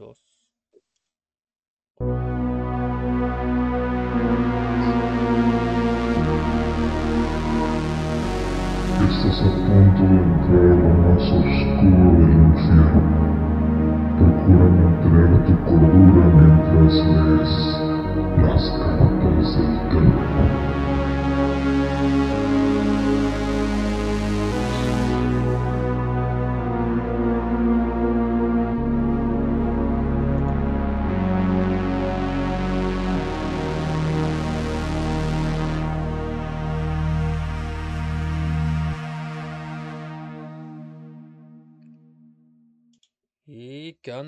Estás 0.00 0.16
a 9.40 9.50
punto 9.66 10.02
de 10.08 10.16
entrar 10.16 10.64
a 10.64 10.74
lo 10.74 10.92
más 11.04 11.20
oscuro 11.20 12.08
del 12.16 12.32
infierno. 12.32 13.02
Procura 14.16 14.66
mantener 14.72 15.32
tu 15.44 15.54
cordura 15.66 16.24
mientras 16.32 16.94
lees 17.04 17.54
las 18.40 18.64
cartas 18.78 19.48
del 19.56 19.72
terror. 19.90 20.99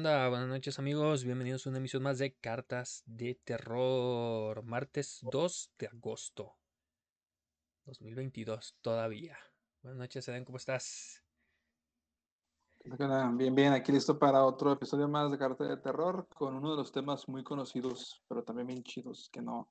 Buenas 0.03 0.49
noches 0.49 0.81
amigos, 0.81 1.23
bienvenidos 1.23 1.65
a 1.65 1.71
una 1.71 1.79
emisión 1.79 2.03
más 2.03 2.19
de 2.19 2.35
Cartas 2.35 3.05
de 3.07 3.37
Terror, 3.45 4.65
martes 4.65 5.21
2 5.23 5.75
de 5.79 5.87
agosto 5.87 6.57
2022 7.85 8.79
todavía. 8.81 9.39
Buenas 9.81 10.01
noches, 10.01 10.27
Eden, 10.27 10.45
¿cómo 10.45 10.57
estás? 10.57 11.23
Bien, 12.83 13.55
bien, 13.55 13.73
aquí 13.75 13.93
listo 13.93 14.19
para 14.19 14.45
otro 14.45 14.73
episodio 14.73 15.07
más 15.07 15.31
de 15.31 15.39
Cartas 15.39 15.69
de 15.69 15.77
Terror 15.77 16.27
con 16.35 16.57
uno 16.57 16.73
de 16.73 16.79
los 16.79 16.91
temas 16.91 17.29
muy 17.29 17.45
conocidos, 17.45 18.25
pero 18.27 18.43
también 18.43 18.67
bien 18.67 18.83
chidos, 18.83 19.31
que 19.33 19.41
no, 19.41 19.71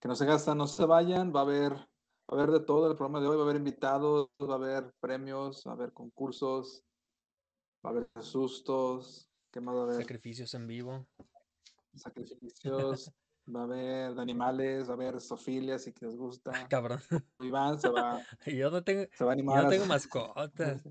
que 0.00 0.08
no 0.08 0.14
se 0.14 0.24
gastan, 0.24 0.56
no 0.56 0.68
se 0.68 0.86
vayan, 0.86 1.34
va 1.36 1.40
a 1.40 1.42
haber, 1.42 1.74
va 1.74 1.84
a 2.28 2.34
haber 2.34 2.50
de 2.50 2.60
todo 2.60 2.90
el 2.90 2.96
programa 2.96 3.20
de 3.20 3.26
hoy, 3.26 3.36
va 3.36 3.42
a 3.42 3.44
haber 3.44 3.56
invitados, 3.56 4.30
va 4.40 4.54
a 4.54 4.56
haber 4.56 4.94
premios, 5.00 5.64
va 5.66 5.72
a 5.72 5.74
haber 5.74 5.92
concursos, 5.92 6.82
va 7.84 7.90
a 7.90 7.92
haber 7.92 8.08
sustos, 8.22 9.29
¿qué 9.50 9.60
más 9.60 9.74
va 9.74 9.80
a 9.80 9.84
haber? 9.84 9.96
Sacrificios 9.96 10.54
en 10.54 10.66
vivo. 10.66 11.06
Sacrificios, 11.94 13.12
va 13.54 13.60
a 13.60 13.64
haber 13.64 14.14
de 14.14 14.22
animales, 14.22 14.86
va 14.88 14.92
a 14.92 14.94
haber 14.94 15.20
sofilia 15.20 15.78
si 15.78 15.92
que 15.92 16.06
les 16.06 16.16
gusta. 16.16 16.52
Cabrón. 16.68 17.00
Iván 17.40 17.80
se 17.80 17.88
va, 17.88 18.20
Yo 18.46 18.70
no 18.70 18.82
tengo, 18.84 19.04
se 19.12 19.24
va 19.24 19.32
a 19.32 19.34
yo 19.36 19.40
animar. 19.40 19.62
no 19.62 19.68
a- 19.68 19.70
tengo 19.70 19.86
mascotas. 19.86 20.82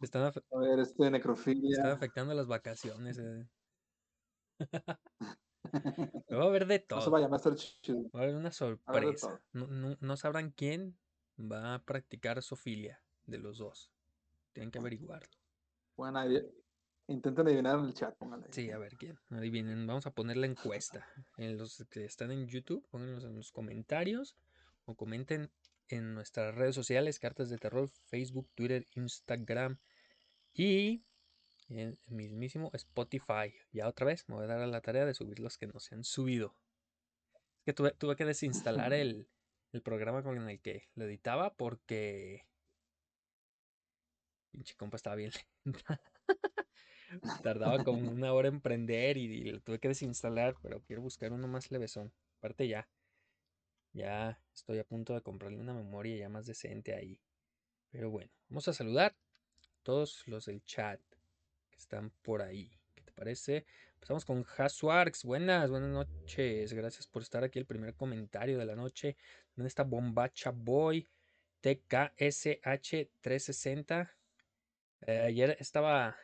Están, 0.00 0.22
a 0.24 0.58
ver, 0.58 0.78
este 0.80 0.94
me 0.98 1.06
están 1.06 1.12
necrofilia. 1.12 1.92
afectando 1.92 2.34
las 2.34 2.46
vacaciones. 2.46 3.16
Eden. 3.18 3.50
Va 6.30 6.42
a 6.42 6.46
haber 6.46 6.66
de 6.66 6.78
No 6.90 6.96
se 7.00 7.04
todo. 7.04 7.10
vayan, 7.12 7.30
va 7.30 7.36
a 7.36 7.38
estar 7.38 7.54
chido. 7.54 8.02
Va 8.14 8.20
a 8.20 8.22
haber 8.24 8.34
una 8.36 8.50
sorpresa. 8.52 9.40
No, 9.52 9.66
no- 9.66 9.96
no 9.98 10.16
sabrán 10.16 10.50
quién 10.50 10.98
va 11.38 11.74
a 11.74 11.82
practicar 11.84 12.42
sofilia 12.42 13.02
de 13.26 13.38
los 13.38 13.58
dos. 13.58 13.90
Tienen 14.52 14.70
que 14.70 14.78
averiguarlo. 14.78 15.28
Bueno, 15.96 16.18
adi- 16.20 16.44
intenten 17.08 17.46
adivinar 17.46 17.78
en 17.78 17.86
el 17.86 17.94
chat, 17.94 18.16
pónganle. 18.16 18.46
Sí, 18.50 18.70
a 18.70 18.78
ver 18.78 18.96
quién. 18.96 19.18
Adivinen, 19.30 19.86
vamos 19.86 20.06
a 20.06 20.10
poner 20.10 20.36
la 20.36 20.46
encuesta. 20.46 21.06
En 21.36 21.58
los 21.58 21.84
que 21.90 22.04
están 22.04 22.30
en 22.30 22.46
YouTube, 22.46 22.86
pónganlos 22.90 23.24
en 23.24 23.34
los 23.36 23.52
comentarios 23.52 24.36
o 24.84 24.94
comenten 24.96 25.50
en 25.88 26.14
nuestras 26.14 26.54
redes 26.54 26.74
sociales, 26.74 27.18
Cartas 27.18 27.50
de 27.50 27.58
Terror, 27.58 27.88
Facebook, 28.06 28.48
Twitter, 28.54 28.86
Instagram 28.94 29.78
y 30.52 31.04
el 31.68 31.98
mismísimo 32.08 32.70
Spotify. 32.74 33.54
Ya 33.72 33.88
otra 33.88 34.06
vez 34.06 34.28
me 34.28 34.34
voy 34.36 34.44
a 34.44 34.48
dar 34.48 34.60
a 34.60 34.66
la 34.66 34.80
tarea 34.80 35.04
de 35.04 35.14
subir 35.14 35.40
los 35.40 35.58
que 35.58 35.66
no 35.66 35.78
se 35.80 35.94
han 35.94 36.04
subido. 36.04 36.54
Es 37.58 37.64
que 37.66 37.72
tuve, 37.72 37.92
tuve 37.92 38.16
que 38.16 38.24
desinstalar 38.24 38.92
el, 38.94 39.28
el 39.72 39.82
programa 39.82 40.22
con 40.22 40.48
el 40.48 40.60
que 40.60 40.88
lo 40.94 41.04
editaba 41.04 41.54
porque 41.54 42.46
pinche 44.54 44.76
compa 44.76 44.96
estaba 44.96 45.16
bien 45.16 45.32
lenta. 45.64 46.00
Tardaba 47.42 47.82
como 47.82 48.10
una 48.10 48.32
hora 48.32 48.48
en 48.48 48.60
prender 48.60 49.16
y, 49.16 49.24
y 49.24 49.50
lo 49.50 49.60
tuve 49.60 49.80
que 49.80 49.88
desinstalar, 49.88 50.54
pero 50.62 50.80
quiero 50.82 51.02
buscar 51.02 51.32
uno 51.32 51.48
más 51.48 51.72
levesón. 51.72 52.12
Aparte 52.38 52.68
ya, 52.68 52.88
ya 53.92 54.40
estoy 54.54 54.78
a 54.78 54.84
punto 54.84 55.14
de 55.14 55.22
comprarle 55.22 55.58
una 55.58 55.74
memoria 55.74 56.16
ya 56.16 56.28
más 56.28 56.46
decente 56.46 56.94
ahí. 56.94 57.20
Pero 57.90 58.10
bueno, 58.10 58.30
vamos 58.48 58.68
a 58.68 58.72
saludar 58.72 59.12
a 59.12 59.16
todos 59.82 60.26
los 60.28 60.46
del 60.46 60.62
chat 60.64 61.00
que 61.70 61.78
están 61.78 62.10
por 62.22 62.42
ahí. 62.42 62.70
¿Qué 62.94 63.02
te 63.02 63.12
parece? 63.12 63.66
Empezamos 63.94 64.24
con 64.24 64.44
Haswarks. 64.44 65.24
Buenas, 65.24 65.68
buenas 65.70 65.90
noches. 65.90 66.72
Gracias 66.72 67.08
por 67.08 67.22
estar 67.22 67.42
aquí. 67.42 67.58
El 67.58 67.66
primer 67.66 67.94
comentario 67.94 68.58
de 68.58 68.66
la 68.66 68.76
noche. 68.76 69.16
¿Dónde 69.56 69.68
está 69.68 69.82
Bombacha 69.82 70.50
Boy? 70.50 71.08
TKSH360. 71.62 74.10
Eh, 75.06 75.20
ayer 75.20 75.56
estaba, 75.60 76.16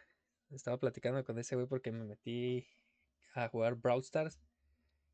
estaba 0.50 0.78
platicando 0.78 1.24
con 1.24 1.38
ese 1.38 1.54
güey 1.54 1.66
porque 1.66 1.92
me 1.92 2.04
metí 2.04 2.66
a 3.34 3.48
jugar 3.48 3.74
Brawl 3.76 4.00
Stars 4.00 4.40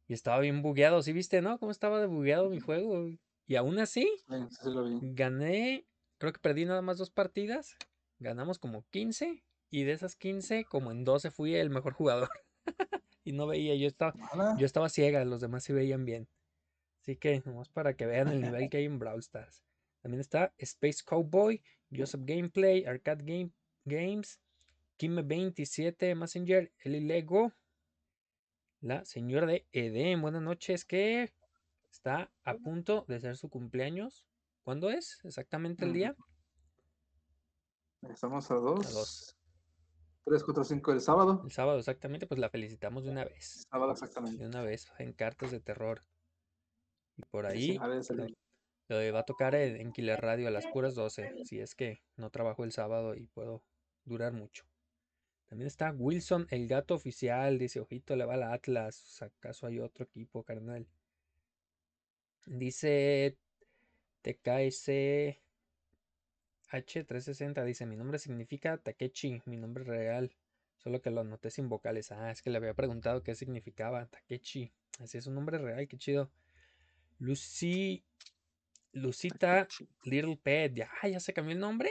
y 0.07 0.15
estaba 0.15 0.39
bien 0.41 0.63
bugueado. 0.63 1.03
¿Sí 1.03 1.13
viste, 1.13 1.43
no? 1.43 1.59
¿Cómo 1.59 1.73
estaba 1.73 2.01
de 2.01 2.07
bugueado 2.07 2.49
mi 2.49 2.61
juego? 2.61 3.09
Y 3.47 3.57
aún 3.57 3.79
así, 3.79 4.09
Sí, 4.29 4.35
sí, 4.51 4.57
sí 4.63 4.71
lo 4.71 4.85
vi. 4.85 4.99
gané, 5.15 5.87
creo 6.19 6.33
que 6.33 6.41
perdí 6.41 6.65
nada 6.65 6.83
más 6.83 6.99
dos 6.99 7.11
partidas. 7.11 7.77
Ganamos 8.19 8.59
como 8.59 8.85
15 8.91 9.45
y 9.71 9.85
de 9.85 9.93
esas 9.93 10.17
15, 10.17 10.65
como 10.65 10.91
en 10.91 11.05
12 11.05 11.31
fui 11.31 11.55
el 11.55 11.71
mejor 11.71 11.93
jugador. 11.93 12.31
y 13.25 13.33
no 13.33 13.47
veía, 13.47 13.75
yo 13.75 13.87
estaba, 13.89 14.15
yo 14.59 14.65
estaba 14.65 14.89
ciega, 14.89 15.25
los 15.25 15.41
demás 15.41 15.65
sí 15.65 15.73
veían 15.73 16.05
bien. 16.05 16.29
Así 17.03 17.17
que, 17.17 17.43
nomás 17.45 17.69
para 17.69 17.95
que 17.95 18.07
vean 18.07 18.29
el 18.29 18.41
nivel 18.41 18.69
que 18.69 18.79
hay 18.79 18.85
en 18.85 18.99
Brawl 18.99 19.21
Stars. 19.21 19.63
También 20.01 20.21
está 20.21 20.55
Space 20.59 21.03
Cowboy, 21.05 21.63
Joseph 21.91 22.23
Gameplay, 22.25 22.85
Arcade 22.85 23.25
Game, 23.25 23.51
Games, 23.85 24.41
Kime27, 24.99 26.15
Messenger, 26.15 26.73
Eli 26.79 27.01
Lego, 27.01 27.53
la 28.81 29.05
señora 29.05 29.47
de 29.47 29.67
Eden. 29.73 30.23
Buenas 30.23 30.43
noches, 30.43 30.85
que 30.85 31.33
está 31.91 32.31
a 32.45 32.55
punto 32.55 33.05
de 33.09 33.21
ser 33.21 33.37
su 33.37 33.49
cumpleaños. 33.49 34.27
¿Cuándo 34.65 34.91
es 34.91 35.21
exactamente 35.25 35.85
el 35.85 35.93
día? 35.93 36.17
Estamos 38.03 38.51
a 38.51 38.55
A 38.55 38.59
dos. 38.59 38.93
dos. 38.93 39.37
3, 40.25 40.43
4, 40.43 40.65
5 40.65 40.93
el 40.93 41.01
sábado. 41.01 41.41
El 41.45 41.53
sábado 41.53 41.79
exactamente, 41.79 42.27
pues 42.27 42.41
la 42.41 42.51
felicitamos 42.51 43.05
de 43.05 43.11
una 43.11 43.25
vez. 43.25 43.65
Sábado 43.71 43.93
exactamente. 43.93 44.43
De 44.43 44.49
una 44.49 44.61
vez, 44.63 44.91
en 44.99 45.13
cartas 45.13 45.53
de 45.53 45.61
terror. 45.61 46.03
Y 47.17 47.23
por 47.23 47.49
Sí, 47.53 47.63
sí, 47.63 47.71
ahí 47.71 47.77
a 47.81 47.87
ver, 47.87 48.03
Lo 48.89 48.99
de- 48.99 49.11
va 49.11 49.21
a 49.21 49.25
tocar 49.25 49.55
en, 49.55 49.93
Killer 49.93 50.21
Radio 50.21 50.49
a 50.49 50.51
las 50.51 50.67
puras 50.67 50.95
12, 50.95 51.45
si 51.45 51.61
es 51.61 51.75
que 51.75 52.03
no 52.17 52.31
trabajo 52.31 52.65
el 52.65 52.73
sábado 52.73 53.15
y 53.15 53.27
puedo 53.27 53.63
durar 54.05 54.33
mucho. 54.33 54.65
También 55.47 55.67
está 55.67 55.93
Wilson, 55.93 56.47
el 56.51 56.67
gato 56.67 56.95
oficial, 56.95 57.59
dice, 57.59 57.81
ojito, 57.81 58.17
le 58.17 58.25
va 58.25 58.35
a 58.35 58.39
la 58.39 58.53
Atlas, 58.53 59.23
¿acaso 59.23 59.67
hay 59.67 59.81
otro 59.81 60.05
equipo, 60.05 60.43
carnal? 60.43 60.87
Dice 62.47 63.37
TKS 64.23 65.39
H360, 66.71 67.65
dice, 67.65 67.87
mi 67.87 67.97
nombre 67.97 68.19
significa 68.19 68.77
Takechi, 68.79 69.43
mi 69.47 69.57
nombre 69.57 69.85
real, 69.85 70.35
solo 70.79 71.01
que 71.01 71.11
lo 71.11 71.21
anoté 71.21 71.51
sin 71.51 71.69
vocales. 71.69 72.11
Ah, 72.13 72.31
es 72.31 72.43
que 72.43 72.51
le 72.51 72.59
había 72.59 72.75
preguntado 72.75 73.23
qué 73.23 73.35
significaba 73.35 74.07
Takechi. 74.07 74.73
Así 74.99 75.19
es 75.19 75.27
un 75.27 75.35
nombre 75.35 75.59
real, 75.59 75.87
qué 75.87 75.97
chido. 75.97 76.31
Lucy 77.19 78.05
Lucita 78.97 79.69
Little 80.05 80.39
Pet, 80.43 80.75
ya, 80.75 80.91
ya 81.11 81.21
se 81.21 81.33
cambió 81.33 81.55
el 81.55 81.61
nombre. 81.61 81.91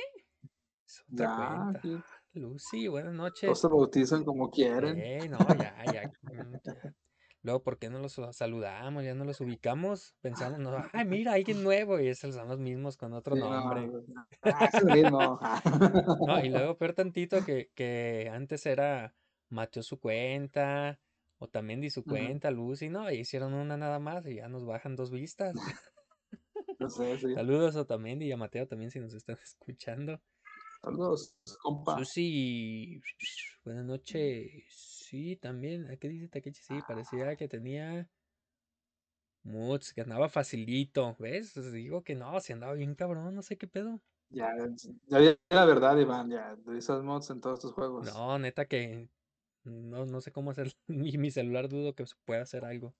Es 0.88 1.04
otra 1.14 1.26
Ya, 1.28 1.36
cuenta. 1.38 1.80
aquí 1.80 1.98
Lucy, 2.34 2.88
buenas 2.88 3.14
noches. 3.14 3.60
se 3.60 3.68
bautizan 3.68 4.24
como 4.24 4.50
quieren. 4.50 5.30
No, 5.32 5.38
ya, 5.56 5.84
ya, 5.92 6.12
mm, 6.24 6.54
ya. 6.64 6.96
Luego, 7.44 7.62
¿por 7.64 7.78
qué 7.78 7.90
no 7.92 8.00
los 8.00 8.20
saludamos? 8.32 9.04
Ya 9.04 9.14
no 9.14 9.24
los 9.24 9.40
ubicamos. 9.40 10.16
Pensamos, 10.22 10.60
no, 10.60 10.72
ay, 10.94 11.06
mira, 11.06 11.34
alguien 11.34 11.64
nuevo. 11.64 12.00
Y 12.00 12.08
esos 12.08 12.34
son 12.34 12.48
los 12.48 12.60
mismos 12.60 12.98
con 12.98 13.14
otro 13.14 13.36
Sí, 13.36 13.42
no, 13.42 13.50
nombre. 13.52 13.90
ah. 14.44 15.62
No, 16.28 16.40
y 16.44 16.50
luego 16.50 16.78
peor 16.78 16.94
tantito 16.94 17.46
que, 17.46 17.70
que 17.76 18.30
antes 18.34 18.66
era 18.66 19.14
Mateo 19.50 19.84
su 19.84 20.00
cuenta, 20.00 21.00
o 21.38 21.48
también 21.48 21.82
di 21.82 21.90
su 21.92 22.04
cuenta, 22.04 22.50
Lucy, 22.52 22.90
¿no? 22.90 23.12
Y 23.12 23.20
hicieron 23.20 23.54
una 23.54 23.78
nada 23.78 24.00
más 24.00 24.26
y 24.26 24.36
ya 24.36 24.48
nos 24.50 24.66
bajan 24.66 24.96
dos 24.96 25.12
vistas. 25.12 25.56
No 26.90 26.90
sé, 26.90 27.18
sí. 27.18 27.34
Saludos 27.34 27.76
a 27.76 27.82
Otamendi 27.82 28.26
y 28.28 28.32
a 28.32 28.38
Mateo 28.38 28.68
también 28.68 28.92
si 28.92 29.00
nos 29.00 29.14
están 29.14 29.38
escuchando. 29.44 30.22
Saludos, 30.82 31.36
compa. 31.62 31.98
Susi, 31.98 33.02
buenas 33.64 33.86
noches. 33.86 34.64
Sí, 34.70 35.36
también. 35.38 35.90
¿A 35.90 35.98
qué 35.98 36.10
dice 36.10 36.28
Takechi? 36.28 36.62
Sí, 36.62 36.80
parecía 36.88 37.36
que 37.36 37.48
tenía 37.48 38.08
que 39.96 40.02
andaba 40.02 40.30
facilito. 40.30 41.16
¿Ves? 41.20 41.54
Digo 41.72 42.04
que 42.04 42.16
no, 42.16 42.40
si 42.40 42.54
andaba 42.54 42.74
bien 42.74 42.96
cabrón, 42.96 43.34
no 43.36 43.42
sé 43.42 43.58
qué 43.58 43.68
pedo. 43.68 44.02
Ya, 44.30 44.52
ya 45.08 45.20
di 45.20 45.38
la 45.50 45.66
verdad, 45.66 45.98
Iván, 45.98 46.30
ya, 46.30 46.56
utilizas 46.58 47.04
mods 47.04 47.30
en 47.30 47.42
todos 47.42 47.60
tus 47.60 47.72
juegos. 47.74 48.06
No, 48.14 48.40
neta 48.40 48.66
que 48.66 49.08
no, 49.64 50.06
no 50.06 50.22
sé 50.22 50.32
cómo 50.32 50.52
hacer. 50.52 50.74
Mi, 50.88 51.12
mi 51.18 51.32
celular 51.32 51.70
dudo 51.70 51.94
que 51.94 52.06
se 52.06 52.16
pueda 52.26 52.42
hacer 52.42 52.66
algo. 52.66 52.94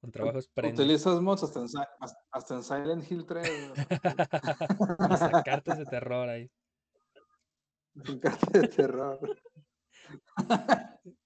Con 0.00 0.12
trabajos 0.12 0.48
prende. 0.48 0.82
Utilizas 0.82 1.20
mods 1.20 1.42
hasta 1.42 1.60
en, 1.60 1.68
Si- 1.68 1.76
hasta- 2.00 2.24
hasta 2.30 2.54
en 2.54 2.62
Silent 2.62 3.10
Hill 3.10 3.26
3. 3.26 3.48
y 3.48 5.16
sa- 5.16 5.42
cartas 5.44 5.78
de 5.78 5.84
terror 5.86 6.28
ahí. 6.28 6.50
Sin 8.04 8.20
carta 8.20 8.46
de 8.60 8.68
terror. 8.68 9.18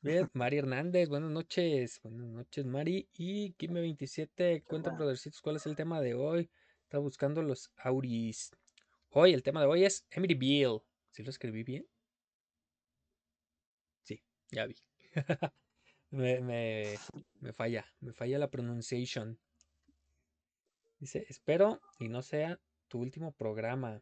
Bien, 0.00 0.28
Mari 0.32 0.58
Hernández, 0.58 1.08
buenas 1.08 1.30
noches. 1.30 2.00
Buenas 2.02 2.26
noches, 2.26 2.64
Mari. 2.64 3.08
Y 3.12 3.52
Kime27, 3.54 4.64
cuenta, 4.64 4.90
brothercitos, 4.90 5.40
cuál 5.40 5.56
es 5.56 5.66
el 5.66 5.76
tema 5.76 6.00
de 6.00 6.14
hoy. 6.14 6.50
Está 6.84 6.98
buscando 6.98 7.42
los 7.42 7.70
Auris. 7.76 8.50
Hoy, 9.10 9.34
el 9.34 9.42
tema 9.42 9.60
de 9.60 9.66
hoy 9.66 9.84
es 9.84 10.06
Emityville. 10.10 10.80
¿Sí 11.10 11.22
lo 11.22 11.30
escribí 11.30 11.62
bien? 11.62 11.86
Sí, 14.02 14.22
ya 14.50 14.66
vi. 14.66 14.74
me, 16.12 16.40
me, 16.40 16.94
me 17.40 17.52
falla, 17.52 17.84
me 18.00 18.12
falla 18.12 18.38
la 18.38 18.50
pronunciation. 18.50 19.38
Dice, 21.00 21.26
espero 21.28 21.80
y 21.98 22.08
no 22.08 22.22
sea 22.22 22.60
tu 22.88 23.00
último 23.00 23.32
programa. 23.32 24.00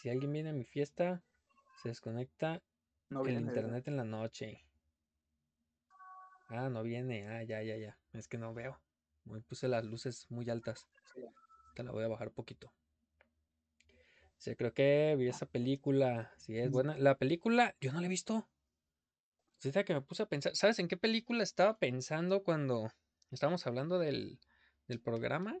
Si 0.00 0.08
alguien 0.08 0.32
viene 0.32 0.50
a 0.50 0.54
mi 0.54 0.64
fiesta, 0.64 1.22
se 1.82 1.90
desconecta 1.90 2.62
No 3.10 3.24
el 3.26 3.34
internet 3.34 3.86
en 3.88 3.96
la 3.96 4.04
noche. 4.04 4.64
Ah, 6.48 6.70
no 6.70 6.82
viene. 6.82 7.28
Ah, 7.28 7.42
ya, 7.42 7.62
ya, 7.62 7.76
ya. 7.76 7.98
Es 8.14 8.28
que 8.28 8.38
no 8.38 8.54
veo. 8.54 8.80
Me 9.24 9.40
puse 9.40 9.68
las 9.68 9.84
luces 9.84 10.30
muy 10.30 10.48
altas. 10.48 10.88
Te 11.74 11.82
la 11.82 11.90
voy 11.92 12.04
a 12.04 12.08
bajar 12.08 12.30
poquito. 12.30 12.72
Sí, 14.38 14.54
creo 14.54 14.72
que 14.72 15.16
vi 15.18 15.28
esa 15.28 15.46
película. 15.46 16.32
Sí, 16.38 16.56
es 16.56 16.70
Mm. 16.70 16.72
buena. 16.72 16.96
La 16.96 17.18
película, 17.18 17.74
yo 17.80 17.92
no 17.92 18.00
la 18.00 18.06
he 18.06 18.08
visto. 18.08 18.48
Ahorita 19.64 19.84
que 19.84 19.94
me 19.94 20.02
puse 20.02 20.22
a 20.22 20.26
pensar. 20.26 20.54
¿Sabes 20.54 20.78
en 20.78 20.88
qué 20.88 20.96
película 20.96 21.42
estaba 21.42 21.78
pensando 21.78 22.42
cuando 22.44 22.90
estábamos 23.30 23.66
hablando 23.66 23.98
del, 23.98 24.38
del 24.86 25.00
programa? 25.00 25.58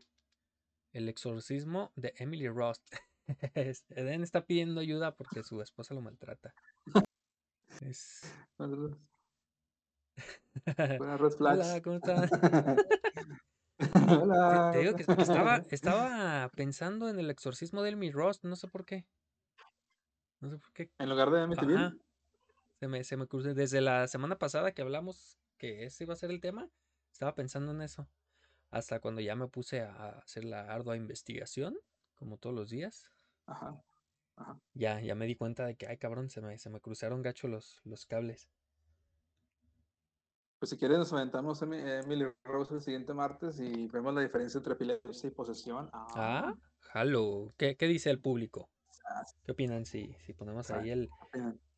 El 0.92 1.08
exorcismo 1.08 1.92
de 1.96 2.14
Emily 2.16 2.48
Ross. 2.48 2.82
Este, 3.52 4.00
Eden 4.00 4.22
está 4.22 4.46
pidiendo 4.46 4.80
ayuda 4.80 5.14
porque 5.14 5.42
su 5.42 5.60
esposa 5.60 5.92
lo 5.92 6.00
maltrata. 6.00 6.54
Es... 7.82 8.22
Hola, 11.38 11.82
¿cómo 11.82 11.96
estás? 11.96 12.30
Te, 12.30 13.86
Hola. 14.18 14.70
te 14.72 14.78
digo 14.78 14.94
que, 14.96 15.02
estaba, 15.02 15.62
estaba 15.68 16.48
pensando 16.56 17.10
en 17.10 17.18
el 17.18 17.28
exorcismo 17.30 17.82
de 17.82 17.90
Emily 17.90 18.12
Ross, 18.12 18.42
no 18.44 18.56
sé 18.56 18.66
por 18.66 18.86
qué. 18.86 19.06
No 20.40 20.48
sé 20.48 20.56
por 20.56 20.72
qué. 20.72 20.90
En 20.98 21.10
lugar 21.10 21.30
de 21.30 21.42
Amityville. 21.42 21.76
Ajá. 21.76 21.94
Se 22.80 22.86
me, 22.88 23.02
se 23.04 23.16
me. 23.16 23.26
Desde 23.54 23.80
la 23.80 24.06
semana 24.06 24.38
pasada 24.38 24.72
que 24.72 24.82
hablamos 24.82 25.38
que 25.56 25.84
ese 25.84 26.04
iba 26.04 26.14
a 26.14 26.16
ser 26.16 26.30
el 26.30 26.40
tema, 26.40 26.68
estaba 27.12 27.34
pensando 27.34 27.72
en 27.72 27.82
eso. 27.82 28.08
Hasta 28.70 29.00
cuando 29.00 29.20
ya 29.20 29.34
me 29.34 29.48
puse 29.48 29.80
a 29.80 30.10
hacer 30.18 30.44
la 30.44 30.72
ardua 30.72 30.96
investigación, 30.96 31.76
como 32.14 32.36
todos 32.36 32.54
los 32.54 32.70
días, 32.70 33.10
Ajá. 33.46 33.82
ya, 34.74 35.00
ya 35.00 35.14
me 35.14 35.26
di 35.26 35.34
cuenta 35.34 35.66
de 35.66 35.74
que, 35.76 35.86
ay 35.86 35.96
cabrón, 35.96 36.28
se 36.30 36.40
me, 36.40 36.56
se 36.58 36.70
me 36.70 36.80
cruzaron 36.80 37.22
gacho 37.22 37.48
los, 37.48 37.80
los 37.84 38.06
cables. 38.06 38.48
Pues 40.58 40.70
si 40.70 40.76
quieres 40.76 40.98
nos 40.98 41.12
aventamos 41.12 41.62
Emi- 41.62 42.02
Emily 42.04 42.26
Rose 42.44 42.74
el 42.74 42.82
siguiente 42.82 43.14
martes 43.14 43.58
y 43.60 43.88
vemos 43.88 44.12
la 44.14 44.20
diferencia 44.20 44.58
entre 44.58 44.74
epilepsia 44.74 45.28
y 45.28 45.30
posesión. 45.30 45.88
Ah, 45.92 46.54
halo. 46.92 47.54
¿Qué, 47.56 47.76
qué 47.76 47.86
dice 47.86 48.10
el 48.10 48.20
público? 48.20 48.68
Ah, 49.08 49.24
¿Qué 49.44 49.52
opinan 49.52 49.86
si, 49.86 50.14
si 50.26 50.32
ponemos 50.34 50.70
Ah. 50.70 50.78
ahí 50.80 50.90
el. 50.90 51.08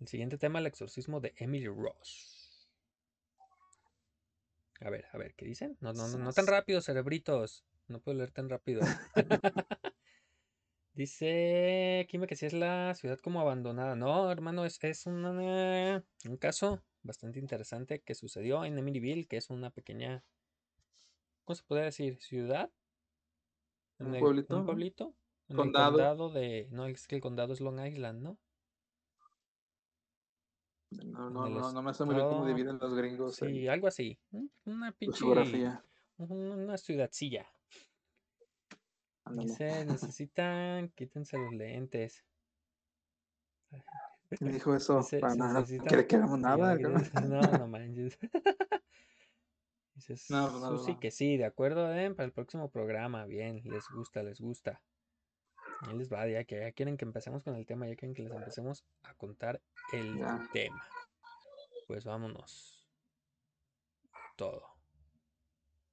El 0.01 0.09
siguiente 0.09 0.39
tema, 0.39 0.59
el 0.59 0.67
exorcismo 0.67 1.21
de 1.21 1.35
Emily 1.37 1.69
Ross? 1.69 2.69
A 4.81 4.89
ver, 4.91 5.05
a 5.13 5.19
ver, 5.19 5.35
¿qué 5.35 5.45
dicen? 5.45 5.77
No, 5.81 5.93
no, 5.93 6.09
no, 6.09 6.19
no 6.19 6.33
tan 6.33 6.47
rápido, 6.47 6.81
cerebritos. 6.81 7.65
No 7.89 8.01
puedo 8.01 8.17
leer 8.19 8.31
tan 8.31 8.49
rápido. 8.49 8.81
Dice 10.95 12.07
Kime 12.11 12.27
que 12.27 12.37
si 12.37 12.47
es 12.47 12.53
la 12.53 12.95
ciudad 12.95 13.19
como 13.21 13.41
abandonada. 13.41 13.95
No, 13.95 14.31
hermano, 14.31 14.65
es, 14.65 14.83
es 14.83 15.07
una- 15.07 16.05
un 16.25 16.37
caso 16.37 16.83
bastante 17.03 17.39
interesante 17.39 18.01
que 18.01 18.15
sucedió 18.15 18.65
en 18.65 18.77
Emilyville, 18.79 19.27
que 19.27 19.37
es 19.37 19.51
una 19.51 19.71
pequeña, 19.71 20.25
¿cómo 21.45 21.55
se 21.55 21.63
podría 21.63 21.85
decir? 21.87 22.19
¿Ciudad? 22.21 22.71
En 23.99 24.09
Un 24.09 24.15
el- 24.17 24.21
pueblito, 24.21 24.57
un 24.57 24.67
pueblito. 24.67 25.15
En 25.49 25.57
Condado. 25.57 25.89
el 25.91 25.95
condado 25.97 26.31
de. 26.31 26.69
No, 26.71 26.87
es 26.87 27.07
que 27.07 27.17
el 27.17 27.21
condado 27.21 27.53
es 27.53 27.61
Long 27.61 27.85
Island, 27.85 28.23
¿no? 28.23 28.39
No, 30.91 31.31
no, 31.31 31.49
no, 31.49 31.73
no 31.73 31.83
me 31.83 31.95
sé 31.95 32.05
muy 32.05 32.17
bien 32.17 32.27
cómo 32.27 32.47
dividen 32.47 32.79
los 32.79 32.95
gringos 32.95 33.37
Sí, 33.37 33.65
en 33.65 33.71
algo 33.71 33.87
así. 33.87 34.19
un- 34.33 34.51
Una 34.65 34.93
pinche. 34.93 35.25
Una 36.19 36.77
ciudadcilla. 36.77 37.47
Dice, 39.31 39.85
necesitan, 39.85 40.89
quítense 40.91 41.39
los 41.39 41.53
lentes. 41.53 42.25
¿Quién 44.31 44.53
dijo 44.53 44.75
eso? 44.75 44.99
Dice, 44.99 45.21
Para 45.21 45.35
nada. 45.37 45.65
Quiere 45.65 46.07
que 46.07 46.17
hagamos 46.17 46.41
nada. 46.41 46.77
No, 47.31 47.41
no 47.59 47.69
manches. 47.69 48.19
Dice 49.95 50.15
No, 50.29 50.49
pues, 50.51 50.61
no, 50.63 50.69
Susi 50.79 50.97
que 50.99 51.11
sí, 51.11 51.37
de 51.37 51.45
acuerdo, 51.45 51.93
Eden, 51.93 52.15
para 52.15 52.27
el 52.27 52.33
próximo 52.33 52.71
programa. 52.71 53.27
Bien, 53.27 53.61
les 53.65 53.85
gusta, 53.95 54.23
les 54.23 54.41
gusta. 54.41 54.81
Ahí 55.83 55.97
les 55.97 56.13
va, 56.13 56.27
ya 56.29 56.45
que 56.45 56.61
ya 56.61 56.73
quieren 56.73 56.97
que 56.97 57.05
empecemos 57.05 57.43
con 57.43 57.55
el 57.55 57.65
tema, 57.67 57.87
ya 57.89 57.97
quieren 57.97 58.15
que 58.15 58.23
les 58.23 58.33
empecemos 58.33 58.85
a 59.03 59.15
contar 59.15 59.61
el 59.93 60.19
Ya. 60.19 60.49
tema. 60.53 60.83
Pues 61.87 62.05
vámonos. 62.05 62.87
Todo. 64.37 64.63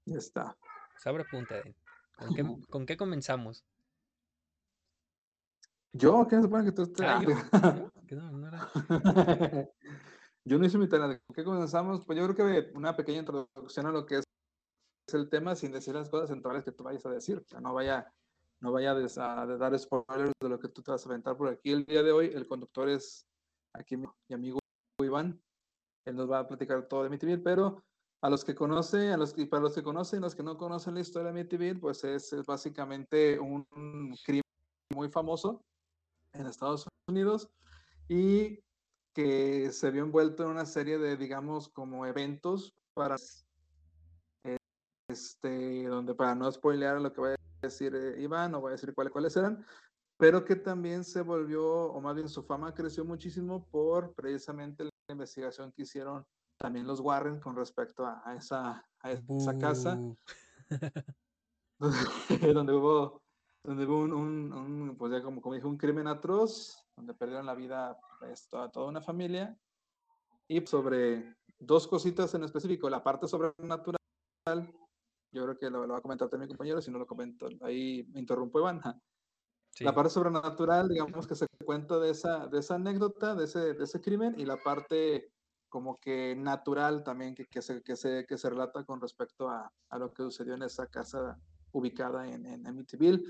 Ya 0.06 0.18
está. 0.18 0.58
Sabre 0.98 1.26
punta, 1.26 1.58
Eden. 1.58 1.76
¿Con 2.18 2.34
qué, 2.36 2.46
con 2.70 2.86
qué 2.86 2.98
comenzamos? 2.98 3.64
¿Yo? 5.94 6.28
¿Qué 6.28 6.36
se 6.36 6.44
supone 6.44 6.66
que 6.66 6.72
tú 6.72 6.84
estés? 6.84 7.06
Ah, 7.08 7.22
yo, 8.08 8.16
no, 8.18 8.32
no 8.32 8.48
era- 8.48 8.70
Yo 10.46 10.58
no 10.58 10.66
hice 10.66 10.78
mi 10.78 10.88
tarea. 10.88 11.08
¿De 11.08 11.22
qué 11.34 11.44
comenzamos? 11.44 12.06
Pues 12.06 12.18
yo 12.18 12.24
creo 12.34 12.36
que 12.36 12.72
una 12.78 12.96
pequeña 12.96 13.20
introducción 13.20 13.86
a 13.86 13.92
lo 13.92 14.06
que 14.06 14.20
es 14.20 14.24
el 15.14 15.30
tema 15.30 15.56
sin 15.56 15.72
decir 15.74 15.94
las 15.96 16.10
cosas 16.10 16.30
centrales 16.30 16.64
que 16.64 16.72
tú 16.72 16.84
vayas 16.84 17.06
a 17.06 17.10
decir. 17.10 17.38
O 17.40 17.48
sea, 17.48 17.60
no 17.60 17.74
vaya, 17.74 18.10
no 18.60 18.72
vaya 18.72 18.92
a, 18.92 19.46
dar 19.46 19.78
spoilers 19.78 20.34
de 20.42 20.50
lo 20.50 20.60
que 20.60 20.70
tú 20.70 20.82
te 20.82 20.92
vas 20.92 21.06
a 21.06 21.10
aventar 21.10 21.38
por 21.38 21.50
aquí. 21.50 21.72
El 21.72 21.86
día 21.86 22.04
de 22.04 22.12
hoy, 22.12 22.32
el 22.34 22.48
conductor 22.48 22.90
es 22.90 23.26
aquí 23.74 23.98
mi, 23.98 24.08
mi 24.28 24.36
amigo 24.36 24.60
Iván. 25.02 25.42
Él 26.06 26.16
nos 26.16 26.30
va 26.30 26.40
a 26.40 26.48
platicar 26.48 26.88
todo 26.88 27.02
de 27.02 27.08
Amityville, 27.08 27.44
pero 27.44 27.84
a 28.22 28.30
los 28.30 28.44
que 28.44 28.56
conocen, 28.56 29.12
a 29.12 29.18
los 29.18 29.34
que, 29.34 29.46
para 29.46 29.64
los 29.64 29.76
que 29.76 29.84
conocen, 29.84 30.22
los 30.22 30.36
que 30.36 30.44
no 30.44 30.58
conocen 30.58 30.96
la 30.96 31.02
historia 31.02 31.32
de 31.32 31.40
Amityville, 31.40 31.80
pues 31.80 32.04
es, 32.04 32.34
es 32.34 32.46
básicamente 32.46 33.40
un 33.40 33.66
crimen 34.26 34.42
muy 34.94 35.10
famoso 35.10 35.64
en 36.34 36.48
Estados 36.48 36.88
Unidos 37.08 37.50
y 38.08 38.60
que 39.14 39.72
se 39.72 39.92
vio 39.92 40.04
envuelto 40.04 40.44
en 40.44 40.50
una 40.50 40.66
serie 40.66 40.98
de, 40.98 41.18
digamos, 41.18 41.70
como 41.70 42.06
eventos 42.06 42.74
para, 42.94 43.16
este, 45.10 45.84
donde 45.88 46.14
para 46.14 46.36
no 46.36 46.52
spoilear 46.52 47.02
lo 47.02 47.12
que 47.12 47.22
va 47.22 47.28
a 47.30 47.47
decir 47.62 47.96
eh, 47.96 48.22
Iván, 48.22 48.52
no 48.52 48.62
voy 48.62 48.70
a 48.70 48.72
decir 48.74 48.94
cuáles, 48.94 49.12
cuáles 49.12 49.36
eran, 49.38 49.66
pero 50.18 50.44
que 50.46 50.56
también 50.56 51.04
se 51.04 51.22
volvió, 51.22 51.66
o 51.66 52.02
más 52.02 52.16
bien 52.16 52.30
su 52.30 52.44
fama 52.44 52.74
creció 52.74 53.06
muchísimo 53.06 53.66
por 53.70 54.14
precisamente 54.14 54.84
la 54.84 54.90
investigación 55.10 55.72
que 55.72 55.84
hicieron 55.84 56.26
también 56.60 56.88
los 56.88 57.00
Warren 57.00 57.40
con 57.40 57.56
respecto 57.56 58.06
a, 58.06 58.22
a 58.26 58.36
esa, 58.36 58.86
a 59.02 59.12
esa 59.12 59.58
casa 59.58 59.96
Bu. 59.96 60.18
donde 62.54 62.74
hubo, 62.74 63.22
donde 63.64 63.86
hubo 63.86 64.00
un, 64.00 64.14
un- 64.14 64.54
un, 64.54 64.98
pues 64.98 65.12
ya 65.12 65.22
como, 65.22 65.42
como 65.42 65.56
dije, 65.56 65.68
un 65.68 65.78
crimen 65.78 66.08
atroz, 66.08 66.84
donde 66.96 67.14
perdieron 67.14 67.46
la 67.46 67.54
vida 67.54 67.98
pues, 68.20 68.48
toda, 68.50 68.72
toda 68.72 68.88
una 68.88 69.02
familia. 69.02 69.56
Y 70.48 70.66
sobre 70.66 71.36
dos 71.60 71.88
cositas 71.88 72.34
en 72.34 72.44
específico, 72.44 72.90
la 72.90 73.04
parte 73.04 73.28
sobrenatural, 73.28 73.98
yo 75.38 75.44
creo 75.44 75.58
que 75.58 75.70
lo, 75.70 75.86
lo 75.86 75.94
va 75.94 76.00
a 76.00 76.02
comentar 76.02 76.30
también 76.30 76.48
mi 76.48 76.54
compañero, 76.54 76.82
si 76.82 76.92
no 76.92 77.00
lo 77.00 77.08
comento, 77.08 77.48
ahí 77.62 78.08
me 78.12 78.20
interrumpo 78.20 78.60
Iván. 78.60 78.82
Sí. 79.70 79.84
La 79.84 79.94
parte 79.94 80.10
sobrenatural, 80.10 80.90
digamos 80.90 81.28
que 81.28 81.36
se 81.36 81.48
cuenta 81.64 82.00
de 82.00 82.10
esa, 82.10 82.48
de 82.48 82.60
esa 82.60 82.76
anécdota, 82.76 83.36
de 83.36 83.46
ese, 83.46 83.74
de 83.74 83.84
ese 83.84 84.02
crimen, 84.02 84.36
y 84.38 84.46
la 84.46 84.58
parte 84.58 85.32
como 85.70 85.98
que 85.98 86.36
natural 86.36 87.04
también 87.04 87.36
que, 87.36 87.46
que, 87.46 87.62
se, 87.62 87.84
que, 87.84 87.96
se, 87.96 88.26
que 88.26 88.38
se 88.38 88.50
relata 88.50 88.84
con 88.86 89.02
respecto 89.02 89.50
a, 89.50 89.72
a 89.90 90.00
lo 90.00 90.14
que 90.14 90.24
sucedió 90.24 90.56
en 90.56 90.64
esa 90.64 90.88
casa 90.88 91.38
ubicada 91.72 92.28
en, 92.28 92.46
en 92.46 92.66
Amityville, 92.66 93.24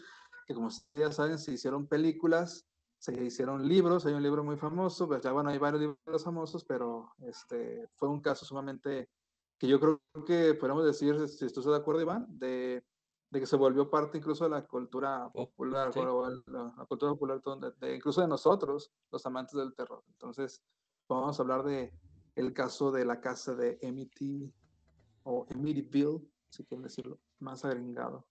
que 0.45 0.53
como 0.53 0.67
ustedes 0.67 1.09
ya 1.09 1.11
saben, 1.11 1.37
se 1.37 1.51
hicieron 1.51 1.87
películas, 1.87 2.65
se 2.99 3.13
hicieron 3.23 3.67
libros, 3.67 4.05
hay 4.05 4.13
un 4.13 4.23
libro 4.23 4.43
muy 4.43 4.57
famoso, 4.57 5.07
pues 5.07 5.21
ya 5.21 5.31
bueno, 5.31 5.49
hay 5.49 5.57
varios 5.57 5.81
libros 5.81 6.23
famosos, 6.23 6.63
pero 6.63 7.11
este, 7.19 7.87
fue 7.95 8.07
un 8.07 8.21
caso 8.21 8.45
sumamente, 8.45 9.09
que 9.57 9.67
yo 9.67 9.79
creo 9.79 10.01
que 10.25 10.53
podemos 10.53 10.85
decir, 10.85 11.15
si 11.27 11.39
tú 11.39 11.45
estás 11.45 11.65
de 11.65 11.75
acuerdo, 11.77 12.01
Iván, 12.01 12.27
de 12.39 12.83
de 13.29 13.41
que 13.41 13.45
se 13.45 13.57
volvió 13.57 13.89
parte 13.89 14.17
incluso 14.19 14.45
de 14.45 14.51
la 14.51 14.65
cultura 14.65 15.25
Oh, 15.33 15.47
popular, 15.49 15.91
sí. 15.91 15.99
la, 15.99 16.73
la 16.77 16.85
cultura 16.85 17.11
popular 17.11 17.41
donde- 17.43 17.73
de- 17.73 17.93
incluso 17.97 18.21
de 18.21 18.27
nosotros, 18.29 18.89
los 19.11 19.25
amantes 19.25 19.53
del 19.55 19.75
terror. 19.75 20.01
Entonces, 20.07 20.63
vamos 21.09 21.37
a 21.37 21.41
hablar 21.43 21.63
de 21.63 21.93
el 22.35 22.53
caso 22.53 22.89
de 22.89 23.03
la 23.03 23.19
casa 23.19 23.53
de 23.53 23.79
Emity 23.81 24.49
o 25.23 25.45
Emityville, 25.49 26.21
si 26.49 26.63
quieren 26.63 26.83
decirlo, 26.83 27.19
más 27.39 27.65
agringado. 27.65 28.25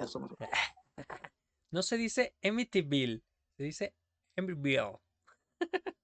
Más- 0.00 0.10
No 1.70 1.82
se 1.84 1.96
dice 1.96 2.34
Amityville, 2.42 3.22
se 3.56 3.62
dice 3.62 3.94
Amityville. 4.36 4.98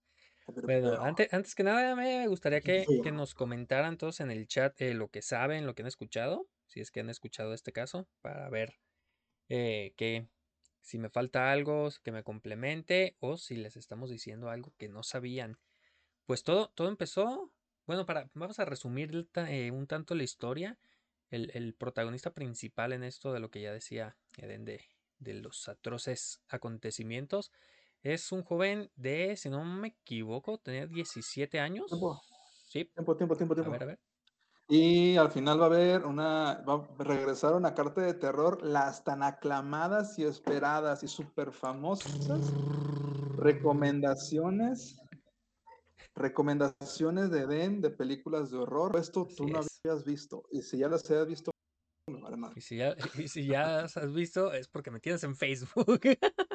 Bueno, 0.62 1.02
antes, 1.02 1.32
antes 1.32 1.54
que 1.54 1.62
nada 1.62 1.94
me 1.94 2.26
gustaría 2.26 2.60
que, 2.60 2.86
nos 3.12 3.34
comentaran 3.34 3.98
todos 3.98 4.20
en 4.20 4.30
el 4.30 4.46
chat 4.46 4.80
eh, 4.80 4.94
lo 4.94 5.08
que 5.08 5.22
saben, 5.22 5.66
lo 5.66 5.74
que 5.74 5.82
han 5.82 5.88
escuchado, 5.88 6.48
si 6.66 6.80
es 6.80 6.90
que 6.90 7.00
han 7.00 7.10
escuchado 7.10 7.52
este 7.52 7.72
caso, 7.72 8.08
para 8.20 8.48
ver 8.48 8.78
eh, 9.48 9.92
que 9.96 10.28
si 10.80 10.98
me 10.98 11.10
falta 11.10 11.52
algo 11.52 11.88
que 12.02 12.12
me 12.12 12.22
complemente 12.22 13.16
o 13.20 13.36
si 13.36 13.56
les 13.56 13.76
estamos 13.76 14.10
diciendo 14.10 14.48
algo 14.48 14.72
que 14.78 14.88
no 14.88 15.02
sabían. 15.02 15.58
Pues 16.24 16.44
todo, 16.44 16.70
todo 16.74 16.88
empezó, 16.88 17.52
bueno, 17.86 18.06
para, 18.06 18.30
vamos 18.34 18.58
a 18.58 18.64
resumir 18.64 19.28
eh, 19.34 19.70
un 19.70 19.86
tanto 19.86 20.14
la 20.14 20.22
historia. 20.22 20.78
El, 21.30 21.50
el 21.52 21.74
protagonista 21.74 22.32
principal 22.32 22.94
en 22.94 23.04
esto 23.04 23.34
de 23.34 23.40
lo 23.40 23.50
que 23.50 23.60
ya 23.60 23.72
decía 23.72 24.16
Eden 24.38 24.64
de, 24.64 24.82
de 25.18 25.34
los 25.34 25.68
atroces 25.68 26.40
acontecimientos 26.48 27.52
es 28.02 28.32
un 28.32 28.42
joven 28.42 28.90
de, 28.96 29.36
si 29.36 29.50
no 29.50 29.64
me 29.64 29.88
equivoco, 29.88 30.58
tenía 30.58 30.86
17 30.86 31.60
años. 31.60 31.86
Tiempo. 31.86 32.20
Sí, 32.68 32.84
Tiempo, 32.94 33.16
tiempo, 33.16 33.36
tiempo, 33.36 33.54
a 33.54 33.56
tiempo. 33.56 33.70
ver, 33.72 33.82
a 33.82 33.86
ver. 33.86 34.00
Y 34.70 35.16
al 35.16 35.30
final 35.30 35.58
va 35.58 35.64
a 35.64 35.66
haber 35.68 36.04
una, 36.04 36.62
va 36.68 36.74
a 36.74 37.02
regresar 37.04 37.54
una 37.54 37.74
carta 37.74 38.02
de 38.02 38.12
terror, 38.14 38.62
las 38.62 39.02
tan 39.02 39.22
aclamadas 39.22 40.18
y 40.18 40.24
esperadas 40.24 41.02
y 41.02 41.08
súper 41.08 41.52
famosas 41.52 42.52
recomendaciones, 43.38 45.00
recomendaciones 46.14 47.30
de 47.30 47.46
Den 47.46 47.80
de 47.80 47.90
películas 47.90 48.50
de 48.50 48.58
horror. 48.58 48.96
Esto 48.96 49.26
tú 49.26 49.44
Así 49.44 49.52
no 49.52 49.60
es. 49.60 49.80
habías 49.84 50.04
visto. 50.04 50.42
Y 50.50 50.62
si 50.62 50.78
ya 50.78 50.88
las 50.88 51.08
habías 51.10 51.28
visto, 51.28 51.50
no 52.08 52.20
vale 52.20 52.36
madre. 52.36 52.54
Y 52.56 52.60
si 52.60 52.76
ya, 52.76 52.94
y 53.18 53.28
si 53.28 53.46
ya 53.46 53.82
las 53.82 53.96
has 53.96 54.12
visto 54.12 54.52
es 54.52 54.68
porque 54.68 54.90
me 54.90 55.00
tienes 55.00 55.24
en 55.24 55.34
Facebook. 55.36 56.00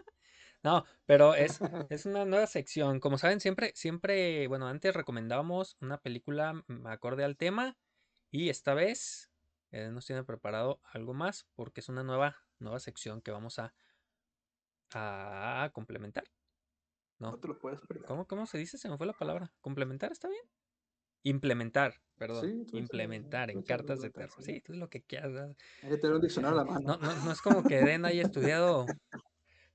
No, 0.63 0.85
pero 1.05 1.35
es, 1.35 1.59
es 1.91 2.05
una 2.05 2.25
nueva 2.25 2.47
sección. 2.47 2.99
Como 2.99 3.17
saben, 3.17 3.39
siempre, 3.39 3.73
siempre, 3.75 4.47
bueno, 4.47 4.67
antes 4.67 4.95
recomendábamos 4.95 5.77
una 5.81 5.97
película 5.99 6.53
mm, 6.53 6.87
acorde 6.87 7.23
al 7.23 7.37
tema. 7.37 7.77
Y 8.31 8.49
esta 8.49 8.73
vez 8.73 9.29
eh, 9.71 9.89
nos 9.91 10.05
tiene 10.05 10.23
preparado 10.23 10.81
algo 10.83 11.13
más 11.13 11.47
porque 11.55 11.81
es 11.81 11.89
una 11.89 12.03
nueva, 12.03 12.37
nueva 12.59 12.79
sección 12.79 13.21
que 13.21 13.31
vamos 13.31 13.59
a, 13.59 13.73
a 14.91 15.69
complementar. 15.73 16.23
No 17.19 17.31
No, 17.31 17.39
te 17.39 17.47
lo 17.47 17.59
puedes 17.59 17.79
perder. 17.81 18.05
¿cómo, 18.05 18.25
cómo 18.25 18.47
se 18.47 18.57
dice? 18.57 18.77
Se 18.77 18.89
me 18.89 18.97
fue 18.97 19.05
la 19.05 19.13
palabra. 19.13 19.51
¿Complementar 19.61 20.11
está 20.11 20.29
bien? 20.29 20.43
Implementar, 21.25 22.01
perdón. 22.17 22.65
Sí, 22.65 22.77
implementar 22.77 23.51
en 23.51 23.61
cartas 23.61 24.01
de 24.01 24.09
terror. 24.09 24.43
sí. 24.43 24.61
Tú 24.61 24.73
lo 24.73 24.89
que 24.89 25.03
quieras. 25.03 25.55
Hay 25.81 25.89
que 25.89 25.97
tener 25.97 26.15
un 26.15 26.21
diccionario 26.21 26.59
a 26.59 26.65
la 26.65 26.71
mano. 26.71 26.81
No, 26.85 26.97
no, 26.97 27.25
no 27.25 27.31
es 27.31 27.41
como 27.41 27.63
que 27.63 27.81
Den 27.81 28.05
haya 28.05 28.23
estudiado 28.23 28.85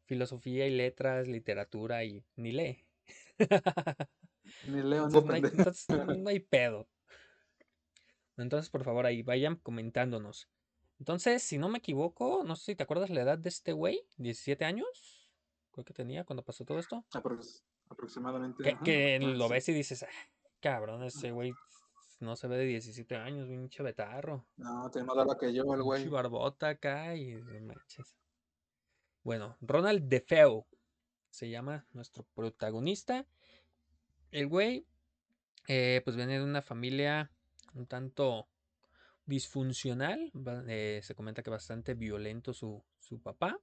filosofía 0.09 0.67
y 0.67 0.71
letras, 0.75 1.29
literatura 1.29 2.03
y 2.03 2.25
ni 2.35 2.50
lee. 2.53 2.85
Ni 4.67 4.83
leo 4.83 5.05
Entonces 5.07 5.25
no 5.29 5.35
hay, 5.35 5.43
entonces 5.45 5.88
no- 5.88 6.05
no 6.17 6.31
hay 6.31 6.41
pedo. 6.41 6.88
Entonces, 8.38 8.71
por 8.71 8.85
favor, 8.85 9.05
ahí 9.05 9.23
vayan 9.23 9.57
comentándonos. 9.57 10.49
Entonces, 10.99 11.43
si 11.43 11.59
no 11.59 11.69
me 11.69 11.79
equivoco, 11.79 12.43
no 12.45 12.57
sé 12.57 12.73
si 12.73 12.77
te 12.77 12.83
acuerdas 12.85 13.11
la 13.11 13.21
edad 13.23 13.38
de 13.38 13.49
este 13.50 13.73
güey, 13.73 14.07
17 14.17 14.65
años, 14.65 15.31
creo 15.73 15.85
que 15.85 15.93
tenía 15.93 16.25
cuando 16.25 16.43
pasó 16.43 16.65
todo 16.65 16.79
esto. 16.79 17.05
Aprox- 17.12 17.62
aproximadamente. 17.91 18.62
Que, 18.65 18.71
ajá, 18.71 18.83
que 18.85 19.19
lo 19.21 19.49
ves 19.49 19.69
y 19.69 19.73
dices, 19.75 20.03
"Ah, 20.05 20.09
cabrón, 20.61 21.03
ese 21.05 21.31
güey 21.33 21.53
no 22.21 22.35
se 22.35 22.49
ve 22.49 22.57
de 22.57 22.65
17 22.65 23.15
años, 23.17 23.47
pinche 23.49 23.83
betarro. 23.83 24.47
No, 24.57 24.91
tiene 24.91 25.07
más 25.07 25.17
barba 25.17 25.37
que 25.38 25.53
yo, 25.53 25.62
el 25.75 25.83
güey. 25.83 26.00
Pinche 26.03 26.15
barbota 26.15 26.69
acá 26.71 27.15
y 27.15 27.35
no 27.35 27.61
manches. 27.75 28.17
Bueno, 29.29 29.59
Ronald 29.61 30.09
DeFeo 30.09 30.67
se 31.29 31.51
llama 31.51 31.87
nuestro 31.93 32.25
protagonista. 32.35 33.27
El 34.31 34.47
güey, 34.47 34.87
eh, 35.67 36.01
pues 36.03 36.17
viene 36.17 36.39
de 36.39 36.45
una 36.45 36.63
familia 36.63 37.31
un 37.75 37.87
tanto 37.87 38.49
disfuncional. 39.27 40.33
eh, 40.67 41.01
se 41.03 41.15
comenta 41.15 41.43
que 41.43 41.51
bastante 41.51 41.93
violento 41.93 42.55
su, 42.55 42.83
su 43.01 43.21
papá. 43.21 43.61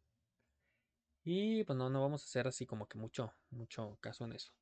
Y 1.23 1.63
pues 1.63 1.75
no, 1.75 1.89
no 1.89 1.99
vamos 1.99 2.21
a 2.21 2.25
hacer 2.25 2.45
así 2.45 2.67
como 2.67 2.87
que 2.87 2.99
mucho, 2.99 3.33
mucho 3.49 3.97
caso 4.01 4.25
en 4.25 4.33
eso. 4.33 4.53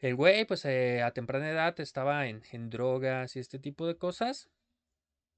El 0.00 0.16
güey, 0.16 0.44
pues 0.44 0.64
eh, 0.64 1.04
a 1.04 1.12
temprana 1.12 1.48
edad 1.48 1.78
estaba 1.78 2.26
en, 2.26 2.42
en 2.50 2.68
drogas 2.68 3.36
y 3.36 3.38
este 3.38 3.60
tipo 3.60 3.86
de 3.86 3.96
cosas. 3.96 4.50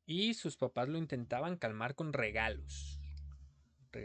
Y 0.07 0.33
sus 0.33 0.57
papás 0.57 0.89
lo 0.89 0.97
intentaban 0.97 1.59
calmar 1.59 1.95
con 1.95 2.15
regalos. 2.15 3.02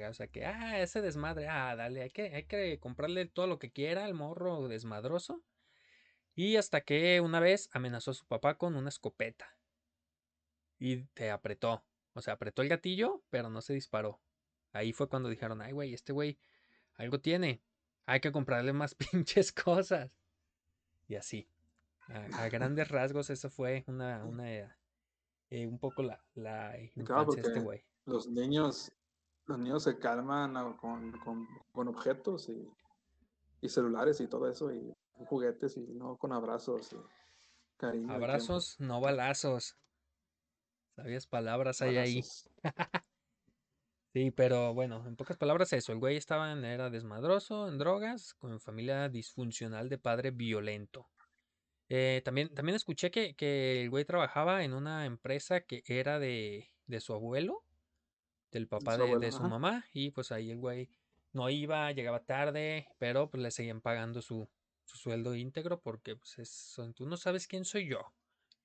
O 0.10 0.14
sea 0.14 0.28
que, 0.28 0.46
ah, 0.46 0.80
ese 0.82 1.02
desmadre, 1.02 1.48
ah, 1.48 1.76
dale, 1.76 2.02
hay 2.02 2.10
que, 2.10 2.34
hay 2.36 2.44
que 2.44 2.80
comprarle 2.80 3.26
todo 3.26 3.48
lo 3.48 3.60
que 3.60 3.72
quiera 3.72 4.06
al 4.06 4.14
morro 4.14 4.68
desmadroso. 4.68 5.44
Y 6.36 6.58
hasta 6.58 6.82
que 6.82 7.20
una 7.22 7.40
vez 7.40 7.70
amenazó 7.72 8.12
a 8.12 8.14
su 8.14 8.26
papá 8.26 8.58
con 8.58 8.76
una 8.76 8.90
escopeta. 8.90 9.58
Y 10.80 11.04
te 11.14 11.32
apretó. 11.32 11.84
O 12.14 12.22
sea, 12.22 12.36
apretó 12.36 12.62
el 12.62 12.70
gatillo, 12.70 13.24
pero 13.30 13.50
no 13.50 13.62
se 13.62 13.74
disparó. 13.74 14.22
Ahí 14.72 14.94
fue 14.94 15.10
cuando 15.10 15.30
dijeron, 15.30 15.62
ay, 15.62 15.72
güey, 15.72 15.94
este 15.94 16.14
güey 16.14 16.38
algo 16.96 17.20
tiene. 17.20 17.64
Hay 18.06 18.20
que 18.20 18.32
comprarle 18.32 18.74
más 18.74 18.96
pinches 19.12 19.52
cosas. 19.52 20.12
Y 21.08 21.16
así. 21.16 21.50
A, 22.08 22.44
a 22.44 22.50
grandes 22.50 22.88
rasgos, 22.90 23.30
eso 23.30 23.50
fue 23.50 23.84
una, 23.88 24.24
una 24.24 24.78
eh, 25.50 25.66
un 25.66 25.80
poco 25.80 26.04
la, 26.04 26.22
la 26.36 26.76
claro, 27.06 27.22
infancia 27.24 27.42
de 27.42 27.48
este 27.48 27.60
güey. 27.62 27.86
los 28.06 28.28
niños, 28.28 28.92
los 29.48 29.58
niños 29.58 29.84
se 29.84 29.98
calman 29.98 30.56
ah, 30.58 30.78
con, 30.80 31.12
con, 31.20 31.48
con 31.72 31.88
objetos 31.88 32.50
y, 32.50 32.70
y 33.62 33.70
celulares 33.70 34.20
y 34.22 34.28
todo 34.28 34.50
eso, 34.50 34.72
y 34.72 34.94
juguetes 35.26 35.78
y 35.78 35.82
no 35.94 36.18
con 36.18 36.32
abrazos 36.34 36.94
y 36.94 36.98
cariño. 37.78 38.12
y. 38.12 38.16
Abrazos, 38.16 38.80
no 38.80 39.02
balazos. 39.02 39.78
Sabias 40.96 41.28
palabras 41.28 41.82
hay 41.82 41.98
ahí. 41.98 42.24
Sí, 44.14 44.32
pero 44.32 44.74
bueno, 44.74 45.06
en 45.06 45.16
pocas 45.16 45.38
palabras 45.38 45.72
eso, 45.74 45.92
el 45.92 46.00
güey 46.00 46.18
estaba 46.18 46.52
en, 46.52 46.66
era 46.66 46.90
desmadroso, 46.90 47.68
en 47.68 47.78
drogas, 47.78 48.34
con 48.34 48.60
familia 48.60 49.10
disfuncional 49.10 49.90
de 49.90 50.00
padre 50.00 50.32
violento. 50.32 51.08
Eh, 51.88 52.24
también, 52.26 52.52
también 52.52 52.76
escuché 52.78 53.12
que, 53.12 53.36
que 53.36 53.84
el 53.84 53.92
güey 53.92 54.06
trabajaba 54.06 54.64
en 54.64 54.74
una 54.74 55.06
empresa 55.06 55.62
que 55.62 55.84
era 55.86 56.18
de, 56.18 56.72
de 56.88 57.00
su 57.00 57.14
abuelo, 57.14 57.67
del 58.52 58.68
papá 58.68 58.98
su 58.98 59.02
de, 59.02 59.04
abuelo, 59.04 59.18
de 59.18 59.32
su 59.32 59.44
ajá. 59.44 59.48
mamá, 59.48 59.86
y 59.94 60.12
pues 60.12 60.32
ahí 60.32 60.52
el 60.52 60.60
güey 60.60 60.90
no 61.34 61.50
iba, 61.50 61.92
llegaba 61.92 62.26
tarde, 62.26 62.88
pero 63.00 63.30
pues 63.30 63.44
le 63.44 63.52
seguían 63.52 63.82
pagando 63.82 64.22
su, 64.22 64.50
su 64.86 64.98
sueldo 64.98 65.36
íntegro 65.36 65.82
porque 65.82 66.16
pues 66.16 66.40
es, 66.40 66.76
tú 66.96 67.06
no 67.06 67.18
sabes 67.18 67.48
quién 67.48 67.66
soy 67.66 67.88
yo, 67.88 68.16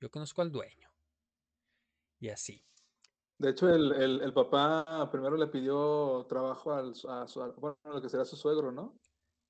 yo 0.00 0.10
conozco 0.10 0.42
al 0.42 0.52
dueño. 0.52 0.90
Y 2.18 2.30
así. 2.30 2.64
De 3.38 3.50
hecho, 3.50 3.68
el, 3.68 3.92
el, 3.92 4.20
el 4.22 4.32
papá 4.32 5.08
primero 5.10 5.36
le 5.36 5.48
pidió 5.48 6.24
trabajo 6.28 6.72
al, 6.72 6.94
su- 6.94 7.10
a 7.10 7.26
su, 7.26 7.40
bueno, 7.58 7.76
lo 7.84 8.00
que 8.00 8.08
será 8.08 8.24
su 8.24 8.36
suegro, 8.36 8.70
¿no? 8.72 9.00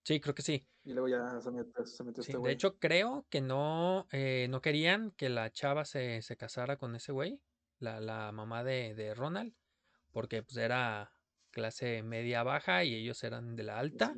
Sí, 0.05 0.21
creo 0.21 0.35
que 0.35 0.43
sí. 0.43 0.69
Y 0.85 0.93
luego 0.93 1.09
ya 1.09 1.41
se 1.41 1.51
metió, 1.51 1.85
se 1.85 2.05
metió 2.05 2.21
Sí, 2.21 2.37
este 2.37 2.39
de 2.41 2.53
güey. 2.53 2.53
hecho, 2.53 2.79
creo 2.79 3.27
que 3.31 3.41
no, 3.41 4.07
eh, 4.13 4.47
no 4.49 4.61
querían 4.61 5.11
que 5.11 5.29
la 5.29 5.51
chava 5.51 5.85
se, 5.85 6.23
se 6.23 6.37
casara 6.37 6.77
con 6.79 6.95
ese 6.95 7.11
güey, 7.11 7.43
la, 7.79 8.01
la 8.01 8.31
mamá 8.31 8.63
de, 8.63 8.95
de 8.95 9.13
Ronald, 9.15 9.57
porque 10.13 10.43
pues 10.43 10.57
era 10.57 11.13
clase 11.51 12.03
media 12.03 12.43
baja 12.43 12.85
y 12.85 12.95
ellos 12.95 13.23
eran 13.25 13.57
de 13.57 13.63
la 13.65 13.79
alta. 13.79 14.15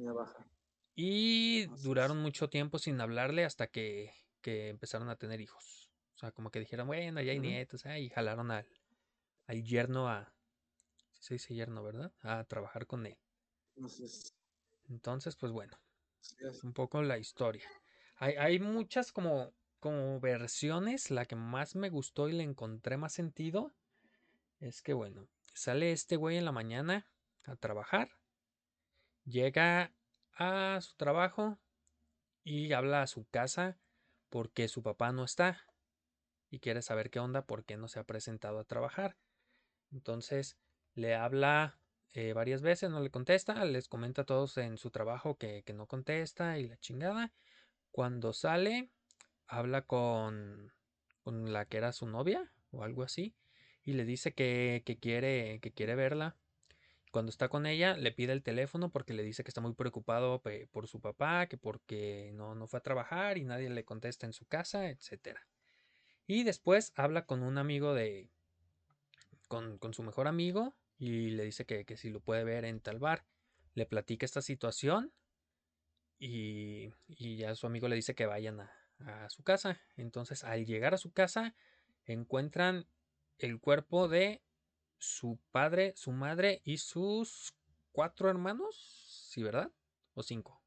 Y 0.97 1.67
duraron 1.83 2.19
mucho 2.19 2.49
tiempo 2.49 2.79
sin 2.79 3.01
hablarle 3.01 3.45
hasta 3.45 3.67
que, 3.67 4.13
que 4.41 4.69
empezaron 4.69 5.09
a 5.09 5.17
tener 5.17 5.41
hijos. 5.41 5.91
O 6.15 6.19
sea, 6.19 6.31
como 6.33 6.51
que 6.51 6.61
dijeron, 6.61 6.87
bueno, 6.87 7.21
ya 7.21 7.33
hay 7.33 7.39
Ujú. 7.39 7.49
nietos, 7.49 7.87
ah, 7.87 7.99
y 7.99 8.09
jalaron 8.11 8.51
al, 8.51 8.67
al 9.47 9.65
yerno 9.65 10.09
a, 10.09 10.35
sí 11.13 11.21
se 11.23 11.35
dice 11.35 11.55
yerno, 11.55 11.83
¿verdad? 11.83 12.13
A 12.23 12.45
trabajar 12.45 12.87
con 12.87 13.07
él. 13.07 13.19
Entonces, 14.89 15.37
pues 15.37 15.53
bueno. 15.53 15.77
es 16.41 16.65
un 16.65 16.73
poco 16.73 17.03
la 17.03 17.19
historia. 17.19 17.69
Hay, 18.17 18.35
hay 18.35 18.59
muchas 18.59 19.13
como, 19.13 19.53
como 19.81 20.21
versiones. 20.21 21.11
La 21.11 21.27
que 21.27 21.37
más 21.37 21.75
me 21.75 21.91
gustó 21.91 22.29
y 22.29 22.33
le 22.33 22.43
encontré 22.45 22.97
más 22.97 23.13
sentido 23.13 23.73
es 24.61 24.83
que, 24.83 24.93
bueno, 24.95 25.29
sale 25.55 25.93
este 25.93 26.17
güey 26.17 26.37
en 26.37 26.45
la 26.45 26.53
mañana 26.53 27.07
a 27.45 27.57
trabajar, 27.57 28.11
llega 29.25 29.93
a 30.33 30.81
su 30.81 30.95
trabajo 30.97 31.59
y 32.43 32.73
habla 32.73 33.03
a 33.03 33.07
su 33.07 33.27
casa 33.29 33.79
porque 34.29 34.69
su 34.69 34.83
papá 34.83 35.13
no 35.13 35.25
está 35.25 35.65
y 36.51 36.59
quiere 36.59 36.83
saber 36.83 37.11
qué 37.11 37.21
onda, 37.21 37.47
por 37.47 37.65
qué 37.65 37.77
no 37.77 37.89
se 37.89 38.01
ha 38.01 38.05
presentado 38.05 38.59
a 38.59 38.65
trabajar. 38.65 39.17
Entonces 39.93 40.59
le 40.95 41.15
habla 41.15 41.79
eh, 42.13 42.33
varias 42.33 42.61
veces, 42.61 42.91
no 42.91 43.01
le 43.01 43.11
contesta, 43.11 43.65
les 43.65 43.89
comenta 43.89 44.23
a 44.23 44.27
todos 44.27 44.59
en 44.59 44.77
su 44.77 44.91
trabajo 44.91 45.37
que, 45.39 45.63
que 45.63 45.73
no 45.73 45.87
contesta 45.87 46.59
y 46.59 46.69
la 46.69 46.77
chingada. 46.79 47.33
Cuando 47.91 48.33
sale, 48.33 48.91
habla 49.47 49.83
con, 49.83 50.73
con 51.23 51.53
la 51.53 51.65
que 51.67 51.77
era 51.77 51.93
su 51.93 52.07
novia 52.07 52.53
o 52.73 52.83
algo 52.83 53.05
así 53.05 53.37
y 53.85 53.93
le 53.93 54.05
dice 54.05 54.33
que, 54.33 54.83
que 54.85 54.99
quiere, 54.99 55.61
que 55.61 55.73
quiere 55.73 55.95
verla. 55.95 56.37
Cuando 57.11 57.31
está 57.31 57.49
con 57.49 57.67
ella, 57.67 57.97
le 57.97 58.11
pide 58.11 58.33
el 58.33 58.43
teléfono 58.43 58.91
porque 58.91 59.15
le 59.15 59.23
dice 59.23 59.45
que 59.45 59.51
está 59.51 59.61
muy 59.61 59.75
preocupado 59.75 60.43
por 60.73 60.89
su 60.89 61.01
papá, 61.01 61.47
que 61.47 61.57
porque 61.57 62.33
no, 62.35 62.57
no 62.57 62.67
fue 62.67 62.79
a 62.79 62.83
trabajar 62.83 63.39
y 63.39 63.45
nadie 63.45 63.71
le 63.71 63.85
contesta 63.85 64.27
en 64.27 64.33
su 64.33 64.47
casa, 64.47 64.89
etc. 64.89 65.39
Y 66.27 66.43
después 66.43 66.93
habla 66.97 67.27
con 67.27 67.43
un 67.43 67.59
amigo 67.59 67.95
de. 67.95 68.31
con, 69.47 69.79
con 69.79 69.95
su 69.95 70.03
mejor 70.03 70.27
amigo 70.27 70.75
y 70.99 71.31
le 71.31 71.45
dice 71.45 71.67
que, 71.67 71.85
que 71.85 71.97
si 71.97 72.11
lo 72.11 72.21
puede 72.21 72.43
ver 72.43 72.65
en 72.65 72.81
tal 72.81 72.99
bar. 72.99 73.25
Le 73.75 73.87
platica 73.87 74.25
esta 74.25 74.43
situación 74.43 75.13
y, 76.19 76.93
y 77.07 77.37
ya 77.37 77.55
su 77.55 77.67
amigo 77.67 77.89
le 77.89 77.97
dice 77.97 78.15
que 78.15 78.27
vayan 78.27 78.61
a, 78.61 78.73
a 78.99 79.31
su 79.31 79.45
casa. 79.45 79.81
Entonces, 79.97 80.43
al 80.43 80.65
llegar 80.67 80.95
a 80.95 80.99
su 80.99 81.13
casa, 81.13 81.55
encuentran 82.07 82.87
el 83.39 83.61
cuerpo 83.61 84.09
de 84.09 84.43
su 84.99 85.39
padre, 85.51 85.95
su 85.97 86.13
madre 86.13 86.61
y 86.65 86.79
sus 86.79 87.55
cuatro 87.93 88.31
hermanos, 88.31 89.27
¿sí, 89.31 89.43
verdad? 89.43 89.73
¿O 90.15 90.23
cinco? 90.23 90.63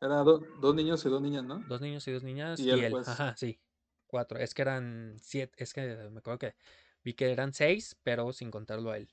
Era 0.00 0.22
do- 0.22 0.38
dos 0.60 0.74
niños 0.74 1.04
y 1.04 1.08
dos 1.08 1.20
niñas, 1.20 1.42
¿no? 1.44 1.64
Dos 1.68 1.80
niños 1.80 2.06
y 2.08 2.12
dos 2.12 2.22
niñas 2.22 2.60
Y 2.60 2.70
y 2.70 2.70
él, 2.70 2.84
él. 2.84 2.92
pues. 2.92 3.08
Ajá, 3.08 3.36
sí. 3.36 3.60
Cuatro. 4.06 4.38
Es 4.38 4.54
que 4.54 4.62
eran 4.62 5.16
siete. 5.20 5.54
Es 5.62 5.72
que 5.72 5.82
me 6.10 6.18
acuerdo 6.18 6.38
que 6.38 6.54
vi 7.02 7.14
que 7.14 7.32
eran 7.32 7.52
seis, 7.52 7.96
pero 8.02 8.32
sin 8.32 8.50
contarlo 8.50 8.90
a 8.90 8.96
él. 8.98 9.08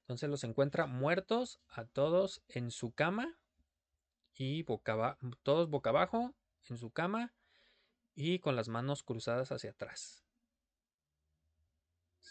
Entonces 0.00 0.28
los 0.30 0.44
encuentra 0.44 0.86
muertos 0.86 1.60
a 1.68 1.84
todos 1.86 2.42
en 2.48 2.70
su 2.70 2.92
cama 2.92 3.38
y 4.34 4.62
boca 4.62 5.18
todos 5.42 5.68
boca 5.70 5.90
abajo 5.90 6.34
en 6.64 6.78
su 6.78 6.90
cama 6.92 7.34
y 8.14 8.40
con 8.40 8.56
las 8.56 8.68
manos 8.68 9.04
cruzadas 9.04 9.52
hacia 9.52 9.70
atrás. 9.72 10.25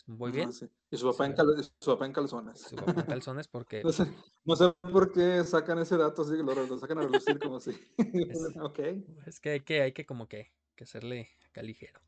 ¿Voy 0.08 0.32
Ajá, 0.32 0.32
bien? 0.32 0.52
sí. 0.52 0.70
Y 0.92 0.98
su 0.98 1.06
papá, 1.12 1.26
Sí, 1.26 1.28
en, 1.28 1.34
¿verdad? 1.34 1.46
cal- 1.56 1.64
su 1.80 1.92
papá 1.92 2.06
en 2.06 2.14
calzones. 2.14 2.62
Su 2.62 2.78
papá 2.78 3.02
en 3.02 3.08
calzones 3.08 3.48
porque 3.48 3.82
No 3.84 3.92
sé, 3.92 4.06
no 4.46 4.56
sé 4.56 4.74
por 4.82 5.12
qué 5.12 5.44
sacan 5.44 5.80
ese 5.80 5.98
dato, 5.98 6.24
así, 6.24 6.38
lo, 6.38 6.54
lo 6.68 6.78
sacan 6.78 6.98
a 7.00 7.04
relucir 7.04 7.40
como 7.42 7.60
si. 7.60 7.72
Es- 8.30 8.54
ok. 8.62 8.80
es 9.26 9.40
que 9.40 9.50
hay 9.52 9.62
que, 9.62 9.82
hay 9.82 9.94
que 9.94 10.06
como 10.06 10.28
que, 10.28 10.54
que 10.76 10.84
hacerle 10.86 11.30
acá 11.48 11.62
ligero. 11.64 12.02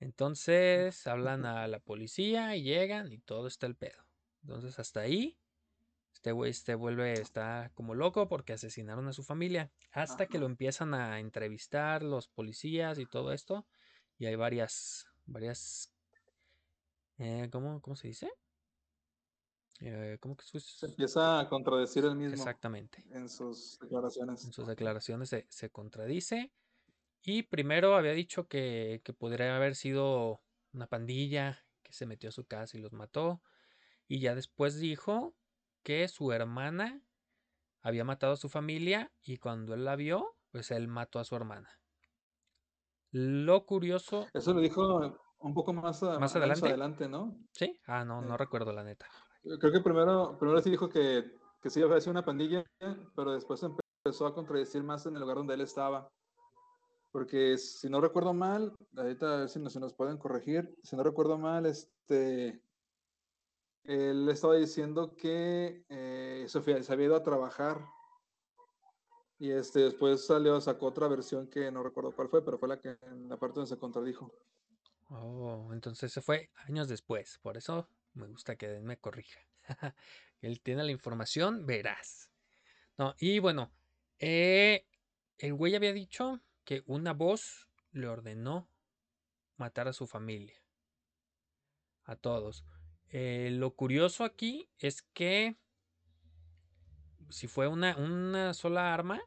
Entonces 0.00 1.06
hablan 1.06 1.46
a 1.46 1.66
la 1.68 1.80
policía 1.80 2.56
y 2.56 2.62
llegan 2.62 3.12
y 3.12 3.18
todo 3.18 3.46
está 3.46 3.66
el 3.66 3.76
pedo. 3.76 4.06
Entonces 4.42 4.78
hasta 4.78 5.00
ahí, 5.00 5.38
este 6.14 6.32
güey 6.32 6.52
este 6.52 6.76
vuelve, 6.76 7.20
está 7.20 7.72
como 7.74 7.94
loco 7.96 8.28
porque 8.28 8.54
asesinaron 8.54 9.08
a 9.08 9.14
su 9.14 9.24
familia. 9.24 9.72
Hasta 9.92 10.26
que 10.28 10.38
lo 10.40 10.46
empiezan 10.46 10.94
a 10.94 11.20
entrevistar 11.20 12.02
los 12.04 12.28
policías 12.28 12.98
y 13.00 13.06
todo 13.06 13.32
esto. 13.32 13.66
Y 14.18 14.26
hay 14.26 14.36
varias, 14.36 15.08
varias, 15.26 15.93
eh, 17.24 17.48
¿cómo, 17.50 17.80
cómo 17.80 17.96
se 17.96 18.08
dice? 18.08 18.30
Eh, 19.80 20.18
¿cómo 20.20 20.36
que 20.36 20.44
Se 20.44 20.60
sus- 20.60 20.82
empieza 20.84 21.40
a 21.40 21.48
contradecir 21.48 22.04
el 22.04 22.14
mismo 22.16 22.34
Exactamente. 22.34 23.02
en 23.10 23.28
sus 23.28 23.78
declaraciones. 23.80 24.44
En 24.44 24.52
sus 24.52 24.66
declaraciones 24.66 25.28
se, 25.28 25.46
se 25.48 25.70
contradice. 25.70 26.52
Y 27.22 27.44
primero 27.44 27.96
había 27.96 28.12
dicho 28.12 28.46
que, 28.46 29.00
que 29.04 29.12
podría 29.12 29.56
haber 29.56 29.74
sido 29.74 30.42
una 30.72 30.86
pandilla 30.86 31.64
que 31.82 31.92
se 31.92 32.06
metió 32.06 32.28
a 32.28 32.32
su 32.32 32.44
casa 32.46 32.76
y 32.76 32.80
los 32.80 32.92
mató. 32.92 33.42
Y 34.06 34.20
ya 34.20 34.34
después 34.34 34.78
dijo 34.78 35.34
que 35.82 36.06
su 36.08 36.32
hermana 36.32 37.02
había 37.80 38.04
matado 38.04 38.34
a 38.34 38.36
su 38.36 38.48
familia 38.48 39.12
y 39.22 39.38
cuando 39.38 39.74
él 39.74 39.84
la 39.84 39.96
vio, 39.96 40.36
pues 40.50 40.70
él 40.70 40.88
mató 40.88 41.18
a 41.18 41.24
su 41.24 41.34
hermana. 41.36 41.80
Lo 43.10 43.64
curioso, 43.66 44.26
Eso 44.34 44.52
lo 44.52 44.60
dijo 44.60 45.18
un 45.44 45.54
poco 45.54 45.72
más, 45.72 46.02
a- 46.02 46.18
Más 46.18 46.34
adelante. 46.34 46.66
adelante, 46.68 47.08
¿no? 47.08 47.36
¿sí? 47.52 47.78
Ah, 47.86 48.04
no, 48.04 48.20
no 48.22 48.34
Eh. 48.34 48.38
recuerdo 48.38 48.72
la 48.72 48.82
neta. 48.82 49.06
Creo 49.42 49.72
que 49.72 49.80
primero, 49.80 50.36
primero 50.38 50.60
sí 50.62 50.70
dijo 50.70 50.88
que, 50.88 51.32
que 51.62 51.68
sí 51.70 51.82
había 51.82 52.00
sido 52.00 52.12
una 52.12 52.24
pandilla, 52.24 52.64
pero 53.14 53.32
después 53.32 53.62
empezó 53.62 54.26
a 54.26 54.34
contradecir 54.34 54.82
más 54.82 55.04
en 55.06 55.14
el 55.14 55.20
lugar 55.20 55.36
donde 55.36 55.54
él 55.54 55.60
estaba. 55.60 56.08
Porque 57.12 57.58
si 57.58 57.88
no 57.90 58.00
recuerdo 58.00 58.32
mal, 58.32 58.74
ahorita 58.96 59.34
a 59.34 59.36
ver 59.40 59.48
si 59.50 59.60
nos, 59.60 59.72
si 59.74 59.78
nos 59.78 59.92
pueden 59.94 60.16
corregir, 60.16 60.74
si 60.82 60.96
no 60.96 61.02
recuerdo 61.02 61.36
mal, 61.38 61.66
este, 61.66 62.60
él 63.84 64.28
estaba 64.30 64.54
diciendo 64.54 65.14
que 65.14 65.84
eh, 65.90 66.46
fue- 66.62 66.82
se 66.82 66.92
había 66.92 67.06
ido 67.06 67.16
a 67.16 67.22
trabajar 67.22 67.84
y 69.38 69.50
este, 69.50 69.80
después 69.80 70.24
salió, 70.26 70.58
sacó 70.60 70.86
otra 70.86 71.06
versión 71.06 71.48
que 71.48 71.70
no 71.70 71.82
recuerdo 71.82 72.12
cuál 72.12 72.28
fue, 72.30 72.42
pero 72.44 72.58
fue 72.58 72.68
la 72.68 72.80
que 72.80 72.96
en 73.02 73.28
la 73.28 73.36
parte 73.36 73.56
donde 73.56 73.68
se 73.68 73.78
contradijo. 73.78 74.32
Oh, 75.08 75.70
entonces 75.72 76.12
se 76.12 76.20
fue 76.20 76.50
años 76.66 76.88
después. 76.88 77.38
Por 77.42 77.56
eso 77.56 77.88
me 78.14 78.26
gusta 78.26 78.56
que 78.56 78.80
me 78.80 78.98
corrija. 78.98 79.40
Él 80.40 80.60
tiene 80.60 80.84
la 80.84 80.92
información, 80.92 81.66
verás. 81.66 82.30
No, 82.96 83.14
y 83.18 83.38
bueno, 83.38 83.72
eh, 84.18 84.86
el 85.38 85.54
güey 85.54 85.74
había 85.74 85.92
dicho 85.92 86.40
que 86.64 86.82
una 86.86 87.12
voz 87.12 87.68
le 87.92 88.06
ordenó 88.06 88.68
matar 89.56 89.88
a 89.88 89.92
su 89.92 90.06
familia. 90.06 90.62
A 92.04 92.16
todos. 92.16 92.64
Eh, 93.08 93.50
lo 93.52 93.74
curioso 93.74 94.24
aquí 94.24 94.68
es 94.78 95.02
que 95.02 95.56
si 97.30 97.48
fue 97.48 97.68
una, 97.68 98.54
sola 98.54 98.92
arma, 98.92 99.20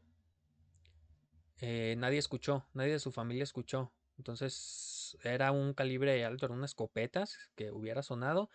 eh, 1.60 1.96
nadie 1.98 2.20
escuchó, 2.20 2.68
nadie 2.74 2.94
de 2.94 3.00
su 3.00 3.12
familia 3.12 3.44
escuchó. 3.44 3.92
Entonces 4.18 4.97
era 5.24 5.52
un 5.52 5.74
calibre 5.74 6.24
alto, 6.26 6.46
eran 6.48 6.58
unas 6.60 6.72
escopetas 6.72 7.38
que 7.56 7.72
hubiera 7.72 8.04
sonado 8.04 8.50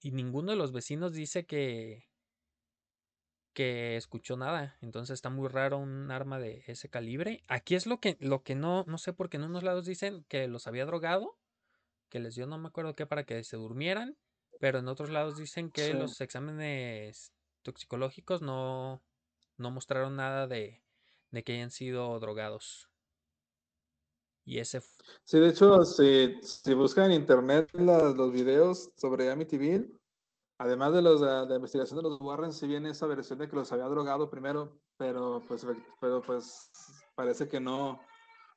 y 0.00 0.12
ninguno 0.12 0.52
de 0.52 0.58
los 0.58 0.72
vecinos 0.72 1.14
dice 1.14 1.46
que 1.46 2.08
que 3.54 3.96
escuchó 3.96 4.36
nada. 4.36 4.78
Entonces 4.80 5.14
está 5.14 5.30
muy 5.30 5.48
raro 5.48 5.78
un 5.78 6.10
arma 6.10 6.38
de 6.38 6.64
ese 6.66 6.88
calibre. 6.88 7.44
Aquí 7.48 7.74
es 7.74 7.86
lo 7.86 8.00
que 8.00 8.16
lo 8.20 8.42
que 8.42 8.54
no 8.54 8.84
no 8.86 8.98
sé 8.98 9.12
porque 9.12 9.36
en 9.36 9.44
unos 9.44 9.62
lados 9.62 9.84
dicen 9.86 10.24
que 10.28 10.48
los 10.48 10.66
había 10.66 10.86
drogado, 10.86 11.38
que 12.10 12.20
les 12.20 12.36
dio 12.36 12.46
no 12.48 12.58
me 12.58 12.68
acuerdo 12.68 12.96
qué 12.96 13.06
para 13.06 13.24
que 13.26 13.44
se 13.44 13.56
durmieran, 13.58 14.18
pero 14.60 14.80
en 14.80 14.88
otros 14.88 15.10
lados 15.10 15.36
dicen 15.36 15.70
que 15.72 15.94
Sí. 15.94 15.94
los 15.94 16.20
exámenes 16.22 17.34
toxicológicos 17.62 18.42
no 18.42 19.04
no 19.58 19.72
mostraron 19.72 20.16
nada 20.16 20.48
de 20.48 20.84
de 21.32 21.44
que 21.44 21.54
hayan 21.54 21.72
sido 21.72 22.18
drogados. 22.20 22.91
Y 24.44 24.58
ese 24.58 24.80
Sí, 25.24 25.38
de 25.38 25.48
hecho, 25.50 25.84
si, 25.84 26.36
si 26.42 26.74
buscan 26.74 27.10
en 27.10 27.20
internet 27.20 27.68
la- 27.74 28.10
los 28.10 28.32
videos 28.32 28.90
sobre 28.96 29.30
Amityville, 29.30 29.88
además 30.58 30.92
de 30.94 31.02
los 31.02 31.20
de 31.20 31.46
la 31.46 31.54
investigación 31.56 31.96
de 31.98 32.02
los 32.08 32.20
Warren, 32.20 32.52
sí 32.52 32.66
viene 32.66 32.90
esa 32.90 33.06
versión 33.06 33.38
de 33.38 33.48
que 33.48 33.56
los 33.56 33.70
había 33.72 33.84
drogado 33.86 34.28
primero, 34.30 34.80
pero 34.96 35.44
pues, 35.46 35.66
pero 36.00 36.22
pues 36.22 36.70
parece 37.14 37.48
que 37.48 37.60
no, 37.60 38.00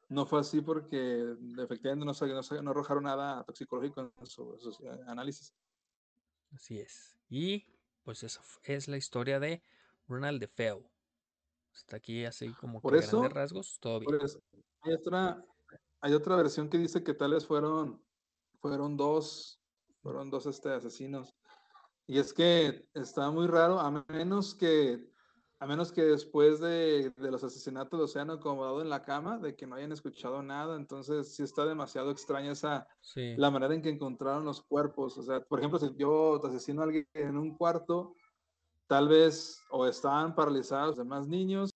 no 0.09 0.25
fue 0.25 0.39
así 0.39 0.61
porque 0.61 1.35
efectivamente 1.59 2.05
no, 2.05 2.13
no, 2.13 2.61
no 2.61 2.71
arrojaron 2.71 3.03
nada 3.03 3.43
toxicológico 3.43 4.01
en 4.17 4.25
su- 4.25 4.57
sus 4.59 4.79
eh, 4.81 4.89
análisis. 5.07 5.53
así 6.53 6.79
es. 6.79 7.15
Y 7.29 7.65
pues 8.03 8.23
esa 8.23 8.41
es 8.63 8.87
la 8.87 8.97
historia 8.97 9.39
de 9.39 9.61
Ronald 10.07 10.39
DeFeo. 10.39 10.83
Hasta 11.73 11.97
aquí 11.97 12.23
así 12.25 12.53
como 12.53 12.81
Por 12.81 12.93
que 12.93 12.99
eso- 12.99 13.19
grandes 13.19 13.33
rasgos, 13.33 13.77
todo 13.79 13.99
bien. 13.99 14.11
Por 14.17 14.23
eso, 14.23 14.39
hay 14.81 14.93
otra, 14.93 15.43
hay 16.01 16.13
otra 16.13 16.35
versión 16.35 16.69
que 16.69 16.77
dice 16.77 17.03
que 17.03 17.13
tal 17.13 17.31
vez 17.31 17.45
fueron, 17.45 18.03
fueron 18.59 18.97
dos, 18.97 19.61
fueron 20.01 20.29
dos 20.29 20.45
este, 20.45 20.69
asesinos. 20.71 21.35
Y 22.07 22.19
es 22.19 22.33
que 22.33 22.87
está 22.93 23.31
muy 23.31 23.47
raro, 23.47 23.79
a 23.79 23.89
menos 24.07 24.53
que, 24.53 25.09
a 25.59 25.65
menos 25.65 25.91
que 25.91 26.03
después 26.03 26.59
de, 26.59 27.09
de 27.17 27.31
los 27.31 27.43
asesinatos 27.43 27.99
los 27.99 28.15
hayan 28.15 28.29
acomodado 28.29 28.81
en 28.81 28.89
la 28.89 29.01
cama, 29.01 29.39
de 29.39 29.55
que 29.55 29.65
no 29.65 29.75
hayan 29.75 29.91
escuchado 29.91 30.43
nada, 30.43 30.75
entonces 30.75 31.33
sí 31.33 31.41
está 31.41 31.65
demasiado 31.65 32.11
extraña 32.11 32.51
esa, 32.51 32.87
Sí. 33.01 33.35
la 33.37 33.49
manera 33.49 33.73
en 33.73 33.81
que 33.81 33.89
encontraron 33.89 34.45
los 34.45 34.61
cuerpos. 34.61 35.17
O 35.17 35.23
sea, 35.23 35.41
por 35.41 35.59
ejemplo, 35.59 35.79
si 35.79 35.95
yo 35.95 36.39
asesino 36.45 36.81
a 36.81 36.85
alguien 36.85 37.07
en 37.13 37.37
un 37.37 37.57
cuarto, 37.57 38.13
tal 38.87 39.07
vez 39.07 39.59
o 39.71 39.87
estaban 39.87 40.35
paralizados 40.35 40.89
los 40.89 40.97
demás 40.97 41.27
niños 41.27 41.71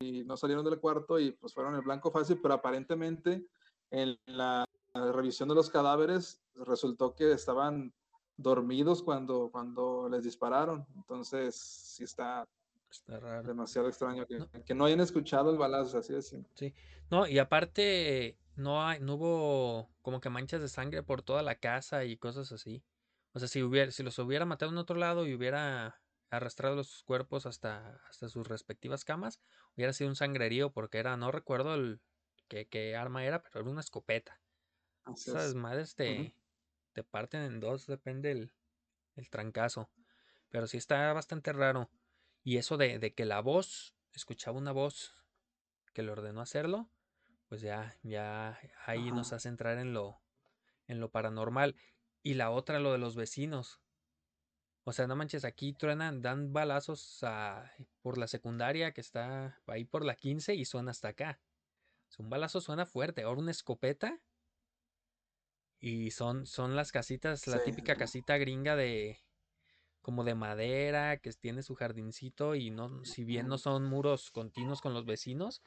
y 0.00 0.24
no 0.24 0.36
salieron 0.38 0.64
del 0.64 0.80
cuarto 0.80 1.18
y 1.18 1.32
pues 1.32 1.52
fueron 1.52 1.74
el 1.74 1.82
blanco 1.82 2.10
fácil, 2.10 2.38
pero 2.40 2.54
aparentemente 2.54 3.46
en 3.90 4.18
la 4.26 4.64
revisión 4.94 5.48
de 5.48 5.54
los 5.54 5.70
cadáveres 5.70 6.42
resultó 6.54 7.14
que 7.14 7.32
estaban 7.32 7.92
dormidos 8.36 9.02
cuando, 9.02 9.50
cuando 9.50 10.08
les 10.08 10.24
dispararon. 10.24 10.86
Entonces, 10.96 11.54
sí 11.56 12.04
está 12.04 12.44
Está 12.90 13.18
raro. 13.18 13.46
demasiado 13.46 13.88
extraño 13.88 14.26
que 14.26 14.38
No. 14.38 14.48
que 14.64 14.74
no 14.74 14.84
hayan 14.84 15.00
escuchado 15.00 15.50
el 15.50 15.58
balazo, 15.58 15.98
así 15.98 16.14
es. 16.14 16.34
No, 17.10 17.26
y 17.26 17.38
aparte 17.38 18.38
no 18.54 18.86
hay, 18.86 19.00
no 19.00 19.14
hubo 19.14 19.90
como 20.02 20.20
que 20.20 20.30
manchas 20.30 20.60
de 20.62 20.68
sangre 20.68 21.02
por 21.02 21.22
toda 21.22 21.42
la 21.42 21.56
casa 21.56 22.04
y 22.04 22.16
cosas 22.16 22.52
así. 22.52 22.84
O 23.32 23.38
sea, 23.38 23.48
si, 23.48 23.62
hubiera, 23.62 23.90
si 23.90 24.02
los 24.02 24.18
hubiera 24.18 24.46
matado 24.46 24.72
en 24.72 24.78
otro 24.78 24.96
lado 24.96 25.26
y 25.26 25.34
hubiera 25.34 26.00
arrastrado 26.30 26.74
los 26.74 27.02
cuerpos 27.04 27.44
hasta, 27.46 28.00
hasta 28.08 28.28
sus 28.28 28.46
respectivas 28.48 29.04
camas, 29.04 29.40
hubiera 29.76 29.92
sido 29.92 30.08
un 30.08 30.16
sangrerío 30.16 30.72
porque 30.72 30.98
era, 30.98 31.16
no 31.16 31.30
recuerdo 31.32 31.74
el, 31.74 32.00
qué, 32.48 32.66
qué 32.68 32.96
arma 32.96 33.24
era, 33.24 33.42
pero 33.42 33.60
era 33.60 33.70
una 33.70 33.80
escopeta. 33.80 34.40
Así 35.04 35.30
Esas 35.30 35.50
es. 35.50 35.54
madres 35.54 35.94
te, 35.94 36.34
te 36.92 37.04
parten 37.04 37.42
en 37.42 37.60
dos, 37.60 37.86
depende 37.86 38.30
el, 38.32 38.52
el 39.16 39.30
trancazo. 39.30 39.90
Pero 40.50 40.66
sí 40.66 40.76
está 40.76 41.12
bastante 41.12 41.52
raro. 41.52 41.90
Y 42.42 42.58
eso 42.58 42.76
de, 42.76 42.98
de 42.98 43.14
que 43.14 43.24
la 43.24 43.40
voz, 43.40 43.94
escuchaba 44.12 44.58
una 44.58 44.72
voz 44.72 45.14
que 45.92 46.02
le 46.02 46.10
ordenó 46.12 46.40
hacerlo, 46.40 46.88
pues 47.48 47.60
ya, 47.60 47.96
ya 48.02 48.58
ahí 48.84 49.10
nos 49.12 49.32
hace 49.32 49.48
entrar 49.48 49.78
en 49.78 49.92
lo, 49.92 50.20
en 50.86 51.00
lo 51.00 51.10
paranormal. 51.10 51.76
Y 52.22 52.34
la 52.34 52.50
otra, 52.50 52.78
lo 52.80 52.92
de 52.92 52.98
los 52.98 53.16
vecinos. 53.16 53.80
O 54.84 54.92
sea, 54.92 55.06
no 55.06 55.16
manches, 55.16 55.44
aquí 55.44 55.72
truenan, 55.72 56.22
dan 56.22 56.52
balazos 56.52 57.22
a- 57.24 57.72
por 58.02 58.18
la 58.18 58.28
secundaria 58.28 58.92
que 58.92 59.00
está 59.00 59.60
ahí 59.66 59.84
por 59.84 60.04
la 60.04 60.14
15 60.14 60.54
y 60.54 60.64
suena 60.64 60.92
hasta 60.92 61.08
acá. 61.08 61.40
Un 62.18 62.30
balazo 62.30 62.60
suena 62.60 62.86
fuerte. 62.86 63.22
Ahora 63.22 63.40
una 63.42 63.50
escopeta 63.50 64.20
y 65.78 66.10
son, 66.10 66.46
son 66.46 66.74
las 66.76 66.92
casitas, 66.92 67.46
la 67.46 67.58
Sí. 67.58 67.70
típica 67.70 67.96
casita 67.96 68.38
gringa 68.38 68.76
de 68.76 69.18
como 70.00 70.22
de 70.24 70.34
madera, 70.36 71.16
que 71.18 71.32
tiene 71.32 71.62
su 71.62 71.74
jardincito 71.74 72.54
y 72.54 72.70
no, 72.70 73.04
si 73.04 73.24
bien 73.24 73.48
no 73.48 73.58
son 73.58 73.84
muros 73.84 74.30
continuos 74.30 74.80
con 74.80 74.94
los 74.94 75.04
vecinos, 75.04 75.62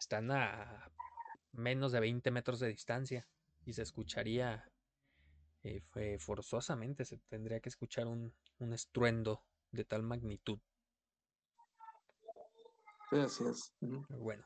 están 0.00 0.30
a 0.32 0.90
menos 1.52 1.92
de 1.92 2.00
20 2.00 2.30
metros 2.32 2.58
de 2.58 2.68
distancia 2.68 3.28
y 3.64 3.72
se 3.74 3.82
escucharía 3.82 4.68
eh, 5.62 5.80
fue- 5.90 6.18
forzosamente, 6.18 7.04
se 7.04 7.18
tendría 7.28 7.60
que 7.60 7.68
escuchar 7.68 8.06
un, 8.08 8.34
un 8.58 8.72
estruendo 8.72 9.44
de 9.70 9.84
tal 9.84 10.02
magnitud. 10.02 10.58
Sí, 13.10 13.16
así 13.16 13.44
es. 13.46 13.72
Bueno, 14.08 14.44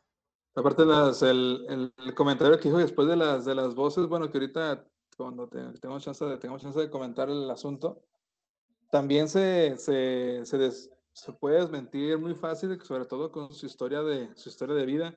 Aparte, 0.54 0.84
las, 0.84 1.22
el, 1.22 1.64
el- 1.68 2.14
comentario 2.14 2.58
que 2.58 2.64
dijo 2.68 2.78
después 2.78 3.08
de 3.08 3.16
las, 3.16 3.44
de 3.44 3.54
las 3.54 3.74
voces, 3.74 4.06
bueno, 4.06 4.30
que 4.30 4.38
ahorita 4.38 4.86
cuando 5.16 5.48
te- 5.48 5.58
tengamos, 5.80 6.02
chance 6.04 6.24
de, 6.24 6.36
tengamos 6.36 6.62
chance 6.62 6.78
de 6.78 6.90
comentar 6.90 7.30
el 7.30 7.50
asunto, 7.50 8.02
también 8.90 9.28
se, 9.28 9.76
se, 9.78 10.44
se, 10.44 10.58
des- 10.58 10.90
se 11.12 11.32
puede 11.32 11.60
desmentir 11.60 12.18
muy 12.18 12.34
fácil, 12.34 12.80
sobre 12.82 13.06
todo 13.06 13.32
con 13.32 13.52
su 13.52 13.66
historia 13.66 14.02
de, 14.02 14.34
su 14.36 14.50
historia 14.50 14.74
de 14.74 14.86
vida, 14.86 15.16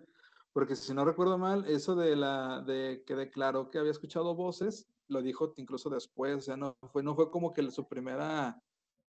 porque 0.53 0.75
si 0.75 0.93
no 0.93 1.03
recuerdo 1.03 1.37
mal, 1.37 1.65
eso 1.65 1.95
de, 1.95 2.15
la, 2.15 2.61
de 2.61 3.03
que 3.05 3.15
declaró 3.15 3.69
que 3.69 3.79
había 3.79 3.91
escuchado 3.91 4.35
voces, 4.35 4.87
lo 5.07 5.21
dijo 5.21 5.53
incluso 5.57 5.89
después, 5.89 6.37
o 6.37 6.41
sea, 6.41 6.55
no 6.55 6.77
fue, 6.93 7.03
no 7.03 7.13
fue 7.13 7.29
como 7.29 7.53
que 7.53 7.69
su 7.71 7.87
primera 7.87 8.61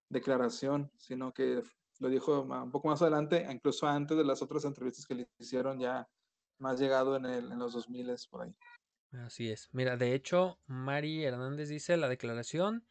declaración, 0.08 0.90
sino 0.98 1.32
que 1.32 1.62
lo 2.00 2.08
dijo 2.08 2.42
un 2.42 2.70
poco 2.72 2.88
más 2.88 3.00
adelante, 3.00 3.46
incluso 3.50 3.86
antes 3.86 4.16
de 4.16 4.24
las 4.24 4.42
otras 4.42 4.64
entrevistas 4.64 5.06
que 5.06 5.14
le 5.14 5.28
hicieron 5.38 5.78
ya 5.78 6.08
más 6.58 6.80
llegado 6.80 7.16
en, 7.16 7.26
el, 7.26 7.52
en 7.52 7.58
los 7.58 7.72
2000 7.72 8.14
por 8.30 8.42
ahí. 8.42 8.54
así 9.24 9.50
es. 9.50 9.68
Mira, 9.72 9.96
de 9.96 10.14
hecho, 10.14 10.58
Mari 10.66 11.24
Hernández 11.24 11.68
dice 11.68 11.96
la 11.96 12.08
declaración 12.08 12.86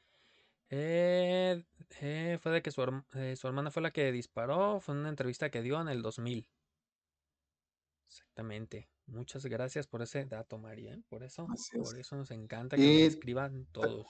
eh, 0.69 1.63
eh, 2.01 2.39
fue 2.41 2.51
de 2.51 2.61
que 2.61 2.71
su, 2.71 3.03
eh, 3.13 3.35
su 3.35 3.47
hermana 3.47 3.71
fue 3.71 3.83
la 3.83 3.91
que 3.91 4.11
disparó, 4.11 4.79
fue 4.79 4.95
una 4.95 5.09
entrevista 5.09 5.49
que 5.49 5.61
dio 5.61 5.79
en 5.79 5.89
el 5.89 6.01
2000. 6.01 6.49
Exactamente. 8.07 8.89
Muchas 9.07 9.45
gracias 9.45 9.85
por 9.87 10.01
ese 10.01 10.25
dato, 10.25 10.57
Mari, 10.57 10.87
¿eh? 10.87 11.03
Por 11.09 11.23
eso, 11.23 11.47
es. 11.53 11.69
por 11.73 11.97
eso 11.97 12.15
nos 12.15 12.31
encanta 12.31 12.75
que 12.75 12.81
nos 12.81 12.91
Y 12.91 13.01
escriban 13.03 13.67
todos. 13.71 14.07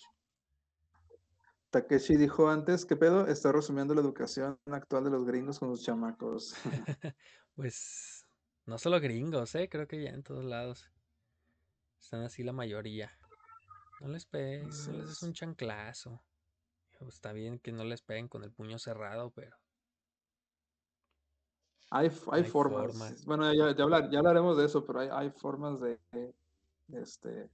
Takeshi 1.71 2.15
dijo 2.15 2.47
antes, 2.47 2.85
¿qué 2.85 2.95
pedo? 2.95 3.27
Está 3.27 3.51
resumiendo 3.51 3.93
la 3.93 3.99
educación 3.99 4.57
actual 4.71 5.03
de 5.03 5.09
los 5.09 5.25
gringos 5.25 5.59
con 5.59 5.69
sus 5.69 5.83
chamacos. 5.83 6.53
Pues 7.55 8.24
no 8.65 8.77
solo 8.77 8.99
gringos, 8.99 9.53
¿eh? 9.55 9.69
Creo 9.69 9.87
que 9.87 10.01
ya 10.01 10.09
en 10.11 10.23
todos 10.23 10.43
lados 10.45 10.89
están 11.99 12.23
así 12.23 12.43
la 12.43 12.53
mayoría. 12.53 13.11
No 14.01 14.07
les 14.09 14.25
peguen, 14.25 14.67
Así 14.67 14.91
no 14.91 14.97
les 14.99 15.11
es. 15.11 15.23
un 15.23 15.33
chanclazo. 15.33 16.21
Está 17.07 17.33
bien 17.33 17.59
que 17.59 17.71
no 17.71 17.83
les 17.83 18.01
peguen 18.01 18.27
con 18.27 18.43
el 18.43 18.51
puño 18.51 18.79
cerrado, 18.79 19.31
pero 19.31 19.55
Hay, 21.91 22.07
hay 22.31 22.43
hay 22.43 22.49
formas. 22.49 22.93
formas. 22.97 23.25
Bueno, 23.25 23.51
ya, 23.53 23.75
ya, 23.75 23.83
hablar- 23.83 24.09
ya 24.09 24.19
hablaremos 24.19 24.57
de 24.57 24.65
eso, 24.65 24.83
pero 24.85 24.99
hay, 24.99 25.09
hay 25.11 25.29
formas 25.31 25.79
de, 25.79 25.99
de- 26.11 26.33
este, 26.93 27.49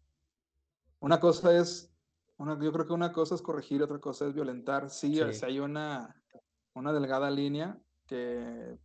una 0.99 1.19
cosa 1.19 1.55
es, 1.57 1.93
una, 2.37 2.57
yo 2.63 2.71
creo 2.71 2.85
que 2.85 2.93
una 2.93 3.11
cosa 3.11 3.35
es 3.35 3.41
corregir, 3.41 3.83
otra 3.83 3.99
cosa 3.99 4.27
es 4.27 4.33
violentar. 4.33 4.89
Sí, 4.89 5.15
Sí, 5.15 5.33
sí 5.33 5.45
hay 5.45 5.59
una, 5.59 6.23
una 6.73 6.93
delgada 6.93 7.29
línea 7.29 7.77
que, 8.07 8.77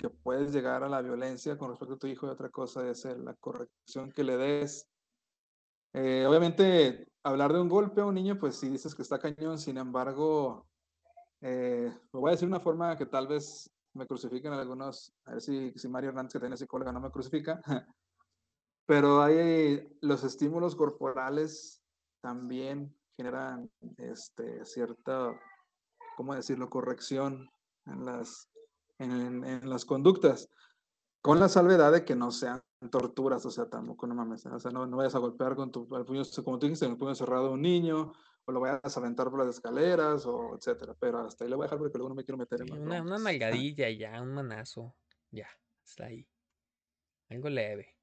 que 0.00 0.08
puedes 0.08 0.50
llegar 0.52 0.82
a 0.82 0.88
la 0.88 1.02
violencia 1.02 1.58
con 1.58 1.68
respecto 1.68 1.94
a 1.94 1.98
tu 1.98 2.06
hijo 2.06 2.26
y 2.26 2.30
otra 2.30 2.48
cosa 2.48 2.88
es 2.88 3.04
el- 3.04 3.22
la 3.24 3.34
corrección 3.34 4.10
que 4.10 4.24
le 4.24 4.36
des. 4.38 4.88
Eh, 5.92 6.24
obviamente, 6.26 7.06
hablar 7.22 7.52
de 7.52 7.60
un 7.60 7.68
golpe 7.68 8.00
a 8.00 8.06
un 8.06 8.14
niño, 8.14 8.38
pues 8.38 8.56
si 8.56 8.68
dices 8.70 8.94
que 8.94 9.02
está 9.02 9.18
cañón, 9.18 9.58
sin 9.58 9.76
embargo, 9.76 10.66
eh, 11.42 11.92
lo 12.12 12.20
voy 12.20 12.30
a 12.30 12.32
decir 12.32 12.48
de 12.48 12.54
una 12.54 12.62
forma 12.64 12.96
que 12.96 13.06
tal 13.06 13.26
vez 13.26 13.70
me 13.92 14.06
crucifiquen 14.06 14.52
algunos, 14.52 15.12
a 15.24 15.32
ver 15.32 15.42
si, 15.42 15.72
si 15.76 15.88
Mario 15.88 16.10
Hernández, 16.10 16.32
que 16.32 16.40
tiene 16.40 16.56
psicóloga, 16.56 16.92
no 16.92 17.00
me 17.00 17.10
crucifica, 17.10 17.60
pero 18.86 19.20
hay 19.22 19.96
los 20.00 20.24
estímulos 20.24 20.74
corporales 20.76 21.82
también 22.22 22.96
generan 23.16 23.70
este, 23.98 24.64
cierta, 24.64 25.38
¿cómo 26.16 26.34
decirlo?, 26.34 26.70
corrección 26.70 27.50
en 27.86 28.04
las, 28.04 28.49
en, 29.00 29.44
en- 29.44 29.68
las 29.68 29.84
conductas, 29.84 30.48
con 31.22 31.40
la 31.40 31.48
salvedad 31.48 31.92
de 31.92 32.04
que 32.04 32.14
no 32.14 32.30
sean 32.30 32.62
torturas, 32.90 33.44
o 33.44 33.50
sea, 33.50 33.68
tampoco 33.68 34.06
no 34.06 34.14
mames, 34.14 34.46
o 34.46 34.58
sea, 34.58 34.70
no, 34.70 34.86
no 34.86 34.96
vayas 34.96 35.14
a 35.14 35.18
golpear 35.18 35.54
con 35.56 35.70
tu 35.70 35.88
el 35.96 36.04
puño, 36.04 36.22
como 36.44 36.58
tú 36.58 36.66
dijiste, 36.66 36.86
con 36.86 36.92
el 36.92 36.98
puño 36.98 37.14
cerrado 37.14 37.48
a 37.48 37.50
un 37.50 37.60
niño, 37.62 38.12
o 38.46 38.52
lo 38.52 38.60
vayas 38.60 38.96
a 38.96 39.00
aventar 39.00 39.28
por 39.30 39.38
las 39.44 39.54
escaleras, 39.56 40.24
o 40.26 40.56
etcétera, 40.56 40.94
pero 40.98 41.18
hasta 41.18 41.44
ahí 41.44 41.50
lo 41.50 41.56
voy 41.56 41.64
a 41.64 41.66
dejar 41.66 41.78
porque 41.78 41.98
luego 41.98 42.08
no 42.10 42.14
me 42.14 42.24
quiero 42.24 42.38
meter 42.38 42.60
en 42.60 42.66
sí, 42.66 42.72
más 42.72 42.80
una, 42.80 43.02
una 43.02 43.18
broncas. 43.18 43.22
nalgadilla 43.24 43.90
ya, 43.90 44.22
un 44.22 44.32
manazo. 44.32 44.94
Ya, 45.30 45.48
está 45.84 46.06
ahí. 46.06 46.26
Algo 47.28 47.48
leve. 47.48 47.96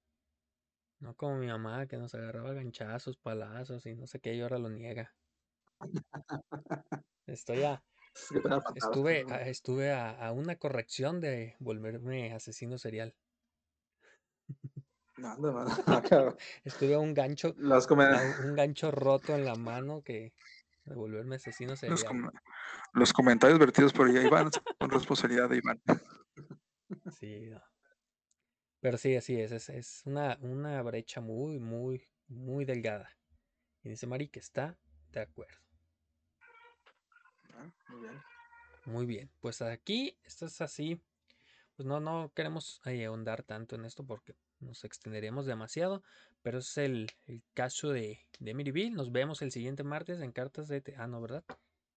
No 1.00 1.16
como 1.16 1.38
mi 1.38 1.48
mamá 1.48 1.86
que 1.88 1.98
nos 1.98 2.16
agarraba 2.16 2.54
ganchazos, 2.54 3.18
palazos 3.18 3.86
y 3.86 3.96
no 3.96 4.08
sé 4.08 4.20
qué, 4.20 4.34
y 4.36 4.42
ahora 4.42 4.58
lo 4.58 4.70
niega. 4.70 5.14
Estoy 7.28 7.64
a, 7.64 7.84
Estuve, 8.76 9.26
a, 9.30 9.42
estuve 9.48 9.92
a, 9.92 10.12
a 10.12 10.32
una 10.32 10.58
corrección 10.58 11.22
de 11.22 11.56
volverme 11.60 12.34
asesino 12.34 12.78
serial. 12.78 13.16
No, 15.18 15.36
Estuve 16.64 16.94
a 16.94 17.00
un 17.00 17.14
gancho, 17.14 17.56
a 17.58 18.46
un 18.46 18.56
gancho 18.56 18.92
roto 18.92 19.36
en 19.36 19.46
la 19.46 19.56
mano 19.56 20.04
que 20.04 20.34
de 20.86 20.96
volverme 20.96 21.36
asesino 21.36 21.72
los, 21.72 21.80
serial. 21.80 22.06
com- 22.06 22.32
los 22.94 23.14
comentarios 23.14 23.60
vertidos 23.60 23.94
por 23.94 24.10
ella, 24.10 24.22
Iván, 24.22 24.52
son 24.52 24.90
responsabilidad 24.90 25.50
de 25.50 25.58
Iván. 25.58 25.82
Sí. 27.20 27.52
Pero 28.80 28.98
sí, 28.98 29.16
así 29.16 29.40
es, 29.42 29.52
es, 29.52 29.70
es 29.70 30.04
una, 30.06 30.38
una 30.42 30.82
brecha 30.84 31.20
muy, 31.20 31.60
muy, 31.60 32.08
muy 32.28 32.64
delgada. 32.64 33.10
Y 33.84 33.90
dice 33.90 34.08
Mari 34.08 34.30
que 34.30 34.40
está 34.40 34.78
de 35.12 35.22
acuerdo. 35.22 35.67
Muy 37.90 38.02
bien. 38.02 38.24
Muy 38.86 39.06
bien, 39.06 39.32
pues 39.42 39.62
aquí 39.62 40.18
esto 40.24 40.46
es 40.46 40.62
así. 40.62 41.02
Pues 41.76 41.86
no, 41.86 42.00
no 42.00 42.32
queremos 42.34 42.82
eh, 42.86 43.06
ahondar 43.06 43.44
tanto 43.44 43.76
en 43.76 43.86
esto 43.86 44.06
porque 44.06 44.36
nos 44.60 44.84
extenderíamos 44.84 45.46
demasiado. 45.46 46.04
Pero 46.42 46.60
es 46.60 46.78
el, 46.78 47.12
el 47.26 47.44
caso 47.54 47.90
de, 47.90 48.26
de. 48.40 48.90
Nos 48.92 49.12
vemos 49.12 49.42
el 49.42 49.52
siguiente 49.52 49.84
martes 49.84 50.22
en 50.22 50.32
Cartas 50.32 50.68
de... 50.68 50.82
Te- 50.82 50.96
Ah, 50.96 51.08
no, 51.08 51.22
¿verdad? 51.22 51.44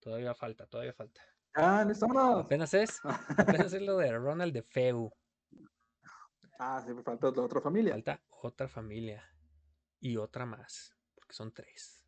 Todavía 0.01 0.35
falta, 0.35 0.67
todavía 0.67 0.93
falta. 0.93 1.23
Ah, 1.55 1.85
listo, 1.87 2.07
vámonos. 2.07 2.45
Apenas 2.45 2.75
es, 2.75 3.01
apenas 3.05 3.73
es 3.73 3.83
lo 3.83 3.97
de 3.97 4.13
Ronald 4.13 4.53
de 4.53 4.63
Feu. 4.63 5.13
Ah, 6.59 6.85
me 6.87 7.03
falta 7.03 7.29
otra 7.29 7.61
familia. 7.61 7.93
Falta 7.95 8.23
otra 8.29 8.69
familia 8.69 9.25
y 10.01 10.17
otra 10.17 10.45
más, 10.45 10.95
porque 11.15 11.35
son 11.35 11.53
tres. 11.53 12.00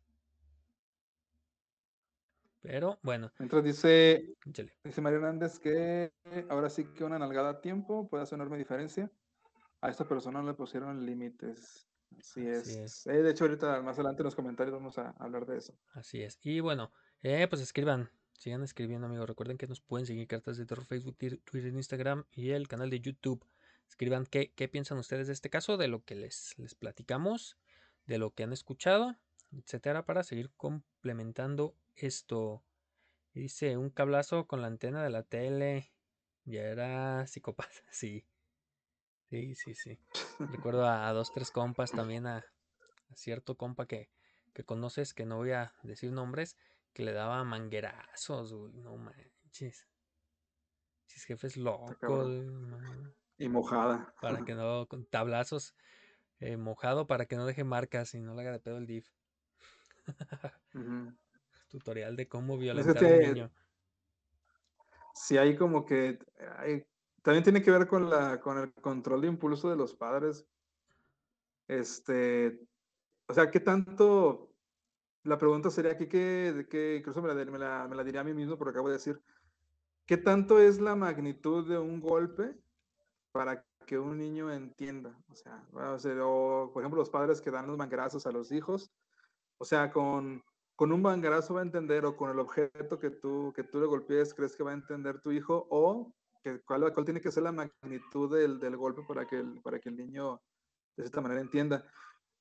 Pero 2.63 2.97
bueno, 3.03 3.29
Mientras 3.39 3.63
dice, 3.63 4.35
échale. 4.45 4.73
dice 4.85 5.01
María 5.01 5.17
Hernández 5.17 5.59
que 5.59 6.11
ahora 6.49 6.69
sí 6.69 6.85
que 6.85 7.03
una 7.03 7.19
nalgada 7.19 7.49
a 7.49 7.61
tiempo 7.61 8.07
puede 8.09 8.23
hacer 8.23 8.37
enorme 8.37 8.57
diferencia. 8.57 9.11
A 9.81 9.89
esta 9.89 10.07
persona 10.07 10.41
no 10.41 10.47
le 10.47 10.53
pusieron 10.53 11.05
límites. 11.05 11.85
Así 12.17 12.47
es. 12.47 12.61
Así 12.61 12.79
es. 12.79 13.07
Eh, 13.07 13.21
de 13.21 13.31
hecho, 13.31 13.43
ahorita 13.43 13.81
más 13.81 13.95
adelante 13.97 14.21
en 14.21 14.25
los 14.25 14.35
comentarios 14.35 14.73
vamos 14.73 14.97
a 14.97 15.09
hablar 15.19 15.45
de 15.45 15.57
eso. 15.57 15.77
Así 15.93 16.21
es. 16.21 16.39
Y 16.41 16.61
bueno, 16.61 16.93
eh, 17.21 17.47
pues 17.49 17.61
escriban, 17.61 18.09
sigan 18.31 18.63
escribiendo, 18.63 19.07
amigos. 19.07 19.27
Recuerden 19.27 19.57
que 19.57 19.67
nos 19.67 19.81
pueden 19.81 20.05
seguir 20.05 20.27
cartas 20.27 20.55
de 20.55 20.65
terror, 20.65 20.85
Facebook, 20.85 21.17
Twitter, 21.17 21.73
Instagram 21.73 22.23
y 22.31 22.51
el 22.51 22.69
canal 22.69 22.89
de 22.89 23.01
YouTube. 23.01 23.45
Escriban 23.89 24.25
qué, 24.25 24.53
qué 24.55 24.69
piensan 24.69 24.97
ustedes 24.99 25.27
de 25.27 25.33
este 25.33 25.49
caso, 25.49 25.75
de 25.75 25.89
lo 25.89 26.05
que 26.05 26.15
les, 26.15 26.57
les 26.57 26.75
platicamos, 26.75 27.57
de 28.05 28.19
lo 28.19 28.31
que 28.31 28.43
han 28.43 28.53
escuchado, 28.53 29.17
etcétera, 29.51 30.05
para 30.05 30.23
seguir 30.23 30.49
complementando 30.55 31.75
esto. 31.95 32.63
Dice, 33.33 33.77
un 33.77 33.89
cablazo 33.89 34.47
con 34.47 34.61
la 34.61 34.67
antena 34.67 35.03
de 35.03 35.09
la 35.09 35.23
tele. 35.23 35.91
Ya 36.45 36.61
era 36.61 37.25
psicópata, 37.27 37.71
sí. 37.91 38.25
Sí, 39.29 39.55
sí, 39.55 39.73
sí. 39.75 39.99
Recuerdo 40.39 40.85
a, 40.85 41.07
a 41.07 41.13
dos, 41.13 41.31
tres 41.33 41.51
compas 41.51 41.91
también, 41.91 42.27
a, 42.27 42.37
a 42.37 43.15
cierto 43.15 43.57
compa 43.57 43.87
que, 43.87 44.09
que 44.53 44.63
conoces, 44.63 45.13
que 45.13 45.25
no 45.25 45.37
voy 45.37 45.51
a 45.51 45.73
decir 45.83 46.11
nombres, 46.11 46.57
que 46.93 47.03
le 47.03 47.13
daba 47.13 47.43
manguerazos, 47.43 48.53
güey. 48.53 48.73
No 48.73 48.97
manches. 48.97 49.87
Chis 51.07 51.25
jefes 51.25 51.57
locos, 51.57 52.43
Y 53.37 53.49
mojada. 53.49 54.13
Para 54.21 54.43
que 54.45 54.55
no, 54.55 54.87
con 54.87 55.05
tablazos 55.05 55.75
eh, 56.39 56.57
mojado 56.57 57.07
para 57.07 57.25
que 57.25 57.35
no 57.35 57.45
deje 57.45 57.63
marcas 57.63 58.13
y 58.15 58.19
no 58.19 58.35
le 58.35 58.41
haga 58.41 58.51
de 58.51 58.59
pedo 58.59 58.77
el 58.77 58.85
div. 58.85 59.05
Tutorial 61.73 62.15
de 62.15 62.27
cómo 62.27 62.53
Es 62.53 62.59
que 62.59 62.63
violentar 62.65 63.03
a 63.03 63.07
un 63.07 63.19
niño. 63.19 63.51
sí 65.15 65.37
hay 65.39 65.55
como 65.55 65.83
que 65.85 66.19
hay- 66.59 66.85
también 67.23 67.43
tiene 67.43 67.63
que 67.63 67.71
ver 67.71 67.87
con 67.87 68.11
la 68.11 68.39
con 68.39 68.59
el 68.59 68.71
control 68.73 69.21
de 69.21 69.27
impulso 69.27 69.71
de 69.71 69.75
los 69.75 69.95
padres. 69.95 70.45
Este, 71.67 72.59
o 73.27 73.33
sea, 73.33 73.49
¿qué 73.49 73.59
tanto? 73.59 74.51
La 75.23 75.39
pregunta 75.39 75.71
sería 75.71 75.93
aquí 75.93 76.07
que, 76.07 76.67
que 76.69 76.97
incluso 76.97 77.23
me 77.23 77.33
la, 77.33 77.33
me 77.49 77.57
la- 77.57 77.87
me 77.87 77.95
la 77.95 78.03
diría 78.03 78.21
a 78.21 78.23
mí 78.23 78.33
mismo 78.35 78.55
porque 78.55 78.71
acabo 78.71 78.89
de 78.89 78.95
decir, 78.95 79.19
¿qué 80.05 80.17
tanto 80.17 80.59
es 80.59 80.79
la 80.79 80.95
magnitud 80.95 81.67
de 81.67 81.79
un 81.79 81.99
golpe 82.01 82.55
para 83.31 83.65
que 83.87 83.97
un 83.97 84.19
niño 84.19 84.51
entienda? 84.51 85.17
O 85.29 85.33
sea, 85.35 85.67
o 85.73 85.97
sea, 85.97 86.13
o, 86.23 86.71
por 86.71 86.83
ejemplo, 86.83 86.99
los 86.99 87.09
padres 87.09 87.41
que 87.41 87.49
dan 87.49 87.65
los 87.65 87.77
manguerazos 87.77 88.27
a 88.27 88.31
los 88.31 88.51
hijos, 88.51 88.91
o 89.57 89.65
sea, 89.65 89.91
con, 89.91 90.43
con 90.75 90.91
un 90.91 91.01
manguerazo 91.01 91.53
va 91.53 91.61
a 91.61 91.63
entender 91.63 92.05
o 92.05 92.15
con 92.15 92.29
el 92.29 92.39
objeto 92.39 92.99
que 92.99 93.09
tú, 93.09 93.53
que 93.55 93.63
tú 93.63 93.79
le 93.79 93.85
golpees, 93.85 94.33
crees 94.33 94.55
que 94.55 94.63
va 94.63 94.71
a 94.71 94.75
entender 94.75 95.21
tu 95.21 95.31
hijo 95.31 95.67
o 95.69 96.13
que, 96.43 96.61
cuál, 96.61 96.91
cuál 96.93 97.05
tiene 97.05 97.21
que 97.21 97.31
ser 97.31 97.43
la 97.43 97.51
magnitud 97.51 98.35
del, 98.35 98.59
del 98.59 98.75
golpe 98.77 99.03
para 99.07 99.25
que, 99.25 99.39
el, 99.39 99.61
para 99.61 99.79
que 99.79 99.89
el 99.89 99.97
niño 99.97 100.41
de 100.95 101.03
cierta 101.03 101.21
manera 101.21 101.41
entienda. 101.41 101.85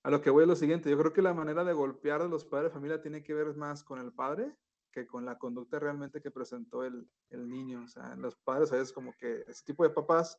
A 0.03 0.11
lo 0.11 0.21
que 0.21 0.31
voy 0.31 0.43
es 0.43 0.49
lo 0.49 0.57
siguiente, 0.57 0.91
yo 0.91 0.99
creo 0.99 1.13
que 1.13 1.23
la 1.23 1.35
manera 1.35 1.63
de 1.65 1.73
golpear 1.73 2.23
a 2.23 2.29
los 2.29 2.45
padres 2.45 2.71
de 2.71 2.75
familia 2.75 3.01
tiene 3.01 3.23
que 3.23 3.35
ver 3.35 3.55
más 3.55 3.85
con 3.85 4.01
el 4.01 4.13
padre 4.13 4.57
que 4.93 5.07
con 5.07 5.25
la 5.25 5.39
conducta 5.39 5.79
realmente 5.79 6.21
que 6.21 6.31
presentó 6.31 6.85
el, 6.85 7.09
el 7.31 7.49
niño. 7.49 7.83
O 7.85 7.89
sea, 7.89 8.15
los 8.17 8.37
padres 8.37 8.71
a 8.73 8.77
veces 8.77 8.93
como 8.93 9.13
que 9.15 9.45
ese 9.49 9.65
tipo 9.65 9.85
de 9.85 9.91
papás 9.91 10.39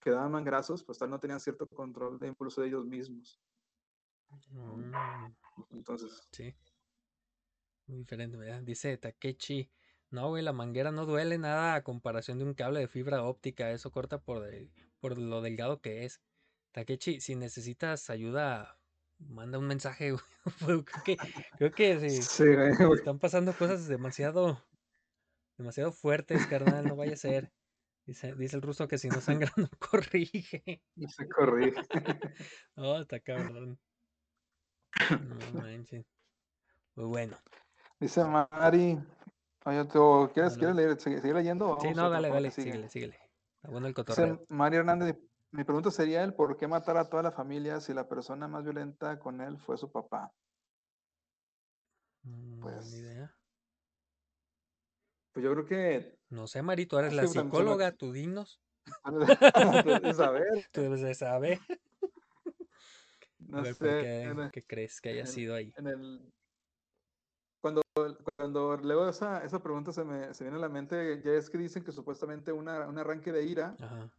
que 0.00 0.10
daban 0.10 0.32
manguerazos, 0.32 0.82
pues 0.82 0.98
tal 0.98 1.10
no 1.10 1.20
tenían 1.20 1.40
cierto 1.40 1.66
control 1.68 2.18
de 2.18 2.26
impulso 2.26 2.60
de 2.60 2.66
ellos 2.66 2.84
mismos. 2.84 3.40
Mm, 4.50 4.92
Entonces, 5.70 6.20
sí. 6.32 6.54
Muy 7.86 7.98
diferente, 7.98 8.36
¿verdad? 8.36 8.62
Dice 8.62 8.96
Takechi. 8.96 9.70
No, 10.10 10.28
güey, 10.28 10.42
la 10.42 10.52
manguera 10.52 10.90
no 10.92 11.06
duele 11.06 11.38
nada 11.38 11.74
a 11.74 11.82
comparación 11.82 12.38
de 12.38 12.44
un 12.44 12.54
cable 12.54 12.80
de 12.80 12.88
fibra 12.88 13.22
óptica. 13.22 13.70
Eso 13.70 13.90
corta 13.90 14.18
por, 14.20 14.40
de- 14.40 14.70
por 15.00 15.18
lo 15.18 15.40
delgado 15.40 15.80
que 15.80 16.04
es. 16.04 16.20
Takechi, 16.72 17.20
si 17.20 17.34
necesitas 17.34 18.08
ayuda, 18.10 18.78
manda 19.18 19.58
un 19.58 19.66
mensaje. 19.66 20.12
güey. 20.60 20.84
Creo 20.84 21.04
que, 21.04 21.16
creo 21.58 21.70
que 21.72 22.00
sí, 22.00 22.22
sí, 22.22 22.44
están 22.94 23.18
pasando 23.18 23.52
cosas 23.54 23.88
demasiado, 23.88 24.62
demasiado 25.56 25.92
fuertes, 25.92 26.46
carnal. 26.46 26.84
No 26.84 26.96
vaya 26.96 27.14
a 27.14 27.16
ser. 27.16 27.52
Dice, 28.04 28.34
dice 28.34 28.56
el 28.56 28.62
ruso 28.62 28.88
que 28.88 28.98
si 28.98 29.08
no 29.08 29.20
sangra 29.20 29.52
no 29.56 29.68
corrige. 29.78 30.82
se 31.08 31.28
corrige. 31.28 31.80
Oh, 32.76 33.00
está 33.00 33.20
cabrón. 33.20 33.78
No 35.10 35.60
manches. 35.60 36.04
Muy 36.96 37.06
bueno. 37.06 37.36
Dice 38.02 38.24
Mari, 38.24 38.98
oye, 39.64 39.84
¿tú 39.84 40.28
¿quieres. 40.34 40.58
¿quieres 40.58 40.74
leer, 40.74 41.00
seguir, 41.00 41.24
leyendo? 41.24 41.78
Sí, 41.80 41.94
no, 41.94 42.10
dale, 42.10 42.30
dale, 42.30 42.50
síguele, 42.50 42.88
síguele. 42.88 43.16
Bueno 43.62 43.86
el 43.86 43.94
Dice 43.94 44.12
cotorreo. 44.16 44.44
Mari 44.48 44.78
Hernández, 44.78 45.16
mi 45.52 45.62
pregunta 45.62 45.92
sería 45.92 46.24
el 46.24 46.34
por 46.34 46.56
qué 46.56 46.66
matar 46.66 46.96
a 46.96 47.08
toda 47.08 47.22
la 47.22 47.30
familia 47.30 47.78
si 47.80 47.94
la 47.94 48.08
persona 48.08 48.48
más 48.48 48.64
violenta 48.64 49.20
con 49.20 49.40
él 49.40 49.56
fue 49.56 49.78
su 49.78 49.92
papá. 49.92 50.32
Mm, 52.24 52.58
pues, 52.60 52.92
ni 52.92 52.98
idea. 52.98 53.32
Pues 55.32 55.44
yo 55.44 55.52
creo 55.52 55.64
que 55.64 56.18
No 56.28 56.48
sé, 56.48 56.60
Mari, 56.60 56.86
tú 56.86 56.98
eres 56.98 57.12
Es 57.12 57.16
la 57.18 57.22
me- 57.22 57.28
psicóloga, 57.28 57.92
tú 57.92 58.10
dignos. 58.10 58.60
de 60.02 60.14
saber, 60.14 60.48
Tú 60.72 60.80
debes 60.80 61.02
de 61.02 61.14
saber. 61.14 61.60
no 63.38 63.58
a 63.58 63.62
ver, 63.62 63.76
¿por 63.76 63.86
sé, 63.86 63.96
qué, 64.00 64.22
el- 64.24 64.50
qué 64.50 64.64
crees 64.64 65.00
que 65.00 65.10
haya 65.10 65.24
sido 65.24 65.54
ahí? 65.54 65.72
en 65.76 65.86
el 65.86 66.32
cuando 68.36 68.76
leo 68.78 69.08
esa, 69.08 69.44
esa 69.44 69.62
pregunta 69.62 69.92
se 69.92 70.04
me 70.04 70.32
se 70.34 70.44
viene 70.44 70.56
a 70.56 70.60
la 70.60 70.68
mente, 70.68 71.20
ya 71.24 71.32
es 71.32 71.50
que 71.50 71.58
dicen 71.58 71.84
que 71.84 71.92
supuestamente 71.92 72.52
una, 72.52 72.86
un 72.88 72.98
arranque 72.98 73.32
de 73.32 73.44
ira 73.44 73.76
Ajá. 73.80 74.10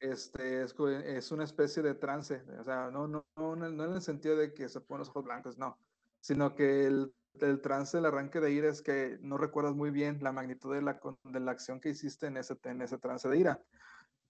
este, 0.00 0.62
es, 0.62 0.74
es 0.78 1.32
una 1.32 1.44
especie 1.44 1.82
de 1.82 1.94
trance, 1.94 2.42
o 2.58 2.64
sea, 2.64 2.90
no, 2.90 3.06
no, 3.08 3.26
no, 3.36 3.54
en 3.54 3.62
el- 3.64 3.76
no 3.76 3.84
en 3.84 3.92
el 3.94 4.02
sentido 4.02 4.36
de 4.36 4.54
que 4.54 4.68
se 4.68 4.80
ponen 4.80 5.00
los 5.00 5.08
ojos 5.10 5.24
blancos, 5.24 5.58
no, 5.58 5.78
sino 6.20 6.54
que 6.54 6.86
el, 6.86 7.14
el 7.40 7.60
trance, 7.60 7.98
el 7.98 8.06
arranque 8.06 8.40
de 8.40 8.52
ira 8.52 8.68
es 8.68 8.80
que 8.82 9.18
no 9.20 9.36
recuerdas 9.38 9.74
muy 9.74 9.90
bien 9.90 10.18
la 10.22 10.32
magnitud 10.32 10.74
de 10.74 10.82
la, 10.82 11.00
de 11.24 11.40
la 11.40 11.50
acción 11.52 11.80
que 11.80 11.90
hiciste 11.90 12.26
en 12.26 12.36
ese, 12.38 12.58
en 12.64 12.80
ese 12.80 12.98
trance 12.98 13.28
de 13.28 13.38
ira, 13.38 13.62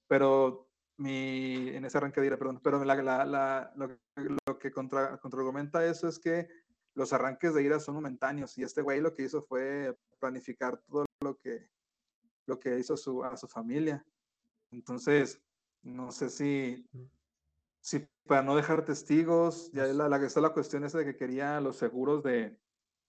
pero 0.09 0.71
mi, 0.97 1.68
en 1.68 1.85
ese 1.85 1.99
arranque 1.99 2.21
de 2.21 2.27
ira, 2.29 2.38
perdón, 2.38 2.61
pero 2.62 2.85
la, 2.85 2.97
la, 2.97 3.25
la- 3.25 3.73
lo, 3.77 3.88
lo 4.47 4.59
que 4.59 4.73
contra, 4.73 5.18
contraargumenta 5.18 5.85
eso 5.87 6.09
es 6.09 6.18
que 6.18 6.49
los 6.99 7.13
arranques 7.13 7.55
de 7.55 7.63
ira 7.63 7.79
son 7.79 7.95
momentáneos 7.95 8.59
y 8.59 8.65
este 8.65 8.83
güey 8.83 9.01
lo 9.01 9.15
que 9.15 9.23
hizo 9.23 9.41
fue 9.43 9.97
planificar 10.19 10.79
todo 10.89 11.07
lo 11.21 11.39
que, 11.39 11.71
lo 12.47 12.59
que 12.59 12.77
hizo 12.79 12.97
su, 12.97 13.23
a 13.23 13.37
su 13.37 13.47
familia. 13.47 14.05
Entonces, 14.73 15.41
no 15.83 16.11
sé 16.11 16.29
si, 16.29 16.85
Mm. 16.93 17.03
si 17.81 18.09
para 18.27 18.43
no 18.43 18.57
dejar 18.57 18.85
testigos, 18.85 19.71
ya 19.73 19.85
Pues- 19.85 19.95
la, 19.95 20.09
la, 20.09 20.17
está 20.27 20.41
la 20.41 20.53
cuestión 20.53 20.83
esa 20.85 20.99
de 20.99 21.05
que 21.05 21.17
quería 21.17 21.61
los 21.61 21.77
seguros 21.77 22.23
de, 22.25 22.59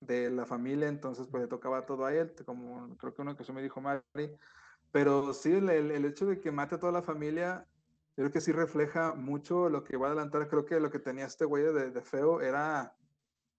de 0.01 0.29
la 0.29 0.45
familia, 0.45 0.87
entonces 0.87 1.27
pues 1.27 1.41
le 1.41 1.47
tocaba 1.49 1.85
todo 1.87 2.05
a 2.05 2.13
él, 2.13 2.33
como 2.45 2.95
creo 2.97 3.13
que 3.13 3.21
una 3.23 3.31
ocasión 3.31 3.55
me 3.55 3.63
dijo 3.63 3.81
Mari, 3.81 4.03
pero 4.91 5.33
sí, 5.33 5.51
el, 5.53 5.67
el- 5.69 6.05
hecho 6.05 6.27
de 6.27 6.39
que 6.39 6.51
mate 6.51 6.75
a 6.75 6.79
toda 6.79 6.91
la 6.91 7.01
familia, 7.01 7.67
creo 8.15 8.31
que 8.31 8.39
sí 8.39 8.51
refleja 8.51 9.13
mucho 9.15 9.67
lo 9.69 9.83
que 9.83 9.97
va 9.97 10.07
a 10.07 10.11
adelantar, 10.11 10.47
creo 10.47 10.63
que 10.65 10.79
lo 10.79 10.91
que 10.91 10.99
tenía 10.99 11.25
este 11.25 11.45
güey 11.45 11.63
de, 11.63 11.89
de 11.91 12.01
feo 12.01 12.39
era, 12.41 12.95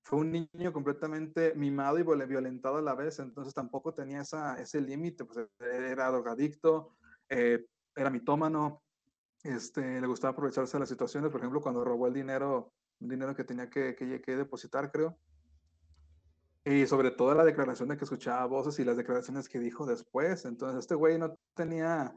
fue 0.03 0.21
un 0.21 0.33
niño 0.33 0.73
completamente 0.73 1.55
mimado 1.55 1.99
y 1.99 2.03
viol- 2.03 2.27
violentado 2.27 2.79
a 2.79 2.83
la 2.83 2.95
vez, 2.95 3.19
entonces 3.19 3.55
tampoco 3.55 3.95
tenía 3.95 4.23
esa, 4.23 4.61
ese 4.61 4.81
límite, 4.81 5.25
pues 5.25 5.47
era 5.59 6.11
drogadicto, 6.11 6.97
eh, 7.29 7.67
era 7.95 8.11
mitómano, 8.11 8.83
este, 9.43 10.01
le 10.01 10.07
gustaba 10.07 10.33
aprovecharse 10.33 10.77
de 10.77 10.81
las 10.81 10.89
situaciones, 10.89 11.31
por 11.31 11.41
ejemplo, 11.41 11.61
cuando 11.61 11.85
robó 11.85 12.07
el 12.07 12.15
dinero, 12.15 12.73
un 13.01 13.09
dinero 13.09 13.35
que 13.35 13.45
tenía 13.45 13.69
que, 13.71 13.95
que, 13.95 14.21
que 14.21 14.37
depositar, 14.37 14.91
creo. 14.91 15.19
Y 16.65 16.87
sobre 16.87 17.11
todo 17.11 17.35
la 17.35 17.45
declaración 17.45 17.89
de 17.89 17.97
que 17.97 18.05
escuchaba 18.05 18.45
voces 18.47 18.79
y 18.79 18.85
las 18.85 18.97
declaraciones 18.97 19.49
que 19.49 19.59
dijo 19.59 19.87
después. 19.87 20.45
Entonces, 20.45 20.81
este 20.81 20.95
güey 20.95 21.19
no 21.19 21.39
tenía, 21.55 22.15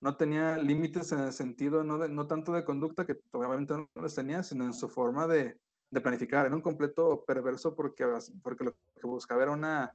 no 0.00 0.16
tenía 0.16 0.58
límites 0.58 1.12
en 1.12 1.20
el 1.20 1.32
sentido, 1.32 1.82
no, 1.82 1.96
de- 1.98 2.10
no 2.10 2.26
tanto 2.26 2.52
de 2.52 2.64
conducta, 2.64 3.06
que 3.06 3.18
obviamente 3.32 3.72
no 3.74 3.88
los 3.94 4.14
tenía, 4.14 4.42
sino 4.42 4.64
en 4.64 4.74
su 4.74 4.88
forma 4.90 5.26
de, 5.26 5.58
de 5.90 6.00
planificar. 6.00 6.46
Era 6.46 6.54
un 6.54 6.62
completo 6.62 7.24
perverso 7.24 7.74
porque, 7.74 8.06
porque 8.42 8.64
lo 8.64 8.72
que 8.72 9.06
buscaba 9.06 9.42
era 9.42 9.52
una, 9.52 9.94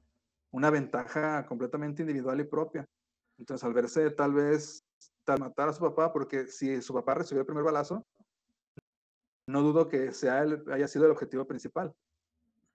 una 0.51 0.69
ventaja 0.69 1.45
completamente 1.45 2.01
individual 2.01 2.39
y 2.39 2.45
propia. 2.45 2.88
Entonces, 3.38 3.63
al 3.63 3.73
verse 3.73 4.10
tal 4.12 4.34
vez 4.34 4.86
tal 5.23 5.39
matar 5.39 5.69
a 5.69 5.73
su 5.73 5.82
papá, 5.82 6.12
porque 6.12 6.47
si 6.47 6.82
su 6.82 6.93
papá 6.93 7.15
recibió 7.15 7.41
el 7.41 7.45
primer 7.45 7.63
balazo, 7.63 8.06
no 9.47 9.62
dudo 9.62 9.88
que 9.88 10.12
sea 10.13 10.43
el, 10.43 10.63
haya 10.71 10.88
sido 10.88 11.06
el 11.06 11.12
objetivo 11.12 11.45
principal. 11.45 11.93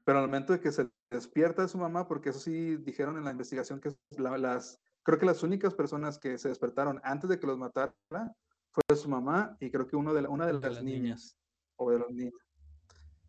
Pero 0.05 0.19
al 0.19 0.27
momento 0.27 0.53
de 0.53 0.61
que 0.61 0.71
se 0.71 0.89
despierta 1.11 1.63
de 1.63 1.69
su 1.69 1.79
mamá, 1.79 2.07
porque 2.07 2.31
eso 2.31 2.39
sí 2.39 2.77
dijeron 2.77 3.17
en 3.17 3.25
la 3.25 3.33
investigación 3.33 3.81
que 3.81 3.95
la, 4.11 4.39
las, 4.39 4.81
creo 5.03 5.19
que 5.19 5.27
las 5.27 5.43
únicas 5.43 5.75
personas 5.75 6.19
que 6.19 6.39
se 6.39 6.49
despertaron 6.49 7.01
antes 7.03 7.29
de 7.29 7.41
que 7.41 7.47
los 7.47 7.59
matara 7.59 7.95
fue 8.09 8.97
su 8.97 9.09
mamá 9.09 9.57
y 9.59 9.71
creo 9.71 9.87
que 9.87 9.97
uno 9.97 10.15
de 10.15 10.23
la, 10.23 10.29
una 10.29 10.47
de, 10.47 10.53
De 10.53 10.61
las, 10.61 10.75
las 10.75 10.85
niñas, 10.85 11.01
niñas. 11.03 11.37
o 11.77 11.91
de 11.91 11.99
los 11.99 12.11
niños. 12.11 12.35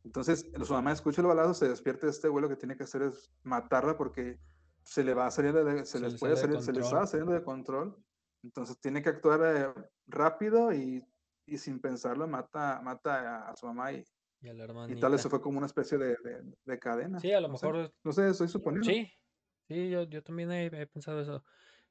Entonces, 0.04 0.46
su 0.64 0.74
mamá 0.74 0.92
escucha 0.92 1.22
el 1.22 1.28
balazo, 1.28 1.54
se 1.54 1.70
despierta 1.70 2.08
este 2.08 2.28
güey, 2.30 2.42
lo 2.42 2.50
que 2.50 2.56
tiene 2.56 2.78
que 2.78 2.84
hacer 2.84 3.02
es 3.02 3.32
matarla 3.44 3.98
porque 3.98 4.38
se 4.84 5.04
le 5.04 5.14
va 5.14 5.28
a 5.28 5.32
salir 5.32 5.54
de, 5.54 5.86
se, 5.86 5.86
Se 5.86 6.00
les 6.00 6.14
le 6.14 6.20
puede 6.20 6.36
salir, 6.38 6.62
se 6.62 6.72
les 6.72 6.84
control. 6.84 6.84
estaba 6.86 7.08
saliendo 7.08 7.34
de 7.34 7.44
control. 7.44 8.04
Entonces 8.44 8.80
tiene 8.80 9.02
que 9.02 9.10
actuar 9.10 9.42
eh, 9.44 9.74
rápido 10.06 10.74
y, 10.74 11.04
y 11.46 11.58
sin 11.58 11.80
pensarlo 11.80 12.28
mata, 12.28 12.82
mata 12.82 13.48
a, 13.48 13.52
a 13.52 13.56
su 13.56 13.66
mamá 13.66 13.92
y, 13.92 14.04
Y 14.40 14.48
a 14.48 14.54
la 14.54 14.66
y 14.90 15.00
tal 15.00 15.12
vez 15.12 15.22
se 15.22 15.30
fue 15.30 15.42
como 15.42 15.58
una 15.58 15.68
especie 15.68 15.98
de, 15.98 16.16
de, 16.24 16.44
de 16.64 16.80
cadena. 16.80 17.20
Sí, 17.20 17.32
a 17.34 17.42
lo 17.42 17.50
no 17.50 17.58
sé. 17.58 17.68
mejor 17.68 17.94
No 18.04 18.12
sé, 18.14 18.30
estoy 18.30 18.48
suponiendo. 18.48 18.90
Sí, 18.90 19.12
sí, 19.68 19.90
yo, 19.90 20.04
yo 20.04 20.24
también 20.24 20.52
he, 20.52 20.66
he 20.68 20.88
pensado 20.88 21.20
eso. 21.20 21.44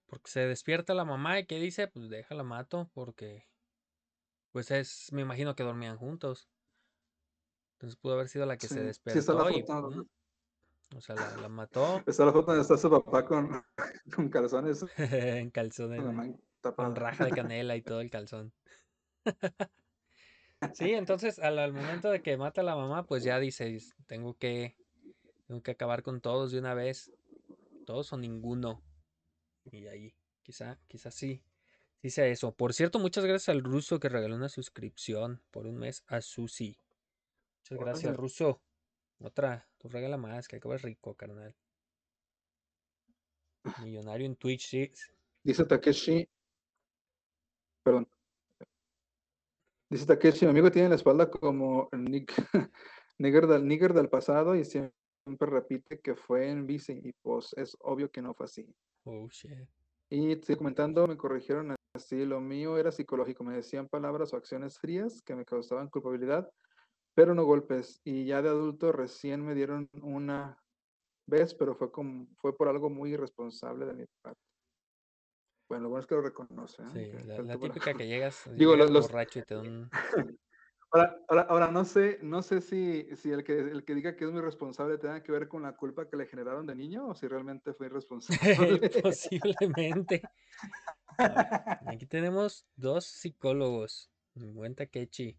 Porque 0.07 0.31
se 0.31 0.40
despierta 0.47 0.95
la 0.95 1.05
mamá 1.05 1.40
y 1.40 1.47
¿qué 1.47 1.59
dice? 1.59 1.88
Pues 1.88 2.09
déjala 2.09 2.45
mato 2.45 2.88
porque 2.95 3.42
pues 4.53 4.71
es, 4.71 5.12
me 5.12 5.23
imagino 5.23 5.55
que 5.55 5.64
dormían 5.64 5.99
juntos. 5.99 6.49
Entonces 7.77 7.97
pudo 7.97 8.15
haber 8.15 8.29
sido 8.29 8.47
la 8.47 8.57
que 8.57 8.69
se 8.69 8.93
Sí, 8.93 9.01
sí 9.12 9.19
está 9.19 9.35
la 9.35 9.45
despertó 9.45 9.59
y 9.59 9.62
foto, 9.62 9.91
¡pum! 9.91 10.07
O 10.97 11.01
sea, 11.01 11.15
la, 11.15 11.37
la 11.37 11.49
mató 11.49 12.03
Está 12.07 12.25
la 12.25 12.33
foto 12.33 12.47
donde 12.47 12.62
está 12.62 12.77
su 12.77 12.89
papá 12.89 13.25
con, 13.25 13.62
con 14.15 14.29
calzones, 14.31 14.85
en 14.99 15.51
calzones, 15.51 16.03
con 16.03 16.17
¿no? 16.17 16.75
con 16.75 16.97
raja 16.97 17.25
de 17.25 17.33
canela 17.33 17.77
y 17.77 17.83
todo 17.83 18.01
el 18.01 18.11
calzón. 18.11 18.53
Sí, 20.73 20.95
entonces 20.95 21.39
al, 21.39 21.59
al 21.59 21.75
momento 21.75 22.11
de 22.11 22.23
que 22.23 22.39
mata 22.39 22.62
a 22.62 22.65
la 22.65 22.75
mamá, 22.75 23.05
pues 23.05 23.23
ya 23.23 23.39
dices, 23.39 23.95
tengo 24.07 24.39
que, 24.39 24.75
tengo 25.47 25.62
que 25.62 25.73
acabar 25.73 26.03
con 26.03 26.23
todos 26.23 26.51
de 26.51 26.59
una 26.59 26.73
vez, 26.73 27.12
todos 27.85 28.11
o 28.15 28.17
ninguno. 28.17 28.83
Y 29.71 29.87
ahí, 29.87 30.15
quizá, 30.43 30.81
quizá 30.89 31.11
sí, 31.11 31.45
sea 32.11 32.27
eso. 32.27 32.55
Por 32.55 32.73
cierto, 32.73 32.99
muchas 32.99 33.25
gracias 33.25 33.49
al 33.49 33.62
ruso 33.62 33.99
que 33.99 34.09
regaló 34.09 34.37
una 34.37 34.49
suscripción 34.49 35.43
por 35.51 35.67
un 35.67 35.79
mes 35.79 36.05
a 36.07 36.21
Susi. 36.21 36.79
Muchas 37.70 37.85
gracias, 37.85 38.16
ruso. 38.16 38.62
Otra, 39.18 39.68
tú 39.79 39.88
regala 39.88 40.16
más, 40.16 40.46
que 40.46 40.57
acabas 40.57 40.83
rico, 40.83 41.14
carnal. 41.14 41.55
Millonario 43.83 44.26
en 44.26 44.37
Twitch, 44.37 44.68
sí. 44.68 44.92
Dice 45.42 45.64
Takeshi, 45.64 46.29
perdón. 47.83 48.09
Dice 49.90 50.07
Takeshi, 50.07 50.44
mi 50.44 50.50
amigo 50.50 50.70
tiene 50.70 50.90
la 50.90 50.94
espalda 50.94 51.29
como 51.29 51.88
el 51.90 52.05
Nick, 52.05 52.33
nigger, 53.18 53.46
del, 53.46 53.66
nigger 53.66 53.94
del 53.94 54.09
pasado 54.09 54.55
y 54.55 54.64
siempre 54.64 54.92
repite 55.40 56.00
que 56.00 56.14
fue 56.14 56.48
en 56.48 56.66
bici 56.66 57.00
y 57.02 57.12
pues 57.14 57.52
es 57.57 57.76
obvio 57.81 58.11
que 58.11 58.22
no 58.22 58.35
fue 58.35 58.46
así. 58.46 58.72
Oh, 59.05 59.29
shit. 59.29 59.68
Y 60.09 60.33
estoy 60.33 60.55
comentando, 60.55 61.07
me 61.09 61.16
corrigieron 61.16 61.74
así, 61.94 62.24
lo 62.24 62.40
mío 62.40 62.79
era 62.79 62.92
psicológico, 62.92 63.42
me 63.42 63.57
decían 63.57 63.88
palabras 63.88 64.33
o 64.33 64.37
acciones 64.37 64.79
frías 64.79 65.20
que 65.22 65.35
me 65.35 65.44
causaban 65.44 65.88
culpabilidad, 65.88 66.48
pero 67.16 67.35
no 67.35 67.44
golpes. 67.44 68.00
Y 68.05 68.26
ya 68.26 68.42
de 68.42 68.50
adulto 68.50 68.92
recién 68.92 69.44
me 69.44 69.55
dieron 69.55 69.88
una 70.02 70.62
vez, 71.26 71.55
pero 71.55 71.74
fue 71.74 71.90
como, 71.90 72.26
fue 72.37 72.55
por 72.55 72.68
algo 72.68 72.90
muy 72.90 73.14
irresponsable 73.14 73.87
de 73.87 73.94
mi 73.94 74.05
parte. 74.20 74.40
Bueno, 75.68 75.85
lo 75.85 75.88
bueno 75.88 76.02
es 76.02 76.07
que 76.07 76.14
lo 76.14 76.20
reconoce. 76.20 76.83
¿eh? 76.83 76.87
Sí, 76.92 77.26
la, 77.26 77.59
típica 77.59 77.94
que 78.02 78.07
llegas, 78.07 78.44
Digo, 78.55 78.74
llegas 78.74 78.90
los- 78.90 79.09
borracho 79.09 79.38
y 79.40 79.42
te 79.42 79.55
da 79.55 79.62
un... 79.62 79.90
Ahora, 80.92 81.18
ahora, 81.29 81.42
ahora 81.50 81.70
no 81.72 81.85
sé, 81.85 82.20
no 82.22 82.42
sé 82.42 82.61
si, 82.61 83.09
si 83.16 83.31
el, 83.33 83.42
que, 83.42 83.59
el 83.59 83.85
que 83.85 83.94
diga 83.94 84.14
que 84.16 84.24
es 84.24 84.31
muy 84.31 84.40
responsable 84.40 84.96
tenga 84.98 85.20
que 85.20 85.33
ver 85.33 85.48
con 85.48 85.62
la 85.64 85.76
culpa 85.76 86.09
que 86.09 86.16
le 86.16 86.26
generaron 86.26 86.64
de 86.64 86.76
niño 86.76 87.09
o 87.09 87.14
si 87.14 87.26
realmente 87.26 87.74
fue 87.74 87.87
irresponsable. 87.87 88.38
Posiblemente. 89.02 90.22
Ver, 91.18 91.48
Aquí 91.88 92.07
tenemos 92.07 92.66
dos 92.76 93.05
psicólogos. 93.05 94.11
Buen 94.35 94.76
Takechi. 94.76 95.37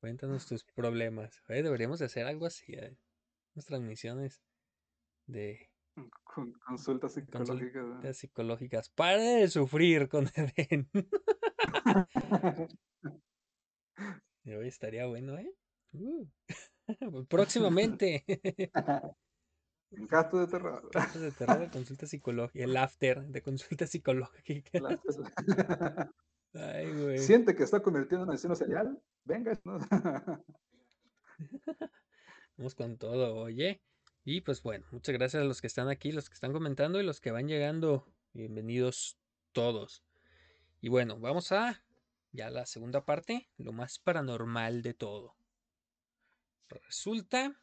Cuéntanos 0.00 0.46
tus 0.46 0.64
problemas. 0.64 1.42
Oye, 1.48 1.62
deberíamos 1.62 1.98
de 1.98 2.06
hacer 2.06 2.26
algo 2.26 2.46
así. 2.46 2.74
¿eh? 2.74 2.96
Unas 3.54 3.66
transmisiones 3.66 4.42
de 5.26 5.70
Con 6.24 6.52
consultas 6.54 7.14
psicológicas. 7.14 7.82
consultas 7.82 8.16
psicológicas. 8.18 8.88
Para 8.90 9.18
de 9.22 9.48
sufrir 9.48 10.08
con 10.08 10.26
Eden. 10.36 10.90
Hoy 14.46 14.68
estaría 14.68 15.06
bueno, 15.06 15.38
¿eh? 15.38 15.50
Uh. 15.92 16.26
Próximamente. 17.28 18.24
Gato 19.90 20.40
de 20.40 20.46
terror. 20.48 20.90
Casos 20.90 21.22
de 21.22 21.30
terror 21.30 21.60
de 21.60 21.70
consulta 21.70 22.06
psicológica. 22.06 22.64
El 22.64 22.76
after 22.76 23.22
de 23.26 23.42
consulta 23.42 23.86
psicológica. 23.86 25.00
Las- 26.54 26.74
Ay, 26.74 26.92
güey. 26.92 27.18
Siente 27.18 27.54
que 27.54 27.64
está 27.64 27.80
convirtiendo 27.80 28.24
en 28.24 28.30
asesino 28.30 28.54
serial. 28.54 28.98
Venga. 29.24 29.58
¿no? 29.64 29.78
Vamos 32.56 32.74
con 32.74 32.96
todo, 32.96 33.34
oye. 33.36 33.82
Y 34.24 34.40
pues 34.40 34.62
bueno, 34.62 34.86
muchas 34.90 35.12
gracias 35.14 35.42
a 35.42 35.46
los 35.46 35.60
que 35.60 35.66
están 35.66 35.88
aquí, 35.88 36.12
los 36.12 36.28
que 36.28 36.34
están 36.34 36.52
comentando 36.52 37.00
y 37.00 37.04
los 37.04 37.20
que 37.20 37.30
van 37.32 37.48
llegando. 37.48 38.06
Bienvenidos 38.32 39.18
todos. 39.52 40.04
Y 40.80 40.88
bueno, 40.88 41.18
vamos 41.18 41.52
a 41.52 41.82
ya 42.32 42.50
la 42.50 42.66
segunda 42.66 43.04
parte, 43.04 43.48
lo 43.58 43.72
más 43.72 43.98
paranormal 43.98 44.82
de 44.82 44.94
todo. 44.94 45.36
Resulta 46.68 47.60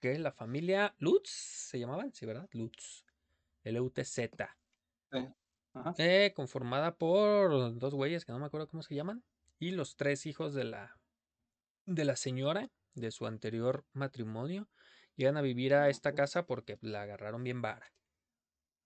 que 0.00 0.18
la 0.18 0.32
familia 0.32 0.94
Lutz, 0.98 1.30
¿se 1.30 1.78
llamaban? 1.78 2.12
Sí, 2.14 2.26
¿verdad? 2.26 2.48
Lutz. 2.52 3.04
L-U-T-Z. 3.64 4.56
Ajá. 5.74 5.94
Eh, 5.98 6.32
conformada 6.34 6.96
por 6.96 7.78
dos 7.78 7.94
güeyes 7.94 8.24
que 8.24 8.32
no 8.32 8.38
me 8.38 8.46
acuerdo 8.46 8.68
cómo 8.68 8.82
se 8.82 8.94
llaman. 8.94 9.24
Y 9.58 9.72
los 9.72 9.96
tres 9.96 10.26
hijos 10.26 10.54
de 10.54 10.64
la, 10.64 11.00
de 11.86 12.04
la 12.04 12.16
señora 12.16 12.70
de 12.94 13.10
su 13.10 13.26
anterior 13.26 13.86
matrimonio. 13.92 14.70
Llegan 15.16 15.36
a 15.36 15.42
vivir 15.42 15.74
a 15.74 15.88
esta 15.88 16.10
Ok. 16.10 16.16
casa 16.16 16.46
porque 16.46 16.78
la 16.80 17.02
agarraron 17.02 17.44
bien 17.44 17.62
vara. 17.62 17.94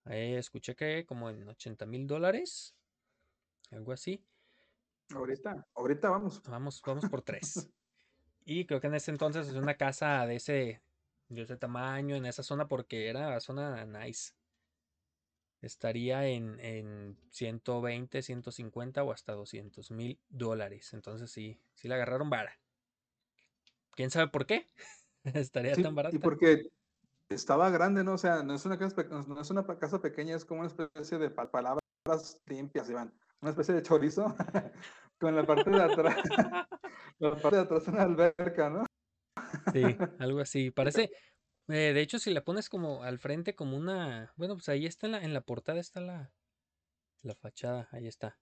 Eh, 0.07 0.37
escuché 0.38 0.75
que 0.75 1.07
como 1.07 1.31
en 1.31 1.49
80 1.49 1.87
mil 1.87 2.07
dólares. 2.07 2.77
Algo 3.70 3.92
así. 3.92 4.25
Ahorita, 5.14 5.66
ahorita 5.75 6.11
vamos. 6.11 6.42
Vamos, 6.49 6.83
vamos 6.85 7.07
por 7.07 7.23
tres. 7.23 7.70
Y 8.47 8.66
creo 8.66 8.81
que 8.81 8.88
en 8.88 8.94
ese 8.94 9.11
entonces 9.11 9.49
es 9.49 9.55
una 9.55 9.77
casa 9.77 10.27
de 10.27 10.37
ese, 10.37 10.83
de 11.29 11.42
ese 11.42 11.57
tamaño, 11.57 12.14
en 12.14 12.27
esa 12.27 12.42
zona, 12.42 12.68
porque 12.68 13.09
era 13.09 13.40
zona 13.40 13.87
nice. 13.87 14.35
Estaría 15.64 16.27
en, 16.27 16.61
en 16.61 17.16
120, 17.31 18.22
150 18.22 19.03
o 19.03 19.12
hasta 19.12 19.33
200 19.33 19.90
mil 19.90 20.18
dólares. 20.29 20.92
Entonces 20.92 21.31
sí, 21.31 21.59
sí 21.74 21.88
la 21.88 21.96
agarraron 21.96 22.31
vara. 22.31 22.59
¿Quién 23.92 24.11
sabe 24.11 24.29
por 24.29 24.46
qué? 24.46 24.66
Estaría 25.24 25.74
Sí, 25.74 25.83
tan 25.83 25.94
barata. 25.94 26.16
y 26.16 26.18
porque 26.18 26.70
estaba 27.29 27.70
grande, 27.70 28.05
¿no? 28.05 28.14
O 28.14 28.18
sea, 28.18 28.42
no 28.42 28.55
es 28.55 28.64
una 28.66 28.79
casa, 28.79 29.05
no 29.05 29.40
es 29.40 29.50
una 29.50 29.64
casa 29.79 30.00
pequeña, 30.00 30.37
es 30.37 30.44
como 30.44 30.61
una 30.61 30.68
especie 30.68 31.18
de 31.18 31.31
pa- 31.31 31.50
palabras 31.50 31.81
limpias, 32.46 32.90
Iván. 32.90 33.12
Una 33.40 33.50
especie 33.50 33.74
de 33.74 33.83
chorizo 33.83 34.35
con 35.18 35.35
la 35.35 35.46
parte 35.46 35.70
de 35.70 35.83
atrás, 35.83 36.16
la 37.18 37.37
parte 37.40 37.57
de 37.57 37.62
atrás 37.62 37.88
una 37.88 38.03
alberca, 38.03 38.70
¿no? 38.70 38.85
Sí, 39.72 39.96
algo 40.18 40.40
así. 40.40 40.70
Parece, 40.70 41.11
eh, 41.68 41.92
de 41.94 42.00
hecho, 42.00 42.18
si 42.18 42.33
la 42.33 42.44
pones 42.44 42.68
como 42.68 43.03
al 43.03 43.18
frente 43.18 43.55
como 43.55 43.77
una, 43.77 44.33
bueno, 44.37 44.55
pues 44.55 44.68
ahí 44.68 44.87
está 44.87 45.07
en 45.07 45.12
la, 45.12 45.24
en 45.24 45.35
la 45.35 45.40
portada 45.42 45.81
está 45.81 46.00
la, 46.00 46.33
la 47.22 47.35
fachada, 47.35 47.88
ahí 47.92 48.07
está. 48.07 48.38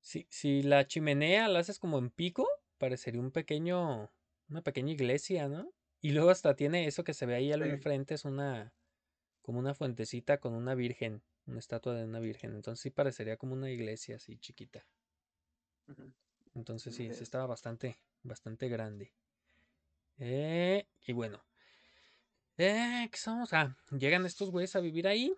Si, 0.00 0.26
si 0.30 0.62
la 0.62 0.86
chimenea 0.86 1.48
la 1.48 1.60
haces 1.60 1.78
como 1.78 1.98
en 1.98 2.10
pico, 2.10 2.48
parecería 2.78 3.20
un 3.20 3.32
pequeño, 3.32 4.10
una 4.48 4.62
pequeña 4.62 4.92
iglesia, 4.92 5.48
¿no? 5.48 5.72
Y 6.00 6.12
luego 6.12 6.30
hasta 6.30 6.56
tiene 6.56 6.86
eso 6.86 7.04
que 7.04 7.14
se 7.14 7.26
ve 7.26 7.34
ahí 7.34 7.52
al 7.52 7.62
Sí. 7.64 7.82
frente, 7.82 8.14
es 8.14 8.24
una, 8.24 8.74
como 9.42 9.58
una 9.58 9.74
fuentecita 9.74 10.38
con 10.38 10.54
una 10.54 10.74
virgen, 10.74 11.22
una 11.46 11.58
estatua 11.60 11.94
de 11.94 12.04
una 12.04 12.20
virgen. 12.20 12.54
Entonces 12.54 12.82
sí 12.82 12.90
parecería 12.90 13.36
como 13.36 13.54
una 13.54 13.70
iglesia 13.70 14.16
así 14.16 14.38
chiquita. 14.38 14.86
Entonces 16.54 16.94
sí, 16.96 17.06
estaba 17.06 17.46
bastante, 17.46 17.98
bastante 18.24 18.68
grande. 18.68 19.12
Eh, 20.18 20.86
y 21.06 21.12
bueno. 21.12 21.45
Eh, 22.58 23.08
¿qué 23.10 23.16
estamos? 23.16 23.52
Ah, 23.52 23.76
llegan 23.90 24.24
estos 24.24 24.50
güeyes 24.50 24.76
a 24.76 24.80
vivir 24.80 25.06
ahí 25.06 25.36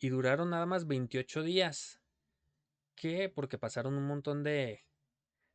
y 0.00 0.08
duraron 0.08 0.50
nada 0.50 0.66
más 0.66 0.86
28 0.86 1.42
días. 1.42 2.00
¿Qué? 2.94 3.28
Porque 3.28 3.58
pasaron 3.58 3.94
un 3.94 4.06
montón 4.06 4.42
de, 4.42 4.80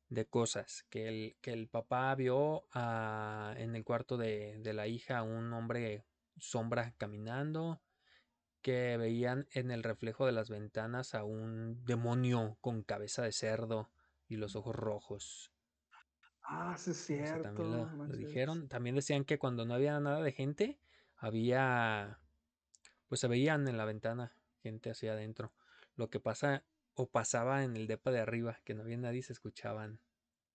de 0.10 0.26
cosas. 0.26 0.86
Que 0.89 1.08
el, 1.08 1.38
que 1.41 1.52
el 1.54 1.67
papá 1.67 2.13
vio 2.15 2.63
a- 2.71 3.54
en 3.58 3.76
el 3.76 3.84
cuarto 3.84 4.17
de, 4.17 4.58
de 4.60 4.74
la 4.74 4.88
hija 4.88 5.17
a 5.19 5.24
un 5.24 5.52
hombre 5.54 6.06
sombra 6.38 6.93
caminando. 6.97 7.82
Que 8.62 8.95
veían 8.97 9.47
en 9.52 9.71
el 9.71 9.84
reflejo 9.84 10.26
de 10.28 10.34
las 10.34 10.50
ventanas 10.50 11.15
a 11.15 11.24
un 11.24 11.84
demonio 11.84 12.58
con 12.62 12.84
cabeza 12.84 13.24
de 13.24 13.32
cerdo 13.32 13.89
y 14.28 14.38
los 14.38 14.56
ojos 14.56 14.76
rojos. 14.76 15.52
Ah, 16.43 16.76
sí 16.78 16.91
es 16.91 16.97
O 16.97 17.04
sea, 17.04 17.26
cierto. 17.26 17.41
también 17.43 17.71
lo, 17.71 18.08
dijeron. 18.17 18.67
También 18.67 18.95
decían 18.95 19.26
que 19.26 19.39
cuando 19.39 19.65
no 19.65 19.74
había 19.74 20.00
nada 20.00 20.21
de 20.21 20.32
gente, 20.32 20.80
había, 21.22 22.20
pues 23.08 23.22
se 23.22 23.28
veían 23.28 23.68
en 23.68 23.78
la 23.78 23.86
ventana 23.86 24.36
gente 24.62 24.90
hacia 24.90 25.13
adentro. 25.13 25.54
Lo 25.96 26.10
que 26.10 26.19
pasa 26.19 26.63
o 26.96 27.10
pasaba 27.10 27.63
en 27.63 27.76
el 27.78 27.88
depa 27.88 28.12
de 28.12 28.19
arriba, 28.19 28.60
que 28.65 28.74
no 28.74 28.82
había 28.82 28.98
nadie 28.98 29.22
se 29.24 29.34
escuchaban 29.34 30.00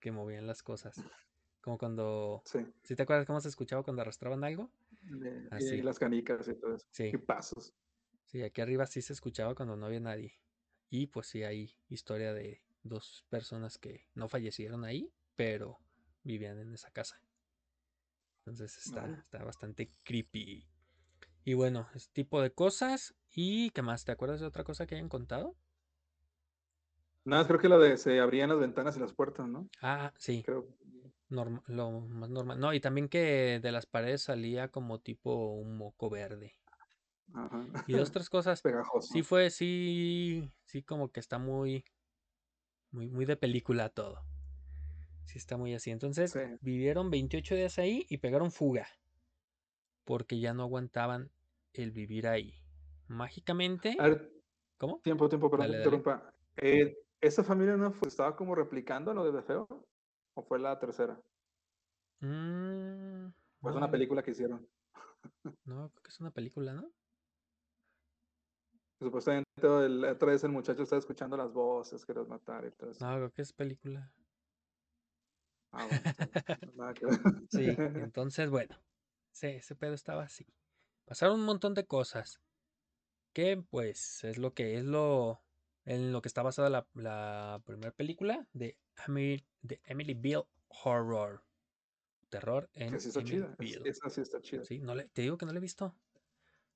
que 0.00 0.10
movían 0.12 0.46
las 0.46 0.62
cosas. 0.62 1.00
Como 1.60 1.78
cuando, 1.78 2.42
Sí. 2.44 2.58
¿sí 2.82 2.94
te 2.96 3.02
acuerdas 3.04 3.26
cómo 3.26 3.40
se 3.40 3.48
escuchaba 3.48 3.82
cuando 3.82 4.02
arrastraban 4.02 4.44
algo? 4.44 4.70
de- 5.02 5.46
Así. 5.52 5.76
y 5.76 5.82
las 5.82 5.98
canicas 6.00 6.48
y 6.48 6.54
todo 6.54 6.74
eso. 6.74 6.86
Sí. 6.90 7.10
Y 7.14 7.16
pasos. 7.16 7.72
Sí, 8.24 8.42
aquí 8.42 8.60
arriba 8.60 8.86
sí 8.86 9.02
se 9.02 9.12
escuchaba 9.12 9.54
cuando 9.54 9.76
no 9.76 9.86
había 9.86 10.00
nadie. 10.00 10.34
Y 10.90 11.06
pues 11.06 11.28
sí 11.28 11.44
hay 11.44 11.76
historia 11.88 12.32
de 12.34 12.62
dos 12.82 13.24
personas 13.28 13.78
que 13.78 14.08
no 14.14 14.28
fallecieron 14.28 14.84
ahí, 14.84 15.12
pero 15.36 15.78
vivían 16.24 16.58
en 16.58 16.74
esa 16.74 16.90
casa. 16.90 17.20
Entonces 18.46 18.78
está, 18.86 19.04
está 19.06 19.42
bastante 19.42 19.90
creepy. 20.04 20.68
Y 21.42 21.54
bueno, 21.54 21.88
ese 21.94 22.08
tipo 22.12 22.40
de 22.40 22.52
cosas. 22.52 23.16
¿Y 23.34 23.70
qué 23.70 23.82
más? 23.82 24.04
¿Te 24.04 24.12
acuerdas 24.12 24.40
de 24.40 24.46
otra 24.46 24.62
cosa 24.62 24.86
que 24.86 24.94
hayan 24.94 25.08
contado? 25.08 25.56
Nada, 27.24 27.44
creo 27.48 27.58
que 27.58 27.68
la 27.68 27.76
de 27.76 27.96
se 27.96 28.20
abrían 28.20 28.50
las 28.50 28.60
ventanas 28.60 28.96
y 28.96 29.00
las 29.00 29.12
puertas, 29.12 29.48
¿no? 29.48 29.68
Ah, 29.82 30.12
sí. 30.16 30.44
Creo. 30.44 30.68
lo 31.28 31.90
más 31.90 32.30
normal. 32.30 32.60
No, 32.60 32.72
y 32.72 32.78
también 32.78 33.08
que 33.08 33.58
de 33.60 33.72
las 33.72 33.86
paredes 33.86 34.22
salía 34.22 34.68
como 34.68 35.00
tipo 35.00 35.54
un 35.54 35.76
moco 35.76 36.08
verde. 36.08 36.54
Ajá. 37.34 37.66
Y 37.88 37.94
dos, 37.94 38.12
tres 38.12 38.30
cosas. 38.30 38.62
Pegajoso. 38.62 39.12
Sí 39.12 39.24
fue, 39.24 39.50
sí, 39.50 40.52
sí 40.66 40.84
como 40.84 41.10
que 41.10 41.18
está 41.18 41.38
muy, 41.38 41.84
muy, 42.92 43.08
muy 43.08 43.24
de 43.24 43.36
película 43.36 43.88
todo. 43.88 44.22
Sí 45.26 45.38
está 45.38 45.56
muy 45.56 45.74
así. 45.74 45.90
Entonces 45.90 46.30
Sí. 46.32 46.40
vivieron 46.60 47.10
28 47.10 47.54
días 47.54 47.78
ahí 47.78 48.06
y 48.08 48.18
pegaron 48.18 48.50
fuga. 48.50 48.86
Porque 50.04 50.38
ya 50.38 50.54
no 50.54 50.62
aguantaban 50.62 51.30
el 51.72 51.90
vivir 51.90 52.28
ahí. 52.28 52.54
Mágicamente. 53.08 53.96
Ver, 53.98 54.30
¿Cómo? 54.78 55.00
tiempo, 55.00 55.28
tiempo, 55.28 55.50
perdón 55.50 55.66
Dale, 55.68 55.78
interrumpa. 55.78 56.34
Eh, 56.56 56.96
¿Esa 57.20 57.42
familia 57.42 57.76
no 57.76 57.90
fue- 57.92 58.08
estaba 58.08 58.36
como 58.36 58.54
replicando 58.54 59.12
lo 59.14 59.30
de 59.30 59.42
Feo? 59.42 59.66
¿O 60.34 60.42
fue 60.42 60.58
la 60.58 60.78
tercera? 60.78 61.20
Mm, 62.20 63.26
¿O 63.62 63.68
es 63.68 63.74
no, 63.74 63.76
una 63.76 63.90
película 63.90 64.22
que 64.22 64.30
hicieron? 64.32 64.68
no, 65.64 65.90
creo 65.90 66.02
que 66.02 66.08
es 66.10 66.20
una 66.20 66.30
película, 66.30 66.72
¿no? 66.74 66.88
Supuestamente 68.98 69.44
el, 69.62 70.04
otra 70.04 70.28
vez 70.32 70.42
el 70.44 70.52
muchacho 70.52 70.82
está 70.82 70.96
escuchando 70.96 71.36
las 71.36 71.52
voces 71.52 72.04
que 72.06 72.14
los 72.14 72.28
mataron 72.28 72.68
y 72.68 72.70
todo 72.72 72.90
eso. 72.90 73.04
No, 73.04 73.14
creo 73.16 73.30
que 73.32 73.42
es 73.42 73.52
película. 73.52 74.12
Ah, 75.72 75.86
bueno. 75.86 76.02
Sí, 77.50 77.66
entonces, 78.10 78.50
bueno, 78.50 78.76
sí, 79.30 79.48
ese 79.48 79.74
pedo 79.76 79.94
estaba 79.94 80.24
así. 80.24 80.46
Pasaron 81.04 81.40
un 81.40 81.46
montón 81.46 81.74
de 81.74 81.86
cosas. 81.86 82.40
Que 83.32 83.56
pues 83.58 84.24
es 84.24 84.38
lo 84.38 84.54
que 84.54 84.78
es 84.78 84.84
lo 84.84 85.42
en 85.84 86.10
lo 86.12 86.22
que 86.22 86.28
está 86.28 86.42
basada 86.42 86.70
la, 86.70 86.86
la 86.94 87.62
primera 87.64 87.92
película 87.92 88.48
de 88.52 88.78
Emily, 89.06 89.46
de 89.62 89.80
Emily 89.84 90.14
Bill 90.14 90.44
Horror. 90.68 91.42
Terror 92.28 92.68
en 92.72 92.92
Que 92.92 93.00
sí 93.00 93.08
está 93.08 93.20
Emily 93.20 93.36
chida. 93.36 93.56
Bill. 93.58 93.86
Esa 93.86 94.10
sí 94.10 94.20
está 94.20 94.40
chida. 94.40 94.64
Sí, 94.64 94.80
no 94.80 94.94
le, 94.94 95.08
te 95.08 95.22
digo 95.22 95.38
que 95.38 95.46
no 95.46 95.52
la 95.52 95.58
he 95.58 95.62
visto. 95.62 95.94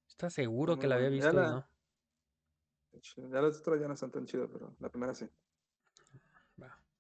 ¿Estás 0.09 0.34
seguro 0.34 0.78
que 0.78 0.86
la 0.86 0.97
había. 0.97 1.09
Ya 1.09 1.14
visto 1.14 1.32
la- 1.32 1.51
no? 1.51 1.66
Ya 3.16 3.41
las 3.41 3.59
otras 3.61 3.80
ya 3.80 3.88
no 3.88 3.95
están 3.95 4.11
tan 4.11 4.26
chidas, 4.26 4.49
pero 4.53 4.74
la 4.78 4.88
primera 4.91 5.14
sí. 5.14 5.28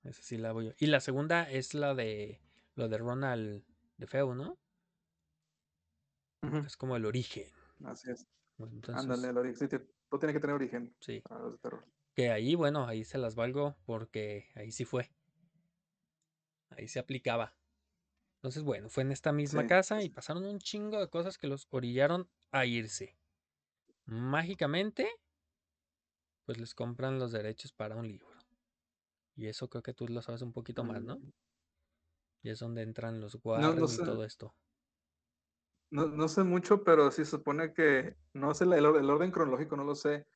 Esa 0.04 0.22
sí 0.22 0.38
la 0.38 0.52
voy 0.52 0.68
a- 0.68 0.74
Y 0.78 0.86
la 0.86 1.00
segunda 1.00 1.50
es 1.50 1.74
la 1.74 1.94
de 1.94 2.40
lo 2.74 2.88
de 2.88 2.98
Ronald 2.98 3.64
de 3.98 4.06
Feo, 4.06 4.34
¿no? 4.34 4.58
Es 6.66 6.76
como 6.76 6.96
el 6.96 7.04
origen. 7.04 7.48
Así 7.84 8.10
es. 8.10 8.26
Entonces, 8.58 9.04
Ándale, 9.04 9.28
el 9.28 9.36
origen. 9.38 9.56
Sí, 9.58 9.68
te- 9.68 9.78
todo 10.08 10.18
tiene 10.20 10.32
que 10.32 10.40
tener 10.40 10.56
origen 10.56 10.94
sí. 11.00 11.20
para 11.20 11.40
los 11.42 11.52
de 11.52 11.58
terror. 11.58 11.84
Que 12.14 12.30
ahí, 12.30 12.54
bueno, 12.54 12.86
ahí 12.86 13.04
se 13.04 13.18
las 13.18 13.34
valgo 13.34 13.76
porque 13.84 14.50
ahí 14.54 14.72
sí 14.72 14.84
fue. 14.84 15.10
Ahí 16.70 16.88
se 16.88 16.98
aplicaba. 16.98 17.54
Entonces, 18.36 18.62
bueno, 18.62 18.88
fue 18.88 19.02
en 19.02 19.12
esta 19.12 19.32
misma 19.32 19.62
Sí, 19.62 19.68
casa 19.68 20.02
y 20.02 20.08
pasaron 20.08 20.44
un 20.44 20.58
chingo 20.58 20.98
de 20.98 21.08
cosas 21.10 21.36
que 21.36 21.46
los 21.46 21.66
orillaron 21.70 22.30
a 22.52 22.64
irse. 22.64 23.18
Mágicamente, 24.06 25.08
pues 26.46 26.58
les 26.58 26.74
compran 26.74 27.18
los 27.18 27.32
derechos 27.32 27.72
para 27.72 27.96
un 27.96 28.08
libro. 28.08 28.39
Y 29.34 29.48
eso 29.48 29.68
creo 29.68 29.82
que 29.82 29.92
tú 29.94 30.06
lo 30.08 30.22
sabes 30.22 30.42
un 30.42 30.52
poquito 30.52 30.84
más, 30.84 31.02
¿no? 31.04 31.16
Mm, 31.16 31.32
Y 32.42 32.50
es 32.50 32.58
donde 32.58 32.82
entran 32.82 33.18
los 33.18 33.38
No, 33.54 33.72
Warren 33.72 33.74
no 33.74 33.88
y 33.88 33.98
sé, 33.98 34.02
todo 34.02 34.24
esto. 34.24 34.54
no, 35.90 36.06
no 36.06 36.28
sé 36.28 36.44
mucho, 36.44 36.84
pero 36.84 37.10
sí 37.10 37.24
se 37.24 37.32
supone 37.32 37.72
que, 37.72 38.16
no 38.34 38.54
sé, 38.54 38.64
el, 38.64 38.72
el 38.74 39.10
orden 39.10 39.30
cronológico 39.30 39.76
no 39.76 39.84
lo 39.84 39.94
sé. 39.94 40.26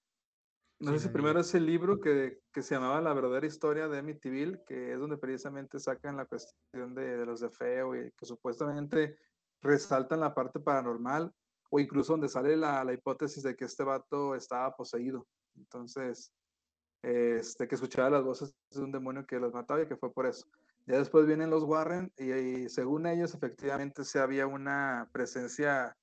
No 0.81 0.93
Sí, 0.93 0.99
sé 0.99 1.01
si 1.01 1.11
no, 1.11 1.11
primero 1.11 1.41
es 1.41 1.55
el 1.55 1.67
libro 1.67 2.01
que, 2.01 2.41
que 2.53 2.63
se 2.63 2.75
llamaba 2.75 3.01
La 3.03 3.15
verdadera 3.15 3.47
historia 3.47 3.89
de 3.89 3.99
Amityville, 3.99 4.63
que 4.67 4.93
es 4.95 5.01
donde 5.01 5.19
precisamente 5.19 5.81
sacan 5.81 6.17
la 6.19 6.27
cuestión 6.27 6.95
de, 6.95 7.19
de 7.19 7.27
los 7.27 7.41
de 7.41 7.51
feo 7.51 7.97
y 7.97 8.13
que 8.13 8.27
supuestamente 8.27 9.19
resaltan 9.63 10.21
la 10.21 10.35
parte 10.35 10.61
paranormal, 10.61 11.35
o 11.71 11.81
incluso 11.81 12.15
donde 12.15 12.29
sale 12.29 12.57
la, 12.57 12.85
la 12.85 12.93
hipótesis 12.95 13.43
de 13.45 13.57
que 13.57 13.67
este 13.67 13.85
vato 13.85 14.35
estaba 14.37 14.77
poseído. 14.77 15.29
Entonces, 15.57 16.35
este, 17.05 17.69
que 17.69 17.75
escuchaba 17.75 18.09
las 18.09 18.25
voces 18.25 18.55
de 18.71 18.81
un 18.81 18.91
demonio 18.91 19.27
que 19.27 19.39
los 19.39 19.53
mataba 19.53 19.83
y 19.83 19.87
que 19.87 19.97
fue 19.97 20.11
por 20.13 20.27
eso. 20.27 20.47
Ya 20.87 20.99
después 20.99 21.27
vienen 21.27 21.51
los 21.51 21.65
Warren 21.65 22.11
y, 22.17 22.69
según 22.71 23.07
ellos 23.07 23.35
efectivamente 23.35 24.05
sí 24.05 24.19
había 24.19 24.47
una 24.47 25.11
presencia 25.13 25.95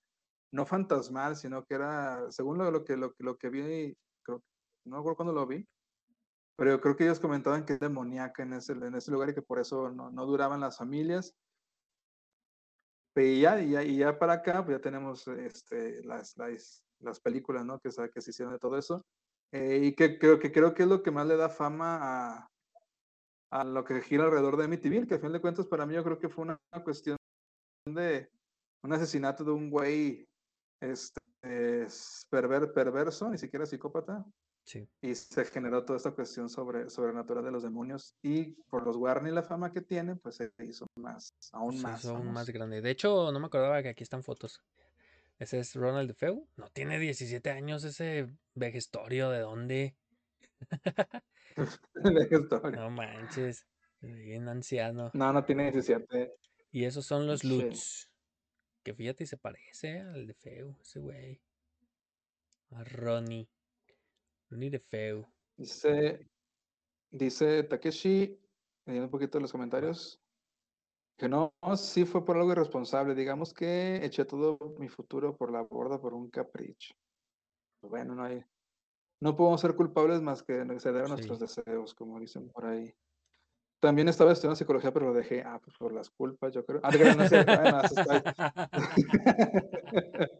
no 0.51 0.65
fantasmal, 0.65 1.35
sino 1.35 1.65
que 1.65 1.75
era, 1.75 2.31
según 2.31 2.59
lo, 2.59 2.69
lo 2.69 2.83
que, 2.83 2.97
lo, 2.97 3.15
lo 3.17 3.37
que 3.37 3.49
vi, 3.49 3.97
creo, 4.21 4.43
no 4.85 4.97
me 4.97 4.99
acuerdo 4.99 5.15
cuándo 5.15 5.33
lo 5.33 5.47
vi, 5.47 5.67
pero 6.55 6.71
yo 6.71 6.81
creo 6.81 6.95
que 6.95 7.05
ellos 7.05 7.19
comentaban 7.19 7.65
que 7.65 7.73
es 7.73 7.79
demoníaca 7.79 8.43
en 8.43 8.53
ese, 8.53 8.73
en 8.73 8.93
ese 8.93 9.11
lugar 9.11 9.29
y 9.29 9.33
que 9.33 9.41
por 9.41 9.59
eso 9.59 9.89
no, 9.89 10.11
no 10.11 10.25
duraban 10.27 10.59
las 10.59 10.77
familias. 10.77 11.33
Y 13.15 13.41
ya, 13.41 13.59
y 13.59 13.71
ya, 13.71 13.83
y 13.83 13.97
ya 13.97 14.19
para 14.19 14.33
acá, 14.33 14.63
pues 14.63 14.77
ya 14.77 14.81
tenemos 14.81 15.27
este, 15.27 16.03
las, 16.03 16.37
las, 16.37 16.83
las 16.99 17.19
películas, 17.19 17.65
¿no? 17.65 17.79
Que, 17.79 17.89
que 18.13 18.21
se 18.21 18.29
hicieron 18.29 18.53
de 18.53 18.59
todo 18.59 18.77
eso. 18.77 19.03
Eh, 19.53 19.79
y 19.83 19.95
que 19.95 20.17
creo, 20.17 20.39
que 20.39 20.51
creo 20.51 20.73
que 20.73 20.83
es 20.83 20.89
lo 20.89 21.03
que 21.03 21.11
más 21.11 21.27
le 21.27 21.35
da 21.35 21.49
fama 21.49 21.99
a, 22.01 22.47
a 23.51 23.63
lo 23.63 23.83
que 23.83 24.01
gira 24.01 24.23
alrededor 24.25 24.55
de 24.57 24.63
Amityville, 24.65 25.07
que 25.07 25.15
a 25.15 25.19
fin 25.19 25.31
de 25.31 25.41
cuentas 25.41 25.67
para 25.67 25.85
mí 25.85 25.93
yo 25.93 26.03
creo 26.03 26.19
que 26.19 26.29
fue 26.29 26.43
una, 26.43 26.57
cuestión 26.83 27.17
de 27.85 28.29
un 28.83 28.93
asesinato 28.93 29.43
de 29.43 29.51
un 29.51 29.69
güey 29.69 30.25
este, 30.81 31.19
es 31.41 32.23
perver- 32.31 32.73
perverso, 32.73 33.29
ni 33.29 33.37
siquiera 33.37 33.65
psicópata, 33.65 34.25
Sí. 34.63 34.87
y 35.01 35.15
se 35.15 35.43
generó 35.45 35.83
toda 35.83 35.97
esta 35.97 36.11
cuestión 36.11 36.47
sobre 36.47 36.89
sobrenatural 36.91 37.43
de 37.43 37.51
los 37.51 37.63
demonios 37.63 38.13
y 38.21 38.51
por 38.69 38.85
los 38.85 38.95
Warren 38.95 39.27
y 39.27 39.31
la 39.31 39.41
fama 39.41 39.73
que 39.73 39.81
tienen, 39.81 40.19
pues 40.19 40.35
se 40.35 40.51
hizo 40.59 40.85
más, 40.95 41.31
aún 41.51 41.75
Se 41.75 41.83
más. 41.83 41.99
hizo 42.03 42.15
aún 42.15 42.31
más 42.31 42.47
grande. 42.51 42.79
De 42.79 42.91
hecho, 42.91 43.31
no 43.31 43.39
me 43.39 43.47
acordaba 43.47 43.81
que 43.81 43.89
aquí 43.89 44.03
están 44.03 44.23
fotos. 44.23 44.61
Ese 45.41 45.57
es 45.57 45.73
Ronald 45.73 46.07
de 46.07 46.13
Feu. 46.13 46.47
No 46.55 46.67
tiene 46.67 46.99
17 46.99 47.49
años 47.49 47.83
ese 47.83 48.27
vejestorio. 48.53 49.31
¿De 49.31 49.39
dónde? 49.39 49.95
de 51.95 52.11
la 52.11 52.23
historia. 52.29 52.79
No 52.79 52.91
manches. 52.91 53.65
Bien 54.01 54.47
anciano. 54.47 55.09
No, 55.15 55.33
no 55.33 55.43
tiene 55.43 55.71
17. 55.71 56.31
Y 56.69 56.85
esos 56.85 57.07
son 57.07 57.25
los 57.25 57.39
Sí. 57.39 57.47
Lutz. 57.49 58.07
Que 58.83 58.93
fíjate, 58.93 59.25
se 59.25 59.37
parece 59.37 60.01
al 60.01 60.27
de 60.27 60.35
Feu, 60.35 60.77
ese 60.79 60.99
güey. 60.99 61.41
A 62.69 62.83
Ronnie. 62.83 63.49
Ronnie 64.47 64.69
de 64.69 64.79
Feu. 64.79 65.25
Dice, 65.57 66.29
dice 67.09 67.63
Takeshi, 67.63 68.39
leyendo 68.85 69.07
un 69.07 69.11
poquito 69.11 69.39
los 69.39 69.51
comentarios, 69.51 70.20
que 71.21 71.29
no, 71.29 71.53
sí 71.77 72.03
fue 72.05 72.25
por 72.25 72.35
algo 72.35 72.51
irresponsable. 72.51 73.13
Digamos 73.13 73.53
que 73.53 74.03
eché 74.03 74.25
todo 74.25 74.57
mi 74.79 74.89
futuro 74.89 75.37
por 75.37 75.51
la 75.51 75.61
borda 75.61 76.01
por 76.01 76.15
un 76.15 76.31
capricho. 76.31 76.95
Pues 77.79 77.91
bueno, 77.91 78.15
no 78.15 78.23
hay, 78.23 78.43
no 79.21 79.35
podemos 79.35 79.61
ser 79.61 79.75
culpables 79.75 80.19
más 80.19 80.41
que 80.41 80.65
ceder 80.79 81.03
a 81.03 81.05
Sí. 81.05 81.11
nuestros 81.11 81.39
deseos, 81.39 81.93
como 81.93 82.19
dicen 82.19 82.49
por 82.49 82.65
ahí. 82.65 82.91
También 83.79 84.09
estaba 84.09 84.31
estudiando 84.31 84.55
psicología, 84.55 84.91
pero 84.91 85.09
lo 85.09 85.13
dejé, 85.13 85.43
ah, 85.43 85.59
pues 85.63 85.77
por 85.77 85.93
las 85.93 86.09
culpas, 86.09 86.55
yo 86.55 86.65
creo. 86.65 86.81
Ah, 86.81 86.89
no 86.91 86.97
bueno, 86.97 87.27
se, 87.27 87.39
está, 87.39 88.23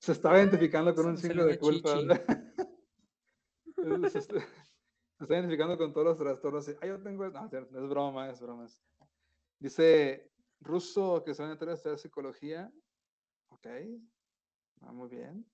se 0.00 0.10
estaba 0.10 0.38
identificando 0.40 0.92
con 0.92 1.06
un 1.06 1.16
chingo 1.16 1.44
de 1.44 1.56
chichi. 1.56 2.08
se, 4.10 4.18
está, 4.18 4.40
se 4.40 4.48
está 5.20 5.34
identificando 5.34 5.78
con 5.78 5.92
todos 5.92 6.06
los 6.08 6.18
trastornos. 6.18 6.68
Ah, 6.80 6.86
yo 6.86 7.00
tengo. 7.00 7.28
No, 7.28 7.46
es 7.46 7.88
broma, 7.88 8.28
es 8.28 8.40
broma. 8.40 8.64
es- 8.64 8.80
Dice 9.64 10.30
Russo 10.60 11.24
que 11.24 11.32
se 11.32 11.42
va 11.42 11.48
a 11.48 11.52
meter 11.52 11.70
a 11.70 11.72
estudiar 11.72 11.98
psicología. 11.98 12.70
Ok, 13.48 13.66
ah, 14.82 14.92
muy 14.92 15.08
bien. 15.08 15.46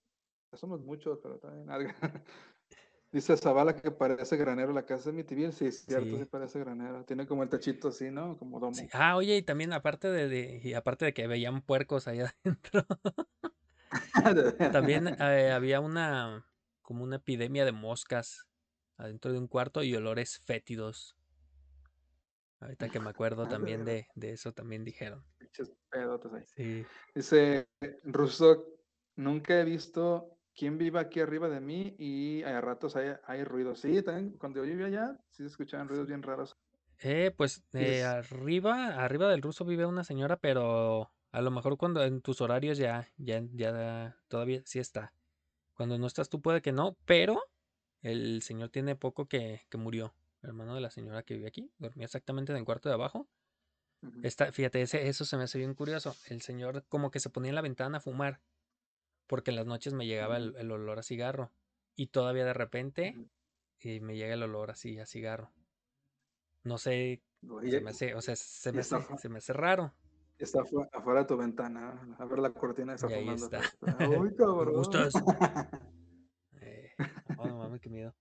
Ya 0.51 0.59
somos 0.59 0.81
muchos, 0.81 1.21
pero 1.23 1.39
también 1.39 1.71
algo. 1.71 1.91
Dice 3.13 3.37
Zavala 3.37 3.77
que 3.81 3.93
parece 3.93 4.37
granero 4.37 4.73
la 4.73 4.85
casa 4.85 5.11
de 5.11 5.17
mi 5.17 5.23
tibia. 5.23 5.53
Sí, 5.53 5.67
es 5.67 5.85
cierto, 5.85 6.17
sí. 6.17 6.19
Sí. 6.19 6.25
parece 6.25 6.59
granero. 6.59 7.05
Tiene 7.05 7.25
como 7.25 7.45
el 7.45 7.51
techito 7.51 7.87
así, 7.87 8.11
¿no? 8.11 8.37
Como 8.37 8.59
domo. 8.59 8.75
Sí. 8.75 8.89
Ah, 8.93 9.15
oye, 9.15 9.37
y 9.37 9.43
también 9.43 9.73
aparte 9.73 10.09
de, 10.09 10.29
de- 10.29 10.61
y 10.65 10.75
aparte 10.75 11.05
de 11.05 11.15
que 11.15 11.29
veían 11.29 11.63
puercos 11.63 12.09
allá 12.09 12.35
adentro, 12.45 12.85
también 14.73 15.07
eh, 15.07 15.53
había 15.53 15.79
una 15.79 16.45
como 16.83 17.05
una 17.05 17.17
epidemia 17.17 17.65
de 17.65 17.71
moscas 17.71 18.49
adentro 18.97 19.33
de 19.33 19.39
un 19.39 19.47
cuarto 19.47 19.85
y 19.85 19.95
olores 19.95 20.41
fétidos. 20.41 21.17
Ahorita 22.61 22.89
que 22.89 23.01
me 23.01 23.11
acuerdo 23.11 23.49
también 23.49 23.85
de, 23.87 24.07
de 24.15 24.33
eso 24.33 24.53
también 24.53 24.85
dijeron. 24.85 25.25
Pinches 25.39 25.73
pedotes 25.91 26.33
ahí. 26.33 26.45
Sí. 26.47 26.87
Dice 27.15 27.69
Russo, 28.05 28.67
nunca 29.17 29.61
he 29.61 29.65
visto 29.65 30.37
quién 30.55 30.79
vive 30.79 31.01
aquí 31.01 31.21
arriba 31.21 31.49
de 31.49 31.61
mí 31.61 31.95
y 31.99 32.43
a 32.43 32.61
ratos 32.61 32.97
hay, 32.97 33.15
hay 33.27 33.45
ruidos. 33.45 33.81
Sí, 33.81 34.03
también 34.03 34.37
cuando 34.39 34.61
yo 34.61 34.71
vivía 34.71 34.87
allá, 34.87 35.19
sí 35.31 35.43
se 35.43 35.47
escuchaban 35.47 35.89
ruidos 35.89 36.07
bien 36.07 36.23
raros. 36.23 36.57
Eh, 37.03 37.33
pues 37.35 37.65
eh, 37.73 38.05
arriba, 38.05 39.03
arriba 39.03 39.29
del 39.31 39.41
ruso 39.41 39.65
vive 39.65 39.87
una 39.87 40.05
señora, 40.05 40.37
pero 40.37 41.11
a 41.33 41.41
lo 41.41 41.51
mejor 41.51 41.79
cuando 41.79 42.05
en 42.05 42.21
tus 42.21 42.43
horarios 42.43 42.77
ya, 42.77 43.09
ya, 43.17 43.43
ya 43.55 44.19
todavía 44.29 44.61
sí 44.67 44.79
está. 44.81 45.15
Cuando 45.75 45.97
no 45.97 46.07
estás 46.07 46.29
tú 46.29 46.43
puede 46.43 46.61
que 46.61 46.73
no, 46.73 46.99
pero 47.07 47.43
el 48.03 48.43
señor 48.43 48.69
tiene 48.69 48.97
poco 48.97 49.27
que, 49.27 49.63
que 49.71 49.79
murió. 49.79 50.15
Hermano 50.43 50.75
de 50.75 50.81
la 50.81 50.91
señora 50.91 51.23
que 51.23 51.35
vive 51.35 51.49
aquí, 51.49 51.71
dormía 51.79 52.07
exactamente 52.07 52.53
en 52.53 52.59
el 52.59 52.65
cuarto 52.65 52.89
de 52.89 52.95
abajo 52.95 53.29
Ujú. 54.03 54.21
Está, 54.23 54.51
fíjate, 54.51 54.81
ese, 54.81 55.09
eso 55.09 55.27
se 55.27 55.37
me 55.37 55.43
hace 55.43 55.59
bien 55.59 55.75
curioso. 55.75 56.17
El 56.29 56.41
señor 56.41 56.85
como 56.89 57.11
que 57.11 57.21
se 57.21 57.29
ponía 57.29 57.51
en 57.51 57.55
la 57.55 57.61
ventana 57.61 57.99
a 57.99 58.01
fumar, 58.01 58.41
porque 59.27 59.51
en 59.51 59.57
las 59.57 59.67
noches 59.67 59.93
me 59.93 60.07
llegaba 60.07 60.39
el, 60.39 60.57
el 60.57 60.71
olor 60.71 60.99
a 60.99 61.03
cigarro. 61.03 61.51
Y 61.97 62.07
todavía 62.07 62.47
de 62.47 62.55
repente 62.55 63.13
Ujú. 63.15 63.29
eh, 63.81 64.01
me 64.01 64.17
llega 64.17 64.33
el 64.35 64.43
olor 64.43 64.71
así 64.71 64.99
a 64.99 65.05
cigarro. 65.05 65.51
No 66.65 66.79
sé, 66.79 67.21
Oye, 67.49 67.73
se 67.73 67.81
me 67.83 67.91
hace, 67.91 68.15
o 68.15 68.23
sea, 68.23 68.37
se 68.37 68.71
y 68.71 68.73
me 68.73 68.81
hace, 68.81 68.97
se 69.19 69.29
me 69.29 69.39
hace 69.39 69.53
raro. 69.53 69.93
está 70.39 70.61
afu- 70.61 70.89
afuera 70.93 71.21
de 71.21 71.27
tu 71.27 71.37
ventana. 71.37 72.17
A 72.19 72.25
ver 72.25 72.39
la 72.39 72.51
cortina 72.53 72.95
está 72.95 73.09
Y 73.09 73.13
ahí 73.13 73.21
fumando. 73.29 73.47
está. 73.47 74.07
Uy, 74.09 74.31
¿Me 74.35 74.37
cabrón. 74.37 74.75
gustas? 74.75 75.15
Eh, 76.63 76.91
no, 77.37 77.47
no 77.49 77.59
mames, 77.59 77.81
qué 77.83 77.91
miedo. 77.91 78.15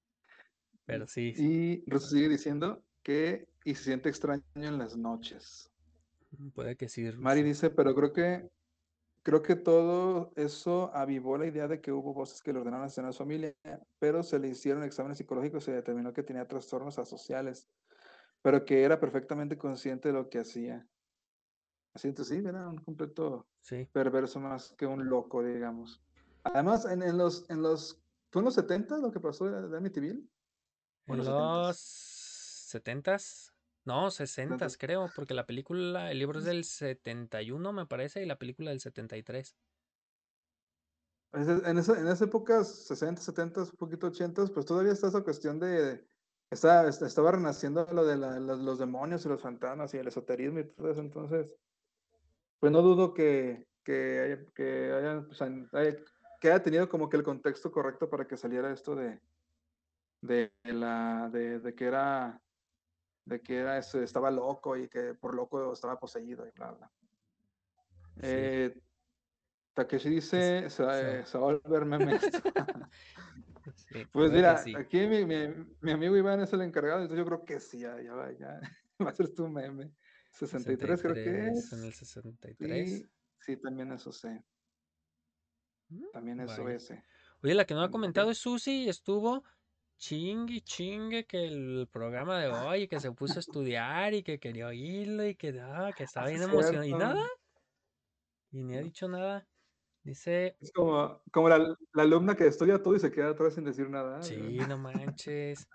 Pero 0.90 1.08
sí, 1.08 1.34
Y 1.36 1.90
Rosa 1.90 2.10
sigue 2.10 2.30
diciendo 2.30 2.84
que 3.04 3.48
y 3.64 3.76
se 3.76 3.84
siente 3.86 4.10
extraño 4.10 4.44
en 4.56 4.78
las 4.78 4.98
noches. 4.98 5.72
puede 6.54 6.76
que 6.76 6.90
sí. 6.90 7.04
Mari 7.18 7.42
sí. 7.42 7.48
dice, 7.48 7.70
pero 7.70 7.94
creo 7.96 8.14
que 8.14 8.50
creo 9.24 9.42
que 9.42 9.56
todo 9.56 10.32
eso 10.36 10.92
avivó 10.96 11.38
la 11.38 11.48
idea 11.48 11.68
de 11.68 11.82
que 11.82 11.92
hubo 11.92 12.14
voces 12.14 12.42
que 12.42 12.54
le 12.54 12.60
ordenaron 12.60 12.86
asesinar 12.86 13.10
a 13.10 13.14
su 13.14 13.20
familia, 13.20 13.56
pero 14.00 14.24
se 14.24 14.40
le 14.40 14.50
hicieron 14.50 14.84
exámenes 14.84 15.18
psicológicos 15.20 15.64
y 15.64 15.66
se 15.68 15.72
determinó 15.74 16.14
que 16.14 16.24
tenía 16.24 16.48
trastornos 16.48 16.98
asociales, 17.00 17.70
pero 18.42 18.66
que 18.66 18.84
era 18.84 19.00
perfectamente 19.00 19.58
consciente 19.58 20.10
de 20.10 20.14
lo 20.16 20.30
que 20.30 20.40
hacía. 20.40 20.88
Así 21.94 22.08
entonces 22.08 22.38
sí, 22.38 22.48
era 22.48 22.68
un 22.70 22.78
completo 22.78 23.48
Sí. 23.62 23.88
perverso 23.92 24.40
más 24.40 24.74
que 24.78 24.86
un 24.86 25.10
loco, 25.10 25.44
digamos. 25.44 26.02
Además, 26.44 26.86
en, 26.86 27.04
en 27.04 27.18
los, 27.18 27.50
en 27.50 27.62
los, 27.62 28.02
¿fue 28.32 28.42
en 28.42 28.46
los 28.46 28.56
70 28.56 28.98
lo 28.98 29.12
que 29.12 29.20
pasó 29.20 29.46
de, 29.50 29.68
de 29.70 29.78
Amityville? 29.78 30.30
¿O 31.10 31.14
En 31.14 31.18
los 31.18 31.28
los 31.28 31.78
70s? 31.78 32.70
70s, 32.70 33.53
no, 33.86 34.12
60s 34.12 34.28
70s. 34.28 34.78
creo, 34.78 35.07
porque 35.16 35.34
la 35.34 35.45
película, 35.47 36.12
el 36.12 36.20
libro 36.20 36.39
es 36.39 36.45
del 36.45 36.64
71 36.64 37.74
me 37.74 37.86
parece 37.88 38.22
y 38.22 38.26
la 38.26 38.38
película 38.38 38.70
del 38.70 38.80
73. 38.80 39.57
Ese- 41.34 41.70
En 41.70 41.78
esa, 41.78 41.99
en 41.99 42.07
esa 42.07 42.26
época, 42.26 42.64
60, 42.64 43.22
70, 43.22 43.62
un 43.64 43.70
poquito 43.78 44.07
80, 44.07 44.45
pues 44.47 44.66
todavía 44.66 44.91
está 44.93 45.07
esa 45.07 45.24
cuestión 45.24 45.60
de, 45.60 46.03
está, 46.49 46.88
est- 46.88 47.01
estaba 47.03 47.32
renaciendo 47.32 47.86
lo 47.91 48.05
de 48.05 48.18
la- 48.18 48.39
los, 48.39 48.80
demonios 48.80 49.26
y 49.26 49.30
los 49.30 49.41
fantasmas 49.41 49.93
y 49.93 49.97
el 49.97 50.07
esoterismo 50.07 50.60
y 50.60 50.66
todo 50.74 50.91
eso, 50.91 51.01
entonces, 51.01 51.55
pues 52.60 52.72
no 52.72 52.82
dudo 52.82 53.14
que, 53.14 53.68
que, 53.84 54.20
haya, 54.20 54.45
que, 54.55 54.91
haya, 54.93 55.22
pues, 55.26 55.41
haya- 55.41 55.95
que 56.41 56.47
haya 56.51 56.64
tenido 56.64 56.89
como 56.89 57.10
que 57.10 57.18
el 57.18 57.24
contexto 57.24 57.72
correcto 57.72 58.10
para 58.10 58.28
que 58.28 58.38
saliera 58.38 58.72
esto 58.72 58.95
de, 58.95 59.22
de, 60.22 60.51
la, 60.63 61.30
de, 61.32 61.59
de 61.59 61.76
que 61.76 61.86
era, 61.86 62.41
de 63.26 63.41
que 63.41 63.57
era, 63.57 63.78
este, 63.78 64.03
estaba 64.03 64.32
loco 64.32 64.76
y 64.78 64.88
que 64.89 65.13
por 65.13 65.34
loco 65.36 65.74
estaba 65.74 65.99
poseído 65.99 66.45
y 66.47 66.51
bla, 66.51 66.72
bla. 66.72 66.91
Sí. 68.22 68.22
Eh, 68.28 68.82
Takeshi 69.74 70.09
dice, 70.09 70.70
se, 70.70 70.84
va- 70.84 70.97
se- 70.99 71.26
se 71.26 71.38
va 71.38 71.51
a 71.51 71.53
volver 71.57 71.86
meme 71.86 72.15
esto. 72.15 72.41
Sí, 73.76 74.05
Pues 74.11 74.32
mira, 74.32 74.57
sí. 74.57 74.74
aquí 74.76 75.05
mi, 75.07 75.26
mi- 75.26 75.47
mi 75.82 75.91
amigo 75.91 76.15
Iván 76.15 76.39
es 76.41 76.51
el 76.53 76.61
encargado, 76.61 77.01
entonces 77.01 77.24
yo 77.24 77.26
creo 77.26 77.45
que 77.45 77.59
sí, 77.59 77.80
ya, 77.80 78.01
ya, 78.01 78.13
va- 78.13 78.32
ya 78.32 78.59
va 79.01 79.09
a 79.09 79.13
ser 79.15 79.30
tu 79.34 79.47
meme. 79.47 79.93
63 80.32 81.01
creo 81.01 81.13
que 81.13 81.24
63, 81.24 81.74
en 81.74 81.84
el 81.84 81.89
es. 81.89 81.97
63. 81.97 82.89
Sí, 82.89 83.05
sí, 83.39 83.57
también 83.57 83.91
eso 83.91 84.11
sé. 84.11 84.43
Mm, 85.89 86.05
También 86.13 86.39
eso 86.39 86.63
vaya. 86.63 86.76
ese. 86.78 87.03
Oye, 87.43 87.53
la 87.53 87.65
que 87.65 87.74
no 87.74 87.82
ha 87.84 87.91
comentado 87.91 88.32
es 88.32 88.38
Susi 88.39 88.89
estuvo 88.89 89.43
chingue, 90.00 90.62
chingue 90.62 91.26
que 91.28 91.45
el 91.45 91.88
programa 91.91 92.39
de 92.39 92.50
hoy, 92.50 92.88
que 92.88 93.00
se 93.00 93.12
puso 93.12 93.36
a 93.36 93.39
estudiar 93.45 94.14
y 94.16 94.24
que 94.24 94.39
quería 94.39 94.68
oírlo 94.68 95.28
y 95.28 95.36
que, 95.36 95.60
ah, 95.62 95.91
que 95.95 96.06
estaba 96.06 96.28
Ah, 96.28 96.30
bien 96.30 96.41
emocionado. 96.41 96.86
Y 96.86 96.93
nada, 96.93 97.28
y 98.52 98.64
ni 98.64 98.76
ha 98.76 98.82
dicho 98.82 99.08
nada. 99.08 99.47
Dice, 100.04 100.56
Es 100.62 100.72
como, 100.72 101.22
como 101.32 101.50
la, 101.50 101.60
la 101.93 102.04
alumna 102.04 102.36
que 102.36 102.47
estudia 102.47 102.82
todo 102.82 102.95
y 102.95 103.00
se 103.00 103.12
queda 103.12 103.30
atrás 103.32 103.54
sin 103.56 103.66
decir 103.66 103.89
nada. 103.89 104.24
sí, 104.24 104.38
no 104.68 104.78
manches. 104.78 105.68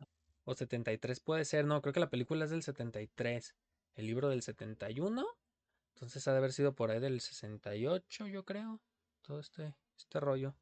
O 0.44 0.54
73 0.54 1.20
puede 1.20 1.44
ser, 1.44 1.64
no, 1.66 1.80
creo 1.80 1.92
que 1.92 2.00
la 2.00 2.10
película 2.10 2.44
es 2.44 2.50
del 2.50 2.62
73. 2.62 3.54
El 3.94 4.06
libro 4.06 4.28
del 4.28 4.42
71. 4.42 5.24
Entonces 5.94 6.26
ha 6.26 6.32
de 6.32 6.38
haber 6.38 6.52
sido 6.52 6.74
por 6.74 6.90
ahí 6.90 7.00
del 7.00 7.20
68, 7.20 8.26
yo 8.26 8.44
creo. 8.44 8.80
Todo 9.22 9.38
este, 9.40 9.74
este 9.96 10.20
rollo. 10.20 10.54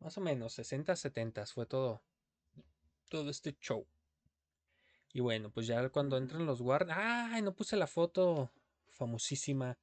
Más 0.00 0.18
o 0.18 0.20
menos, 0.20 0.52
60, 0.54 0.94
70 0.94 1.46
fue 1.46 1.66
todo. 1.66 2.02
Todo 3.10 3.28
este 3.28 3.54
show. 3.60 3.86
Y 5.12 5.20
bueno, 5.20 5.50
pues 5.50 5.66
ya 5.66 5.86
cuando 5.90 6.16
entran 6.16 6.46
los 6.46 6.62
guardias. 6.62 6.96
¡Ay! 6.98 7.42
No 7.42 7.54
puse 7.54 7.76
la 7.76 7.88
foto 7.88 8.50
famosísima 8.88 9.76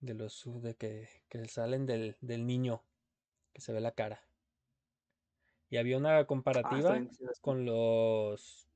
de 0.00 0.14
los 0.14 0.42
de 0.62 0.74
que, 0.74 1.08
que 1.28 1.46
salen 1.46 1.84
del, 1.86 2.16
del 2.22 2.46
niño. 2.46 2.82
Que 3.52 3.60
se 3.60 3.72
ve 3.72 3.80
la 3.80 3.92
cara. 3.92 4.20
Y 5.68 5.76
había 5.76 5.98
una 5.98 6.18
Ah, 6.18 6.26
comparativa 6.26 6.98
con 7.42 7.66
los. 7.66 8.68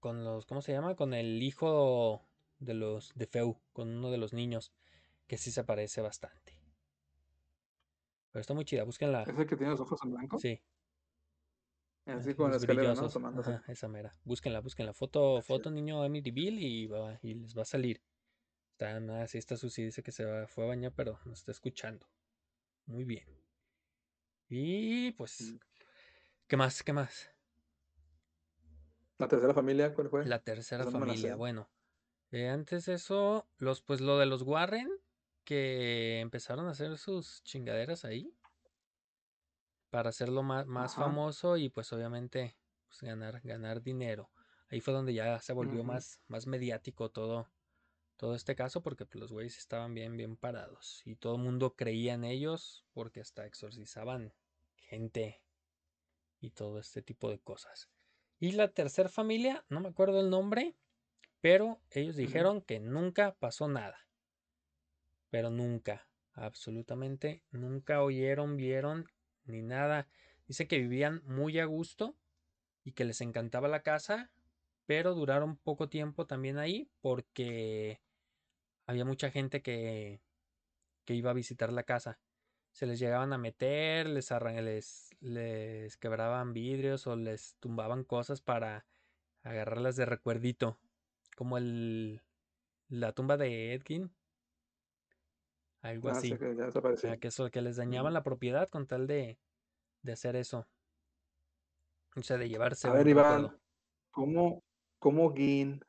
Con 0.00 0.24
los. 0.24 0.46
¿Cómo 0.46 0.62
se 0.62 0.72
llama? 0.72 0.96
Con 0.96 1.12
el 1.12 1.42
hijo 1.42 2.22
de 2.58 2.72
los. 2.74 3.12
de 3.14 3.26
Feu. 3.26 3.60
Con 3.74 3.90
uno 3.90 4.10
de 4.10 4.18
los 4.18 4.32
niños. 4.32 4.72
Que 5.26 5.36
sí 5.36 5.50
se 5.50 5.64
parece 5.64 6.00
bastante. 6.00 6.56
Pero 8.30 8.40
está 8.40 8.54
muy 8.54 8.64
chida, 8.64 8.84
búsquenla. 8.84 9.22
¿Es 9.24 9.38
el 9.38 9.46
que 9.46 9.56
tiene 9.56 9.72
los 9.72 9.80
ojos 9.80 10.00
en 10.04 10.12
blanco? 10.12 10.38
Sí, 10.38 10.60
Así 12.06 12.34
con 12.34 12.50
la 12.50 12.56
escalera, 12.56 12.94
esa 13.66 13.88
mera. 13.88 14.12
Búsquenla, 14.24 14.60
búsquenla. 14.60 14.92
Foto, 14.92 15.36
chida. 15.38 15.42
foto 15.42 15.70
niño 15.70 16.02
Amityville 16.02 16.60
y, 16.60 16.86
va- 16.86 17.18
y 17.22 17.34
les 17.34 17.56
va 17.56 17.62
a 17.62 17.64
salir. 17.66 18.00
Está, 18.72 19.00
nada, 19.00 19.26
sí 19.26 19.38
está 19.38 19.56
Susi, 19.56 19.82
dice 19.84 20.02
que 20.02 20.12
se 20.12 20.24
va- 20.24 20.46
fue 20.46 20.64
a 20.64 20.68
bañar, 20.68 20.92
pero 20.94 21.18
nos 21.24 21.40
está 21.40 21.50
escuchando. 21.50 22.06
Muy 22.86 23.04
bien. 23.04 23.26
Y 24.48 25.10
pues, 25.12 25.40
Mm. 25.40 25.58
¿qué 26.46 26.56
más? 26.56 26.82
¿Qué 26.84 26.92
más? 26.92 27.30
La 29.18 29.28
tercera 29.28 29.54
familia, 29.54 29.92
¿cuál 29.94 30.08
fue? 30.08 30.24
La 30.26 30.38
tercera 30.40 30.84
la 30.84 30.90
familia. 30.90 31.34
Bueno, 31.36 31.68
eh, 32.30 32.48
antes 32.48 32.86
de 32.86 32.94
eso, 32.94 33.48
los, 33.58 33.80
pues 33.82 34.00
lo 34.00 34.18
de 34.18 34.26
los 34.26 34.42
Warren, 34.42 34.90
que 35.42 36.20
empezaron 36.20 36.66
a 36.68 36.70
hacer 36.72 36.98
sus 36.98 37.42
chingaderas 37.44 38.04
ahí. 38.04 38.32
Para 39.90 40.10
hacerlo 40.10 40.42
más, 40.42 40.66
más 40.66 40.92
Ajá. 40.92 41.04
famoso 41.04 41.56
y 41.56 41.68
pues 41.68 41.92
obviamente 41.92 42.56
pues, 42.88 43.02
ganar, 43.02 43.40
ganar 43.42 43.82
dinero. 43.82 44.30
Ahí 44.68 44.80
fue 44.80 44.92
donde 44.94 45.14
ya 45.14 45.40
se 45.40 45.52
volvió 45.52 45.84
más, 45.84 46.20
más 46.26 46.46
mediático 46.46 47.10
todo, 47.10 47.48
todo 48.16 48.34
este 48.34 48.56
caso, 48.56 48.82
porque 48.82 49.06
pues, 49.06 49.20
los 49.20 49.32
güeyes 49.32 49.58
estaban 49.58 49.94
bien, 49.94 50.16
bien 50.16 50.36
parados. 50.36 51.02
Y 51.04 51.16
todo 51.16 51.36
el 51.36 51.42
mundo 51.42 51.76
creía 51.76 52.14
en 52.14 52.24
ellos 52.24 52.84
porque 52.92 53.20
hasta 53.20 53.46
exorcizaban 53.46 54.34
gente 54.76 55.42
y 56.40 56.50
todo 56.50 56.78
este 56.78 57.02
tipo 57.02 57.30
de 57.30 57.38
cosas. 57.38 57.88
Y 58.38 58.52
la 58.52 58.68
tercera 58.68 59.08
familia, 59.08 59.64
no 59.68 59.80
me 59.80 59.88
acuerdo 59.88 60.20
el 60.20 60.30
nombre, 60.30 60.76
pero 61.40 61.80
ellos 61.90 62.16
dijeron 62.16 62.60
que 62.60 62.80
nunca 62.80 63.34
pasó 63.38 63.68
nada. 63.68 64.08
Pero 65.30 65.50
nunca, 65.50 66.08
absolutamente 66.32 67.44
nunca 67.50 68.02
oyeron, 68.02 68.56
vieron 68.56 69.06
ni 69.46 69.62
nada. 69.62 70.08
Dice 70.46 70.68
que 70.68 70.78
vivían 70.78 71.22
muy 71.24 71.58
a 71.58 71.64
gusto 71.64 72.16
y 72.84 72.92
que 72.92 73.04
les 73.04 73.20
encantaba 73.20 73.68
la 73.68 73.82
casa, 73.82 74.30
pero 74.86 75.14
duraron 75.14 75.56
poco 75.56 75.88
tiempo 75.88 76.26
también 76.26 76.58
ahí 76.58 76.88
porque 77.00 78.00
había 78.86 79.04
mucha 79.04 79.30
gente 79.30 79.62
que, 79.62 80.20
que 81.04 81.14
iba 81.14 81.30
a 81.30 81.34
visitar 81.34 81.72
la 81.72 81.82
casa. 81.82 82.18
Se 82.72 82.86
les 82.86 82.98
llegaban 82.98 83.32
a 83.32 83.38
meter, 83.38 84.06
les, 84.06 84.30
les, 84.30 85.10
les 85.20 85.96
quebraban 85.96 86.52
vidrios 86.52 87.06
o 87.06 87.16
les 87.16 87.56
tumbaban 87.58 88.04
cosas 88.04 88.42
para 88.42 88.86
agarrarlas 89.42 89.96
de 89.96 90.04
recuerdito. 90.04 90.78
Como 91.36 91.58
el, 91.58 92.22
la 92.88 93.12
tumba 93.12 93.36
de 93.36 93.72
Edgin, 93.74 94.12
algo 95.88 96.08
Ah, 96.08 96.12
así. 96.12 96.30
sí, 96.30 96.36
ya 96.40 96.46
Ah, 96.48 96.66
desapareció. 96.66 97.18
que, 97.20 97.28
eso, 97.28 97.50
que 97.50 97.62
les 97.62 97.76
dañaban 97.76 98.12
la 98.12 98.22
propiedad 98.22 98.68
con 98.68 98.86
tal 98.86 99.06
de, 99.06 99.38
de 100.02 100.12
hacer 100.12 100.36
eso. 100.36 100.66
O 102.16 102.22
sea, 102.22 102.38
de 102.38 102.48
llevarse 102.48 102.88
A 102.88 102.92
ver, 102.92 103.08
Iván. 103.08 103.58
¿cómo, 104.10 104.62
cómo 104.98 105.34
Gin? 105.34 105.80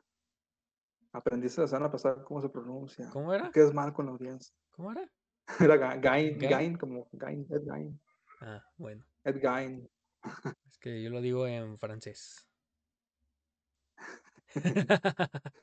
Aprendiste 1.13 1.61
la 1.61 1.67
semana 1.67 1.91
pasada 1.91 2.23
cómo 2.23 2.41
se 2.41 2.49
pronuncia. 2.49 3.09
¿Cómo 3.11 3.33
era? 3.33 3.45
¿Por 3.45 3.53
¿Qué 3.53 3.63
es 3.63 3.73
mal 3.73 3.93
con 3.93 4.05
la 4.05 4.11
audiencia? 4.11 4.53
¿Cómo 4.71 4.91
era? 4.91 5.09
Era 5.61 5.75
Ga- 5.77 5.99
Gain, 6.01 6.37
¿Gain? 6.37 6.49
Gain, 6.51 6.77
como 6.77 7.07
Gain, 7.13 7.47
Ed 7.49 7.61
Gain. 7.65 7.99
Ah, 8.41 8.63
bueno. 8.77 9.05
Ed 9.23 9.41
Gain. 9.41 9.89
Es 10.69 10.77
que 10.79 11.01
yo 11.01 11.09
lo 11.09 11.21
digo 11.21 11.47
en 11.47 11.77
francés. 11.79 12.45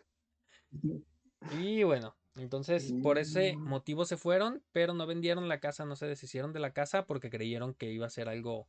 Y 1.52 1.82
bueno, 1.84 2.16
entonces 2.36 2.94
por 3.00 3.18
ese 3.18 3.56
Mm. 3.56 3.64
motivo 3.64 4.04
se 4.04 4.16
fueron, 4.16 4.64
pero 4.72 4.94
no 4.94 5.06
vendieron 5.06 5.48
la 5.48 5.60
casa, 5.60 5.84
no 5.84 5.96
se 5.96 6.06
deshicieron 6.06 6.52
de 6.52 6.60
la 6.60 6.72
casa 6.72 7.06
porque 7.06 7.30
creyeron 7.30 7.74
que 7.74 7.90
iba 7.92 8.06
a 8.06 8.10
ser 8.10 8.28
algo, 8.28 8.68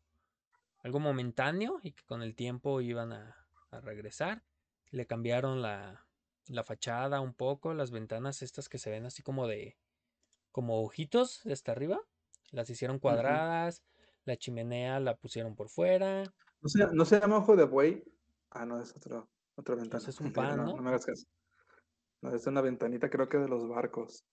algo 0.80 1.00
momentáneo 1.00 1.80
y 1.84 1.94
que 1.94 2.04
con 2.06 2.22
el 2.24 2.36
tiempo 2.36 2.82
iban 2.82 3.14
a, 3.14 3.48
a 3.72 3.82
regresar. 3.82 4.46
Le 4.92 5.08
cambiaron 5.08 5.62
la, 5.62 6.08
la 6.48 6.64
fachada 6.64 7.22
un 7.22 7.34
poco, 7.36 7.74
las 7.74 7.92
ventanas 7.92 8.42
estas 8.42 8.70
que 8.70 8.78
se 8.80 8.92
ven 8.92 9.06
así 9.06 9.24
como 9.24 9.48
de, 9.48 9.78
como 10.52 10.82
ojitos 10.84 11.46
hasta 11.48 11.72
arriba, 11.74 12.02
las 12.52 12.70
hicieron 12.70 13.00
cuadradas, 13.00 13.84
la 14.26 14.38
chimenea 14.38 15.00
la 15.00 15.18
pusieron 15.18 15.56
por 15.56 15.70
fuera, 15.70 16.34
No 16.62 16.70
se, 16.70 16.88
no 16.94 17.06
se 17.06 17.20
llama 17.20 17.38
ojo 17.38 17.56
de 17.56 17.64
buey. 17.66 18.04
Ah, 18.50 18.66
no, 18.66 18.82
es 18.82 18.96
otro, 18.96 19.30
otra 19.56 19.76
ventana. 19.76 19.84
Entonces 19.84 20.16
es 20.16 20.20
un 20.22 20.34
pan, 20.34 20.64
no, 20.64 20.66
¿no? 20.66 20.74
no 20.74 20.82
me 20.82 20.90
hagas 20.90 21.06
caso. 21.06 21.26
No, 22.22 22.36
es 22.36 22.46
una 22.48 22.62
ventanita, 22.62 23.10
creo 23.10 23.30
que 23.30 23.38
de 23.38 23.48
los 23.48 23.68
barcos. 23.70 24.26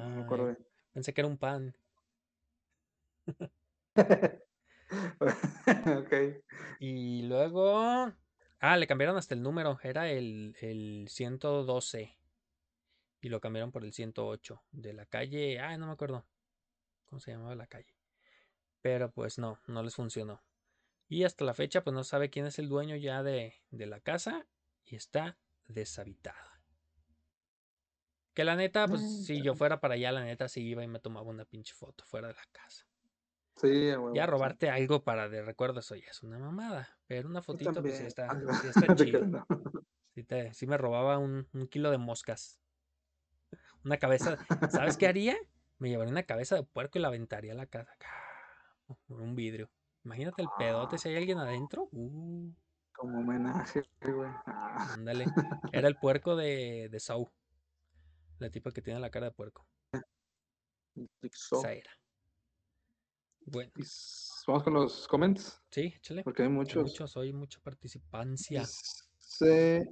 No 0.00 0.10
me 0.10 0.22
acuerdo 0.22 0.46
Ay, 0.46 0.54
bien. 0.54 0.66
pensé 0.92 1.12
que 1.14 1.20
era 1.20 1.28
un 1.28 1.38
pan. 1.38 1.76
ok. 5.98 6.12
Y 6.78 7.22
luego, 7.22 8.12
ah, 8.60 8.76
le 8.76 8.86
cambiaron 8.86 9.16
hasta 9.16 9.34
el 9.34 9.42
número, 9.42 9.78
era 9.82 10.10
el, 10.10 10.56
el 10.60 11.06
112 11.08 12.16
y 13.20 13.28
lo 13.28 13.40
cambiaron 13.40 13.72
por 13.72 13.84
el 13.84 13.92
108 13.92 14.62
de 14.70 14.92
la 14.92 15.06
calle, 15.06 15.58
ah, 15.60 15.76
no 15.78 15.86
me 15.86 15.92
acuerdo 15.92 16.26
cómo 17.06 17.20
se 17.20 17.32
llamaba 17.32 17.54
la 17.54 17.66
calle. 17.66 17.94
Pero 18.82 19.10
pues 19.12 19.38
no, 19.38 19.60
no 19.66 19.82
les 19.82 19.94
funcionó. 19.94 20.42
Y 21.08 21.24
hasta 21.24 21.44
la 21.44 21.54
fecha, 21.54 21.84
pues 21.84 21.94
no 21.94 22.04
sabe 22.04 22.30
quién 22.30 22.46
es 22.46 22.58
el 22.58 22.68
dueño 22.68 22.96
ya 22.96 23.22
de, 23.22 23.54
de 23.70 23.86
la 23.86 24.00
casa 24.00 24.46
y 24.84 24.96
está 24.96 25.38
deshabitada. 25.66 26.53
Que 28.34 28.44
la 28.44 28.56
neta, 28.56 28.88
pues 28.88 29.24
si 29.24 29.42
yo 29.42 29.54
fuera 29.54 29.80
para 29.80 29.94
allá, 29.94 30.10
la 30.12 30.24
neta 30.24 30.48
sí 30.48 30.62
iba 30.66 30.82
y 30.82 30.88
me 30.88 30.98
tomaba 30.98 31.28
una 31.28 31.44
pinche 31.44 31.72
foto 31.74 32.04
fuera 32.04 32.28
de 32.28 32.34
la 32.34 32.44
casa. 32.50 32.84
Sí, 33.56 33.90
a 33.90 34.00
huevo, 34.00 34.14
Ya 34.14 34.24
sí. 34.24 34.30
robarte 34.30 34.70
algo 34.70 35.04
para 35.04 35.28
de 35.28 35.42
recuerdo, 35.42 35.78
eso 35.80 35.94
ya 35.94 36.08
es 36.10 36.22
una 36.24 36.38
mamada. 36.40 36.88
Pero 37.06 37.28
una 37.28 37.40
fotito, 37.42 37.70
pues 37.80 37.98
también. 37.98 38.06
está, 38.06 38.26
Ah, 38.30 38.36
te 38.98 39.04
chido. 39.04 39.24
no. 39.26 39.46
Sí, 40.14 40.24
te- 40.24 40.52
sí 40.52 40.66
me 40.66 40.76
robaba 40.76 41.18
un, 41.18 41.48
un 41.52 41.68
kilo 41.68 41.90
de 41.92 41.98
moscas. 41.98 42.60
Una 43.84 43.98
cabeza. 43.98 44.36
¿Sabes 44.70 44.96
qué 44.96 45.06
haría? 45.08 45.36
Me 45.78 45.88
llevaría 45.90 46.10
una 46.12 46.24
cabeza 46.24 46.56
de 46.56 46.64
puerco 46.64 46.98
y 46.98 47.02
la 47.02 47.08
aventaría 47.08 47.52
a 47.52 47.56
la 47.56 47.66
casa. 47.66 47.94
¡ca! 47.98 48.08
Por 49.06 49.20
un 49.20 49.36
vidrio. 49.36 49.70
Imagínate 50.04 50.42
el 50.42 50.48
pedote 50.58 50.98
si 50.98 51.08
hay 51.08 51.16
alguien 51.16 51.38
adentro. 51.38 51.88
Uh, 51.92 52.50
Como 52.92 53.20
homenaje, 53.20 53.82
güey. 54.00 54.30
Ah. 54.46 54.94
ándale. 54.94 55.24
Era 55.72 55.86
el 55.88 55.96
puerco 55.96 56.34
de, 56.36 56.88
de 56.90 57.00
Saw. 57.00 57.30
La 58.38 58.50
tipa 58.50 58.70
que 58.72 58.82
tiene 58.82 59.00
la 59.00 59.10
cara 59.10 59.26
de 59.26 59.32
puerco. 59.32 59.66
Esa 61.22 61.72
era. 61.72 61.90
Bueno, 63.46 63.72
Y 63.76 63.82
s- 63.82 64.42
Vamos 64.46 64.62
con 64.62 64.74
los 64.74 65.08
comments, 65.08 65.62
sí, 65.70 65.94
échale. 65.96 66.22
porque 66.22 66.42
hay 66.42 66.48
Hay 66.48 66.54
muchos. 66.54 66.82
muchos, 66.82 67.16
hoy 67.16 67.32
mucha 67.32 67.60
participancia. 67.60 68.60
Dice, 68.60 69.86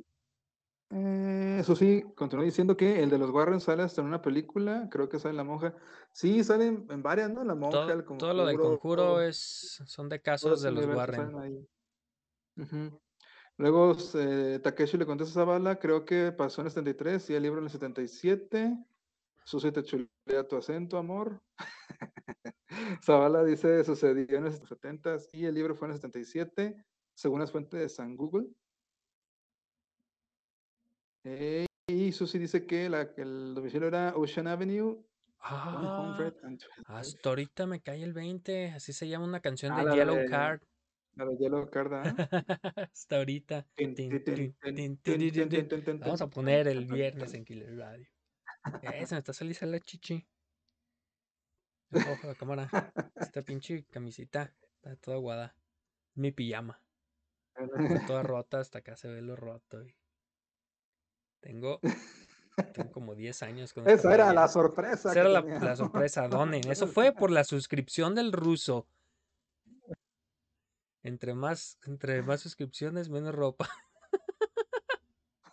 eh, 0.90 1.56
eso 1.60 1.74
sí, 1.76 2.02
continúa 2.16 2.44
diciendo 2.44 2.76
que 2.76 3.02
el 3.02 3.10
de 3.10 3.18
los 3.18 3.30
Warren 3.30 3.60
sale 3.60 3.82
hasta 3.82 4.00
en 4.00 4.08
una 4.08 4.20
película, 4.22 4.88
creo 4.90 5.08
que 5.08 5.18
sale 5.18 5.34
La 5.34 5.44
Monja. 5.44 5.74
Sí, 6.12 6.44
salen 6.44 6.86
en 6.90 7.02
varias, 7.02 7.30
¿no? 7.30 7.44
La 7.44 7.54
Monja, 7.54 7.86
Todo, 7.86 7.92
El 7.92 8.04
todo 8.04 8.34
lo 8.34 8.46
del 8.46 8.56
Conjuro, 8.58 8.78
conjuro 8.78 9.20
es, 9.22 9.82
son 9.86 10.08
de 10.08 10.20
casos 10.20 10.62
de 10.62 10.70
los 10.70 10.86
Warren. 10.86 11.38
ahí. 11.38 11.66
Luego 13.62 13.96
eh, 14.14 14.58
Takeshi 14.60 14.96
le 14.98 15.06
contesta 15.06 15.30
a 15.40 15.44
Zavala, 15.44 15.78
creo 15.78 16.04
que 16.04 16.32
pasó 16.32 16.62
en 16.62 16.66
el 16.66 16.72
73 16.72 17.30
y 17.30 17.34
el 17.34 17.44
libro 17.44 17.58
en 17.60 17.66
el 17.66 17.70
77. 17.70 18.76
Susi 19.44 19.70
te 19.70 19.84
chulea 19.84 20.48
tu 20.48 20.56
acento, 20.56 20.98
amor. 20.98 21.40
Zavala 23.04 23.44
dice, 23.44 23.84
sucedió 23.84 24.36
en 24.38 24.44
los 24.46 24.56
70 24.56 25.16
y 25.34 25.44
el 25.44 25.54
libro 25.54 25.76
fue 25.76 25.86
en 25.86 25.92
el 25.92 25.98
77, 25.98 26.84
según 27.14 27.38
las 27.38 27.52
fuentes 27.52 27.78
de 27.78 27.88
San 27.88 28.16
Google. 28.16 28.48
Eh, 31.22 31.66
y 31.86 32.10
Susi 32.10 32.40
dice 32.40 32.66
que, 32.66 32.88
la, 32.88 33.12
que 33.14 33.22
el 33.22 33.54
domicilio 33.54 33.86
era 33.86 34.12
Ocean 34.16 34.48
Avenue, 34.48 35.06
Ah, 35.38 36.14
112. 36.16 36.66
hasta 36.86 37.28
ahorita 37.28 37.66
me 37.66 37.80
cae 37.80 38.02
el 38.02 38.12
20. 38.12 38.72
Así 38.72 38.92
se 38.92 39.06
llama 39.08 39.24
una 39.26 39.38
canción 39.40 39.72
Ah, 39.72 39.78
de 39.78 39.84
la 39.84 39.94
Yellow 39.94 40.16
de- 40.16 40.26
Card. 40.26 40.60
Hasta 42.92 43.16
ahorita. 43.16 43.66
Vamos 46.00 46.22
a 46.22 46.26
poner 46.28 46.68
el 46.68 46.86
viernes 46.86 47.34
en 47.34 47.44
Killer 47.44 47.76
Radio. 47.76 48.06
Eh, 48.82 49.06
se 49.06 49.14
me 49.14 49.18
está 49.18 49.32
saliendo 49.32 49.66
la 49.66 49.80
chichi. 49.80 50.26
Ojo 51.92 52.26
la 52.26 52.34
cámara. 52.34 52.92
Esta 53.16 53.42
pinche 53.42 53.84
camisita 53.90 54.54
está 54.76 54.96
toda 54.96 55.16
aguada. 55.16 55.54
Mi 56.14 56.32
pijama. 56.32 56.80
Está 57.54 58.06
toda 58.06 58.22
rota, 58.22 58.60
hasta 58.60 58.78
acá 58.78 58.96
se 58.96 59.08
ve 59.08 59.20
lo 59.20 59.36
roto. 59.36 59.84
Tengo, 61.40 61.80
tengo 62.72 62.92
como 62.92 63.14
10 63.14 63.42
años. 63.42 63.72
Con 63.74 63.88
Esa 63.88 64.14
era 64.14 64.32
la 64.32 64.48
sorpresa. 64.48 65.10
Esa 65.10 65.20
era 65.20 65.28
la, 65.28 65.40
la 65.42 65.76
sorpresa, 65.76 66.28
donen. 66.28 66.70
Eso 66.70 66.86
fue 66.86 67.12
por 67.12 67.30
la 67.30 67.44
suscripción 67.44 68.14
del 68.14 68.32
ruso. 68.32 68.86
Entre 71.02 71.34
más, 71.34 71.78
entre 71.86 72.22
más 72.22 72.40
suscripciones, 72.40 73.08
menos 73.08 73.34
ropa. 73.34 73.68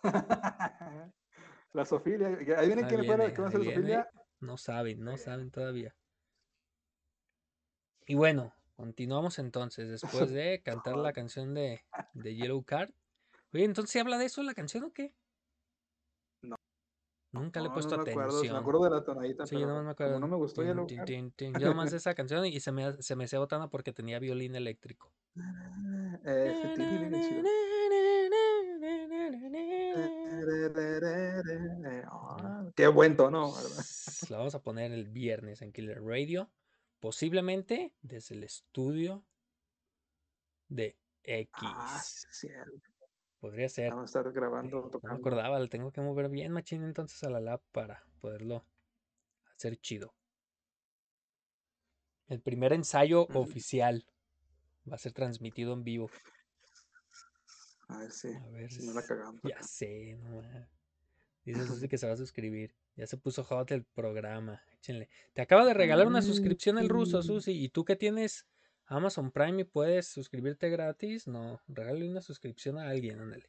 La 1.72 1.84
Sofilia. 1.84 2.28
¿Ahí 2.58 2.66
viene 2.66 2.86
quién 2.86 3.04
fue 3.04 3.32
que 3.32 3.42
va 3.42 3.48
a 3.48 3.50
ahí 3.50 3.52
ser 3.52 3.60
la 3.60 3.70
viene. 3.70 3.74
Sofilia? 3.74 4.10
No 4.40 4.56
saben, 4.56 5.04
no 5.04 5.16
saben 5.16 5.50
todavía. 5.50 5.94
Y 8.06 8.14
bueno, 8.14 8.54
continuamos 8.76 9.38
entonces, 9.38 9.88
después 10.02 10.30
de 10.30 10.62
cantar 10.62 10.96
la 10.96 11.12
canción 11.12 11.54
de, 11.54 11.84
de 12.14 12.34
Yellow 12.34 12.62
Card. 12.64 12.90
Oye, 13.52 13.64
entonces 13.64 13.92
¿sí 13.92 13.98
habla 13.98 14.18
de 14.18 14.26
eso 14.26 14.42
la 14.42 14.54
canción 14.54 14.84
o 14.84 14.92
qué? 14.92 15.14
No. 17.32 17.40
Nunca 17.40 17.60
le 17.60 17.66
he 17.66 17.68
No, 17.68 17.74
puesto 17.74 17.96
no 17.96 18.04
me 18.04 18.10
acuerdo. 18.10 18.32
Me 18.32 18.38
atención. 18.38 18.56
acuerdo 18.56 18.84
de 18.84 18.90
la 18.90 19.04
tonadita, 19.04 19.46
Sí, 19.46 19.54
yo 19.54 19.60
pero 19.60 19.68
nomás 19.68 19.84
me 19.84 19.90
como 19.90 19.92
acuerdo. 19.92 20.20
no 20.20 20.28
me 20.28 20.36
gustó 20.36 20.62
tin, 20.62 20.70
Yellow 20.70 20.86
tin, 20.86 20.98
Card. 20.98 21.06
tin, 21.06 21.30
tin. 21.32 21.54
Yo 21.60 21.66
nomás 21.68 21.92
esa 21.92 22.14
canción 22.14 22.44
y 22.46 22.60
se 22.60 22.72
me, 22.72 23.02
se 23.02 23.16
me 23.16 23.24
hacía 23.24 23.38
botana 23.38 23.68
porque 23.68 23.92
tenía 23.92 24.18
violín 24.18 24.54
eléctrico. 24.56 25.12
Ese. 26.24 26.68
Ah, 32.06 32.70
Qué 32.74 32.86
buen 32.88 33.16
tono, 33.16 33.52
¿verdad? 33.52 33.84
La 34.30 34.38
vamos 34.38 34.54
a 34.54 34.62
poner 34.62 34.92
el 34.92 35.08
viernes 35.08 35.62
en 35.62 35.72
Killer 35.72 36.02
Radio. 36.02 36.50
Posiblemente 37.00 37.94
desde 38.02 38.34
el 38.34 38.44
estudio 38.44 39.22
de 40.68 40.96
Ah, 41.54 41.98
X. 42.00 42.26
sí, 42.30 42.46
cierto. 42.48 42.89
Podría 43.40 43.68
ser. 43.68 43.90
Vamos 43.90 44.14
a 44.14 44.18
estar 44.20 44.32
grabando, 44.32 44.76
No 44.80 44.84
me 44.86 44.90
tocando. 44.90 45.16
acordaba, 45.16 45.58
le 45.58 45.68
tengo 45.68 45.90
que 45.92 46.00
mover 46.02 46.28
bien 46.28 46.52
machín 46.52 46.84
entonces 46.84 47.22
a 47.24 47.30
la 47.30 47.40
lab 47.40 47.60
para 47.72 48.04
poderlo 48.20 48.64
hacer 49.56 49.76
chido. 49.78 50.14
El 52.28 52.40
primer 52.40 52.72
ensayo 52.72 53.26
oficial 53.34 54.04
va 54.90 54.94
a 54.96 54.98
ser 54.98 55.12
transmitido 55.12 55.72
en 55.72 55.82
vivo. 55.84 56.10
A 57.88 57.98
ver 57.98 58.12
si, 58.12 58.28
A 58.28 58.46
ver 58.50 58.70
si 58.70 58.86
no 58.86 58.92
la 58.92 59.02
si- 59.02 59.08
cagamos. 59.08 59.40
Ya 59.42 59.62
sé, 59.62 60.16
no. 60.22 60.42
Dice 61.44 61.66
Susi 61.66 61.88
que 61.88 61.98
se 61.98 62.06
va 62.06 62.12
a 62.12 62.16
suscribir. 62.16 62.74
Ya 62.94 63.06
se 63.06 63.16
puso 63.16 63.42
hot 63.42 63.70
el 63.72 63.84
programa. 63.84 64.62
Échenle. 64.74 65.08
Te 65.32 65.42
acaba 65.42 65.64
de 65.64 65.74
regalar 65.74 66.06
una 66.06 66.22
suscripción 66.22 66.78
el 66.78 66.88
ruso, 66.88 67.18
Ay. 67.18 67.22
Susi. 67.24 67.52
¿Y 67.64 67.70
tú 67.70 67.84
que 67.84 67.96
tienes 67.96 68.46
Amazon 68.90 69.30
Prime 69.30 69.62
y 69.62 69.64
puedes 69.64 70.08
suscribirte 70.08 70.68
gratis? 70.68 71.28
No, 71.28 71.60
regálale 71.68 72.10
una 72.10 72.20
suscripción 72.20 72.76
a 72.76 72.88
alguien, 72.88 73.20
ándale. 73.20 73.48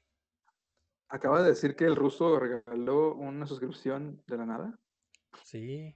Acaba 1.10 1.42
de 1.42 1.50
decir 1.50 1.76
que 1.76 1.86
el 1.86 1.96
ruso 1.96 2.40
regaló 2.40 3.16
una 3.16 3.48
suscripción 3.48 4.24
de 4.28 4.38
la 4.38 4.46
nada. 4.46 4.80
Sí. 5.44 5.96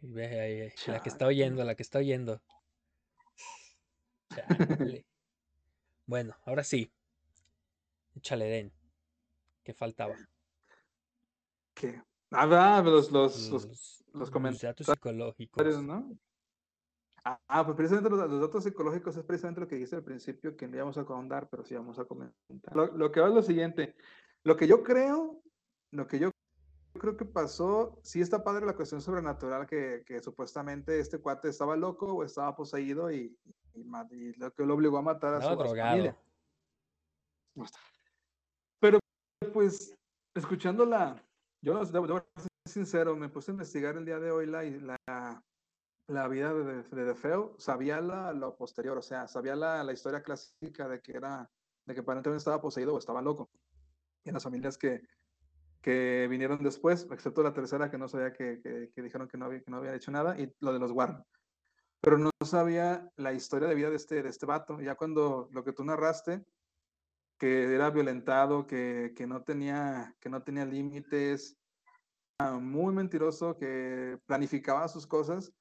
Ve 0.00 0.40
ahí, 0.40 0.72
la 0.86 1.02
que 1.02 1.08
está 1.08 1.26
oyendo, 1.26 1.64
la 1.64 1.74
que 1.74 1.82
está 1.82 1.98
oyendo. 1.98 2.40
Chale. 4.34 5.04
Bueno, 6.06 6.36
ahora 6.44 6.62
sí. 6.62 6.92
Échale 8.14 8.44
den. 8.44 8.72
¿Qué 9.62 9.72
faltaba? 9.72 10.14
¿Qué? 11.72 12.02
Ah, 12.30 12.82
los, 12.84 13.10
los, 13.10 13.48
los, 13.48 13.48
Los, 13.48 13.64
los 13.64 14.04
los 14.14 14.30
comentarios, 14.30 14.62
datos 14.62 14.86
psicológicos. 14.86 15.82
¿no? 15.82 16.16
Ah, 17.26 17.40
ah, 17.48 17.64
pues 17.64 17.76
precisamente 17.76 18.10
los, 18.10 18.30
los 18.30 18.40
datos 18.40 18.64
psicológicos 18.64 19.16
es 19.16 19.24
precisamente 19.24 19.60
lo 19.62 19.66
que 19.68 19.76
dijiste 19.76 19.96
al 19.96 20.04
principio, 20.04 20.56
que 20.56 20.68
no 20.68 20.76
íbamos 20.76 20.98
a 20.98 21.00
ahondar, 21.02 21.48
pero 21.48 21.64
sí 21.64 21.74
vamos 21.74 21.98
a 21.98 22.04
comentar. 22.04 22.76
Lo, 22.76 22.86
lo 22.88 23.10
que 23.10 23.20
va 23.20 23.28
es 23.28 23.34
lo 23.34 23.42
siguiente. 23.42 23.96
Lo 24.42 24.56
que 24.56 24.66
yo 24.66 24.82
creo, 24.82 25.42
lo 25.92 26.06
que 26.06 26.18
yo 26.18 26.30
creo 27.00 27.16
que 27.16 27.24
pasó, 27.24 27.98
sí 28.02 28.20
está 28.20 28.44
padre 28.44 28.66
la 28.66 28.76
cuestión 28.76 29.00
sobrenatural, 29.00 29.66
que, 29.66 30.04
que 30.06 30.20
supuestamente 30.20 31.00
este 31.00 31.18
cuate 31.18 31.48
estaba 31.48 31.76
loco 31.76 32.12
o 32.12 32.24
estaba 32.24 32.54
poseído 32.54 33.10
y, 33.10 33.36
y, 33.72 33.80
y 34.10 34.32
lo 34.34 34.52
que 34.52 34.66
lo 34.66 34.74
obligó 34.74 34.98
a 34.98 35.02
matar 35.02 35.34
a 35.34 35.40
su, 35.40 35.48
Andaba 35.48 35.64
a 35.64 35.68
su 35.68 35.76
familia. 35.76 36.18
Pero 38.80 38.98
pues, 39.52 39.96
escuchando 40.34 40.84
la, 40.84 41.22
yo 41.62 41.74
no- 41.74 41.84
debo, 41.84 42.06
debo 42.06 42.26
ser 42.36 42.48
sincero, 42.68 43.16
me 43.16 43.28
puse 43.28 43.50
a 43.50 43.54
investigar 43.54 43.96
el 43.96 44.04
día 44.04 44.18
de 44.18 44.30
hoy 44.30 44.46
la, 44.46 44.62
la, 44.62 45.42
la 46.06 46.28
vida 46.28 46.52
de, 46.52 46.82
de 46.82 47.04
DeFeo, 47.04 47.54
sabía 47.58 48.00
la, 48.00 48.32
lo 48.32 48.56
posterior, 48.56 48.98
o 48.98 49.02
sea, 49.02 49.26
sabía 49.26 49.56
la, 49.56 49.82
la 49.82 49.92
historia 49.92 50.22
clásica 50.22 50.88
de 50.88 51.00
que 51.00 51.12
era, 51.12 51.50
de 51.86 51.94
que 51.94 52.00
aparentemente 52.00 52.38
estaba 52.38 52.60
poseído 52.60 52.94
o 52.94 52.98
estaba 52.98 53.22
loco. 53.22 53.50
Y 54.22 54.28
en 54.28 54.34
las 54.34 54.44
familias 54.44 54.76
que, 54.76 55.02
que 55.80 56.26
vinieron 56.28 56.62
después, 56.62 57.06
excepto 57.10 57.42
la 57.42 57.54
tercera 57.54 57.90
que 57.90 57.98
no 57.98 58.08
sabía 58.08 58.32
que, 58.32 58.60
que, 58.94 59.02
dijeron 59.02 59.28
que 59.28 59.38
no, 59.38 59.46
había, 59.46 59.60
que 59.60 59.70
no 59.70 59.78
había 59.78 59.94
hecho 59.94 60.10
nada, 60.10 60.38
y 60.38 60.52
lo 60.60 60.72
de 60.72 60.78
los 60.78 60.92
Warren. 60.92 61.24
Pero 62.00 62.18
no 62.18 62.30
sabía 62.44 63.10
la 63.16 63.32
historia 63.32 63.68
de 63.68 63.74
vida 63.74 63.88
de 63.88 63.96
este, 63.96 64.22
de 64.22 64.28
este 64.28 64.44
vato. 64.46 64.80
Ya 64.80 64.94
cuando 64.94 65.48
lo 65.52 65.64
que 65.64 65.72
tú 65.72 65.84
narraste, 65.84 66.44
que 67.38 67.74
era 67.74 67.90
violentado, 67.90 68.66
que, 68.66 69.12
que 69.16 69.26
no 69.26 69.42
tenía, 69.42 70.14
que 70.20 70.28
no 70.28 70.42
tenía 70.42 70.66
límites, 70.66 71.56
muy 72.60 72.92
mentiroso, 72.92 73.56
que 73.56 74.18
planificaba 74.26 74.88
sus 74.88 75.06
cosas, 75.06 75.52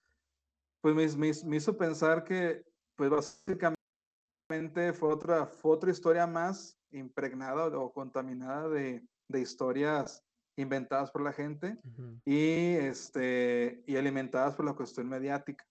pues 0.84 0.94
me, 0.96 1.08
me, 1.28 1.32
me 1.46 1.56
hizo 1.56 1.78
pensar 1.78 2.26
que, 2.26 2.66
pues 2.98 3.10
básicamente 3.10 4.92
fue 4.94 5.14
otra, 5.14 5.48
fue 5.48 5.72
otra 5.72 5.92
historia 5.92 6.28
más 6.28 6.78
impregnada 6.92 7.68
o 7.68 7.94
contaminada 7.94 8.68
de, 8.68 9.02
de 9.30 9.40
historias 9.40 10.22
inventadas 10.58 11.10
por 11.10 11.22
la 11.22 11.32
gente 11.32 11.80
uh 11.84 11.90
-huh. 11.90 12.22
y, 12.26 12.76
este, 12.86 13.82
y 13.88 13.96
alimentadas 13.96 14.56
por 14.56 14.66
la 14.66 14.74
cuestión 14.74 15.08
mediática. 15.08 15.66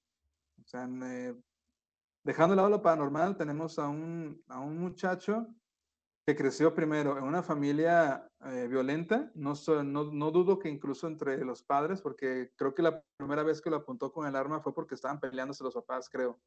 O 0.64 0.66
sea, 0.66 0.88
eh, 1.04 1.34
dejando 2.24 2.54
de 2.54 2.56
lado 2.56 2.70
lo 2.70 2.82
paranormal, 2.82 3.36
tenemos 3.36 3.78
a 3.78 3.88
un, 3.88 4.42
a 4.48 4.60
un 4.60 4.78
muchacho 4.78 5.46
que 6.25 6.37
creció 6.37 6.75
primero 6.75 7.18
en 7.18 7.25
una 7.25 7.43
familia 7.43 8.29
eh, 8.47 8.68
violenta, 8.68 9.31
no, 9.35 9.55
no, 9.83 10.12
no, 10.12 10.31
dudo 10.31 10.59
que 10.59 10.68
incluso 10.68 11.09
entre 11.09 11.45
los 11.45 11.62
padres, 11.62 12.01
porque 12.01 12.53
creo 12.57 12.75
que 12.75 12.83
la 12.83 13.03
primera 13.16 13.43
vez 13.43 13.61
que 13.61 13.70
lo 13.70 13.77
apuntó 13.77 14.12
con 14.12 14.27
el 14.27 14.37
arma 14.37 14.61
fue 14.61 14.73
porque 14.73 14.95
estaban 14.95 15.18
peleándose 15.18 15.64
los 15.64 15.75
papás, 15.75 16.09
creo. 16.09 16.41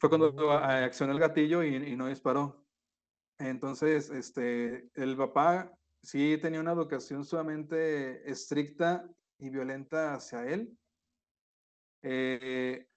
Fue 0.00 0.08
cuando 0.08 0.30
uh 0.30 0.32
-huh. 0.32 0.84
accionó 0.84 1.12
el 1.12 1.18
gatillo 1.18 1.62
y, 1.62 1.76
y 1.76 1.96
no 1.96 2.06
disparó. 2.06 2.64
Entonces, 3.38 4.08
este, 4.10 4.88
el 4.94 5.16
papá 5.16 5.70
sí 6.02 6.38
tenía 6.40 6.60
una 6.60 6.72
educación 6.72 7.24
sumamente 7.24 8.28
estricta 8.30 9.08
y 9.38 9.50
violenta 9.50 10.14
hacia 10.14 10.46
él. 10.46 10.76
Eh, 12.02 12.88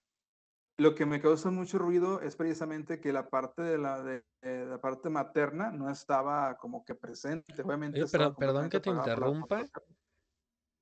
lo 0.78 0.94
que 0.96 1.06
me 1.06 1.22
causa 1.22 1.52
mucho 1.52 1.78
ruido 1.78 2.22
es 2.22 2.36
precisamente 2.36 3.00
que 3.00 3.14
la 3.14 3.30
parte 3.30 3.62
de 3.62 3.78
la, 3.78 4.04
de, 4.04 4.24
de 4.42 4.66
la 4.66 4.80
parte 4.80 5.10
materna 5.10 5.72
no 5.72 5.90
estaba 5.90 6.58
como 6.58 6.84
que 6.84 6.96
presente. 6.96 7.62
Obviamente 7.62 8.02
Oye, 8.02 8.12
pero, 8.12 8.36
perdón 8.36 8.70
que 8.70 8.80
te 8.80 8.90
interrumpa, 8.90 9.66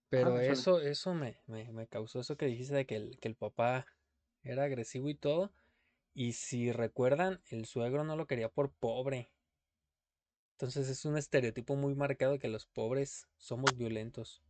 pero 0.10 0.36
ah, 0.36 0.44
eso, 0.44 0.80
eso 0.80 1.14
me, 1.14 1.42
me, 1.48 1.72
me, 1.72 1.88
causó 1.88 2.20
eso 2.20 2.38
que 2.38 2.46
dijiste 2.46 2.76
de 2.76 2.86
que 2.86 2.96
el, 2.96 3.20
que 3.20 3.28
el 3.28 3.36
papá 3.36 3.88
era 4.44 4.64
agresivo 4.64 5.10
y 5.10 5.16
todo. 5.16 5.52
Y 6.14 6.34
si 6.34 6.72
recuerdan, 6.72 7.42
el 7.50 7.66
suegro 7.66 8.04
no 8.04 8.16
lo 8.16 8.28
quería 8.28 8.50
por 8.50 8.72
pobre. 8.72 9.32
Entonces 10.52 10.88
es 10.88 11.06
un 11.06 11.18
estereotipo 11.18 11.76
muy 11.76 11.96
marcado 11.96 12.38
que 12.38 12.48
los 12.48 12.68
pobres 12.68 13.28
somos 13.38 13.76
violentos. 13.76 14.44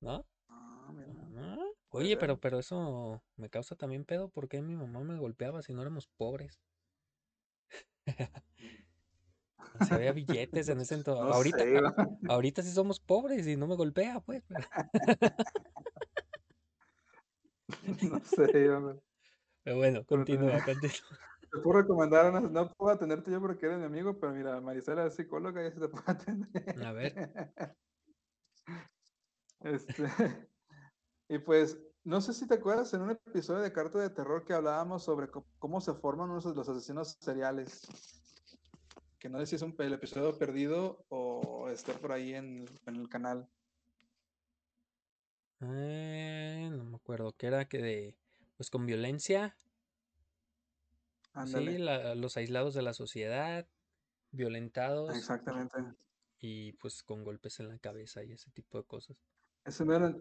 ¿No? 0.00 0.26
Oye, 1.96 2.18
pero, 2.18 2.38
pero 2.38 2.58
eso 2.58 3.22
me 3.36 3.48
causa 3.48 3.74
también 3.74 4.04
pedo 4.04 4.28
porque 4.28 4.60
mi 4.60 4.76
mamá 4.76 5.00
me 5.00 5.18
golpeaba 5.18 5.62
si 5.62 5.72
no 5.72 5.80
éramos 5.80 6.06
pobres. 6.06 6.60
si 9.80 9.94
había 9.94 10.12
billetes 10.12 10.68
en 10.68 10.80
ese 10.80 10.94
entonces. 10.94 11.24
No 11.24 11.32
ahorita, 11.32 11.58
sé, 11.58 11.80
ahorita 12.28 12.62
sí 12.62 12.70
somos 12.70 13.00
pobres 13.00 13.46
y 13.46 13.56
no 13.56 13.66
me 13.66 13.76
golpea, 13.76 14.20
pues. 14.20 14.42
no 18.10 18.20
sé, 18.20 18.68
hombre. 18.68 19.00
Pero 19.64 19.76
bueno, 19.78 20.04
continúa, 20.04 20.62
continúa. 20.64 20.90
Te 21.50 21.60
puedo 21.62 21.80
recomendar, 21.80 22.30
una, 22.30 22.40
no 22.40 22.70
puedo 22.74 22.92
atenderte 22.92 23.30
yo 23.30 23.40
porque 23.40 23.64
eres 23.64 23.78
mi 23.78 23.86
amigo, 23.86 24.18
pero 24.20 24.34
mira, 24.34 24.60
Marisela 24.60 25.06
es 25.06 25.14
psicóloga 25.14 25.66
y 25.66 25.70
se 25.70 25.80
te 25.80 25.88
puede 25.88 26.04
atender. 26.06 26.84
A 26.84 26.92
ver. 26.92 27.30
Este, 29.60 30.04
y 31.28 31.38
pues, 31.38 31.78
no 32.06 32.20
sé 32.20 32.32
si 32.32 32.46
te 32.46 32.54
acuerdas 32.54 32.94
en 32.94 33.02
un 33.02 33.10
episodio 33.10 33.62
de 33.62 33.72
Carta 33.72 33.98
de 33.98 34.10
Terror 34.10 34.44
que 34.44 34.52
hablábamos 34.52 35.02
sobre 35.02 35.28
cómo 35.58 35.80
se 35.80 35.92
forman 35.92 36.32
los, 36.32 36.44
los 36.44 36.68
asesinos 36.68 37.16
seriales. 37.20 37.82
Que 39.18 39.28
no 39.28 39.40
sé 39.40 39.46
si 39.46 39.56
es 39.56 39.62
un 39.62 39.74
el 39.76 39.92
episodio 39.92 40.38
perdido 40.38 41.04
o 41.08 41.68
esté 41.68 41.94
por 41.94 42.12
ahí 42.12 42.32
en, 42.32 42.64
en 42.86 42.94
el 42.94 43.08
canal. 43.08 43.48
Eh, 45.62 46.68
no 46.70 46.84
me 46.84 46.96
acuerdo, 46.96 47.32
que 47.32 47.48
era 47.48 47.68
que 47.68 47.78
de, 47.78 48.16
pues 48.56 48.70
con 48.70 48.86
violencia. 48.86 49.56
Ándale. 51.32 51.72
Sí, 51.72 51.78
la, 51.78 52.14
los 52.14 52.36
aislados 52.36 52.74
de 52.74 52.82
la 52.82 52.94
sociedad, 52.94 53.66
violentados. 54.30 55.12
Exactamente. 55.16 55.76
Y 56.38 56.74
pues 56.74 57.02
con 57.02 57.24
golpes 57.24 57.58
en 57.58 57.68
la 57.68 57.78
cabeza 57.78 58.22
y 58.22 58.30
ese 58.30 58.52
tipo 58.52 58.78
de 58.78 58.84
cosas. 58.84 59.16
Ese 59.64 59.84
mero, 59.84 60.14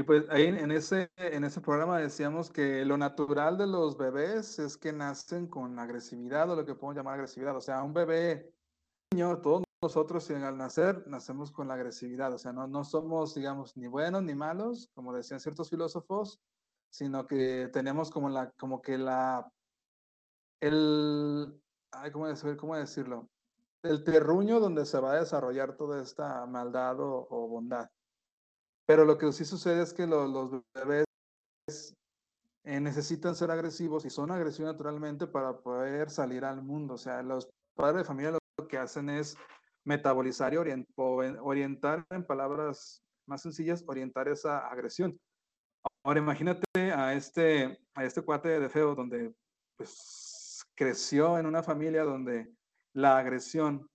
y 0.00 0.02
pues 0.02 0.24
ahí 0.30 0.46
en 0.46 0.70
ese, 0.70 1.10
en 1.18 1.44
ese 1.44 1.60
programa 1.60 1.98
decíamos 1.98 2.50
que 2.50 2.86
lo 2.86 2.96
natural 2.96 3.58
de 3.58 3.66
los 3.66 3.98
bebés 3.98 4.58
es 4.58 4.78
que 4.78 4.94
nacen 4.94 5.46
con 5.46 5.78
agresividad 5.78 6.48
o 6.48 6.56
lo 6.56 6.64
que 6.64 6.74
podemos 6.74 6.96
llamar 6.96 7.16
agresividad. 7.16 7.54
O 7.54 7.60
sea, 7.60 7.82
un 7.82 7.92
bebé 7.92 8.50
niño, 9.12 9.42
todos 9.42 9.62
nosotros 9.82 10.30
al 10.30 10.56
nacer 10.56 11.06
nacemos 11.06 11.52
con 11.52 11.68
la 11.68 11.74
agresividad. 11.74 12.32
O 12.32 12.38
sea, 12.38 12.50
no, 12.50 12.66
no 12.66 12.82
somos, 12.82 13.34
digamos, 13.34 13.76
ni 13.76 13.88
buenos 13.88 14.22
ni 14.22 14.34
malos, 14.34 14.88
como 14.94 15.12
decían 15.12 15.38
ciertos 15.38 15.68
filósofos, 15.68 16.40
sino 16.88 17.26
que 17.26 17.68
tenemos 17.70 18.10
como, 18.10 18.30
la, 18.30 18.52
como 18.52 18.80
que 18.80 18.96
la, 18.96 19.52
el, 20.60 21.60
ay, 21.90 22.10
¿cómo, 22.10 22.26
decir, 22.26 22.56
¿cómo 22.56 22.74
decirlo? 22.74 23.28
El 23.82 24.02
terruño 24.02 24.60
donde 24.60 24.86
se 24.86 24.98
va 24.98 25.12
a 25.12 25.20
desarrollar 25.20 25.76
toda 25.76 26.00
esta 26.00 26.46
maldad 26.46 26.96
o 27.00 27.48
bondad. 27.48 27.90
Pero 28.90 29.04
lo 29.04 29.16
que 29.16 29.30
sí 29.30 29.44
sucede 29.44 29.84
es 29.84 29.94
que 29.94 30.04
los, 30.04 30.28
los 30.28 30.50
bebés 30.74 31.04
eh, 32.64 32.80
necesitan 32.80 33.36
ser 33.36 33.52
agresivos 33.52 34.04
y 34.04 34.10
son 34.10 34.32
agresivos 34.32 34.72
naturalmente 34.72 35.28
para 35.28 35.56
poder 35.56 36.10
salir 36.10 36.44
al 36.44 36.60
mundo. 36.60 36.94
O 36.94 36.98
sea, 36.98 37.22
los 37.22 37.48
padres 37.76 37.98
de 37.98 38.04
familia 38.04 38.32
lo 38.32 38.66
que 38.66 38.78
hacen 38.78 39.08
es 39.08 39.36
metabolizar 39.84 40.52
y 40.54 40.56
orient, 40.56 40.88
orientar, 40.96 42.04
en 42.10 42.26
palabras 42.26 43.04
más 43.28 43.42
sencillas, 43.42 43.84
orientar 43.86 44.26
esa 44.26 44.66
agresión. 44.66 45.16
Ahora 46.02 46.18
imagínate 46.18 46.66
a 46.92 47.14
este, 47.14 47.78
a 47.94 48.04
este 48.04 48.22
cuate 48.22 48.58
de 48.58 48.68
feo 48.68 48.96
donde 48.96 49.32
pues, 49.76 50.64
creció 50.74 51.38
en 51.38 51.46
una 51.46 51.62
familia 51.62 52.02
donde 52.02 52.52
la 52.92 53.18
agresión 53.18 53.88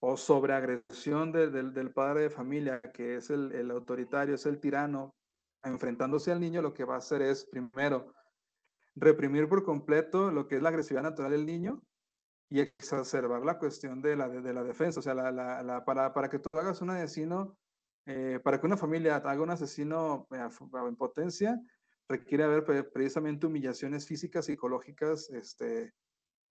o 0.00 0.16
sobreagresión 0.16 1.30
de, 1.30 1.50
de, 1.50 1.70
del 1.70 1.92
padre 1.92 2.22
de 2.22 2.30
familia, 2.30 2.80
que 2.80 3.16
es 3.16 3.30
el, 3.30 3.52
el, 3.52 3.70
autoritario, 3.70 4.34
es 4.34 4.46
el 4.46 4.58
tirano, 4.58 5.14
enfrentándose 5.62 6.32
al 6.32 6.40
niño, 6.40 6.62
lo 6.62 6.72
que 6.72 6.84
va 6.84 6.94
a 6.94 6.98
hacer 6.98 7.20
es, 7.20 7.44
primero, 7.44 8.12
reprimir 8.94 9.48
por 9.48 9.62
completo 9.62 10.30
lo 10.30 10.48
que 10.48 10.56
es 10.56 10.62
la 10.62 10.70
agresividad 10.70 11.02
natural 11.02 11.32
del 11.32 11.46
niño 11.46 11.82
y 12.48 12.60
exacerbar 12.60 13.44
la 13.44 13.58
cuestión 13.58 14.00
de 14.00 14.16
la, 14.16 14.28
de, 14.28 14.40
de 14.40 14.54
la 14.54 14.64
defensa. 14.64 15.00
O 15.00 15.02
sea, 15.02 15.14
la, 15.14 15.30
la, 15.30 15.84
para, 15.84 16.12
para, 16.14 16.30
que 16.30 16.38
tú 16.38 16.48
hagas 16.54 16.80
un 16.80 16.90
asesino, 16.90 17.56
eh, 18.06 18.40
para 18.42 18.58
que 18.58 18.66
una 18.66 18.78
familia 18.78 19.16
haga 19.16 19.42
un 19.42 19.50
asesino 19.50 20.26
eh, 20.32 20.48
en 20.88 20.96
potencia, 20.96 21.60
requiere 22.08 22.44
haber 22.44 22.64
precisamente 22.90 23.46
humillaciones 23.46 24.06
físicas, 24.06 24.46
psicológicas, 24.46 25.30
este, 25.30 25.92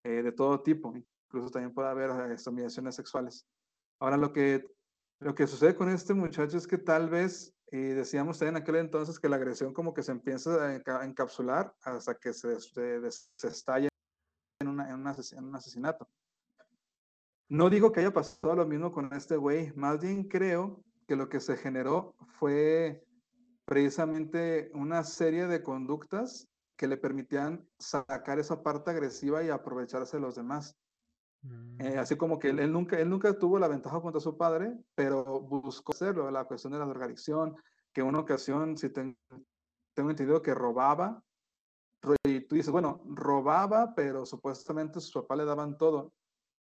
eh, 0.04 0.24
de 0.24 0.32
todo 0.32 0.62
tipo 0.62 0.94
incluso 1.30 1.52
también 1.52 1.74
puede 1.74 1.90
haber 1.90 2.10
humillaciones 2.10 2.96
sexuales. 2.96 3.46
Ahora, 4.00 4.18
lo 4.18 4.34
que, 4.34 4.66
lo 5.20 5.36
que 5.36 5.46
sucede 5.46 5.76
con 5.76 5.90
este 5.90 6.16
muchacho 6.16 6.58
es 6.58 6.66
que 6.66 6.80
tal 6.80 7.10
vez, 7.10 7.54
y 7.72 7.78
decíamos 7.78 8.40
también 8.40 8.58
en 8.58 8.64
aquel 8.64 8.76
entonces, 8.78 9.20
que 9.20 9.30
la 9.30 9.36
agresión 9.36 9.74
como 9.74 9.94
que 9.94 10.02
se 10.02 10.12
empieza 10.12 10.66
a 10.66 11.06
encapsular 11.06 11.74
hasta 11.82 12.16
que 12.16 12.34
se, 12.34 12.60
se, 12.60 13.12
se 13.12 13.48
estalla 13.48 13.90
en, 14.60 14.68
una, 14.68 14.90
en, 14.90 14.96
una, 14.96 15.16
en 15.32 15.44
un 15.44 15.56
asesinato. 15.56 16.10
No 17.48 17.70
digo 17.70 17.92
que 17.92 18.00
haya 18.00 18.14
pasado 18.14 18.56
lo 18.56 18.66
mismo 18.66 18.92
con 18.92 19.14
este 19.14 19.38
güey, 19.38 19.72
más 19.76 20.00
bien 20.00 20.24
creo 20.24 20.84
que 21.08 21.16
lo 21.16 21.30
que 21.30 21.40
se 21.40 21.58
generó 21.58 22.16
fue 22.40 23.04
precisamente 23.66 24.72
una 24.74 25.04
serie 25.04 25.46
de 25.46 25.62
conductas 25.62 26.48
que 26.76 26.88
le 26.88 26.98
permitían 26.98 27.68
sacar 27.78 28.40
esa 28.40 28.64
parte 28.64 28.90
agresiva 28.90 29.44
y 29.44 29.50
aprovecharse 29.50 30.18
de 30.18 30.22
los 30.22 30.36
demás. 30.36 30.78
Eh, 31.80 31.98
así 31.98 32.18
como 32.18 32.38
que 32.38 32.50
él, 32.50 32.60
él, 32.60 32.72
nunca, 32.72 33.00
él 33.00 33.10
nunca 33.10 33.38
tuvo 33.38 33.58
la 33.60 33.68
ventaja 33.68 34.02
contra 34.02 34.20
su 34.20 34.38
padre, 34.38 34.78
pero 34.96 35.24
buscó 35.42 35.94
hacerlo, 35.94 36.30
la 36.30 36.46
cuestión 36.46 36.74
de 36.74 36.80
la 36.80 36.86
drogadicción, 36.86 37.56
que 37.94 38.02
en 38.02 38.08
una 38.08 38.20
ocasión, 38.20 38.78
si 38.78 38.90
ten, 38.90 39.18
tengo 39.94 40.10
entendido 40.10 40.42
que 40.42 40.54
robaba, 40.54 41.24
y 42.24 42.42
tú 42.42 42.56
dices, 42.56 42.72
bueno, 42.72 43.02
robaba, 43.06 43.94
pero 43.96 44.26
supuestamente 44.26 45.00
sus 45.00 45.14
papás 45.14 45.38
le 45.38 45.46
daban 45.46 45.78
todo. 45.78 46.14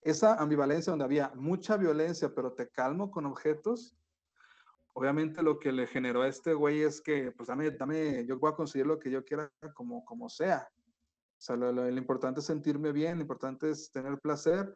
Esa 0.01 0.35
ambivalencia 0.35 0.91
donde 0.91 1.05
había 1.05 1.31
mucha 1.35 1.77
violencia, 1.77 2.33
pero 2.35 2.53
te 2.53 2.69
calmo 2.69 3.09
con 3.09 3.25
objetos, 3.25 3.95
obviamente 4.93 5.41
lo 5.41 5.59
que 5.59 5.71
le 5.71 5.87
generó 5.87 6.21
a 6.21 6.27
este 6.27 6.53
güey 6.53 6.81
es 6.81 7.01
que, 7.01 7.31
pues 7.31 7.47
dame, 7.47 7.71
dame, 7.71 8.25
yo 8.25 8.37
voy 8.37 8.51
a 8.51 8.55
conseguir 8.55 8.85
lo 8.85 8.99
que 8.99 9.09
yo 9.09 9.23
quiera 9.23 9.51
como, 9.73 10.03
como 10.05 10.29
sea. 10.29 10.67
O 11.43 11.45
sea, 11.45 11.57
lo, 11.57 11.73
lo, 11.73 11.91
lo, 11.91 11.97
importante 11.97 12.39
es 12.39 12.45
sentirme 12.45 12.93
bien, 12.93 13.17
lo 13.17 13.23
importante 13.23 13.69
es 13.69 13.91
tener 13.91 14.17
placer. 14.19 14.73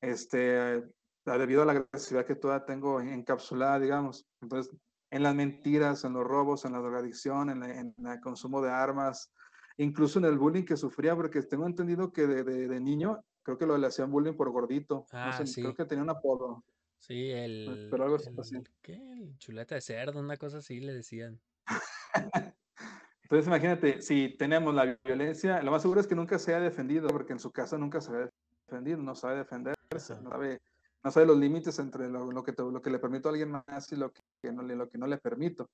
Este, 0.00 0.82
debido 1.26 1.60
a 1.60 1.66
la 1.66 1.72
agresividad 1.72 2.24
que 2.24 2.34
toda 2.34 2.64
tengo 2.64 2.98
encapsulada, 2.98 3.78
digamos. 3.78 4.26
Entonces, 4.40 4.74
en 5.10 5.22
las 5.22 5.34
mentiras, 5.34 6.04
en 6.04 6.14
los 6.14 6.24
robos, 6.24 6.64
en 6.64 6.72
la 6.72 6.78
drogadicción, 6.78 7.50
en, 7.50 7.62
en 7.62 7.94
el 8.06 8.20
consumo 8.20 8.62
de 8.62 8.70
armas, 8.70 9.34
incluso 9.76 10.18
en 10.18 10.24
el 10.24 10.38
bullying 10.38 10.64
que 10.64 10.78
sufría, 10.78 11.14
porque 11.14 11.42
tengo 11.42 11.66
entendido 11.66 12.10
que 12.10 12.26
de, 12.26 12.42
de, 12.42 12.68
de 12.68 12.80
niño, 12.80 13.22
creo 13.42 13.58
que 13.58 13.66
lo 13.66 13.76
le 13.76 13.86
hacían 13.86 14.10
bullying 14.10 14.32
por 14.32 14.50
gordito. 14.50 15.04
Ah, 15.12 15.26
no 15.26 15.36
sé, 15.36 15.46
sí. 15.46 15.60
creo 15.60 15.74
que 15.74 15.84
tenía 15.84 16.04
un 16.04 16.08
apodo. 16.08 16.64
Sí, 16.96 17.32
el. 17.32 17.88
Pero 17.90 18.04
algo 18.04 18.16
el, 18.16 18.40
así. 18.40 18.56
¿Qué? 18.80 18.94
El 18.94 19.36
chuleta 19.36 19.74
de 19.74 19.82
cerdo, 19.82 20.20
una 20.20 20.38
cosa 20.38 20.56
así 20.56 20.80
le 20.80 20.94
decían. 20.94 21.38
Entonces, 23.32 23.48
imagínate, 23.48 24.02
si 24.02 24.36
tenemos 24.36 24.74
la 24.74 24.98
violencia, 25.02 25.62
lo 25.62 25.70
más 25.70 25.80
seguro 25.80 26.02
es 26.02 26.06
que 26.06 26.14
nunca 26.14 26.38
se 26.38 26.54
haya 26.54 26.64
defendido, 26.64 27.08
porque 27.08 27.32
en 27.32 27.38
su 27.38 27.50
casa 27.50 27.78
nunca 27.78 27.98
se 28.02 28.12
ha 28.14 28.30
defendido, 28.68 28.98
no 28.98 29.14
sabe 29.14 29.36
defenderse, 29.36 30.20
no 30.20 30.28
sabe, 30.28 30.60
no 31.02 31.10
sabe 31.10 31.24
los 31.24 31.38
límites 31.38 31.78
entre 31.78 32.10
lo, 32.10 32.30
lo 32.30 32.42
que 32.44 32.52
te, 32.52 32.62
lo 32.62 32.82
que 32.82 32.90
le 32.90 32.98
permito 32.98 33.30
a 33.30 33.32
alguien 33.32 33.50
más 33.50 33.90
y 33.90 33.96
lo 33.96 34.12
que 34.12 34.52
no 34.52 34.62
le, 34.62 34.76
lo 34.76 34.86
que 34.86 34.98
no 34.98 35.06
le 35.06 35.16
permito. 35.16 35.70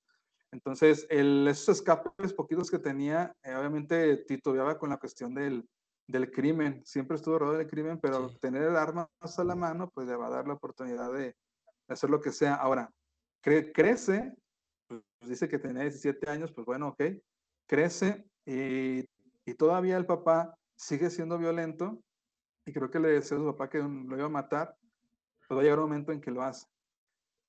Entonces, 0.53 1.05
el, 1.09 1.49
esos 1.49 1.79
escapes 1.79 2.31
poquitos 2.31 2.71
que 2.71 2.79
tenía, 2.79 3.35
eh, 3.43 3.53
obviamente 3.55 4.15
titubeaba 4.25 4.79
con 4.79 4.89
la 4.89 4.95
cuestión 4.95 5.33
del, 5.33 5.67
del 6.07 6.31
crimen, 6.31 6.81
siempre 6.85 7.17
estuvo 7.17 7.39
rodeado 7.39 7.57
del 7.57 7.67
crimen, 7.67 7.99
pero 7.99 8.29
Sí. 8.29 8.39
tener 8.39 8.63
el 8.63 8.77
arma 8.77 9.09
a 9.19 9.43
la 9.43 9.55
mano, 9.55 9.89
pues 9.93 10.07
le 10.07 10.15
va 10.15 10.27
a 10.27 10.29
dar 10.29 10.47
la 10.47 10.53
oportunidad 10.53 11.11
de, 11.11 11.23
de 11.23 11.35
hacer 11.89 12.09
lo 12.09 12.21
que 12.21 12.31
sea. 12.31 12.55
Ahora, 12.55 12.89
cre 13.41 13.73
crece, 13.73 14.33
pues 14.87 15.01
dice 15.25 15.49
que 15.49 15.59
tenía 15.59 15.81
17 15.81 16.29
años, 16.29 16.53
pues 16.53 16.65
bueno, 16.65 16.87
ok, 16.87 17.01
crece 17.69 18.25
y, 18.45 19.05
todavía 19.57 19.97
el 19.97 20.05
papá 20.05 20.55
sigue 20.75 21.09
siendo 21.09 21.37
violento 21.39 21.99
y 22.67 22.71
creo 22.71 22.91
que 22.91 22.99
le 22.99 23.09
decía 23.09 23.35
a 23.35 23.39
su 23.39 23.45
papá 23.47 23.67
que 23.67 23.79
lo 23.79 24.15
iba 24.15 24.25
a 24.25 24.29
matar, 24.29 24.75
pues 25.47 25.59
va 25.59 25.71
a 25.71 25.73
un 25.73 25.79
momento 25.79 26.11
en 26.11 26.21
que 26.21 26.29
lo 26.29 26.43
hace. 26.43 26.67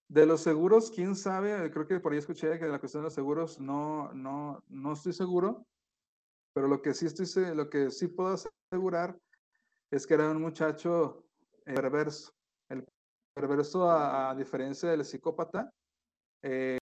De 0.09 0.25
los 0.25 0.41
seguros, 0.41 0.91
quién 0.91 1.15
sabe, 1.15 1.71
creo 1.71 1.87
que 1.87 2.01
por 2.01 2.13
ahí 2.13 2.19
escuché 2.19 2.59
que 2.59 2.65
de 2.65 2.73
la 2.73 2.81
cuestión 2.81 3.03
de 3.03 3.09
los 3.09 3.15
seguros 3.15 3.61
no, 3.61 4.13
no, 4.15 4.65
no 4.69 4.93
estoy 4.95 5.13
seguro, 5.13 5.67
pero 6.55 6.69
lo 6.69 6.81
que 6.81 6.95
sí 6.95 7.07
estoy, 7.07 7.55
lo 7.55 7.69
que 7.69 7.91
sí 7.91 8.09
puedo 8.09 8.35
asegurar 8.73 9.19
es 9.91 10.07
que 10.07 10.15
era 10.15 10.31
un 10.31 10.41
muchacho 10.41 11.27
eh, 11.67 11.75
perverso. 11.75 12.33
El 12.69 12.87
perverso, 13.35 13.91
a, 13.91 14.35
diferencia 14.35 14.89
del 14.89 15.05
psicópata, 15.05 15.71
eh, 16.43 16.80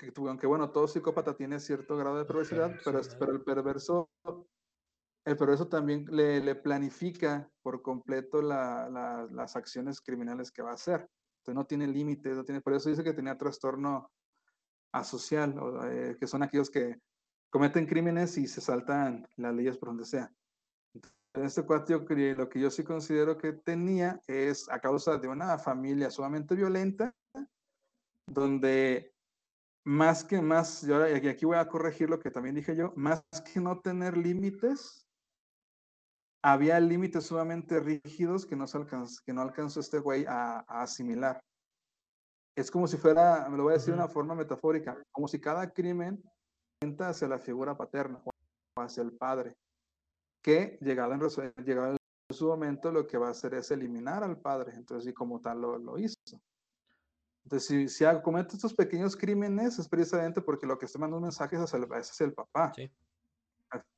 que, 0.00 0.12
aunque 0.16 0.46
bueno, 0.46 0.70
todo 0.70 0.88
psicópata 0.88 1.36
tiene 1.36 1.60
cierto 1.60 1.96
grado 1.96 2.16
de 2.16 2.24
perversidad, 2.24 2.74
pero, 2.84 3.00
pero 3.18 3.32
el 3.32 3.42
perverso, 3.42 4.08
el 5.26 5.36
perverso 5.36 5.68
también 5.68 6.06
le, 6.10 6.40
le 6.40 6.54
planifica 6.54 7.50
por 7.62 7.82
completo 7.82 8.40
la, 8.40 8.88
la, 8.88 9.28
las 9.30 9.56
acciones 9.56 10.00
criminales 10.00 10.50
que 10.50 10.62
va 10.62 10.70
a 10.70 10.74
hacer. 10.74 11.06
Entonces 11.40 11.54
no 11.54 11.66
tiene 11.66 11.86
límites, 11.86 12.34
no 12.34 12.44
tiene, 12.44 12.62
por 12.62 12.72
eso 12.72 12.88
dice 12.88 13.04
que 13.04 13.12
tenía 13.12 13.36
trastorno 13.36 14.10
asocial, 14.92 15.58
o, 15.58 15.84
eh, 15.84 16.16
que 16.18 16.26
son 16.26 16.42
aquellos 16.42 16.70
que 16.70 16.98
cometen 17.50 17.86
crímenes 17.86 18.38
y 18.38 18.46
se 18.46 18.60
saltan 18.62 19.28
las 19.36 19.54
leyes 19.54 19.76
por 19.76 19.90
donde 19.90 20.06
sea. 20.06 20.32
En 21.34 21.44
este 21.44 21.64
cuate, 21.64 21.92
lo 22.34 22.48
que 22.48 22.60
yo 22.60 22.70
sí 22.70 22.82
considero 22.82 23.36
que 23.36 23.52
tenía 23.52 24.20
es 24.26 24.68
a 24.68 24.80
causa 24.80 25.18
de 25.18 25.28
una 25.28 25.58
familia 25.58 26.10
sumamente 26.10 26.56
violenta, 26.56 27.14
donde 28.26 29.14
más 29.84 30.24
que 30.24 30.40
más, 30.40 30.82
yo 30.82 31.02
aquí 31.02 31.44
voy 31.44 31.56
a 31.56 31.68
corregir 31.68 32.10
lo 32.10 32.18
que 32.18 32.30
también 32.30 32.54
dije 32.54 32.76
yo, 32.76 32.92
más 32.96 33.22
que 33.52 33.60
no 33.60 33.80
tener 33.80 34.16
límites, 34.16 35.06
había 36.42 36.80
límites 36.80 37.24
sumamente 37.24 37.80
rígidos 37.80 38.46
que 38.46 38.56
no, 38.56 38.66
se 38.66 38.78
alcanzó, 38.78 39.20
que 39.24 39.32
no 39.32 39.42
alcanzó 39.42 39.80
este 39.80 39.98
güey 39.98 40.24
a, 40.26 40.60
a, 40.60 40.82
asimilar. 40.82 41.40
Es 42.56 42.70
como 42.70 42.86
si 42.86 42.96
fuera, 42.96 43.48
me 43.48 43.56
lo 43.56 43.64
voy 43.64 43.72
a 43.72 43.76
decir 43.76 43.94
de 43.94 44.00
una 44.00 44.08
forma 44.08 44.34
metafórica, 44.34 45.02
como 45.12 45.28
si 45.28 45.40
cada 45.40 45.70
crimen 45.70 46.22
hacia 47.00 47.28
la 47.28 47.38
figura 47.38 47.76
paterna 47.76 48.22
o 48.24 48.80
hacia 48.80 49.02
el 49.02 49.12
padre, 49.12 49.54
que 50.42 50.78
llegado 50.80 51.12
en, 51.12 51.20
llegado 51.64 51.90
en 51.90 51.96
su 52.34 52.46
momento 52.46 52.90
lo 52.90 53.06
que 53.06 53.18
va 53.18 53.28
a 53.28 53.32
hacer 53.32 53.54
es 53.54 53.70
eliminar 53.70 54.24
al 54.24 54.40
padre, 54.40 54.72
entonces 54.74 55.10
y 55.10 55.14
como 55.14 55.40
tal 55.40 55.60
lo, 55.60 55.78
lo 55.78 55.98
hizo. 55.98 56.16
Entonces, 57.50 57.66
si, 57.66 57.88
si 57.88 58.04
comete 58.22 58.54
estos 58.54 58.72
pequeños 58.74 59.16
crímenes, 59.16 59.76
es 59.80 59.88
precisamente 59.88 60.40
porque 60.40 60.68
lo 60.68 60.78
que 60.78 60.86
está 60.86 61.00
mandando 61.00 61.22
mensajes 61.22 61.58
es 61.58 61.74
el, 61.74 61.84
es 61.98 62.20
el 62.20 62.32
papá. 62.32 62.72
Sí. 62.76 62.88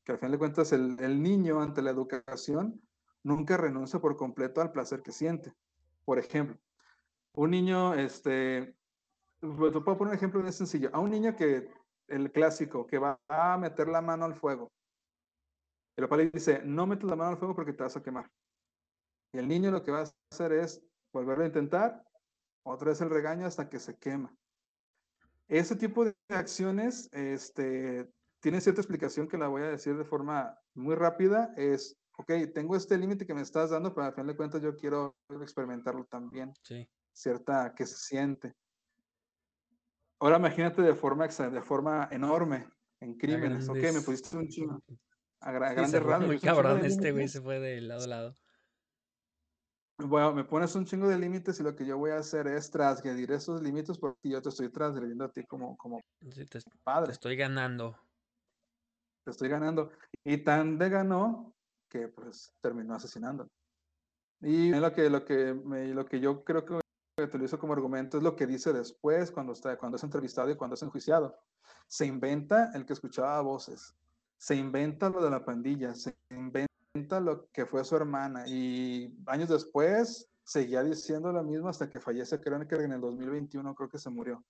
Que 0.04 0.12
al 0.12 0.18
final 0.18 0.32
de 0.32 0.38
cuentas, 0.38 0.72
el, 0.72 0.98
el, 1.00 1.22
niño 1.22 1.60
ante 1.60 1.82
la 1.82 1.90
educación 1.90 2.80
nunca 3.22 3.58
renuncia 3.58 4.00
por 4.00 4.16
completo 4.16 4.62
al 4.62 4.72
placer 4.72 5.02
que 5.02 5.12
siente. 5.12 5.52
Por 6.06 6.18
ejemplo, 6.18 6.56
un 7.34 7.50
niño, 7.50 7.92
este, 7.92 8.74
te 9.40 9.46
puedo 9.46 9.98
poner 9.98 10.12
un 10.12 10.14
ejemplo 10.14 10.40
muy 10.40 10.52
sencillo. 10.52 10.88
A 10.94 11.00
un 11.00 11.10
niño 11.10 11.36
que, 11.36 11.70
el 12.08 12.32
clásico, 12.32 12.86
que 12.86 12.98
va 12.98 13.20
a 13.28 13.58
meter 13.58 13.86
la 13.86 14.00
mano 14.00 14.24
al 14.24 14.34
fuego. 14.34 14.72
El 15.96 16.04
papá 16.04 16.16
le 16.16 16.30
dice, 16.30 16.62
no 16.64 16.86
metes 16.86 17.04
la 17.04 17.16
mano 17.16 17.32
al 17.32 17.36
fuego 17.36 17.54
porque 17.54 17.74
te 17.74 17.82
vas 17.82 17.98
a 17.98 18.02
quemar. 18.02 18.30
Y 19.34 19.38
el 19.38 19.46
niño 19.46 19.70
lo 19.70 19.82
que 19.82 19.90
va 19.90 20.00
a 20.00 20.10
hacer 20.32 20.52
es 20.52 20.82
volverlo 21.12 21.44
a 21.44 21.48
intentar 21.48 22.02
otra 22.64 22.90
vez 22.90 23.00
el 23.00 23.10
regaño 23.10 23.46
hasta 23.46 23.68
que 23.68 23.78
se 23.78 23.96
quema. 23.96 24.34
Ese 25.48 25.76
tipo 25.76 26.04
de 26.04 26.14
acciones 26.28 27.08
este, 27.12 28.10
tiene 28.40 28.60
cierta 28.60 28.80
explicación 28.80 29.28
que 29.28 29.38
la 29.38 29.48
voy 29.48 29.62
a 29.62 29.70
decir 29.70 29.96
de 29.96 30.04
forma 30.04 30.58
muy 30.74 30.94
rápida. 30.94 31.52
Es, 31.56 31.98
ok, 32.16 32.32
tengo 32.54 32.76
este 32.76 32.96
límite 32.96 33.26
que 33.26 33.34
me 33.34 33.42
estás 33.42 33.70
dando, 33.70 33.94
pero 33.94 34.06
al 34.06 34.14
final 34.14 34.28
de 34.28 34.36
cuentas 34.36 34.62
yo 34.62 34.76
quiero 34.76 35.16
experimentarlo 35.40 36.04
también. 36.04 36.52
Sí. 36.62 36.88
Cierta 37.12 37.74
que 37.74 37.86
se 37.86 37.96
siente. 37.96 38.54
Ahora 40.20 40.38
imagínate 40.38 40.82
de 40.82 40.94
forma, 40.94 41.26
de 41.26 41.62
forma 41.62 42.08
enorme 42.12 42.68
en 43.00 43.18
crímenes. 43.18 43.68
Ok, 43.68 43.76
me 43.76 44.00
pusiste 44.00 44.36
un 44.36 44.48
chingo. 44.48 44.82
A, 45.40 45.50
gra 45.50 45.70
sí, 45.70 45.74
grandes 45.74 46.02
rasgos. 46.02 46.26
Muy 46.28 46.38
cabrón, 46.38 46.84
este 46.84 47.10
güey 47.10 47.26
se 47.26 47.40
fue 47.40 47.58
de 47.58 47.80
lado 47.80 48.04
a 48.04 48.06
lado 48.06 48.34
bueno, 50.02 50.34
me 50.34 50.44
pones 50.44 50.74
un 50.74 50.84
chingo 50.84 51.08
de 51.08 51.18
límites 51.18 51.58
y 51.60 51.62
lo 51.62 51.74
que 51.74 51.86
yo 51.86 51.98
voy 51.98 52.10
a 52.10 52.18
hacer 52.18 52.46
es 52.46 52.70
transgredir 52.70 53.32
esos 53.32 53.62
límites 53.62 53.98
porque 53.98 54.28
yo 54.28 54.42
te 54.42 54.48
estoy 54.48 54.68
transgrediendo 54.70 55.24
a 55.24 55.32
ti 55.32 55.44
como, 55.44 55.76
como 55.76 56.00
sí, 56.30 56.44
te, 56.46 56.60
padre. 56.82 57.06
Te 57.06 57.12
estoy 57.12 57.36
ganando. 57.36 57.96
Te 59.24 59.30
estoy 59.30 59.48
ganando. 59.48 59.90
Y 60.24 60.38
tan 60.38 60.78
de 60.78 60.88
ganó 60.88 61.54
que 61.88 62.08
pues 62.08 62.52
terminó 62.60 62.94
asesinando. 62.94 63.48
Y 64.40 64.70
lo 64.70 64.92
que, 64.92 65.08
lo 65.08 65.24
que, 65.24 65.54
me, 65.54 65.88
lo 65.88 66.04
que 66.04 66.18
yo 66.18 66.42
creo 66.42 66.64
que 66.64 66.80
utilizo 67.22 67.58
como 67.58 67.72
argumento 67.72 68.16
es 68.16 68.22
lo 68.22 68.34
que 68.34 68.46
dice 68.46 68.72
después 68.72 69.30
cuando, 69.30 69.52
está, 69.52 69.76
cuando 69.78 69.96
es 69.96 70.02
entrevistado 70.02 70.50
y 70.50 70.56
cuando 70.56 70.74
es 70.74 70.82
enjuiciado. 70.82 71.36
Se 71.86 72.06
inventa 72.06 72.72
el 72.74 72.86
que 72.86 72.94
escuchaba 72.94 73.40
voces. 73.42 73.94
Se 74.38 74.56
inventa 74.56 75.10
lo 75.10 75.22
de 75.22 75.30
la 75.30 75.44
pandilla. 75.44 75.94
Se 75.94 76.16
inventa 76.30 76.71
lo 76.94 77.48
que 77.52 77.64
fue 77.64 77.84
su 77.84 77.96
hermana 77.96 78.44
y 78.46 79.16
años 79.26 79.48
después 79.48 80.28
seguía 80.44 80.82
diciendo 80.82 81.32
lo 81.32 81.42
mismo 81.42 81.68
hasta 81.68 81.88
que 81.88 82.00
fallece, 82.00 82.38
creo 82.38 82.66
que 82.68 82.74
en 82.74 82.92
el 82.92 83.00
2021 83.00 83.74
creo 83.74 83.88
que 83.88 83.98
se 83.98 84.10
murió. 84.10 84.44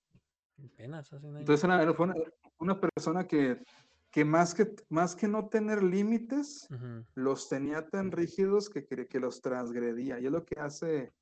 Apenas 0.59 1.13
hace 1.13 1.25
un 1.25 1.37
año. 1.37 1.41
Entonces 1.41 1.65
era, 1.65 1.95
fue 1.95 2.07
una, 2.07 2.15
una, 2.59 2.81
persona 2.81 3.29
que, 3.29 3.63
que, 4.11 4.25
más 4.25 4.55
que 4.55 4.75
más 4.89 5.15
que 5.15 5.29
no 5.29 5.49
tener 5.49 5.85
límites, 5.85 6.67
uh 6.71 6.75
-huh. 6.75 7.07
los 7.15 7.49
tenía 7.49 7.89
tan 7.89 8.11
rígidos 8.11 8.69
que, 8.69 8.85
que, 8.87 9.07
que, 9.07 9.21
los 9.21 9.41
transgredía. 9.41 10.19
Y 10.19 10.27
es 10.27 10.33
lo 10.33 10.45
que 10.45 10.59
hace, 10.59 11.13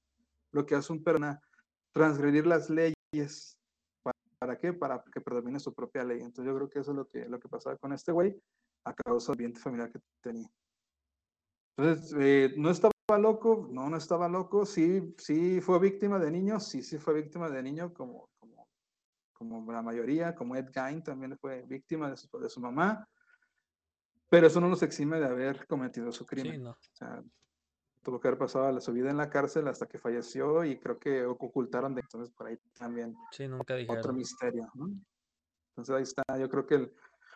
lo 0.52 0.64
que 0.64 0.74
hace 0.74 0.92
un 0.92 1.04
persona, 1.04 1.40
transgredir 1.92 2.46
las 2.46 2.70
leyes. 2.70 3.58
¿Para, 4.02 4.16
¿Para 4.38 4.58
qué? 4.58 4.72
Para 4.72 5.04
que 5.12 5.20
predomine 5.20 5.60
su 5.60 5.74
propia 5.74 6.02
ley. 6.02 6.20
Entonces 6.20 6.46
yo 6.46 6.56
creo 6.56 6.70
que 6.70 6.78
eso 6.78 6.92
es 6.92 6.96
lo 6.96 7.06
que, 7.06 7.28
lo 7.28 7.38
que 7.38 7.48
pasaba 7.48 7.76
con 7.76 7.92
este 7.92 8.12
güey 8.12 8.40
a 8.84 8.94
causa 8.94 9.32
del 9.32 9.34
ambiente 9.34 9.60
familiar 9.60 9.90
que 9.90 10.00
tenía. 10.22 10.50
Entonces, 11.76 12.14
eh, 12.18 12.54
no 12.56 12.70
estaba 12.70 12.92
loco, 13.18 13.68
no, 13.70 13.88
no 13.88 13.96
estaba 13.96 14.28
loco, 14.28 14.66
sí, 14.66 15.14
sí 15.18 15.60
fue 15.60 15.78
víctima 15.78 16.18
de 16.18 16.30
niño, 16.30 16.60
sí, 16.60 16.82
sí 16.82 16.98
fue 16.98 17.14
víctima 17.14 17.48
de 17.48 17.62
niño, 17.62 17.92
como, 17.92 18.28
como, 18.38 18.68
como 19.32 19.72
la 19.72 19.82
mayoría, 19.82 20.34
como 20.34 20.56
Ed 20.56 20.70
Gein 20.72 21.02
también 21.02 21.36
fue 21.38 21.62
víctima 21.62 22.10
de 22.10 22.16
su, 22.16 22.28
de 22.38 22.48
su 22.48 22.60
mamá, 22.60 23.08
pero 24.28 24.46
eso 24.46 24.60
no 24.60 24.68
nos 24.68 24.82
exime 24.82 25.18
de 25.18 25.26
haber 25.26 25.66
cometido 25.66 26.12
su 26.12 26.24
crimen. 26.26 26.52
Sí, 26.52 26.58
no. 26.58 26.70
O 26.70 26.94
sea, 26.94 27.22
tuvo 28.02 28.20
que 28.20 28.28
haber 28.28 28.38
pasado 28.38 28.80
su 28.80 28.92
vida 28.92 29.10
en 29.10 29.16
la 29.16 29.30
cárcel 29.30 29.68
hasta 29.68 29.86
que 29.86 29.98
falleció 29.98 30.64
y 30.64 30.78
creo 30.78 30.98
que 30.98 31.24
ocultaron 31.24 31.94
de 31.94 32.00
entonces 32.00 32.34
por 32.34 32.46
ahí 32.46 32.56
también 32.78 33.14
sí, 33.30 33.46
nunca 33.46 33.74
dijeron. 33.74 33.98
otro 33.98 34.12
misterio. 34.12 34.70
¿no? 34.74 34.88
Entonces 35.70 35.94
ahí 35.94 36.02
está, 36.02 36.22
yo 36.38 36.48
creo 36.48 36.66
que 36.66 36.74
el, 36.76 36.94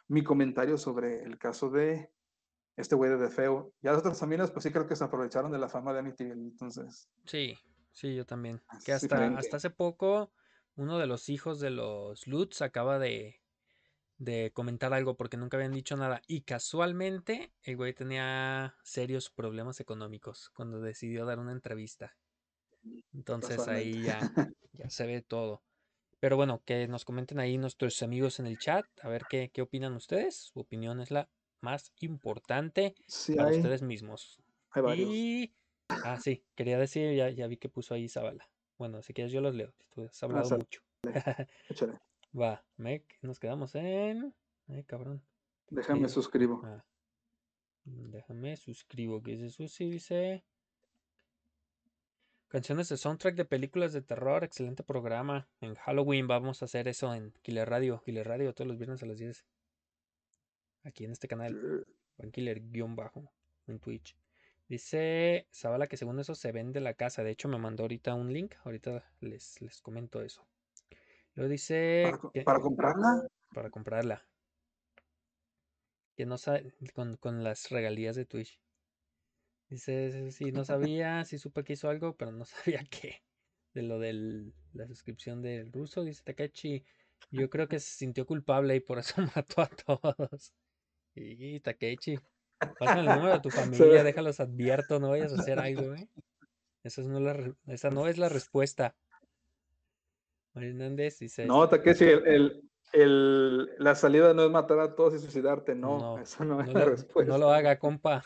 mi 0.09 0.23
comentario 0.23 0.79
sobre 0.79 1.23
el 1.23 1.39
caso 1.39 1.71
de 1.71 2.11
este 2.77 2.95
güey 2.95 3.17
de 3.17 3.29
feo. 3.29 3.73
Ya 3.83 3.91
las 3.91 4.01
otras 4.01 4.19
familias, 4.19 4.51
pues 4.51 4.65
sí 4.65 4.71
creo 4.71 4.87
que 4.87 4.97
se 4.97 5.05
aprovecharon 5.05 5.53
de 5.53 5.59
la 5.59 5.69
fama 5.69 5.93
de 5.93 6.01
Amityville, 6.01 6.43
entonces. 6.43 7.09
Sí, 7.25 7.57
sí, 7.93 8.15
yo 8.15 8.27
también. 8.27 8.63
Que 8.85 8.93
hasta, 8.93 9.27
hasta 9.37 9.57
hace 9.57 9.71
poco, 9.71 10.33
uno 10.77 10.99
de 10.99 11.07
los 11.07 11.29
hijos 11.29 11.61
de 11.61 11.71
los 11.71 12.27
Lutz 12.27 12.63
acaba 12.63 12.99
de, 12.99 13.41
de 14.19 14.51
comentar 14.53 14.93
algo 14.93 15.17
porque 15.17 15.37
nunca 15.37 15.57
habían 15.57 15.73
dicho 15.73 15.97
nada. 15.97 16.21
Y 16.27 16.43
casualmente, 16.43 17.53
el 17.63 17.77
güey 17.77 17.95
tenía 17.95 18.77
serios 18.83 19.31
problemas 19.31 19.81
económicos 19.81 20.51
cuando 20.55 20.81
decidió 20.81 21.25
dar 21.25 21.39
una 21.39 21.53
entrevista. 21.53 22.17
Entonces 23.13 23.67
ahí 23.69 24.03
ya, 24.03 24.21
ya 24.73 24.91
se 24.91 25.07
ve 25.07 25.23
todo. 25.23 25.63
Pero 26.21 26.37
bueno, 26.37 26.63
que 26.65 26.89
nos 26.89 27.05
comenten 27.05 27.39
ahí 27.39 27.59
nuestros 27.59 28.03
amigos 28.03 28.41
en 28.41 28.47
el 28.47 28.59
chat, 28.59 28.87
a 29.03 29.09
ver 29.09 29.25
qué, 29.29 29.51
qué 29.53 29.63
opinan 29.63 29.95
ustedes. 29.95 30.37
Su 30.37 30.61
opinión 30.61 31.01
es 31.01 31.11
la 31.11 31.29
más 31.61 31.93
importante 32.01 32.95
Sí, 33.07 33.35
para 33.35 33.49
hay, 33.51 33.57
ustedes 33.57 33.83
mismos. 33.83 34.41
hay 34.71 34.83
varios. 34.83 35.11
Y. 35.11 35.55
Ah, 35.89 36.19
sí, 36.21 36.45
quería 36.55 36.79
decir, 36.79 37.15
ya, 37.15 37.29
ya 37.31 37.47
vi 37.47 37.57
que 37.57 37.69
puso 37.69 37.95
ahí 37.95 38.09
Zabala. 38.09 38.49
Bueno, 38.79 39.03
si 39.03 39.13
quieres 39.13 39.33
yo 39.33 39.41
los 39.41 39.55
leo. 39.55 39.73
Tú 39.91 40.03
has 40.05 40.23
hablado 40.23 40.45
sale. 40.45 40.65
mucho. 40.65 40.81
Échale. 41.69 41.99
Va, 42.39 42.65
Mec, 42.77 43.05
nos 43.23 43.39
quedamos 43.39 43.75
en. 43.75 44.35
Ay, 44.69 44.83
cabrón. 44.85 45.23
Déjame 45.71 46.09
Sí. 46.09 46.15
suscribo. 46.15 46.61
Ah, 46.65 46.85
déjame 47.85 48.57
suscribo. 48.57 49.23
¿Qué 49.23 49.33
dice 49.33 49.51
Susi? 49.51 49.91
Dice. 49.91 50.45
Canciones 52.49 52.89
de 52.89 52.97
soundtrack 52.97 53.35
de 53.35 53.45
películas 53.45 53.93
de 53.93 54.01
terror. 54.03 54.45
Excelente 54.45 54.83
programa. 54.85 55.49
En 55.61 55.75
Halloween 55.75 56.27
vamos 56.29 56.63
a 56.63 56.67
hacer 56.67 56.89
eso 56.89 57.13
en 57.15 57.33
Killer 57.43 57.69
Radio. 57.69 58.01
Killer 58.05 58.27
Radio 58.27 58.55
todos 58.55 58.69
los 58.69 58.79
viernes 58.79 59.03
a 59.03 59.07
las 59.07 59.19
10. 59.19 59.45
Aquí 60.85 61.05
en 61.05 61.13
este 61.13 61.29
canal. 61.29 61.87
Killer-bajo 62.33 63.33
en 63.67 63.81
Twitch. 63.81 64.17
Dice 64.69 65.47
Zabala 65.53 65.87
que 65.89 65.97
según 65.97 66.21
eso 66.21 66.35
se 66.35 66.53
vende 66.53 66.81
la 66.81 66.95
casa. 66.95 67.23
De 67.23 67.31
hecho, 67.31 67.49
me 67.49 67.59
mandó 67.59 67.83
ahorita 67.85 68.15
un 68.15 68.33
link. 68.33 68.55
Ahorita 68.65 69.05
les, 69.21 69.61
les 69.61 69.81
comento 69.83 70.23
eso. 70.23 70.47
Luego 71.35 71.51
dice. 71.51 72.03
¿Para, 72.11 72.33
que- 72.33 72.43
para 72.43 72.61
comprarla? 72.61 73.29
para 73.53 73.71
comprarla. 73.71 74.23
Que 76.17 76.27
no 76.27 76.39
sabe 76.39 76.73
con, 76.95 77.17
con 77.17 77.43
las 77.43 77.71
regalías 77.71 78.17
de 78.17 78.25
Twitch. 78.25 78.61
Dice, 79.69 80.31
sí, 80.31 80.53
no 80.53 80.65
sabía, 80.65 81.25
sí 81.25 81.39
supe 81.39 81.65
que 81.65 81.73
hizo 81.73 81.89
algo, 81.89 82.17
pero 82.17 82.33
no 82.33 82.45
sabía 82.45 82.85
qué. 82.91 83.23
De 83.75 83.83
lo 83.83 83.99
de 83.99 84.53
la 84.73 84.87
suscripción 84.87 85.43
del 85.43 85.73
ruso, 85.73 86.05
dice 86.05 86.23
Takechi. 86.23 86.85
Yo 87.31 87.51
creo 87.51 87.67
que 87.69 87.81
se 87.81 87.91
sintió 87.97 88.27
culpable 88.27 88.77
y 88.77 88.81
por 88.81 88.99
eso 88.99 89.15
mató 89.37 89.63
a 89.63 89.69
todos. 89.69 90.55
Y 91.15 91.61
Takechi, 91.61 92.19
pásame 92.79 93.01
el 93.03 93.07
número 93.07 93.33
de 93.35 93.41
tu 93.41 93.51
familia, 93.51 94.03
déjalos 94.03 94.41
advierto, 94.41 94.99
no 95.01 95.11
vayas 95.11 95.33
a 95.33 95.37
hacer 95.37 95.59
algo, 95.59 95.95
¿eh? 95.95 96.09
Esa 96.83 97.03
no, 97.03 97.19
es 97.19 97.23
la 97.25 97.33
re- 97.33 97.55
esa 97.69 97.91
no 97.91 98.09
es 98.09 98.19
la 98.19 98.29
respuesta. 98.29 98.95
María 100.55 100.71
Hernández 100.71 101.19
dice, 101.19 101.47
No, 101.47 101.69
Takeshi, 101.69 102.05
el, 102.05 102.27
el, 102.27 102.63
el- 102.93 103.71
la 103.79 103.95
salida 103.95 104.35
no 104.35 104.45
es 104.45 104.51
matar 104.51 104.79
a 104.81 104.95
todos 104.95 105.15
y 105.15 105.19
suicidarte, 105.19 105.75
no, 105.75 105.99
No, 105.99 106.19
eso 106.21 106.45
no 106.45 106.61
es 106.61 106.67
no 106.69 106.75
la 106.75 106.85
lo, 106.85 106.91
respuesta. 106.91 107.33
no 107.33 107.39
lo 107.39 107.51
haga, 107.51 107.79
compa. 107.79 108.25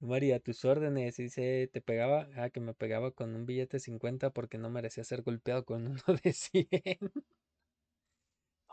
María, 0.00 0.36
a 0.36 0.40
tus 0.40 0.64
órdenes. 0.64 1.16
Dice, 1.16 1.68
te 1.72 1.80
pegaba, 1.82 2.26
ah, 2.36 2.48
que 2.50 2.60
me 2.60 2.72
pegaba 2.74 3.10
con 3.10 3.34
un 3.34 3.44
billete 3.46 3.76
de 3.76 3.80
50 3.80 4.30
porque 4.30 4.56
no 4.58 4.70
merecía 4.70 5.04
ser 5.04 5.22
golpeado 5.22 5.64
con 5.64 5.86
uno 5.86 6.00
de 6.24 6.32
100. 6.32 6.68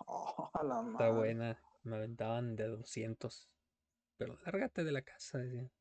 Oh, 0.06 0.50
la 0.64 0.86
Está 0.92 1.10
buena. 1.10 1.60
Me 1.84 1.96
aventaban 1.96 2.56
de 2.56 2.68
200. 2.68 3.50
Pero 4.18 4.38
lárgate 4.46 4.84
de 4.84 4.92
la 4.92 5.02
casa. 5.02 5.40
Dice, 5.40 5.72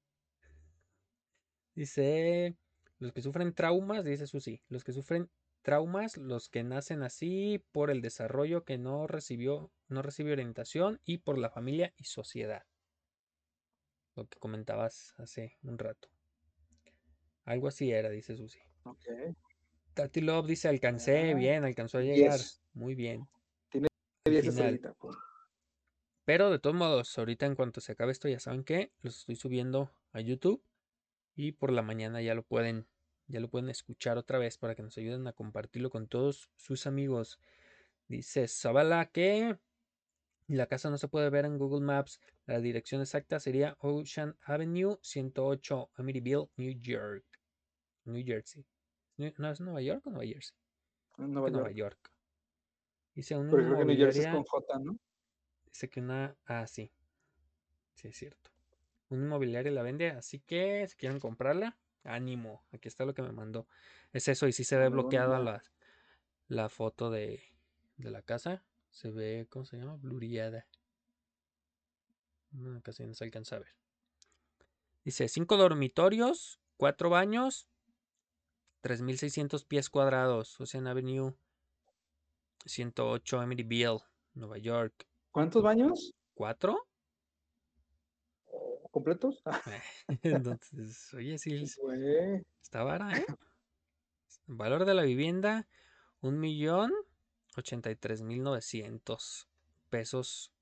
Dice, 1.74 2.56
los 2.98 3.12
que 3.12 3.22
sufren 3.22 3.52
traumas, 3.52 4.04
dice 4.04 4.26
Susi, 4.26 4.62
los 4.68 4.84
que 4.84 4.92
sufren 4.92 5.30
traumas, 5.62 6.16
los 6.16 6.48
que 6.48 6.62
nacen 6.62 7.02
así 7.02 7.62
por 7.72 7.90
el 7.90 8.00
desarrollo 8.00 8.64
que 8.64 8.78
no 8.78 9.06
recibió, 9.06 9.70
no 9.88 10.00
recibió 10.02 10.32
orientación 10.32 11.00
y 11.04 11.18
por 11.18 11.38
la 11.38 11.50
familia 11.50 11.92
y 11.96 12.04
sociedad. 12.04 12.64
Lo 14.14 14.26
que 14.26 14.38
comentabas 14.38 15.14
hace 15.18 15.58
un 15.62 15.78
rato. 15.78 16.08
Algo 17.44 17.68
así 17.68 17.92
era, 17.92 18.08
dice 18.08 18.36
Susi. 18.36 18.60
Ok. 18.84 19.04
Tati 19.94 20.20
Love 20.20 20.46
dice, 20.46 20.68
alcancé, 20.68 21.32
Ah, 21.32 21.34
bien, 21.34 21.64
alcanzó 21.64 21.98
a 21.98 22.02
llegar. 22.02 22.38
Yes. 22.38 22.62
Muy 22.72 22.94
bien. 22.94 23.28
Tiene 24.40 24.48
Al 24.48 24.54
10 24.54 24.54
final. 24.54 24.74
estrellitas, 24.74 24.96
pues. 24.98 25.16
Pero 26.24 26.50
de 26.50 26.58
todos 26.58 26.74
modos, 26.74 27.16
ahorita 27.18 27.46
en 27.46 27.54
cuanto 27.54 27.80
se 27.80 27.92
acabe 27.92 28.12
esto, 28.12 28.28
ya 28.28 28.40
saben 28.40 28.64
que 28.64 28.92
los 29.02 29.18
estoy 29.18 29.36
subiendo 29.36 29.92
a 30.12 30.20
YouTube. 30.20 30.62
Y 31.34 31.52
por 31.52 31.70
la 31.70 31.82
mañana 31.82 32.20
ya 32.22 32.34
lo 32.34 32.42
pueden, 32.42 32.86
ya 33.28 33.40
lo 33.40 33.48
pueden 33.48 33.68
escuchar 33.68 34.18
otra 34.18 34.38
vez 34.38 34.58
para 34.58 34.74
que 34.74 34.82
nos 34.82 34.96
ayuden 34.98 35.26
a 35.26 35.32
compartirlo 35.32 35.90
con 35.90 36.08
todos 36.08 36.50
sus 36.56 36.86
amigos. 36.86 37.38
Dice 38.08 38.48
Zavala 38.48 39.06
que 39.06 39.58
la 40.48 40.66
casa 40.66 40.90
no 40.90 40.98
se 40.98 41.08
puede 41.08 41.28
ver 41.30 41.44
en 41.44 41.58
Google 41.58 41.84
Maps. 41.84 42.20
La 42.46 42.60
dirección 42.60 43.00
exacta 43.00 43.38
sería 43.38 43.76
Ocean 43.80 44.36
Avenue 44.42 44.98
108, 45.02 45.90
Amityville, 45.94 46.48
New 46.56 46.80
York. 46.80 47.24
New 48.04 48.24
Jersey. 48.24 48.64
¿No 49.16 49.50
es 49.50 49.60
Nueva 49.60 49.82
York 49.82 50.06
o 50.06 50.10
Nueva 50.10 50.26
Jersey? 50.26 50.56
Nueva 51.18 51.70
York. 51.70 52.15
Dice 53.16 53.34
una 53.36 53.50
Pero 53.50 53.64
creo 53.64 53.78
que 53.78 53.84
New 53.84 53.96
Jersey 53.96 54.20
es 54.20 54.26
inmobiliaria. 54.26 54.28
con 54.28 54.44
J, 54.44 54.78
¿no? 54.78 54.96
Dice 55.66 55.88
que 55.88 56.00
una. 56.00 56.36
Ah, 56.46 56.66
sí. 56.66 56.90
Sí, 57.94 58.08
es 58.08 58.16
cierto. 58.16 58.50
Un 59.10 59.22
inmobiliario 59.24 59.72
la 59.72 59.82
vende, 59.82 60.10
así 60.10 60.40
que 60.40 60.86
si 60.88 60.96
quieren 60.96 61.20
comprarla, 61.20 61.78
ánimo. 62.04 62.64
Aquí 62.72 62.88
está 62.88 63.04
lo 63.04 63.14
que 63.14 63.22
me 63.22 63.32
mandó. 63.32 63.68
Es 64.12 64.28
eso, 64.28 64.48
y 64.48 64.52
sí 64.52 64.64
se 64.64 64.76
ve 64.78 64.88
muy 64.88 64.90
bloqueada 64.90 65.38
la, 65.40 65.62
la 66.48 66.68
foto 66.68 67.10
de, 67.10 67.42
de 67.98 68.10
la 68.10 68.22
casa. 68.22 68.64
Se 68.90 69.10
ve, 69.10 69.46
¿cómo 69.50 69.64
se 69.66 69.78
llama? 69.78 69.96
Bluriada. 69.96 70.66
No, 72.50 72.82
casi 72.82 73.06
no 73.06 73.14
se 73.14 73.22
alcanza 73.24 73.54
a 73.56 73.58
ver. 73.60 73.68
Dice: 75.04 75.28
cinco 75.28 75.56
dormitorios, 75.56 76.60
cuatro 76.76 77.08
baños, 77.08 77.66
3600 78.80 79.64
pies 79.64 79.90
cuadrados. 79.90 80.60
Ocean 80.60 80.86
Avenue 80.86 81.34
108, 82.66 83.40
Amityville, 83.40 84.00
Nueva 84.34 84.58
York. 84.58 85.06
¿Cuántos 85.30 85.62
baños? 85.62 86.14
¿Cuatro? 86.34 86.86
¿Completos? 88.90 89.42
Ah, 89.44 89.60
Entonces, 90.22 91.12
oye, 91.14 91.38
sí, 91.38 91.64
güey. 91.80 92.42
está 92.62 92.82
vara, 92.82 93.16
¿eh? 93.16 93.26
Valor 94.46 94.84
de 94.84 94.94
la 94.94 95.02
vivienda, 95.02 95.66
un 96.20 96.38
millón 96.38 96.92
ochenta 97.56 97.90
y 97.90 97.96
tres 97.96 98.22
mil 98.22 98.42
novecientos 98.42 99.48
pesos 99.90 100.52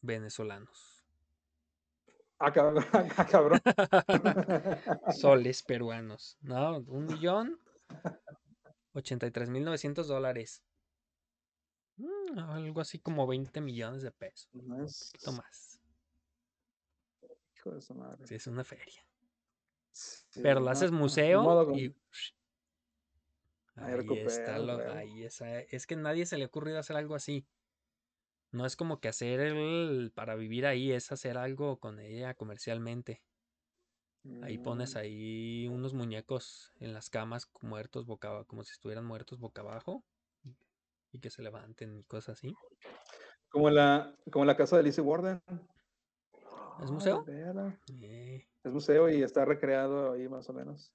venezolanos. 0.00 1.04
Ah, 2.38 2.52
cabrón. 2.52 2.84
Ah, 3.16 3.26
cabrón. 3.26 3.60
Soles 5.16 5.62
peruanos, 5.62 6.36
¿no? 6.42 6.78
Un 6.78 7.06
millón 7.06 7.60
ochenta 8.92 9.26
y 9.26 9.30
tres 9.30 9.48
mil 9.48 9.64
novecientos 9.64 10.08
dólares. 10.08 10.62
Algo 12.36 12.80
así 12.80 12.98
como 12.98 13.26
20 13.26 13.60
millones 13.60 14.02
de 14.02 14.10
pesos, 14.10 14.48
No 14.54 14.76
un 14.76 14.84
es- 14.86 15.12
poquito 15.12 15.32
más. 15.32 15.80
Hijo 17.56 17.70
de 17.70 17.80
su 17.80 17.94
madre. 17.94 18.26
Sí, 18.26 18.34
es 18.34 18.46
una 18.46 18.64
feria. 18.64 19.02
Sí, 19.92 20.40
Pero 20.42 20.60
lo 20.60 20.66
no, 20.66 20.70
haces 20.72 20.90
museo 20.90 21.72
y 21.74 21.92
Ahí 23.76 24.18
está 24.18 24.58
lo, 24.58 24.78
ahí 24.92 25.24
esa- 25.24 25.60
es 25.60 25.86
que 25.86 25.96
nadie 25.96 26.26
se 26.26 26.36
le 26.36 26.44
ha 26.44 26.46
ocurrido 26.46 26.78
hacer 26.78 26.96
algo 26.96 27.14
así. 27.14 27.46
No 28.52 28.66
es 28.66 28.76
como 28.76 29.00
que 29.00 29.08
hacer 29.08 29.40
el 29.40 30.12
para 30.14 30.34
vivir 30.34 30.66
ahí, 30.66 30.92
es 30.92 31.10
hacer 31.10 31.38
algo 31.38 31.78
con 31.80 31.98
ella 31.98 32.34
comercialmente. 32.34 33.22
Ahí 34.42 34.58
pones 34.58 34.94
Mm, 34.94 34.98
ahí 34.98 35.68
unos 35.68 35.94
muñecos 35.94 36.72
en 36.80 36.92
las 36.92 37.08
camas 37.10 37.50
muertos 37.62 38.06
boca 38.06 38.28
abajo, 38.28 38.46
como 38.46 38.62
si 38.62 38.72
estuvieran 38.72 39.04
muertos 39.06 39.38
boca 39.38 39.62
abajo 39.62 40.04
y- 41.12 41.20
que 41.20 41.30
se 41.30 41.42
levanten 41.42 41.96
y 41.96 42.04
cosas 42.04 42.38
así. 42.38 42.54
Como 43.50 43.70
la, 43.70 44.14
como 44.30 44.44
la 44.44 44.56
casa 44.56 44.76
de 44.76 44.82
Lizzie 44.84 45.02
Warden. 45.04 45.40
¿Es 46.80 46.90
Ah, 46.90 46.92
museo? 46.92 47.24
Eh, 47.28 48.46
Es 48.64 48.72
museo 48.72 49.08
y 49.10 49.22
está 49.22 49.44
recreado 49.44 50.12
ahí 50.12 50.28
más 50.28 50.48
o 50.48 50.52
menos. 50.52 50.92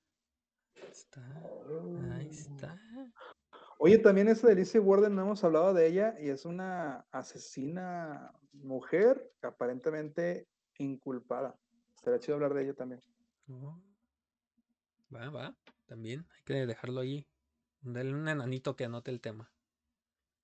está, 0.92 1.22
ahí 2.16 2.30
está. 2.30 2.80
Oye, 3.80 4.00
también 4.00 4.28
esa 4.28 4.48
de 4.48 4.56
Lizzie 4.56 4.80
Warden, 4.80 5.16
no 5.16 5.22
hemos 5.22 5.44
hablado 5.44 5.74
de 5.74 5.86
ella 5.88 6.16
y 6.20 6.30
es 6.30 6.46
una 6.46 7.06
asesina 7.12 8.32
mujer 8.54 9.32
aparentemente 9.44 10.48
inculpada. 10.80 11.56
Estaría 11.96 12.20
chido 12.20 12.36
hablar 12.36 12.54
de 12.56 12.64
ella 12.64 12.74
también. 12.74 13.02
Oh, 13.50 13.80
Va, 15.14 15.30
va, 15.30 15.56
también 15.86 16.26
hay 16.36 16.44
que 16.44 16.66
dejarlo 16.66 17.02
ahí. 17.02 17.28
Dale 17.82 18.14
un 18.14 18.28
enanito 18.28 18.76
que 18.76 18.86
anote 18.86 19.12
el 19.12 19.22
tema. 19.22 19.52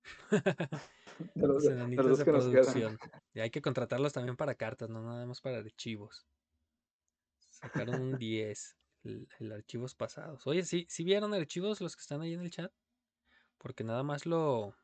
De 1.36 1.48
los, 1.48 1.64
Los 1.64 1.64
de- 1.64 1.88
los 1.88 2.06
nos 2.06 2.24
producción. 2.24 2.98
Y 3.34 3.40
hay 3.40 3.50
que 3.50 3.62
contratarlos 3.62 4.14
también 4.14 4.36
para 4.36 4.56
cartas, 4.56 4.90
no 4.90 5.02
nada 5.02 5.26
más 5.26 5.42
para 5.42 5.58
archivos. 5.60 6.26
Sacaron 7.50 8.02
un 8.02 8.18
10, 8.18 8.78
el, 9.04 9.28
el 9.40 9.52
archivos 9.52 9.96
pasados. 9.96 10.46
Oye, 10.48 10.64
¿sí, 10.64 10.86
¿sí 10.90 11.04
vieron 11.04 11.34
archivos 11.34 11.82
los 11.82 11.96
que 11.96 12.02
están 12.02 12.22
ahí 12.22 12.34
en 12.34 12.42
el 12.42 12.52
chat? 12.52 12.72
Porque 13.58 13.84
nada 13.84 14.04
más 14.04 14.26
lo, 14.26 14.76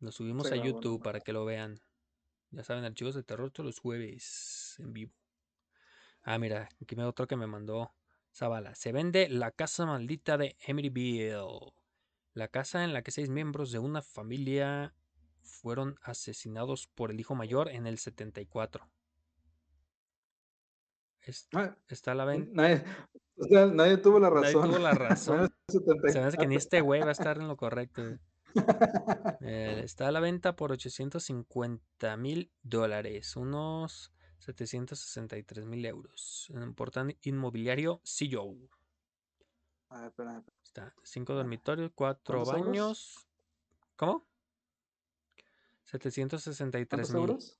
lo 0.00 0.12
subimos 0.12 0.46
Sí, 0.46 0.54
a 0.54 0.56
bueno, 0.56 0.64
YouTube 0.66 1.02
para 1.02 1.20
que 1.20 1.32
lo 1.32 1.44
vean. 1.44 1.80
Ya 2.50 2.64
saben, 2.64 2.84
archivos 2.84 3.14
de 3.14 3.22
terror 3.22 3.50
todos 3.50 3.66
los 3.66 3.78
jueves 3.78 4.76
en 4.78 4.92
vivo. 4.92 5.12
Ah, 6.22 6.38
mira, 6.38 6.68
aquí 6.80 6.96
me 6.96 7.04
otro 7.04 7.26
que 7.26 7.36
me 7.36 7.46
mandó 7.46 7.92
Zavala. 8.34 8.74
Se 8.74 8.92
vende 8.92 9.28
La 9.28 9.50
Casa 9.50 9.86
Maldita 9.86 10.36
de 10.36 10.56
Emeryville. 10.60 11.72
La 12.34 12.48
casa 12.48 12.84
en 12.84 12.92
la 12.92 13.02
que 13.02 13.10
seis 13.10 13.28
miembros 13.28 13.72
de 13.72 13.78
una 13.78 14.02
familia 14.02 14.94
fueron 15.42 15.96
asesinados 16.02 16.86
por 16.88 17.10
el 17.10 17.20
hijo 17.20 17.34
mayor 17.34 17.68
en 17.68 17.86
el 17.86 17.98
74. 17.98 18.88
Es- 21.20 21.48
Ah, 21.52 21.76
está 21.88 22.12
a 22.12 22.14
la 22.14 22.24
venta. 22.24 22.50
nadie, 22.54 22.84
o 23.36 23.44
sea, 23.44 23.66
nadie 23.66 23.96
tuvo 23.98 24.18
la 24.18 24.30
Nadie 24.30 24.46
razón. 24.54 24.70
tuvo 24.70 24.78
la 24.78 24.92
razón. 25.48 25.54
Se 25.68 25.78
me 26.20 26.26
hace 26.26 26.36
que 26.38 26.46
ni 26.46 26.54
74. 26.54 26.56
este 26.58 26.80
güey 26.80 27.00
va 27.02 27.08
a 27.08 27.12
estar 27.12 27.38
en 27.38 27.48
lo 27.48 27.56
correcto. 27.56 28.02
Eh, 29.40 29.80
está 29.82 30.08
a 30.08 30.12
la 30.12 30.20
venta 30.20 30.56
por 30.56 30.72
850 30.72 32.16
mil 32.18 32.52
dólares, 32.62 33.34
unos 33.36 34.12
763 34.40 35.64
mil 35.64 35.86
euros. 35.86 36.48
En 36.54 36.62
un 36.62 36.74
portal 36.74 37.16
inmobiliario 37.22 38.02
CEO. 38.04 38.54
A 39.88 40.00
ver, 40.00 40.08
espera, 40.08 40.36
espera. 40.38 40.56
Está 40.72 40.94
cinco 41.02 41.34
dormitorios, 41.34 41.92
cuatro 41.94 42.44
¿Cuántos 42.44 42.54
euros? 42.54 42.66
baños. 42.66 43.28
¿Cómo? 43.94 44.26
763 45.84 46.88
¿Cuántos 46.88 47.10
mil. 47.10 47.20
euros? 47.20 47.58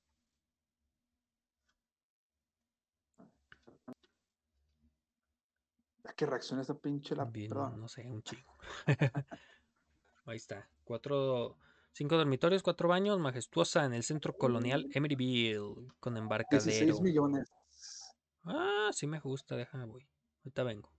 ¿Qué 6.17 6.25
reacciona 6.27 6.63
esta 6.63 6.75
pinche 6.75 7.15
la 7.15 7.25
Bien, 7.27 7.49
perdón. 7.51 7.81
no 7.81 7.89
sé, 7.89 8.07
un 8.09 8.23
chingo. 8.23 8.53
Ahí 10.25 10.37
está. 10.37 10.69
Cuatro, 10.85 11.57
cinco 11.93 12.17
dormitorios, 12.17 12.63
cuatro 12.63 12.89
baños, 12.89 13.19
majestuosa 13.19 13.85
en 13.85 13.93
el 13.95 14.03
centro 14.05 14.37
colonial 14.37 14.89
Emeryville, 14.95 15.59
con 16.01 16.15
16 16.15 16.23
embarcadero. 16.23 17.01
millones. 17.01 17.51
Ah, 18.45 18.91
sí 18.93 19.07
me 19.07 19.21
gusta, 19.21 19.55
déjame 19.57 19.85
voy. 19.85 20.09
Ahorita 20.39 20.63
vengo. 20.63 20.91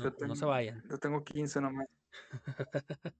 No, 0.00 0.34
se 0.34 0.44
vayan. 0.44 0.82
yo 0.88 0.98
tengo 0.98 1.24
15 1.24 1.60
nomás. 1.60 1.86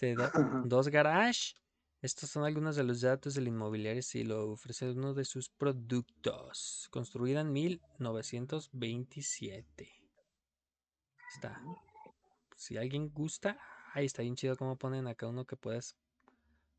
Da 0.00 0.32
dos 0.64 0.88
garage. 0.88 1.52
Estos 2.00 2.30
son 2.30 2.44
algunos 2.44 2.76
de 2.76 2.82
los 2.82 3.02
datos 3.02 3.34
del 3.34 3.46
inmobiliario 3.46 4.02
si 4.02 4.24
lo 4.24 4.50
ofrece 4.50 4.90
uno 4.90 5.12
de 5.14 5.24
sus 5.24 5.48
productos. 5.50 6.88
Construida 6.90 7.42
en 7.42 7.52
1927. 7.52 9.92
Está. 11.32 11.62
Si 12.56 12.76
alguien 12.76 13.12
gusta, 13.12 13.56
ahí 13.92 14.06
está 14.06 14.22
bien 14.22 14.34
chido 14.34 14.56
como 14.56 14.74
ponen 14.76 15.06
acá 15.06 15.28
uno 15.28 15.44
que 15.44 15.54
puedes 15.56 15.94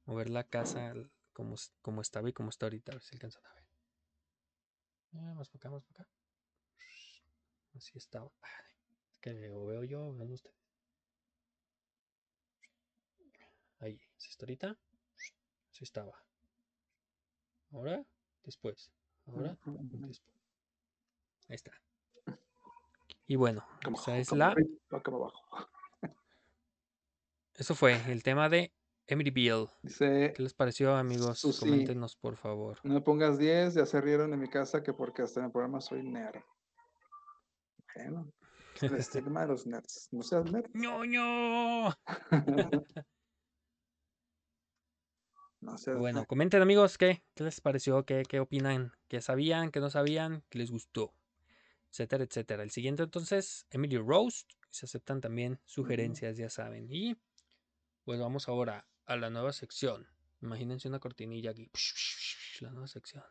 mover 0.06 0.30
la 0.30 0.44
casa 0.44 0.94
como, 1.32 1.56
como 1.82 2.02
estaba 2.02 2.28
y 2.28 2.34
como 2.34 2.50
está 2.50 2.66
ahorita. 2.66 2.92
A 2.92 2.96
ver 2.96 3.04
si 3.04 3.16
alcanzan 3.16 3.46
a 3.46 3.54
ver. 3.54 3.64
Ah, 5.14 5.34
más 5.36 5.48
para 5.48 5.60
acá, 5.60 5.70
más 5.70 5.86
para 5.86 6.04
acá. 6.04 6.12
Así 7.76 7.98
estaba. 7.98 8.30
Que 9.24 9.50
o 9.52 9.66
veo 9.66 9.86
yo 9.86 10.08
o 10.08 10.14
ven 10.18 10.34
ustedes. 10.34 10.58
Ahí, 13.80 13.98
¿sí 14.18 14.30
está 14.32 14.44
ahorita? 14.44 14.78
Así 15.72 15.84
estaba. 15.86 16.22
Ahora, 17.72 18.06
después. 18.44 18.92
Ahora, 19.26 19.58
después. 19.66 20.22
Ahí 21.48 21.56
está. 21.56 21.72
Y 23.26 23.38
bueno, 23.38 23.66
Como, 23.86 23.98
esa 23.98 24.18
es 24.18 24.28
como 24.28 24.40
la. 24.40 24.56
como 25.02 25.18
abajo. 25.18 25.70
Eso 27.56 27.76
fue 27.76 27.94
el 28.12 28.24
tema 28.24 28.50
de 28.50 28.74
Emeryville. 29.08 29.70
Dice, 29.84 30.34
¿Qué 30.36 30.44
les 30.44 30.54
pareció, 30.54 30.98
amigos? 30.98 31.40
Susi. 31.40 31.62
Coméntenos, 31.62 32.18
por 32.18 32.36
favor. 32.36 32.78
no 32.84 32.94
me 32.96 33.02
pongas 33.02 33.38
10, 33.38 33.76
ya 33.76 33.86
se 33.86 34.02
rieron 34.02 34.34
en 34.34 34.40
mi 34.42 34.50
casa 34.50 34.84
que 34.84 34.92
porque 34.92 35.22
hasta 35.22 35.40
en 35.40 35.46
el 35.46 35.52
programa 35.54 35.80
soy 35.80 36.04
nerd. 36.04 36.42
Bueno, 37.96 38.30
el 38.82 38.96
estigma 38.96 39.42
de 39.42 39.48
los 39.48 39.66
nerds. 39.68 40.10
No 40.12 40.24
seas 40.24 40.52
nerd. 40.52 40.70
¡Ñoño! 40.74 41.90
no 45.62 45.78
seas 45.78 45.98
Bueno, 45.98 46.20
nerd. 46.20 46.28
comenten, 46.28 46.62
amigos, 46.62 46.98
¿qué, 46.98 47.24
qué 47.36 47.44
les 47.44 47.62
pareció? 47.62 48.06
¿Qué, 48.06 48.24
qué 48.28 48.40
opinan? 48.40 48.92
¿Qué 49.08 49.22
sabían? 49.22 49.72
¿Qué 49.72 49.80
no 49.80 49.90
sabían? 49.90 50.44
¿Qué 50.50 50.60
les 50.60 50.72
gustó? 50.72 51.14
Etcétera, 51.92 52.24
etcétera. 52.24 52.64
El 52.64 52.72
siguiente, 52.72 53.04
entonces, 53.04 53.68
Emily 53.70 53.98
Roast. 53.98 54.52
Se 54.70 54.88
aceptan 54.88 55.22
también 55.22 55.60
sugerencias, 55.66 56.36
ya 56.36 56.50
saben. 56.50 56.88
Y 56.90 57.16
pues 58.06 58.20
vamos 58.20 58.50
ahora 58.50 58.88
a 59.06 59.16
la 59.18 59.30
nueva 59.30 59.54
sección. 59.54 60.08
Imagínense 60.42 60.88
una 60.88 61.00
cortinilla 61.00 61.52
aquí. 61.52 61.70
La 62.60 62.72
nueva 62.72 62.88
sección. 62.88 63.24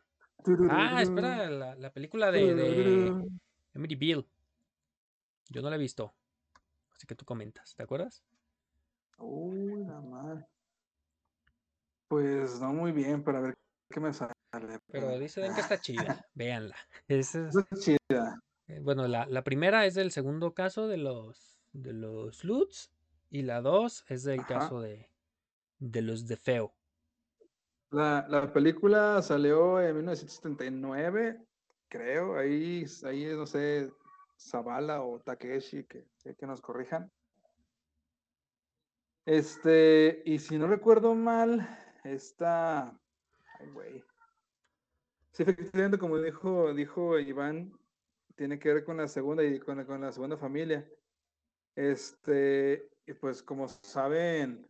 Ah, 0.71 1.03
espera, 1.03 1.51
la, 1.51 1.75
la 1.75 1.93
película 1.93 2.31
de, 2.31 2.55
de 2.55 3.29
Emily 3.75 3.97
Bill. 3.97 4.25
Yo 5.53 5.63
no 5.63 5.69
la 5.71 5.77
he 5.77 5.79
visto. 5.79 6.15
Así 6.91 7.07
que 7.07 7.15
tú 7.15 7.25
comentas, 7.25 7.75
¿te 7.75 7.83
acuerdas? 7.83 8.23
Uy, 9.19 9.85
la 9.85 10.01
madre. 10.01 10.47
Pues 12.09 12.61
no 12.61 12.73
muy 12.73 12.93
bien, 12.93 13.23
para 13.23 13.41
ver 13.41 13.55
qué 13.91 14.01
me 14.01 14.13
sale. 14.13 14.33
Pero 14.91 15.19
dicen 15.19 15.55
que 15.55 15.61
está 15.61 15.81
chida. 15.81 16.27
Véanla. 16.35 16.77
Esa 17.09 17.49
es- 17.49 17.57
Está 17.57 17.77
chida. 17.77 18.41
eh, 18.69 18.81
bueno, 18.81 19.07
la, 19.09 19.27
la 19.27 19.43
primera 19.45 19.87
es 19.87 19.95
del 19.95 20.11
segundo 20.11 20.53
caso 20.55 20.89
de 20.89 20.97
los 20.99 21.59
de 21.73 21.93
los 21.93 22.45
Lutz. 22.45 22.91
Y 23.31 23.43
la 23.43 23.63
dos 23.63 24.05
es 24.09 24.25
del 24.25 24.41
Ajá. 24.41 24.49
caso 24.59 24.81
de, 24.83 25.09
de 25.79 26.03
los 26.03 26.27
de 26.27 26.37
Feo. 26.37 26.75
La, 27.91 28.27
la 28.29 28.53
película 28.53 29.23
salió 29.23 29.81
en 29.81 29.97
1979, 29.97 31.41
creo. 31.89 32.37
Ahí, 32.37 32.85
ahí 33.05 33.25
no 33.35 33.47
sé, 33.47 33.91
Zavala 34.43 35.03
o 35.03 35.21
Takeshi, 35.21 35.85
que, 35.85 36.07
que 36.37 36.47
nos 36.47 36.61
corrijan. 36.61 37.11
Este, 39.25 40.23
y 40.27 40.39
si 40.39 40.59
no 40.59 40.67
recuerdo 40.67 41.15
mal, 41.15 41.67
esta. 42.05 43.01
Ay, 43.61 43.71
güey. 43.71 44.05
Sí, 45.33 45.45
efectivamente, 45.45 45.99
como 45.99 46.19
dijo, 46.19 46.75
dijo 46.75 47.19
Iván, 47.19 47.73
tiene 48.37 48.59
que 48.59 48.75
ver 48.75 48.85
con 48.85 48.97
la 48.97 49.09
segunda 49.09 49.45
y 49.45 49.59
con, 49.61 49.85
con 49.85 50.01
la 50.01 50.13
segunda 50.13 50.37
familia. 50.37 50.91
Este, 51.75 52.91
y 53.07 53.15
pues 53.15 53.43
como 53.43 53.69
saben, 53.69 54.69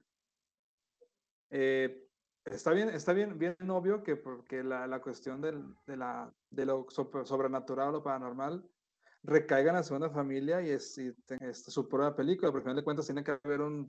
eh, 1.51 2.09
está 2.45 2.73
bien, 2.73 2.91
está 2.91 3.12
bien, 3.12 3.39
bien 3.39 3.57
obvio 3.70 4.03
que 4.03 4.16
porque 4.16 4.62
la, 4.62 4.87
la 4.87 5.01
cuestión 5.01 5.41
del- 5.41 5.75
de, 5.87 5.97
la, 5.97 6.33
de 6.51 6.66
lo 6.66 6.87
sobre- 6.91 7.25
sobrenatural 7.25 7.95
o 7.97 8.03
paranormal 8.03 8.72
recaiga 9.23 9.70
en 9.70 9.77
la 9.77 9.83
segunda 9.83 10.11
familia 10.11 10.61
y 10.62 10.70
es 10.70 10.97
y 10.99 11.12
te- 11.27 11.39
este, 11.41 11.70
su 11.70 11.89
prueba 11.89 12.14
película, 12.14 12.51
porque 12.51 12.61
al 12.61 12.64
final 12.64 12.77
de 12.77 12.85
cuentas 12.85 13.07
tiene 13.07 13.23
que 13.25 13.39
haber 13.45 13.61
un, 13.61 13.89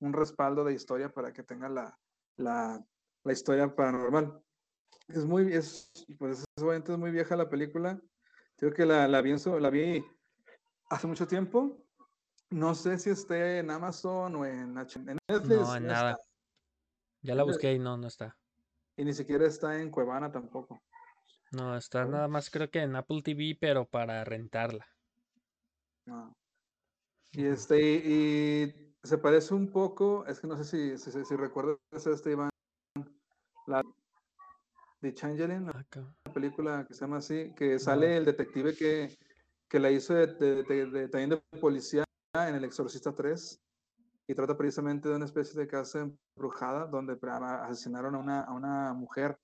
un 0.00 0.12
respaldo 0.12 0.64
de 0.64 0.72
historia 0.74 1.12
para 1.12 1.32
que 1.32 1.42
tenga 1.42 1.68
la, 1.68 1.98
la, 2.36 2.84
la 3.24 3.32
historia 3.32 3.74
paranormal. 3.74 4.42
Es 5.08 5.24
muy, 5.24 5.52
es, 5.52 5.90
pues 6.18 6.40
es, 6.40 6.44
es 6.56 6.98
muy 6.98 7.10
vieja 7.10 7.36
la 7.36 7.48
película. 7.48 8.00
Creo 8.56 8.72
que 8.72 8.86
la, 8.86 9.08
la, 9.08 9.20
vi 9.20 9.34
la 9.60 9.70
vi 9.70 10.04
hace 10.88 11.06
mucho 11.06 11.26
tiempo. 11.26 11.84
No 12.50 12.74
sé 12.74 12.98
si 12.98 13.10
esté 13.10 13.58
en 13.58 13.70
Amazon 13.70 14.36
o 14.36 14.44
en, 14.46 14.76
H- 14.78 14.98
en 14.98 15.16
Netflix. 15.28 15.48
No, 15.48 15.76
en 15.76 15.86
nada. 15.86 16.10
está. 16.12 16.24
Ya 17.22 17.34
la 17.34 17.42
busqué 17.44 17.72
y 17.72 17.78
no, 17.78 17.96
no 17.96 18.06
está. 18.08 18.36
Y 18.96 19.04
ni 19.04 19.12
siquiera 19.14 19.46
está 19.46 19.80
en 19.80 19.90
Cuevana 19.90 20.30
tampoco. 20.30 20.82
No, 21.52 21.76
está 21.76 22.04
nada 22.06 22.28
más 22.28 22.50
creo 22.50 22.70
que 22.70 22.80
en 22.80 22.96
Apple 22.96 23.22
TV, 23.22 23.56
pero 23.60 23.84
para 23.84 24.24
rentarla. 24.24 24.86
No. 26.06 26.32
Y 27.32 27.44
este, 27.46 27.80
y, 27.80 28.62
y 28.64 28.94
se 29.02 29.18
parece 29.18 29.54
un 29.54 29.70
poco, 29.70 30.26
es 30.26 30.40
que 30.40 30.46
no 30.46 30.56
sé 30.56 30.64
si, 30.64 30.98
si, 30.98 31.10
si- 31.12 31.24
si 31.24 31.36
recuerdas 31.36 31.78
este 32.06 32.32
Iván, 32.32 32.50
la 33.66 33.82
de 35.00 35.14
Changeling, 35.14 35.68
Ah, 35.68 35.84
cabrón. 35.88 36.14
una 36.26 36.34
película 36.34 36.84
que 36.86 36.94
se 36.94 37.00
llama 37.00 37.18
así, 37.18 37.52
que 37.54 37.78
sale 37.78 38.16
el 38.16 38.24
detective 38.24 38.74
que, 38.76 39.16
que 39.68 39.78
la 39.80 39.90
hizo 39.90 40.14
de, 40.14 40.26
de- 40.28 40.62
de- 40.62 40.86
de- 40.86 41.08
también 41.08 41.30
de 41.30 41.42
policía 41.60 42.04
en 42.34 42.54
El 42.54 42.64
Exorcista 42.64 43.14
3 43.14 43.60
y 44.26 44.34
trata 44.34 44.56
precisamente 44.56 45.08
de 45.08 45.16
una 45.16 45.24
especie 45.26 45.58
de 45.60 45.66
casa 45.66 46.00
embrujada 46.36 46.86
donde 46.86 47.18
pra- 47.18 47.64
asesinaron 47.68 48.14
a 48.14 48.18
una, 48.18 48.40
a 48.42 48.52
una 48.52 48.92
mujer 48.94 49.36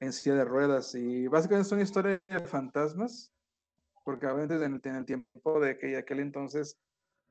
en 0.00 0.12
silla 0.12 0.36
de 0.36 0.44
ruedas 0.44 0.94
y 0.94 1.26
básicamente 1.28 1.66
es 1.66 1.72
una 1.72 1.82
historia 1.82 2.20
de 2.28 2.40
fantasmas 2.40 3.32
porque 4.04 4.26
obviamente 4.26 4.56
en 4.56 4.74
el, 4.74 4.80
en 4.84 4.96
el 4.96 5.04
tiempo 5.04 5.60
de 5.60 5.78
que 5.78 5.96
aquel 5.96 6.20
entonces 6.20 6.76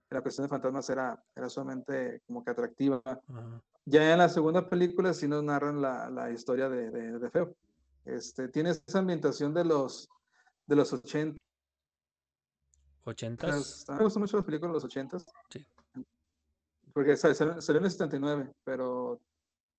la 0.10 0.22
cuestión 0.22 0.46
de 0.46 0.50
fantasmas 0.50 0.90
era, 0.90 1.24
era 1.36 1.50
sumamente 1.50 2.22
como 2.28 2.44
que 2.44 2.52
atractiva. 2.52 3.02
Ajá. 3.06 3.62
Ya 3.86 4.12
en 4.14 4.18
la 4.20 4.30
segunda 4.30 4.70
película 4.70 5.14
sí 5.14 5.28
nos 5.28 5.44
narran 5.44 5.82
la, 5.82 6.10
la 6.10 6.32
historia 6.32 6.70
de, 6.70 6.90
de, 6.90 7.20
de 7.20 7.30
Feo. 7.30 7.56
Este, 8.06 8.48
tiene 8.48 8.70
esa 8.72 9.00
ambientación 9.00 9.54
de 9.54 9.66
los, 9.66 10.10
de 10.68 10.76
los 10.76 10.94
80. 10.94 11.38
¿Ochentas? 13.06 13.86
Me 13.90 14.04
gustan 14.04 14.22
mucho 14.22 14.38
las 14.38 14.46
películas 14.46 14.72
de 14.72 14.74
los 14.76 14.84
80. 14.86 15.18
Sí. 15.50 15.66
Porque 16.94 17.18
sal- 17.18 17.36
salió, 17.36 17.62
salió 17.62 17.80
en 17.80 17.86
el 17.86 17.92
79, 17.92 18.52
pero 18.64 19.20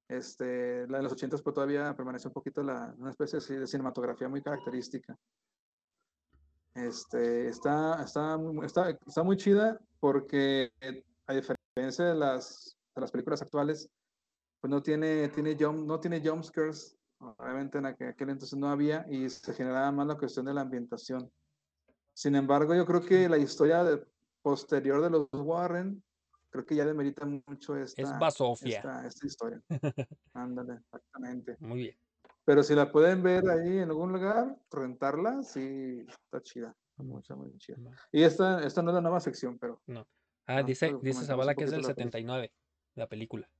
este, 0.08 0.86
la 0.88 0.98
de 0.98 1.04
los 1.04 1.12
80 1.12 1.38
pues 1.38 1.54
todavía 1.54 1.94
permanece 1.96 2.28
un 2.28 2.34
poquito 2.34 2.62
la, 2.62 2.94
una 2.98 3.10
especie 3.10 3.38
de 3.58 3.66
cinematografía 3.66 4.28
muy 4.28 4.42
característica. 4.42 5.16
Este, 6.74 7.48
está, 7.48 8.02
está, 8.02 8.36
está, 9.06 9.22
muy 9.22 9.36
chida 9.36 9.80
porque 10.00 10.72
a 11.26 11.32
diferencia 11.32 12.04
de 12.06 12.14
las, 12.16 12.76
de 12.94 13.00
las 13.00 13.12
películas 13.12 13.42
actuales, 13.42 13.88
pues 14.60 14.70
no 14.70 14.82
tiene, 14.82 15.28
tiene 15.28 15.56
jump, 15.58 15.86
no 15.86 16.00
tiene 16.00 16.20
jumpscares. 16.20 16.96
Obviamente 17.18 17.78
en 17.78 17.86
aquel, 17.86 18.28
entonces 18.28 18.58
no 18.58 18.68
había 18.68 19.06
y 19.08 19.30
se 19.30 19.54
generaba 19.54 19.90
más 19.92 20.06
la 20.06 20.18
cuestión 20.18 20.46
de 20.46 20.52
la 20.52 20.62
ambientación. 20.62 21.30
Sin 22.12 22.34
embargo, 22.34 22.74
yo 22.74 22.84
creo 22.84 23.00
que 23.00 23.28
la 23.28 23.38
historia 23.38 23.84
posterior 24.42 25.00
de 25.00 25.10
los 25.10 25.28
Warren, 25.32 26.02
creo 26.54 26.64
que 26.64 26.76
ya 26.76 26.84
demerita 26.84 27.26
mucho 27.26 27.76
esta, 27.76 28.00
Es 28.00 28.16
basofia. 28.16 28.76
esta, 28.76 29.04
esta 29.04 29.26
historia. 29.26 29.60
Ándale, 30.34 30.74
exactamente. 30.74 31.56
Muy 31.58 31.78
bien. 31.80 31.96
Pero 32.44 32.62
si 32.62 32.76
la 32.76 32.92
pueden 32.92 33.24
ver 33.24 33.42
ahí 33.50 33.78
en 33.78 33.88
algún 33.88 34.12
lugar, 34.12 34.56
rentarla, 34.70 35.42
sí, 35.42 36.06
está 36.08 36.40
chida. 36.42 36.76
Mucha, 36.98 37.34
muy 37.34 37.58
chida. 37.58 37.76
Y 38.12 38.22
esta, 38.22 38.62
esta 38.64 38.82
no 38.82 38.90
es 38.92 38.94
la 38.94 39.00
nueva 39.00 39.18
sección, 39.18 39.58
pero 39.58 39.82
Ah, 39.88 40.06
Ah, 40.46 40.62
dice, 40.62 40.94
dice 41.02 41.24
Zavala 41.24 41.56
que 41.56 41.64
es 41.64 41.72
del 41.72 41.80
poquito 41.82 41.88
la 41.88 41.94
película. 41.96 42.46
79, 42.46 42.52
la 42.94 43.08
película. 43.08 43.50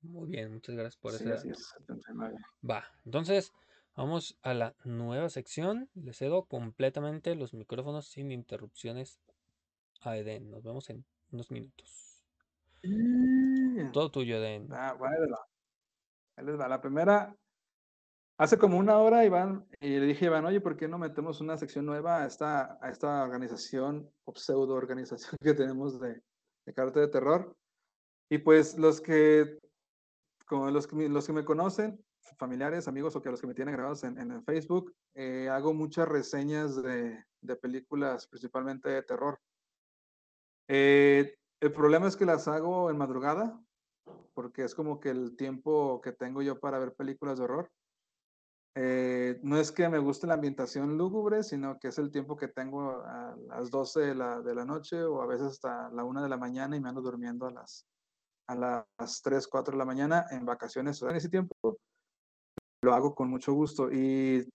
Muy 0.00 0.30
bien, 0.30 0.52
muchas 0.52 0.74
gracias 0.74 0.96
por 0.96 1.12
sí, 1.12 1.30
ese 1.30 1.50
es, 1.50 1.68
79. 1.78 2.34
Va, 2.68 2.82
entonces 3.04 3.52
vamos 3.94 4.36
a 4.42 4.52
la 4.52 4.74
nueva 4.82 5.28
sección. 5.28 5.88
Le 5.94 6.12
cedo 6.12 6.46
completamente 6.46 7.36
los 7.36 7.54
micrófonos 7.54 8.08
sin 8.08 8.32
interrupciones 8.32 9.20
a 10.00 10.16
Eden. 10.16 10.50
Nos 10.50 10.64
vemos 10.64 10.90
en 10.90 11.04
unos 11.34 11.50
minutos. 11.50 12.22
Y- 12.82 13.90
Todo 13.92 14.10
tuyo, 14.10 14.36
Eden. 14.36 14.68
Ah, 14.72 14.94
bueno, 14.98 15.14
ahí 15.14 15.20
les 15.22 15.32
va. 15.32 15.46
Ahí 16.36 16.46
les 16.46 16.58
va. 16.60 16.68
La 16.68 16.80
primera, 16.80 17.36
hace 18.38 18.58
como 18.58 18.78
una 18.78 18.98
hora, 18.98 19.24
Iván, 19.24 19.66
y 19.80 19.98
le 19.98 20.06
dije 20.06 20.24
a 20.26 20.28
Iván, 20.28 20.44
oye, 20.46 20.60
¿por 20.60 20.76
qué 20.76 20.88
no 20.88 20.98
metemos 20.98 21.40
una 21.40 21.56
sección 21.56 21.86
nueva 21.86 22.22
a 22.22 22.26
esta, 22.26 22.78
a 22.80 22.90
esta 22.90 23.22
organización 23.22 24.10
o 24.24 24.34
pseudo 24.34 24.74
organización 24.74 25.36
que 25.40 25.54
tenemos 25.54 26.00
de, 26.00 26.22
de 26.66 26.74
carta 26.74 27.00
de 27.00 27.08
terror? 27.08 27.56
Y 28.30 28.38
pues 28.38 28.78
los 28.78 29.00
que, 29.00 29.58
como 30.46 30.70
los 30.70 30.86
que, 30.86 31.08
los 31.08 31.26
que 31.26 31.32
me 31.32 31.44
conocen, 31.44 32.02
familiares, 32.38 32.88
amigos 32.88 33.14
o 33.16 33.22
que 33.22 33.30
los 33.30 33.40
que 33.40 33.46
me 33.46 33.54
tienen 33.54 33.74
grabados 33.74 34.02
en, 34.02 34.18
en 34.18 34.42
Facebook, 34.44 34.94
eh, 35.14 35.48
hago 35.48 35.74
muchas 35.74 36.08
reseñas 36.08 36.82
de, 36.82 37.22
de 37.42 37.56
películas, 37.56 38.26
principalmente 38.26 38.88
de 38.88 39.02
terror. 39.02 39.38
Eh, 40.68 41.34
el 41.60 41.72
problema 41.72 42.06
es 42.06 42.16
que 42.16 42.26
las 42.26 42.48
hago 42.48 42.90
en 42.90 42.98
madrugada, 42.98 43.58
porque 44.34 44.64
es 44.64 44.74
como 44.74 45.00
que 45.00 45.10
el 45.10 45.36
tiempo 45.36 46.00
que 46.00 46.12
tengo 46.12 46.42
yo 46.42 46.60
para 46.60 46.78
ver 46.78 46.94
películas 46.94 47.38
de 47.38 47.44
horror. 47.44 47.70
Eh, 48.76 49.38
no 49.42 49.56
es 49.56 49.70
que 49.70 49.88
me 49.88 49.98
guste 49.98 50.26
la 50.26 50.34
ambientación 50.34 50.98
lúgubre, 50.98 51.44
sino 51.44 51.78
que 51.78 51.88
es 51.88 51.98
el 51.98 52.10
tiempo 52.10 52.36
que 52.36 52.48
tengo 52.48 53.02
a 53.04 53.36
las 53.48 53.70
12 53.70 54.00
de 54.00 54.14
la, 54.16 54.40
de 54.40 54.54
la 54.54 54.64
noche 54.64 55.02
o 55.04 55.22
a 55.22 55.26
veces 55.26 55.46
hasta 55.46 55.90
la 55.90 56.02
1 56.02 56.22
de 56.22 56.28
la 56.28 56.36
mañana 56.36 56.76
y 56.76 56.80
me 56.80 56.88
ando 56.88 57.00
durmiendo 57.00 57.46
a 57.46 57.52
las, 57.52 57.86
a 58.48 58.56
las 58.56 59.22
3, 59.22 59.46
4 59.46 59.72
de 59.72 59.78
la 59.78 59.84
mañana 59.84 60.26
en 60.30 60.44
vacaciones. 60.44 61.00
En 61.02 61.14
ese 61.14 61.28
tiempo 61.28 61.54
lo 62.82 62.92
hago 62.92 63.14
con 63.14 63.30
mucho 63.30 63.52
gusto 63.52 63.92
y, 63.92 64.46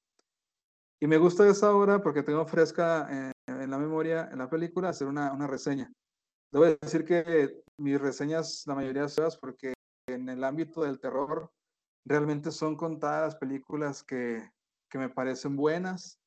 y 1.01 1.07
me 1.07 1.17
gusta 1.17 1.47
esa 1.47 1.73
hora 1.73 2.01
porque 2.01 2.21
tengo 2.21 2.45
fresca 2.45 3.33
en, 3.49 3.69
la 3.69 3.77
memoria, 3.77 4.29
en 4.31 4.37
la 4.39 4.49
película, 4.49 4.89
hacer 4.89 5.07
una, 5.07 5.33
una 5.33 5.47
reseña. 5.47 5.91
Debo 6.51 6.65
decir 6.65 7.05
que 7.05 7.61
mis 7.77 7.99
reseñas, 7.99 8.63
la 8.67 8.75
mayoría 8.75 9.07
son 9.07 9.29
porque 9.39 9.73
en 10.07 10.29
el 10.29 10.43
ámbito 10.43 10.81
del 10.81 10.99
terror 10.99 11.51
realmente 12.05 12.51
son 12.51 12.75
contadas 12.75 13.33
las 13.33 13.35
películas 13.35 14.03
que, 14.03 14.49
que 14.89 14.97
me 14.97 15.09
parecen 15.09 15.55
buenas, 15.55 16.19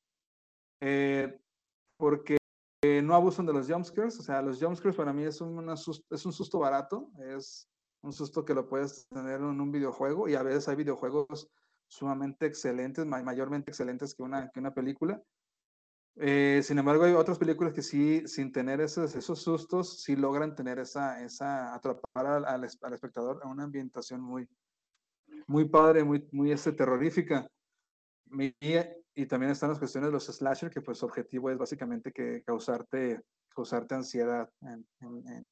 eh, 0.81 1.41
porque 1.97 2.37
eh, 2.85 3.03
no 3.03 3.15
abusan 3.15 3.47
de 3.47 3.53
los 3.53 3.69
jumpscares, 3.71 4.19
o 4.19 4.23
sea, 4.23 4.43
los 4.43 4.61
jumpscares 4.63 4.97
para 4.97 5.13
mí 5.13 5.25
es 5.25 5.41
un, 5.41 5.59
una 5.59 5.77
sus- 5.77 6.05
es 6.11 6.27
un 6.27 6.33
susto 6.33 6.59
barato, 6.59 7.11
es 7.21 7.69
un 8.03 8.13
susto 8.13 8.45
que 8.45 8.55
lo 8.55 8.69
puedes 8.69 9.07
tener 9.09 9.37
en 9.41 9.61
un 9.61 9.71
videojuego 9.73 10.29
y 10.29 10.35
a 10.35 10.43
veces 10.43 10.69
hay 10.69 10.77
videojuegos 10.77 11.49
sumamente 11.89 12.47
excelentes, 12.47 13.07
ma- 13.07 13.23
mayormente 13.23 13.71
excelentes 13.71 14.15
que 14.15 14.23
una, 14.23 14.51
que 14.51 14.61
una 14.61 14.75
película. 14.75 15.23
Eh, 16.17 16.61
sin 16.63 16.79
embargo, 16.79 17.05
hay 17.05 17.15
otras 17.15 17.39
películas 17.39 17.73
que 17.73 17.83
sí, 17.83 18.27
sin 18.27 18.53
tener 18.53 18.81
esos, 18.81 19.15
esos 19.15 19.41
sustos, 19.41 20.03
sí 20.03 20.15
logran 20.15 20.55
tener 20.55 20.79
esa, 20.79 21.23
esa 21.25 21.75
atrapar 21.75 22.27
al, 22.27 22.45
al 22.45 22.69
al 22.83 22.93
espectador 22.95 23.41
en 23.43 23.51
una 23.51 23.65
ambientación 23.65 24.21
muy, 24.21 24.47
muy 25.47 25.69
padre, 25.69 26.05
muy, 26.05 26.29
muy 26.33 26.53
este, 26.53 26.73
terrorífica. 26.73 27.47
Y, 28.39 28.55
y 29.15 29.27
también 29.27 29.53
están 29.53 29.71
las 29.71 29.79
cuestiones 29.79 30.09
de 30.09 30.13
los 30.13 30.27
slasher, 30.27 30.71
que 30.71 30.81
pues 30.83 30.99
su 30.99 31.07
objetivo 31.07 31.51
es 31.51 31.59
básicamente 31.59 32.13
que 32.13 32.43
causarte, 32.45 33.21
causarte 33.49 33.95
ansiedad 33.95 34.49
en, 34.61 34.87
en- 35.01 35.29
en- 35.29 35.47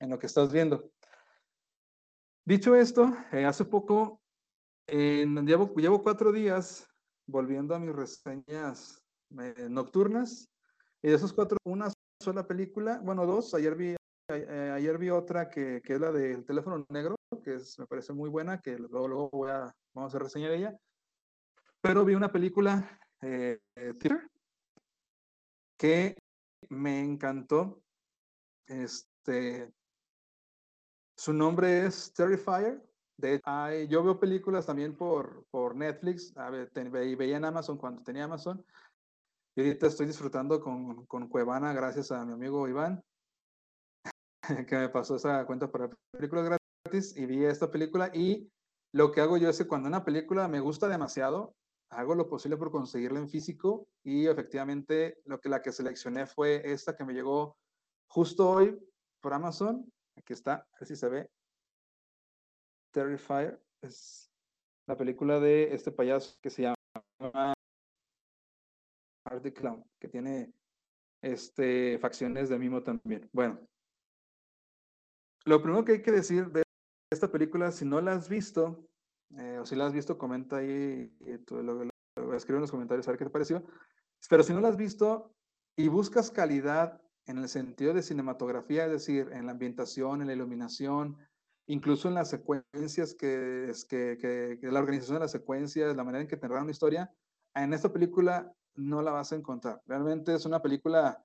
en 0.00 0.10
lo 0.10 0.18
que 0.18 0.26
estás 0.26 0.52
viendo. 0.52 0.90
Dicho 2.44 2.74
esto, 2.74 3.12
eh, 3.32 3.44
hace 3.44 3.64
poco, 3.64 4.22
en- 4.86 5.46
llevo, 5.46 5.74
llevo 5.76 6.02
cuatro 6.02 6.32
días 6.32 6.88
volviendo 7.26 7.74
a 7.74 7.78
mis 7.78 7.94
reseñas 7.94 8.99
eh, 9.38 9.68
nocturnas, 9.68 10.48
y 11.02 11.08
de 11.08 11.14
esos 11.14 11.32
cuatro, 11.32 11.58
una 11.64 11.88
sola 12.22 12.46
película, 12.46 13.00
bueno, 13.02 13.26
dos, 13.26 13.54
ayer 13.54 13.74
vi, 13.74 13.96
eh, 14.28 14.72
ayer 14.74 14.98
vi 14.98 15.10
otra 15.10 15.48
que, 15.48 15.80
que 15.82 15.94
es 15.94 16.00
la 16.00 16.12
del 16.12 16.44
teléfono 16.44 16.84
negro, 16.90 17.16
que 17.42 17.58
me 17.78 17.86
parece 17.86 18.12
muy 18.12 18.28
buena, 18.28 18.60
que 18.60 18.78
luego, 18.78 19.08
luego 19.08 19.30
voy 19.30 19.50
a, 19.50 19.72
vamos 19.94 20.08
a 20.08 20.16
hacer 20.16 20.22
reseña 20.22 20.48
de 20.48 20.56
ella, 20.56 20.78
pero 21.80 22.04
vi 22.04 22.14
una 22.14 22.30
película, 22.30 22.98
eh, 23.22 23.58
eh, 23.76 23.94
que 25.78 26.16
me 26.68 27.00
encantó, 27.00 27.82
este, 28.66 29.72
su 31.16 31.32
nombre 31.32 31.86
es 31.86 32.12
Terrifier. 32.14 32.82
De 33.16 33.42
yo 33.90 34.02
veo 34.02 34.18
películas 34.18 34.64
también 34.64 34.96
por, 34.96 35.44
por 35.50 35.76
Netflix. 35.76 36.34
A 36.38 36.48
veía 36.48 37.36
en 37.36 37.44
Amazon 37.44 37.76
cuando 37.76 38.02
tenía 38.02 38.24
Amazon. 38.24 38.64
Y 39.60 39.62
ahorita 39.62 39.88
estoy 39.88 40.06
disfrutando 40.06 40.58
con, 40.58 41.04
con 41.04 41.28
Cuevana 41.28 41.74
gracias 41.74 42.10
a 42.12 42.24
mi 42.24 42.32
amigo 42.32 42.66
Iván, 42.66 43.04
que 44.66 44.74
me 44.74 44.88
pasó 44.88 45.16
esa 45.16 45.44
cuenta 45.44 45.70
para 45.70 45.90
películas 46.12 46.58
gratis 46.82 47.14
y 47.14 47.26
vi 47.26 47.44
esta 47.44 47.70
película. 47.70 48.10
Y 48.14 48.50
lo 48.94 49.12
que 49.12 49.20
hago 49.20 49.36
yo 49.36 49.50
es 49.50 49.58
que 49.58 49.66
cuando 49.66 49.88
una 49.88 50.02
película 50.02 50.48
me 50.48 50.60
gusta 50.60 50.88
demasiado, 50.88 51.54
hago 51.90 52.14
lo 52.14 52.26
posible 52.26 52.56
por 52.56 52.70
conseguirla 52.70 53.18
en 53.18 53.28
físico. 53.28 53.86
Y 54.02 54.28
efectivamente, 54.28 55.20
lo 55.26 55.38
que 55.40 55.50
la 55.50 55.60
que 55.60 55.72
seleccioné 55.72 56.26
fue 56.26 56.62
esta 56.64 56.96
que 56.96 57.04
me 57.04 57.12
llegó 57.12 57.58
justo 58.08 58.48
hoy 58.48 58.80
por 59.20 59.34
Amazon. 59.34 59.84
Aquí 60.16 60.32
está, 60.32 60.54
a 60.54 60.78
ver 60.80 60.88
si 60.88 60.96
se 60.96 61.08
ve. 61.10 61.30
Terrifier 62.92 63.62
es 63.82 64.32
la 64.86 64.96
película 64.96 65.38
de 65.38 65.74
este 65.74 65.92
payaso 65.92 66.38
que 66.40 66.48
se 66.48 66.62
llama 66.62 67.54
Art 69.30 69.46
Clown, 69.54 69.84
que 69.98 70.08
tiene 70.08 70.52
este, 71.22 71.98
facciones 71.98 72.48
de 72.48 72.58
mimo 72.58 72.82
también. 72.82 73.28
Bueno, 73.32 73.60
lo 75.44 75.62
primero 75.62 75.84
que 75.84 75.92
hay 75.92 76.02
que 76.02 76.12
decir 76.12 76.50
de 76.50 76.62
esta 77.10 77.30
película, 77.30 77.72
si 77.72 77.84
no 77.84 78.00
la 78.00 78.12
has 78.12 78.28
visto, 78.28 78.86
eh, 79.36 79.58
o 79.58 79.64
si 79.64 79.76
la 79.76 79.86
has 79.86 79.92
visto, 79.92 80.18
comenta 80.18 80.58
ahí, 80.58 81.16
y 81.20 81.38
tú 81.38 81.62
lo, 81.62 81.84
lo- 81.84 82.34
escribe 82.34 82.58
en 82.58 82.62
los 82.62 82.70
comentarios 82.70 83.06
a 83.08 83.12
ver 83.12 83.18
qué 83.18 83.24
te 83.24 83.30
pareció. 83.30 83.64
Pero 84.28 84.42
si 84.42 84.52
no 84.52 84.60
la 84.60 84.68
has 84.68 84.76
visto 84.76 85.34
y 85.76 85.88
buscas 85.88 86.30
calidad 86.30 87.00
en 87.26 87.38
el 87.38 87.48
sentido 87.48 87.94
de 87.94 88.02
cinematografía, 88.02 88.86
es 88.86 88.92
decir, 88.92 89.30
en 89.32 89.46
la 89.46 89.52
ambientación, 89.52 90.20
en 90.20 90.26
la 90.26 90.34
iluminación, 90.34 91.16
incluso 91.66 92.08
en 92.08 92.14
las 92.14 92.28
secuencias 92.28 93.14
que, 93.14 93.70
es 93.70 93.84
que, 93.84 94.58
la 94.62 94.80
organización 94.80 95.16
de 95.16 95.20
las 95.20 95.30
secuencias, 95.30 95.96
la 95.96 96.04
manera 96.04 96.22
en 96.22 96.28
que 96.28 96.36
narran 96.36 96.64
una 96.64 96.72
historia, 96.72 97.12
en 97.54 97.72
esta 97.72 97.92
película 97.92 98.52
no 98.76 99.02
la 99.02 99.12
vas 99.12 99.32
a 99.32 99.36
encontrar. 99.36 99.82
Realmente 99.86 100.34
es 100.34 100.44
una 100.46 100.62
película 100.62 101.24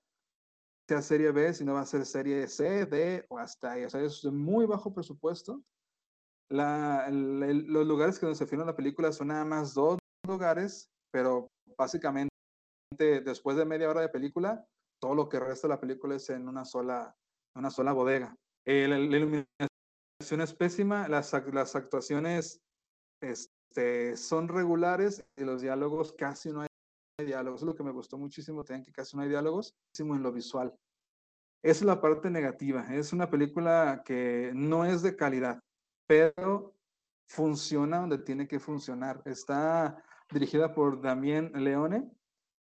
sea 0.88 1.02
serie 1.02 1.32
B, 1.32 1.52
sino 1.52 1.74
va 1.74 1.80
a 1.80 1.86
ser 1.86 2.06
serie 2.06 2.46
C, 2.46 2.86
D 2.86 3.26
o 3.28 3.38
hasta 3.38 3.72
ahí. 3.72 3.84
O 3.84 3.90
sea, 3.90 4.00
es 4.02 4.22
de 4.22 4.30
muy 4.30 4.66
bajo 4.66 4.92
presupuesto. 4.92 5.62
Los 6.48 7.86
lugares 7.86 8.18
que 8.18 8.32
se 8.34 8.46
filma 8.46 8.64
la 8.64 8.76
película 8.76 9.12
son 9.12 9.28
nada 9.28 9.44
más 9.44 9.74
dos 9.74 9.98
lugares, 10.26 10.88
pero 11.10 11.48
básicamente 11.76 12.30
después 12.98 13.56
de 13.56 13.64
media 13.64 13.90
hora 13.90 14.00
de 14.00 14.08
película, 14.08 14.64
todo 15.00 15.14
lo 15.14 15.28
que 15.28 15.40
resta 15.40 15.66
de 15.66 15.74
la 15.74 15.80
película 15.80 16.14
es 16.14 16.30
en 16.30 16.48
una 16.48 16.64
sola, 16.64 17.16
una 17.56 17.70
sola 17.70 17.92
bodega. 17.92 18.36
La, 18.64 18.98
iluminación 18.98 19.46
es 20.40 20.54
pésima, 20.54 21.08
las, 21.08 21.32
las 21.52 21.74
actuaciones 21.74 22.60
este, 23.20 24.16
son 24.16 24.48
regulares 24.48 25.24
y 25.36 25.44
los 25.44 25.62
diálogos 25.62 26.12
casi 26.12 26.50
no 26.50 26.62
hay 26.62 26.68
diálogos. 27.24 27.62
Es 27.62 27.66
lo 27.66 27.74
que 27.74 27.82
me 27.82 27.92
gustó 27.92 28.18
muchísimo, 28.18 28.64
también 28.64 28.84
que 28.84 28.92
casi 28.92 29.16
no 29.16 29.22
hay 29.22 29.28
diálogos, 29.28 29.74
en 29.98 30.22
lo 30.22 30.32
visual. 30.32 30.74
Es 31.62 31.82
la 31.82 32.00
parte 32.00 32.30
negativa. 32.30 32.86
Es 32.94 33.12
una 33.12 33.30
película 33.30 34.02
que 34.04 34.52
no 34.54 34.84
es 34.84 35.02
de 35.02 35.16
calidad, 35.16 35.62
pero 36.06 36.74
funciona 37.28 38.00
donde 38.00 38.18
tiene 38.18 38.46
que 38.46 38.60
funcionar. 38.60 39.22
Está 39.24 40.02
dirigida 40.30 40.74
por 40.74 41.00
Damien 41.00 41.50
Leone, 41.54 42.10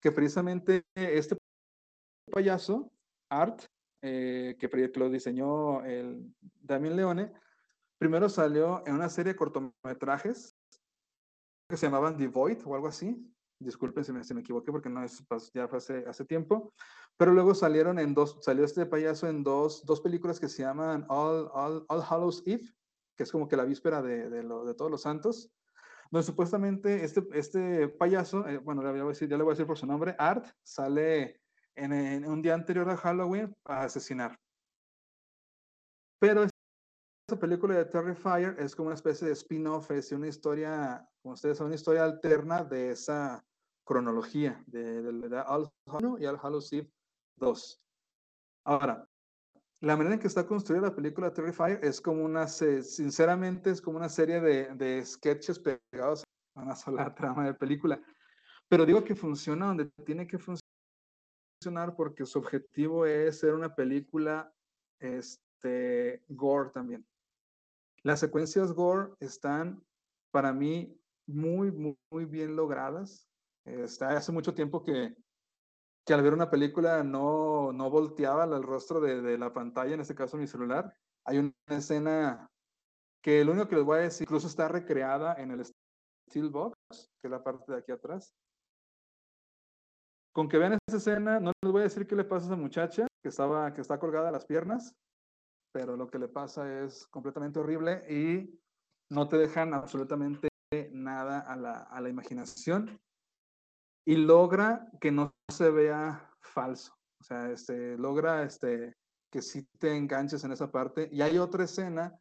que 0.02 0.12
precisamente 0.12 0.84
este 0.96 1.38
payaso, 2.32 2.92
Art, 3.30 3.64
eh, 4.02 4.58
que, 4.60 4.68
que 4.68 5.00
lo 5.00 5.10
diseñó 5.10 5.84
el 5.86 6.34
Damien 6.60 6.96
Leone, 6.96 7.32
primero 8.00 8.28
salió 8.28 8.82
en 8.88 8.96
una 8.96 9.10
serie 9.10 9.34
de 9.34 9.38
cortometrajes 9.38 10.56
que 11.70 11.78
se 11.78 11.86
llamaban 11.86 12.18
The 12.18 12.28
Void 12.28 12.66
o 12.66 12.74
algo 12.74 12.88
así. 12.88 13.32
Disculpen 13.62 14.04
si 14.04 14.12
me, 14.12 14.24
si 14.24 14.34
me 14.34 14.42
equivoqué 14.42 14.72
porque 14.72 14.90
no 14.90 15.04
es, 15.04 15.24
ya 15.54 15.68
fue 15.68 15.78
hace, 15.78 16.04
hace, 16.08 16.26
tiempo. 16.26 16.74
Pero 17.16 17.32
luego 17.32 17.54
salieron 17.54 18.00
en 18.00 18.16
dos, 18.16 18.40
salió 18.42 18.66
este 18.66 18.88
payaso 18.88 19.28
en 19.28 19.44
dos, 19.44 19.86
dos 19.86 20.02
películas 20.02 20.40
que 20.40 20.50
se 20.50 20.64
llaman 20.64 21.06
All, 21.10 21.50
All, 21.54 21.86
All 21.88 22.02
Hallows 22.02 22.42
Eve, 22.48 22.74
que 23.16 23.24
es 23.24 23.32
como 23.32 23.48
que 23.48 23.56
la 23.56 23.66
víspera 23.66 24.02
de, 24.02 24.30
de, 24.30 24.42
lo, 24.42 24.66
de 24.66 24.74
todos 24.74 24.90
los 24.90 25.04
santos, 25.04 25.52
donde 26.10 26.26
supuestamente 26.26 27.04
este, 27.04 27.24
este 27.34 27.88
payaso, 27.88 28.48
eh, 28.48 28.58
bueno, 28.58 28.82
ya, 28.82 28.92
voy 28.92 29.02
a 29.02 29.06
decir, 29.06 29.30
ya 29.30 29.38
le 29.38 29.44
voy 29.44 29.52
a 29.52 29.54
decir 29.54 29.68
por 29.68 29.78
su 29.78 29.86
nombre, 29.86 30.16
Art, 30.18 30.46
sale 30.64 31.42
en, 31.76 31.94
en, 31.94 32.26
un 32.26 32.42
día 32.42 32.56
anterior 32.56 32.90
a 32.90 32.98
Halloween 32.98 33.56
a 33.66 33.84
asesinar. 33.84 34.40
Pero 36.20 36.44
esta 36.44 37.40
película 37.40 37.76
de 37.76 37.86
Terrifier 37.86 38.56
es 38.60 38.76
como 38.76 38.88
una 38.88 38.96
especie 38.96 39.28
de 39.28 39.34
spin-off, 39.34 39.92
es 39.92 40.12
una 40.12 40.28
historia, 40.28 41.08
como 41.22 41.36
ustedes 41.36 41.60
saben, 41.60 41.70
una 41.70 41.76
historia 41.76 42.04
alterna 42.04 42.64
de 42.64 42.92
esa 42.92 43.46
cronología 43.84 44.64
de, 44.68 45.02
de, 45.02 45.30
de 45.30 45.40
All 45.40 45.72
Hallows 45.86 46.74
y 46.74 46.78
Eve 46.80 46.92
2. 47.38 47.82
Ahora, 48.66 49.08
la 49.82 49.98
manera 49.98 50.16
en 50.16 50.22
que 50.22 50.28
está 50.28 50.46
construida 50.46 50.82
la 50.82 50.96
película 50.96 51.34
Terrifier 51.34 51.80
es 51.84 52.00
como 52.00 52.24
una, 52.24 52.48
sinceramente, 52.48 53.72
es 53.72 53.82
como 53.82 53.98
una 53.98 54.10
serie 54.10 54.40
de, 54.40 54.76
de 54.76 55.04
sketches 55.04 55.60
pegados 55.60 56.24
a 56.56 56.62
una 56.62 56.76
sola 56.76 57.14
trama 57.16 57.46
de 57.46 57.54
película. 57.56 58.00
Pero 58.70 58.86
digo 58.86 59.04
que 59.04 59.16
funciona 59.16 59.68
donde 59.68 59.90
tiene 60.06 60.28
que 60.28 60.38
funcionar 60.38 61.96
porque 61.96 62.26
su 62.26 62.40
objetivo 62.40 63.06
es 63.06 63.40
ser 63.40 63.54
una 63.54 63.74
película 63.76 64.54
este, 65.00 66.24
gore 66.30 66.70
también. 66.70 67.06
Las 68.04 68.20
secuencias 68.20 68.72
gore 68.74 69.14
están 69.20 69.84
para 70.32 70.54
mí 70.54 70.98
muy, 71.28 71.72
muy, 71.72 71.98
muy 72.12 72.26
bien 72.26 72.56
logradas. 72.56 73.31
Está 73.66 74.18
hace 74.18 74.32
mucho 74.32 74.54
tiempo 74.54 74.84
que, 74.84 75.16
que 76.06 76.14
al 76.14 76.24
ver 76.24 76.34
una 76.34 76.50
película 76.50 77.04
no, 77.04 77.72
no 77.72 77.90
volteaba 77.90 78.44
el 78.46 78.64
rostro 78.64 79.00
de, 79.00 79.22
de, 79.22 79.38
la 79.38 79.54
pantalla, 79.54 79.94
en 79.94 80.02
este 80.02 80.16
caso 80.16 80.38
mi 80.38 80.48
celular. 80.48 80.94
Hay 81.26 81.38
una 81.38 81.54
escena 81.68 82.50
que 83.22 83.46
lo 83.46 83.52
único 83.52 83.68
que 83.68 83.76
les 83.76 83.86
voy 83.86 84.00
a 84.00 84.02
decir, 84.02 84.26
incluso 84.26 84.48
está 84.48 84.68
recreada 84.68 85.36
en 85.36 85.52
el 85.52 85.64
Steelbox, 86.30 86.76
que 86.90 87.28
es 87.28 87.32
la 87.32 87.44
parte 87.44 87.72
de 87.72 87.78
aquí 87.78 87.92
atrás. 87.92 88.34
Con 90.34 90.50
que 90.50 90.58
vean 90.58 90.78
esa 90.88 90.98
escena, 90.98 91.40
no 91.40 91.52
les 91.62 91.72
voy 91.72 91.82
a 91.82 91.84
decir 91.84 92.08
qué 92.08 92.16
le 92.16 92.24
pasa 92.24 92.46
a 92.46 92.48
esa 92.48 92.56
muchacha 92.56 93.08
que, 93.22 93.30
estaba, 93.30 93.74
que 93.74 93.82
está 93.82 94.00
colgada 94.00 94.30
a 94.30 94.32
las 94.32 94.46
piernas, 94.46 94.96
pero 95.72 95.98
lo 95.98 96.10
que 96.10 96.20
le 96.20 96.30
pasa 96.30 96.84
es 96.84 97.06
completamente 97.08 97.60
horrible 97.60 98.04
y 98.10 98.60
no 99.10 99.28
te 99.28 99.38
dejan 99.38 99.74
absolutamente 99.74 100.50
nada 100.92 101.42
a 101.42 101.56
la, 101.58 101.84
a 101.84 102.02
la 102.02 102.10
imaginación 102.10 103.00
y 104.06 104.16
logra 104.16 104.88
que 105.00 105.12
no 105.12 105.34
se 105.50 105.70
vea 105.70 106.30
falso. 106.42 106.94
O 107.20 107.24
sea, 107.24 107.52
este, 107.52 107.98
logra 107.98 108.44
este, 108.44 108.96
que 109.30 109.42
sí 109.42 109.68
te 109.78 109.96
enganches 109.96 110.44
en 110.44 110.52
esa 110.52 110.72
parte. 110.72 111.10
Y 111.12 111.22
hay 111.22 111.38
otra 111.38 111.64
escena, 111.64 112.18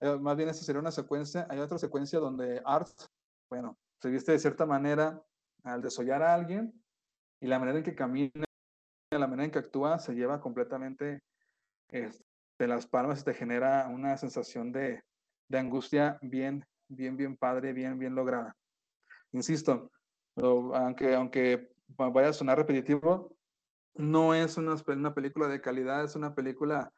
eh, 0.00 0.18
más 0.18 0.36
bien 0.36 0.48
esa 0.48 0.64
sería 0.64 0.80
una 0.80 0.90
secuencia, 0.90 1.46
hay 1.48 1.60
otra 1.60 1.78
secuencia 1.78 2.18
donde 2.18 2.60
Art, 2.64 2.90
bueno, 3.48 3.78
se 4.00 4.10
viste 4.10 4.32
de 4.32 4.38
cierta 4.38 4.66
manera 4.66 5.22
al 5.62 5.82
desollar 5.82 6.22
a 6.22 6.34
alguien 6.34 6.72
y 7.40 7.46
la 7.46 7.58
manera 7.58 7.78
en 7.78 7.84
que 7.84 7.94
camina, 7.94 8.44
la 9.10 9.26
manera 9.26 9.44
en 9.44 9.50
que 9.50 9.58
actúa, 9.58 9.98
se 9.98 10.14
lleva 10.14 10.40
completamente 10.40 11.22
este, 11.88 12.24
de 12.58 12.68
las 12.68 12.86
palmas 12.86 13.20
y 13.20 13.24
te 13.24 13.34
genera 13.34 13.88
una 13.88 14.16
sensación 14.16 14.72
de, 14.72 15.02
de 15.48 15.58
angustia 15.58 16.18
bien, 16.22 16.64
bien, 16.88 17.16
bien 17.16 17.36
padre, 17.36 17.72
bien, 17.72 17.98
bien 17.98 18.14
lograda. 18.14 18.56
Insisto, 19.32 19.90
aunque, 20.36 21.14
aunque 21.14 21.72
vaya 21.96 22.28
a 22.28 22.32
sonar 22.32 22.58
repetitivo, 22.58 23.36
no 23.94 24.34
es 24.34 24.56
una, 24.56 24.76
una 24.86 25.14
película 25.14 25.48
de 25.48 25.60
calidad, 25.60 26.04
es 26.04 26.16
una 26.16 26.34
película 26.34 26.92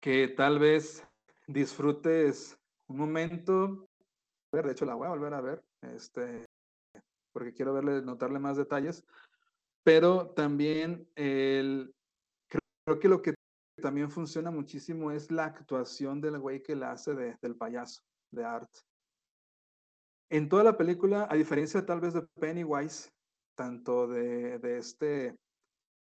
que 0.00 0.28
tal 0.28 0.58
vez 0.58 1.06
disfrutes 1.46 2.58
un 2.88 2.98
momento. 2.98 3.88
De 4.52 4.70
hecho, 4.70 4.84
la 4.84 4.94
voy 4.94 5.06
a 5.06 5.10
volver 5.10 5.34
a 5.34 5.40
ver, 5.40 5.64
este, 5.82 6.44
porque 7.32 7.52
quiero 7.52 7.74
verle, 7.74 8.02
notarle 8.02 8.38
más 8.38 8.56
detalles. 8.56 9.04
Pero 9.84 10.30
también 10.30 11.08
el, 11.14 11.94
creo 12.48 12.98
que 12.98 13.08
lo 13.08 13.22
que 13.22 13.34
también 13.80 14.10
funciona 14.10 14.50
muchísimo 14.50 15.10
es 15.10 15.30
la 15.30 15.44
actuación 15.44 16.20
del 16.20 16.38
güey 16.38 16.62
que 16.62 16.74
la 16.74 16.92
hace 16.92 17.14
de, 17.14 17.36
del 17.40 17.56
payaso, 17.56 18.02
de 18.30 18.44
Art. 18.44 18.70
En 20.30 20.48
toda 20.48 20.62
la 20.64 20.76
película, 20.76 21.26
a 21.30 21.34
diferencia 21.34 21.84
tal 21.86 22.00
vez 22.00 22.14
de 22.14 22.22
Pennywise, 22.38 23.10
tanto 23.56 24.06
de, 24.06 24.58
de 24.58 24.78
este, 24.78 25.36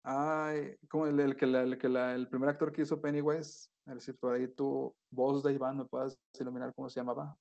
ay, 0.02 0.76
como 0.88 1.06
el, 1.06 1.20
el 1.20 1.36
el, 1.40 1.96
el 1.96 2.28
primer 2.28 2.48
actor 2.48 2.72
que 2.72 2.82
hizo 2.82 3.00
Pennywise, 3.00 3.68
ver 3.86 4.00
si 4.00 4.12
por 4.12 4.34
ahí 4.34 4.48
tu 4.48 4.94
voz 5.10 5.42
de 5.44 5.52
Iván 5.52 5.78
me 5.78 5.84
puedas 5.84 6.18
iluminar 6.38 6.74
cómo 6.74 6.88
se 6.88 7.00
llamaba. 7.00 7.36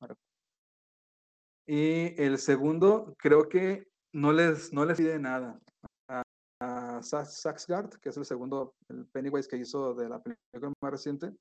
Y 1.67 2.21
el 2.21 2.37
segundo, 2.37 3.15
creo 3.17 3.49
que 3.49 3.87
no 4.13 4.31
les, 4.31 4.71
no 4.71 4.85
les 4.85 4.97
pide 4.97 5.17
nada. 5.17 5.59
A, 6.07 6.21
a 6.61 7.01
Saxgard, 7.01 7.95
que 7.99 8.09
es 8.09 8.17
el 8.17 8.25
segundo, 8.25 8.75
el 8.89 9.07
Pennywise 9.07 9.47
que 9.49 9.57
hizo 9.57 9.95
de 9.95 10.07
la 10.07 10.21
película 10.21 10.71
más 10.81 10.91
reciente, 10.91 11.35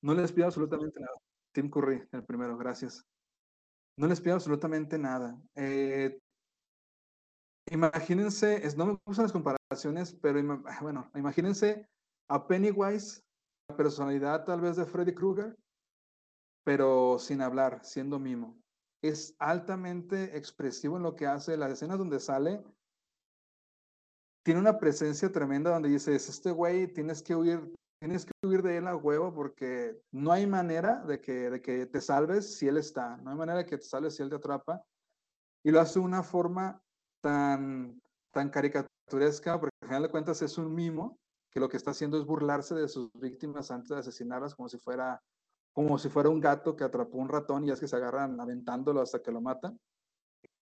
no 0.00 0.14
les 0.14 0.32
pide 0.32 0.44
absolutamente 0.44 1.00
nada. 1.00 1.16
Tim 1.52 1.68
Curry, 1.68 2.08
el 2.12 2.24
primero, 2.24 2.56
gracias. 2.56 3.04
No 3.96 4.06
les 4.06 4.20
pido 4.20 4.34
absolutamente 4.34 4.98
nada. 4.98 5.40
Eh, 5.54 6.18
imagínense, 7.70 8.66
es, 8.66 8.76
no 8.76 8.86
me 8.86 8.98
gustan 9.04 9.24
las 9.24 9.32
comparaciones, 9.32 10.14
pero 10.14 10.40
bueno, 10.80 11.10
imagínense 11.14 11.86
a 12.28 12.46
Pennywise, 12.46 13.22
la 13.68 13.76
personalidad 13.76 14.44
tal 14.44 14.60
vez 14.60 14.76
de 14.76 14.86
Freddy 14.86 15.14
Krueger, 15.14 15.56
pero 16.64 17.18
sin 17.18 17.42
hablar, 17.42 17.84
siendo 17.84 18.18
mimo. 18.18 18.58
Es 19.02 19.34
altamente 19.38 20.36
expresivo 20.36 20.96
en 20.96 21.02
lo 21.02 21.16
que 21.16 21.26
hace. 21.26 21.56
Las 21.56 21.72
escenas 21.72 21.98
donde 21.98 22.20
sale, 22.20 22.62
tiene 24.44 24.60
una 24.60 24.78
presencia 24.78 25.30
tremenda 25.30 25.70
donde 25.70 25.88
dices, 25.88 26.28
este 26.28 26.50
güey 26.50 26.92
tienes 26.92 27.22
que 27.22 27.34
huir, 27.34 27.74
tienes 28.02 28.26
que 28.26 28.32
huir 28.44 28.62
de 28.62 28.78
él 28.78 28.88
a 28.88 28.96
huevo 28.96 29.32
porque 29.32 29.96
no 30.10 30.32
hay 30.32 30.44
manera 30.44 31.04
de 31.04 31.20
que, 31.20 31.50
de 31.50 31.62
que 31.62 31.86
te 31.86 32.00
salves 32.00 32.56
si 32.56 32.66
él 32.66 32.76
está, 32.76 33.16
no 33.18 33.30
hay 33.30 33.36
manera 33.36 33.58
de 33.58 33.64
que 33.64 33.78
te 33.78 33.84
salves 33.84 34.16
si 34.16 34.24
él 34.24 34.28
te 34.28 34.34
atrapa. 34.34 34.84
Y 35.62 35.70
lo 35.70 35.80
hace 35.80 36.00
de 36.00 36.04
una 36.04 36.24
forma 36.24 36.82
tan, 37.20 38.02
tan 38.32 38.50
caricaturesca, 38.50 39.60
porque 39.60 39.76
al 39.82 39.88
final 39.88 40.02
de 40.02 40.08
cuentas 40.08 40.42
es 40.42 40.58
un 40.58 40.74
mimo 40.74 41.16
que 41.48 41.60
lo 41.60 41.68
que 41.68 41.76
está 41.76 41.92
haciendo 41.92 42.18
es 42.18 42.24
burlarse 42.24 42.74
de 42.74 42.88
sus 42.88 43.08
víctimas 43.12 43.70
antes 43.70 43.90
de 43.90 43.98
asesinarlas 43.98 44.56
como 44.56 44.68
si 44.68 44.78
fuera 44.78 45.22
como 45.72 45.96
si 45.96 46.08
fuera 46.08 46.28
un 46.28 46.40
gato 46.40 46.74
que 46.74 46.82
atrapó 46.82 47.18
un 47.18 47.28
ratón 47.28 47.64
y 47.64 47.70
es 47.70 47.78
que 47.78 47.86
se 47.86 47.94
agarran 47.94 48.38
aventándolo 48.40 49.00
hasta 49.00 49.22
que 49.22 49.30
lo 49.30 49.40
matan. 49.40 49.78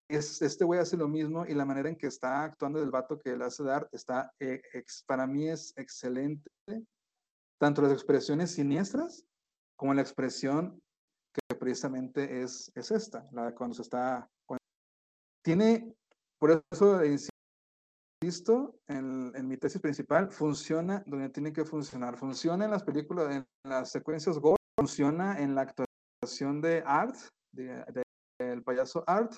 Es, 0.07 0.43
este 0.43 0.63
güey 0.63 0.79
hace 0.79 0.95
lo 0.95 1.07
mismo 1.07 1.43
y 1.47 1.55
la 1.55 1.65
manera 1.65 1.89
en 1.89 1.97
que 1.97 2.07
está 2.07 2.43
actuando 2.43 2.79
del 2.79 2.91
vato 2.91 3.17
que 3.17 3.35
le 3.35 3.45
hace 3.45 3.63
dar 3.63 3.89
está, 3.91 4.31
eh, 4.39 4.61
ex, 4.73 5.03
para 5.07 5.25
mí 5.25 5.49
es 5.49 5.73
excelente 5.75 6.51
tanto 7.61 7.83
las 7.83 7.91
expresiones 7.91 8.55
siniestras 8.55 9.23
como 9.77 9.93
la 9.93 10.01
expresión 10.01 10.81
que 11.31 11.55
precisamente 11.55 12.41
es, 12.41 12.71
es 12.73 12.89
esta, 12.89 13.29
la 13.31 13.53
cuando 13.53 13.75
se 13.75 13.83
está... 13.83 14.27
Cuando, 14.47 14.63
tiene, 15.45 15.95
por 16.39 16.63
eso 16.71 17.01
insisto 18.23 18.79
en, 18.87 19.31
en, 19.35 19.47
mi 19.47 19.57
tesis 19.57 19.79
principal, 19.79 20.31
funciona 20.31 21.03
donde 21.05 21.29
tiene 21.29 21.53
que 21.53 21.63
funcionar. 21.63 22.17
Funciona 22.17 22.65
en 22.65 22.71
las 22.71 22.83
películas, 22.83 23.35
en 23.35 23.45
las 23.63 23.91
secuencias 23.91 24.39
gore, 24.39 24.57
funciona 24.79 25.39
en 25.39 25.53
la 25.53 25.61
actuación 25.61 26.61
de 26.61 26.81
Art, 26.83 27.15
del 27.53 27.85
de, 27.93 28.03
de, 28.39 28.61
payaso 28.63 29.03
Art, 29.05 29.35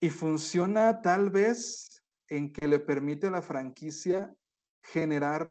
y 0.00 0.08
funciona 0.08 1.02
tal 1.02 1.30
vez 1.30 2.00
en 2.28 2.52
que 2.52 2.68
le 2.68 2.78
permite 2.78 3.26
a 3.26 3.32
la 3.32 3.42
franquicia 3.42 4.32
generar 4.84 5.50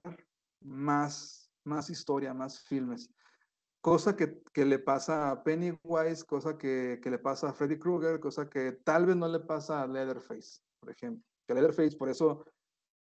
más 0.64 1.47
más 1.68 1.90
historia, 1.90 2.34
más 2.34 2.64
filmes. 2.64 3.10
Cosa 3.82 4.16
que, 4.16 4.42
que 4.54 4.66
le 4.66 4.80
pasa 4.80 5.30
a 5.30 5.44
Pennywise, 5.44 6.26
cosa 6.26 6.58
que, 6.58 7.00
que, 7.02 7.12
le 7.12 7.20
pasa 7.20 7.50
a 7.50 7.54
Freddy 7.54 7.78
Krueger, 7.78 8.20
cosa 8.20 8.50
que 8.50 8.72
tal 8.84 9.06
vez 9.06 9.16
no 9.16 9.28
le 9.28 9.40
pasa 9.40 9.84
a 9.84 9.88
Leatherface, 9.88 10.62
por 10.80 10.90
ejemplo. 10.90 11.24
Que 11.46 11.54
Leatherface, 11.54 11.96
por 11.96 12.10
eso 12.10 12.46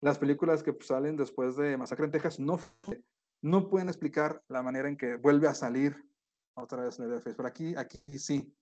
las 0.00 0.18
películas 0.18 0.62
que 0.62 0.76
salen 0.80 1.16
después 1.16 1.56
de 1.56 1.76
Masacre 1.76 2.06
en 2.06 2.12
Texas 2.12 2.40
no, 2.40 2.58
no 3.42 3.68
pueden 3.68 3.88
explicar 3.88 4.42
la 4.48 4.62
manera 4.62 4.88
en 4.88 4.96
que 4.96 5.16
vuelve 5.16 5.48
a 5.48 5.54
salir 5.54 5.96
otra 6.54 6.84
vez 6.84 6.98
Leatherface. 6.98 7.36
Pero 7.36 7.48
aquí, 7.48 7.74
aquí 7.76 8.18
sí. 8.18 8.54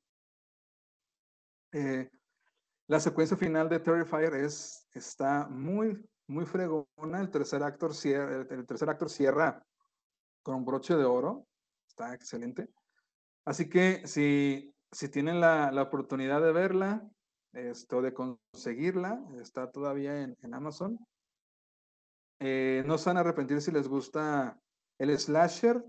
Eh, 1.72 2.10
La 2.88 2.98
secuencia 2.98 3.36
final 3.36 3.68
de 3.68 3.78
Terrifier 3.78 4.34
es, 4.34 4.88
está 4.92 5.46
muy, 5.48 6.04
muy 6.26 6.44
fregona. 6.44 7.20
El 7.20 7.30
tercer 7.30 7.62
actor 7.62 7.94
cierra, 7.94 8.36
el, 8.36 8.46
el 8.50 8.66
tercer 8.66 8.90
actor 8.90 9.08
cierra 9.08 9.64
con 10.42 10.56
un 10.56 10.64
broche 10.64 10.96
de 10.96 11.04
oro. 11.04 11.46
Está 11.88 12.14
excelente. 12.14 12.68
Así 13.44 13.68
que 13.68 14.06
si, 14.06 14.74
si 14.92 15.08
tienen 15.08 15.40
la, 15.40 15.70
la 15.72 15.82
oportunidad 15.82 16.40
de 16.40 16.52
verla, 16.52 17.08
esto 17.52 18.00
de 18.00 18.14
conseguirla, 18.14 19.20
está 19.40 19.70
todavía 19.70 20.22
en, 20.22 20.36
en 20.42 20.54
Amazon. 20.54 20.98
Eh, 22.38 22.82
no 22.86 22.96
se 22.96 23.10
van 23.10 23.18
a 23.18 23.20
arrepentir 23.20 23.60
si 23.60 23.70
les 23.70 23.88
gusta 23.88 24.58
el 24.98 25.18
slasher 25.18 25.84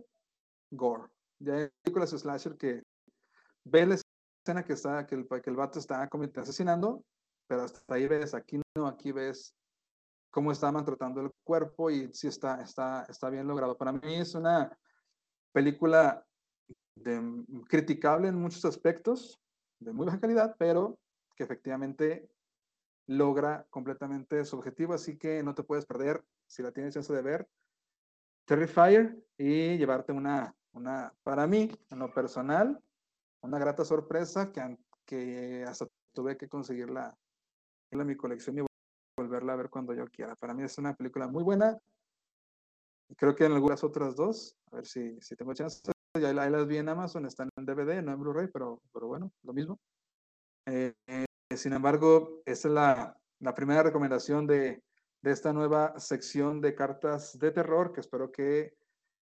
gore. 0.71 1.07
Ya 1.39 1.53
hay 1.53 1.69
películas 1.83 2.09
slasher 2.11 2.57
que 2.57 2.83
ve 3.63 3.85
la 3.85 3.95
escena 3.95 4.63
que 4.63 4.73
está, 4.73 5.05
que 5.05 5.15
el, 5.15 5.27
que 5.27 5.49
el 5.49 5.55
vato 5.55 5.79
está 5.79 6.09
asesinando, 6.37 7.03
pero 7.47 7.63
hasta 7.63 7.93
ahí 7.93 8.07
ves, 8.07 8.33
aquí 8.33 8.59
no, 8.75 8.87
aquí 8.87 9.11
ves 9.11 9.53
cómo 10.31 10.51
está 10.51 10.71
maltratando 10.71 11.21
el 11.21 11.31
cuerpo 11.43 11.91
y 11.91 12.11
sí 12.13 12.27
está, 12.27 12.61
está, 12.61 13.05
está 13.09 13.29
bien 13.29 13.47
logrado. 13.47 13.77
Para 13.77 13.91
mí 13.91 14.15
es 14.15 14.33
una 14.33 14.75
película 15.51 16.25
de, 16.95 17.43
criticable 17.67 18.29
en 18.29 18.35
muchos 18.35 18.63
aspectos, 18.65 19.39
de 19.79 19.91
muy 19.91 20.05
baja 20.05 20.19
calidad, 20.19 20.55
pero 20.57 20.97
que 21.35 21.43
efectivamente 21.43 22.29
logra 23.07 23.67
completamente 23.69 24.45
su 24.45 24.57
objetivo, 24.57 24.93
así 24.93 25.17
que 25.17 25.43
no 25.43 25.53
te 25.53 25.63
puedes 25.63 25.85
perder, 25.85 26.23
si 26.47 26.63
la 26.63 26.71
tienes 26.71 26.93
chance 26.93 27.13
de 27.13 27.21
ver, 27.21 27.47
Terrifier 28.45 29.15
y 29.37 29.77
llevarte 29.77 30.11
una, 30.11 30.53
una, 30.73 31.13
para 31.23 31.45
mí, 31.45 31.69
en 31.89 31.99
lo 31.99 32.13
personal, 32.13 32.81
una 33.41 33.59
grata 33.59 33.85
sorpresa 33.85 34.51
que, 34.51 34.77
que 35.05 35.63
hasta 35.67 35.87
tuve 36.11 36.37
que 36.37 36.49
conseguirla 36.49 37.15
en 37.91 38.05
mi 38.05 38.15
colección 38.15 38.57
y 38.57 38.70
volverla 39.15 39.53
a 39.53 39.57
ver 39.57 39.69
cuando 39.69 39.93
yo 39.93 40.05
quiera. 40.07 40.35
Para 40.35 40.53
mí 40.53 40.63
es 40.63 40.77
una 40.77 40.93
película 40.93 41.27
muy 41.27 41.43
buena. 41.43 41.77
Creo 43.17 43.35
que 43.35 43.45
en 43.45 43.51
algunas 43.51 43.83
otras 43.83 44.15
dos, 44.15 44.55
a 44.71 44.77
ver 44.77 44.85
si, 44.85 45.19
si 45.21 45.35
tengo 45.35 45.53
chance. 45.53 45.81
Ya 46.19 46.29
ahí 46.29 46.49
las 46.49 46.67
vi 46.67 46.77
en 46.77 46.89
Amazon, 46.89 47.25
están 47.25 47.49
en 47.55 47.65
DVD, 47.65 48.01
no 48.01 48.11
en 48.11 48.19
Blu-ray, 48.19 48.47
pero, 48.47 48.81
pero 48.93 49.07
bueno, 49.07 49.31
lo 49.43 49.53
mismo. 49.53 49.79
Eh, 50.65 50.93
eh, 51.07 51.25
sin 51.55 51.73
embargo, 51.73 52.41
esta 52.45 52.67
es 52.67 52.73
la, 52.73 53.17
la 53.39 53.55
primera 53.55 53.83
recomendación 53.83 54.45
de, 54.45 54.83
de 55.21 55.31
esta 55.31 55.53
nueva 55.53 55.99
sección 55.99 56.61
de 56.61 56.75
cartas 56.75 57.37
de 57.37 57.51
terror 57.51 57.93
que 57.93 58.01
espero 58.01 58.31
que 58.31 58.73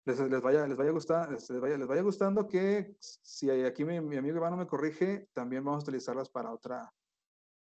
les, 0.06 0.20
les 0.20 0.41
vaya, 0.41 0.68
les 0.68 0.78
vaya, 0.78 0.91
gustar, 0.91 1.32
les, 1.32 1.49
les 1.49 1.60
vaya, 1.60 1.78
les 1.78 1.88
vaya 1.88 2.02
gustando, 2.02 2.48
que 2.48 2.95
si 2.99 3.49
aquí 3.49 3.84
mi, 3.84 3.99
mi 3.99 4.18
amigo 4.18 4.38
Iván 4.38 4.52
no 4.52 4.58
me 4.58 4.68
corrige, 4.68 5.28
también 5.34 5.64
vamos 5.64 5.84
a 5.84 5.86
utilizarlas 5.86 6.30
para 6.30 6.52
otra, 6.52 6.94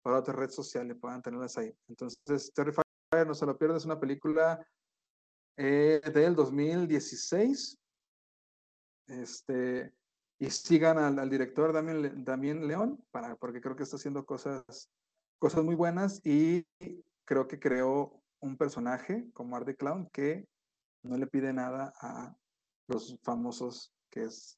para 0.07 0.21
otra 0.21 0.35
red 0.35 0.51
social 0.51 0.95
puedan 0.95 1.21
tenerlas 1.21 1.59
ahí. 1.59 1.77
Entonces, 1.89 2.53
Terrifier, 2.55 3.27
no 3.27 3.35
se 3.35 3.45
lo 3.45 3.59
pierdan, 3.59 3.77
es 3.77 3.85
una 3.87 3.99
película 3.99 4.65
eh, 5.57 6.01
del 6.15 6.37
2016. 6.37 7.77
Este, 9.09 9.93
y 10.39 10.49
sigan 10.49 10.99
al, 10.99 11.29
director 11.29 11.73
Damien, 11.73 12.25
Damien 12.25 12.69
León, 12.69 13.05
para, 13.11 13.35
porque 13.35 13.61
creo 13.61 13.75
que 13.75 13.83
está 13.83 13.97
haciendo 13.97 14.25
cosas, 14.25 14.89
cosas 15.41 15.65
muy 15.65 15.75
buenas 15.75 16.25
y 16.25 16.65
creo 17.25 17.49
que 17.49 17.59
creó 17.59 18.23
un 18.39 18.57
personaje 18.57 19.29
como 19.33 19.57
Art 19.57 19.67
the 19.67 19.75
Clown 19.75 20.09
que 20.13 20.47
no 21.03 21.17
le 21.17 21.27
pide 21.27 21.53
nada 21.53 21.93
a 22.01 22.33
los 22.87 23.19
famosos 23.25 23.93
que 24.09 24.23
es 24.23 24.57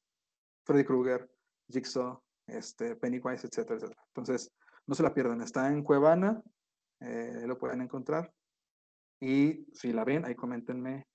Freddy 0.67 0.85
Krueger, 0.85 1.27
Jigsaw, 1.71 2.23
este, 2.49 2.97
Pennywise, 2.97 3.47
etcétera, 3.47 3.77
etcétera. 3.77 4.05
Entonces, 4.09 4.53
no 4.89 4.95
se 4.95 5.03
la 5.03 5.13
pierdan, 5.13 5.43
está 5.43 5.69
en 5.69 5.83
Cuevana, 5.85 6.43
eh, 7.01 7.45
lo 7.47 7.59
pueden 7.59 7.83
encontrar. 7.83 8.33
Y 9.21 9.67
si 9.75 9.93
la 9.93 10.05
ven, 10.05 10.25
ahí 10.25 10.35
coméntenme 10.35 11.07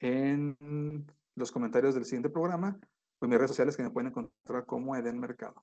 en 0.00 1.06
los 1.34 1.52
comentarios 1.52 1.94
del 1.94 2.06
siguiente 2.06 2.30
programa 2.30 2.78
o 3.18 3.24
en 3.24 3.30
mis 3.30 3.38
redes 3.38 3.50
sociales 3.50 3.76
que 3.76 3.82
me 3.82 3.90
pueden 3.90 4.08
encontrar 4.08 4.64
como 4.64 4.96
Eden 4.96 5.20
Mercado. 5.20 5.62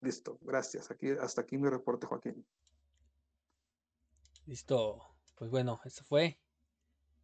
Listo, 0.00 0.38
gracias. 0.42 0.90
Aquí, 0.90 1.10
hasta 1.10 1.42
aquí 1.42 1.56
mi 1.56 1.68
reporte, 1.68 2.08
Joaquín. 2.08 2.44
Listo. 4.46 5.00
Pues 5.36 5.48
bueno, 5.50 5.80
esta 5.84 6.02
fue 6.02 6.40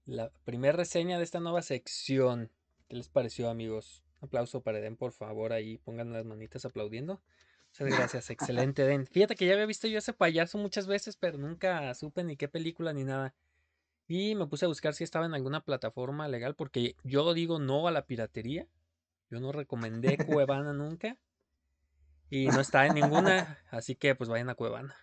la 0.05 0.31
primera 0.45 0.77
reseña 0.77 1.19
de 1.19 1.25
esta 1.25 1.41
nueva 1.41 1.63
sección. 1.63 2.53
¿Qué 2.89 2.95
les 2.95 3.09
pareció, 3.09 3.51
amigos? 3.51 4.05
Aplauso 4.21 4.63
para 4.63 4.79
Eden, 4.79 4.97
por 4.97 5.11
favor. 5.11 5.53
Ahí 5.53 5.79
pongan 5.79 6.13
las 6.13 6.25
manitas 6.25 6.65
aplaudiendo. 6.65 7.21
Muchas 7.71 7.97
gracias. 7.99 8.31
Excelente, 8.31 8.83
Eden. 8.83 9.07
Fíjate 9.07 9.35
que 9.37 9.47
ya 9.47 9.53
había 9.53 9.67
visto 9.67 9.87
yo 9.87 9.99
ese 9.99 10.13
payaso 10.13 10.59
muchas 10.59 10.87
veces, 10.87 11.17
pero 11.17 11.39
nunca 11.39 11.95
supe 11.95 12.25
ni 12.25 12.37
qué 12.37 12.49
película 12.49 12.93
ni 12.93 13.05
nada. 13.05 13.35
Y 14.07 14.35
me 14.35 14.47
puse 14.47 14.65
a 14.65 14.69
buscar 14.69 14.95
si 14.95 15.05
estaba 15.05 15.27
en 15.27 15.35
alguna 15.35 15.65
plataforma 15.65 16.27
legal, 16.29 16.55
porque 16.55 16.97
yo 17.05 17.35
digo 17.35 17.59
no 17.59 17.87
a 17.87 17.91
la 17.91 18.07
piratería. 18.07 18.67
Yo 19.31 19.39
no 19.41 19.53
recomendé 19.53 20.17
Cuevana 20.17 20.73
nunca. 20.73 21.19
Y 22.31 22.47
no 22.49 22.61
está 22.61 22.87
en 22.87 22.95
ninguna. 22.95 23.59
Así 23.71 23.95
que 23.95 24.15
pues 24.15 24.29
vayan 24.31 24.49
a 24.49 24.55
Cuevana. 24.55 24.95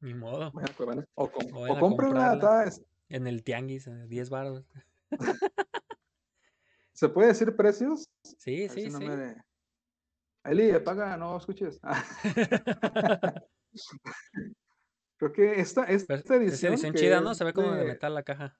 Ni 0.00 0.14
modo. 0.14 0.50
Vayan 0.52 0.70
a 0.70 0.74
Cuevana. 0.74 1.04
O, 1.14 1.30
com- 1.30 1.54
O 1.54 1.60
o 1.60 2.62
es- 2.64 2.82
En 3.08 3.26
el 3.26 3.44
tianguis, 3.44 3.86
eh, 3.86 4.06
10 4.08 4.30
baros. 4.30 4.64
¿Se 6.92 7.08
puede 7.10 7.28
decir 7.28 7.54
precios? 7.54 8.08
Sí, 8.22 8.64
A 8.64 8.72
sí, 8.72 8.82
si 8.84 8.90
no 8.90 8.98
sí. 8.98 9.06
me- 9.06 9.36
Eli, 10.48 10.78
paga, 10.80 11.16
no 11.16 11.36
escuches. 11.36 11.80
Creo 15.18 15.32
que 15.32 15.60
esta, 15.60 15.84
esta 15.84 16.14
Pero 16.14 16.20
es 16.20 16.30
edición. 16.50 16.72
edición 16.74 16.92
que 16.92 16.98
chida, 17.00 17.20
¿no? 17.20 17.32
es 17.32 17.38
Se 17.38 17.44
ve 17.44 17.52
como 17.52 17.72
de 17.72 17.78
de- 17.80 17.84
metal 17.86 18.14
la 18.14 18.22
caja. 18.22 18.58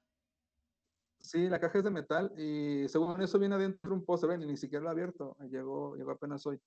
Sí, 1.19 1.49
la 1.49 1.59
caja 1.59 1.79
es 1.79 1.83
de 1.83 1.89
metal 1.91 2.31
y 2.37 2.87
según 2.87 3.21
eso 3.21 3.37
viene 3.37 3.55
adentro 3.55 3.93
un 3.93 4.05
póster, 4.05 4.29
ven, 4.29 4.39
ni 4.47 4.55
siquiera 4.55 4.83
lo 4.83 4.89
he 4.89 4.91
abierto, 4.93 5.35
llegó, 5.49 5.95
llegó 5.95 6.11
apenas 6.11 6.45
hoy. 6.45 6.59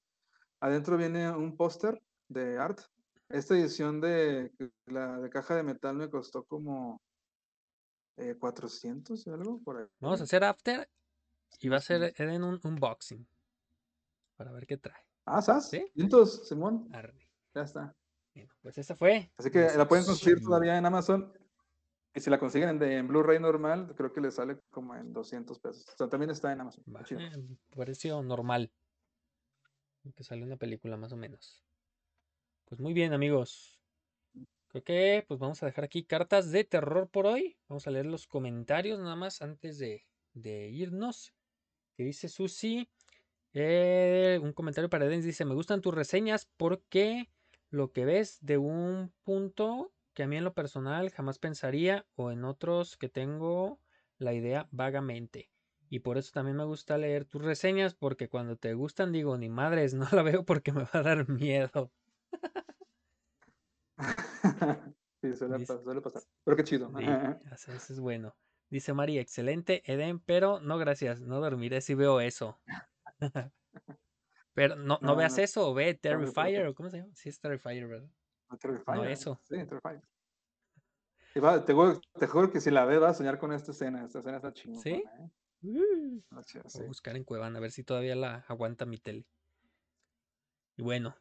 Adentro 0.60 0.96
viene 0.98 1.30
un 1.30 1.56
póster 1.56 2.00
de 2.28 2.58
art. 2.58 2.78
Esta 3.30 3.54
edición 3.54 4.00
de 4.00 4.52
la 4.86 5.18
de 5.18 5.30
caja 5.30 5.54
de 5.54 5.62
metal 5.62 5.96
me 5.96 6.10
costó 6.10 6.44
como 6.44 7.00
eh, 8.16 8.34
400 8.38 9.26
y 9.26 9.30
algo 9.30 9.62
por 9.62 9.78
ahí. 9.78 9.86
Vamos 9.98 10.20
a 10.20 10.24
hacer 10.24 10.44
after 10.44 10.90
y 11.58 11.68
va 11.68 11.78
a 11.78 11.80
ser 11.80 12.12
Eden 12.16 12.44
un 12.44 12.60
unboxing. 12.62 13.26
Para 14.36 14.52
ver 14.52 14.66
qué 14.66 14.76
trae. 14.76 15.00
Ah, 15.24 15.42
¿sabes? 15.42 15.66
¿Sí? 15.68 15.86
Cientos, 15.94 16.48
Simón, 16.48 16.88
Arre. 16.92 17.28
ya 17.54 17.62
está. 17.62 17.96
Bueno, 18.34 18.52
pues 18.62 18.78
esa 18.78 18.96
fue. 18.96 19.32
Así 19.36 19.50
que 19.50 19.68
la 19.76 19.86
pueden 19.86 20.04
conseguir 20.04 20.40
todavía 20.42 20.76
en 20.78 20.86
Amazon. 20.86 21.32
Y 22.14 22.20
si 22.20 22.30
la 22.30 22.38
consiguen 22.38 22.82
en, 22.82 23.08
Blu-ray 23.08 23.38
normal, 23.38 23.94
creo 23.96 24.12
que 24.12 24.20
les 24.20 24.34
sale 24.34 24.58
como 24.70 24.96
en 24.96 25.12
200 25.12 25.60
pesos. 25.60 25.86
O 25.88 25.96
sea, 25.96 26.08
también 26.08 26.30
está 26.30 26.52
en 26.52 26.60
Amazon. 26.60 26.84
chido. 27.04 27.20
eh, 27.20 27.56
precio 27.70 28.22
normal. 28.22 28.72
Que 30.16 30.24
sale 30.24 30.42
una 30.42 30.56
película 30.56 30.96
más 30.96 31.12
o 31.12 31.16
menos. 31.16 31.64
Pues 32.64 32.80
muy 32.80 32.92
bien, 32.92 33.12
amigos. 33.12 33.80
Creo 34.68 34.82
que 34.82 35.24
pues 35.26 35.38
vamos 35.38 35.62
a 35.62 35.66
dejar 35.66 35.84
aquí 35.84 36.04
cartas 36.04 36.50
de 36.50 36.64
terror 36.64 37.08
por 37.08 37.26
hoy. 37.26 37.58
Vamos 37.68 37.86
a 37.86 37.90
leer 37.90 38.06
los 38.06 38.26
comentarios 38.26 38.98
nada 38.98 39.16
más 39.16 39.42
antes 39.42 39.78
de, 39.78 40.06
de 40.32 40.68
irnos. 40.68 41.34
Que 41.96 42.04
dice 42.04 42.28
Susi. 42.28 42.88
Eh, 43.52 44.38
un 44.42 44.52
comentario 44.52 44.90
para 44.90 45.06
Dennis 45.06 45.24
dice: 45.24 45.44
Me 45.44 45.54
gustan 45.54 45.80
tus 45.80 45.94
reseñas 45.94 46.48
porque 46.56 47.30
lo 47.70 47.92
que 47.92 48.04
ves 48.04 48.38
de 48.40 48.58
un 48.58 49.12
punto 49.22 49.92
que 50.12 50.24
a 50.24 50.26
mí 50.26 50.36
en 50.36 50.44
lo 50.44 50.54
personal 50.54 51.10
jamás 51.10 51.38
pensaría 51.38 52.06
o 52.14 52.30
en 52.30 52.44
otros 52.44 52.96
que 52.96 53.08
tengo 53.08 53.80
la 54.18 54.34
idea 54.34 54.68
vagamente. 54.70 55.50
Y 55.88 56.00
por 56.00 56.18
eso 56.18 56.30
también 56.32 56.56
me 56.56 56.64
gusta 56.64 56.98
leer 56.98 57.24
tus 57.24 57.42
reseñas 57.42 57.94
porque 57.94 58.28
cuando 58.28 58.56
te 58.56 58.74
gustan 58.74 59.12
digo, 59.12 59.36
ni 59.38 59.48
madres, 59.48 59.94
no 59.94 60.08
la 60.12 60.22
veo 60.22 60.44
porque 60.44 60.72
me 60.72 60.82
va 60.82 60.90
a 60.92 61.02
dar 61.02 61.28
miedo. 61.28 61.92
sí, 65.20 65.34
suele, 65.36 65.58
Dice- 65.58 65.82
suele 65.82 66.00
pasar. 66.00 66.22
Pero 66.44 66.56
qué 66.56 66.64
chido. 66.64 66.92
Sí, 66.96 67.04
eso, 67.52 67.72
eso 67.72 67.92
es 67.92 68.00
bueno. 68.00 68.34
Dice 68.68 68.92
Mari, 68.92 69.18
excelente, 69.18 69.82
Eden, 69.84 70.20
pero 70.20 70.60
no 70.60 70.78
gracias, 70.78 71.20
no 71.20 71.40
dormiré 71.40 71.80
si 71.80 71.94
veo 71.94 72.20
eso. 72.20 72.60
pero 74.54 74.76
no, 74.76 74.98
no 75.00 75.08
No, 75.08 75.16
veas 75.16 75.36
no, 75.36 75.44
eso, 75.44 75.74
ve 75.74 75.94
no 75.94 76.00
Terrifier, 76.00 76.66
o 76.66 76.74
¿cómo 76.74 76.90
se 76.90 76.98
llama? 76.98 77.14
Sí, 77.14 77.28
es 77.28 77.40
Terrifier, 77.40 77.86
¿verdad? 77.86 78.10
No, 78.50 78.58
Terrifier, 78.58 79.10
eso. 79.10 79.40
Sí, 79.44 79.56
Terrifier. 79.66 80.02
Y 81.34 81.38
va- 81.38 81.64
te, 81.64 81.72
juro, 81.72 82.00
te 82.18 82.26
juro 82.26 82.50
que 82.50 82.60
si 82.60 82.70
la 82.70 82.84
ves 82.84 82.98
vas 83.00 83.10
a 83.12 83.14
soñar 83.18 83.38
con 83.38 83.52
esta 83.52 83.70
escena. 83.70 84.04
Esta 84.04 84.18
escena 84.18 84.36
está 84.36 84.52
chingona. 84.52 84.82
¿Sí? 84.82 84.90
¿eh? 84.90 85.30
Uh. 85.62 86.22
Chida, 86.44 86.62
Voy 86.74 86.84
a 86.84 86.86
buscar 86.86 87.16
en 87.16 87.24
Cuevana, 87.24 87.58
a 87.58 87.60
ver 87.60 87.70
si 87.70 87.84
todavía 87.84 88.16
la 88.16 88.44
aguanta 88.48 88.86
mi 88.86 88.98
tele. 88.98 89.26
Y 90.76 90.82
bueno, 90.82 91.16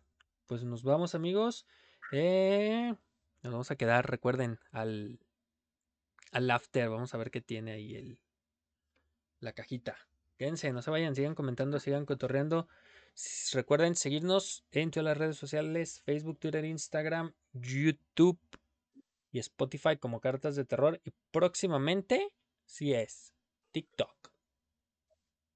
pues 0.48 0.64
nos 0.64 0.84
vamos 0.84 1.14
amigos. 1.14 1.68
Eh, 2.12 2.96
nos 3.44 3.52
vamos 3.52 3.70
a 3.72 3.76
quedar, 3.76 4.10
recuerden, 4.10 4.60
al, 4.72 5.20
al 6.32 6.50
after. 6.50 6.90
Vamos 6.90 7.14
a 7.14 7.18
ver 7.18 7.30
qué 7.30 7.42
tiene 7.42 7.74
ahí 7.74 7.96
el, 7.96 8.20
la 9.40 9.54
cajita. 9.54 9.98
Quédense, 10.40 10.72
no 10.72 10.82
se 10.82 10.90
vayan, 10.90 11.16
sigan 11.16 11.36
comentando, 11.36 11.82
sigan 11.82 12.06
cotorreando. 12.06 12.70
Recuerden 13.52 13.98
seguirnos 13.98 14.64
en 14.72 14.90
todas 14.90 15.04
las 15.04 15.18
redes 15.18 15.36
sociales, 15.36 16.02
Facebook, 16.06 16.40
Twitter, 16.40 16.64
Instagram, 16.64 17.34
YouTube 17.52 18.40
y 19.34 19.40
Spotify 19.40 19.98
como 19.98 20.22
Cartas 20.22 20.56
de 20.56 20.64
Terror. 20.64 21.02
Y 21.04 21.12
próximamente, 21.32 22.32
si 22.66 22.94
es, 22.94 23.34
TikTok. 23.74 24.32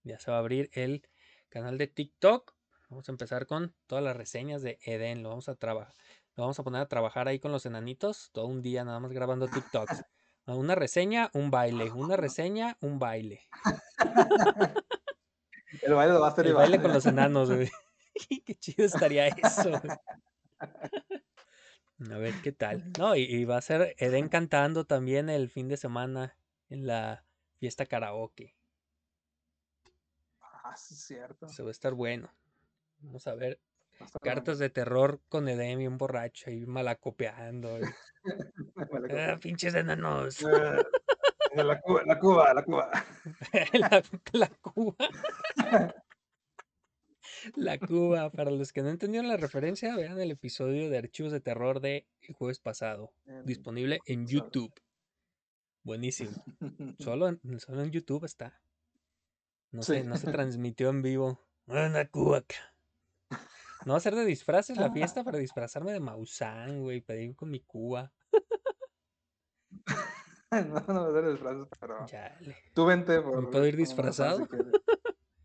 Ya 0.03 0.19
se 0.19 0.31
va 0.31 0.35
a 0.35 0.39
abrir 0.41 0.69
el 0.73 1.07
canal 1.47 1.77
de 1.77 1.87
TikTok. 1.87 2.53
Vamos 2.89 3.07
a 3.07 3.13
empezar 3.13 3.47
con 3.47 3.73
todas 3.87 4.03
las 4.03 4.17
reseñas 4.17 4.63
de 4.63 4.79
Eden. 4.81 5.23
Lo 5.23 5.29
vamos 5.29 5.47
a 5.47 5.55
trabajar. 5.55 5.95
Lo 6.35 6.43
vamos 6.43 6.59
a 6.59 6.63
poner 6.63 6.81
a 6.81 6.89
trabajar 6.89 7.29
ahí 7.29 7.39
con 7.39 7.53
los 7.53 7.65
enanitos 7.65 8.31
todo 8.33 8.47
un 8.47 8.61
día 8.61 8.83
nada 8.83 8.99
más 8.99 9.13
grabando 9.13 9.47
TikToks. 9.47 10.03
A 10.45 10.55
Una 10.55 10.75
reseña, 10.75 11.29
un 11.33 11.49
baile. 11.51 11.91
Una 11.91 12.17
reseña, 12.17 12.77
un 12.81 12.99
baile. 12.99 13.41
El 15.81 15.93
baile 15.93 16.13
lo 16.13 16.19
va 16.21 16.27
a 16.27 16.31
hacer 16.31 16.47
El 16.47 16.53
baile 16.53 16.81
con 16.81 16.93
los 16.93 17.05
enanos, 17.05 17.49
güey. 17.49 17.69
Qué 18.45 18.55
chido 18.55 18.85
estaría 18.85 19.27
eso. 19.27 19.71
güey. 19.71 19.97
A 22.11 22.17
ver 22.17 22.33
qué 22.41 22.51
tal. 22.51 22.91
No, 22.97 23.15
y, 23.15 23.21
y 23.21 23.45
va 23.45 23.57
a 23.57 23.61
ser 23.61 23.95
Eden 23.97 24.27
cantando 24.27 24.85
también 24.85 25.29
el 25.29 25.49
fin 25.49 25.69
de 25.69 25.77
semana 25.77 26.35
en 26.69 26.85
la 26.85 27.25
fiesta 27.59 27.85
karaoke. 27.85 28.57
Ah, 30.41 30.75
sí, 30.75 30.95
es 30.95 31.01
cierto. 31.01 31.47
Se 31.47 31.63
va 31.63 31.69
a 31.69 31.71
estar 31.71 31.93
bueno. 31.93 32.33
Vamos 32.99 33.25
a 33.27 33.35
ver 33.35 33.59
cartas 34.21 34.59
de 34.59 34.69
terror 34.69 35.21
con 35.29 35.47
Eden 35.47 35.79
bien 35.79 35.97
borracho 35.97 36.51
y 36.51 36.65
malacopeando. 36.65 37.79
y. 37.79 37.81
"Ah, 39.11 39.37
pinches 39.41 39.75
enanos. 39.75 40.41
Eh, 40.41 40.83
La 41.63 41.79
Cuba, 41.81 42.01
la 42.05 42.19
Cuba, 42.19 42.53
la 42.53 42.63
Cuba. 42.63 42.89
la, 43.73 44.03
la 44.31 44.47
Cuba. 44.61 44.95
La 47.55 47.77
Cuba. 47.77 48.29
Para 48.31 48.51
los 48.51 48.71
que 48.73 48.81
no 48.81 48.89
entendieron 48.89 49.27
la 49.27 49.37
referencia, 49.37 49.95
vean 49.95 50.19
el 50.19 50.31
episodio 50.31 50.89
de 50.89 50.97
Archivos 50.97 51.31
de 51.31 51.41
Terror 51.41 51.79
de 51.79 52.07
el 52.21 52.33
jueves 52.35 52.59
pasado. 52.59 53.13
En- 53.25 53.45
Disponible 53.45 53.99
en. 54.05 54.25
YouTube. 54.27 54.73
Buenísimo. 55.83 56.31
Solo 56.99 57.27
en, 57.27 57.59
solo 57.59 57.83
en 57.83 57.91
YouTube 57.91 58.23
está. 58.25 58.61
No, 59.71 59.81
Sí. 59.83 59.93
se, 59.93 60.03
no 60.03 60.15
se 60.17 60.31
transmitió 60.31 60.89
en 60.89 61.01
vivo. 61.01 61.39
Una 61.65 62.07
Cuba 62.07 62.37
acá. 62.39 62.72
No 63.85 63.93
va 63.93 63.97
a 63.97 64.01
ser 64.01 64.15
de 64.15 64.25
disfraces 64.25 64.77
la 64.77 64.91
fiesta 64.91 65.23
para 65.23 65.37
disfrazarme 65.37 65.91
de 65.91 65.99
Maussan, 65.99 66.81
güey, 66.81 67.01
para 67.01 67.19
ir 67.19 67.35
con 67.35 67.49
mi 67.49 67.59
Cuba. 67.61 68.13
no, 70.51 70.79
no 70.87 71.11
me 71.11 71.19
el 71.19 71.31
disfraces, 71.31 71.67
pero 71.79 72.05
Chale. 72.05 72.55
tú 72.73 72.85
vente 72.85 73.21
por. 73.21 73.49
puedo 73.49 73.65
ir 73.67 73.75
disfrazado? 73.75 74.47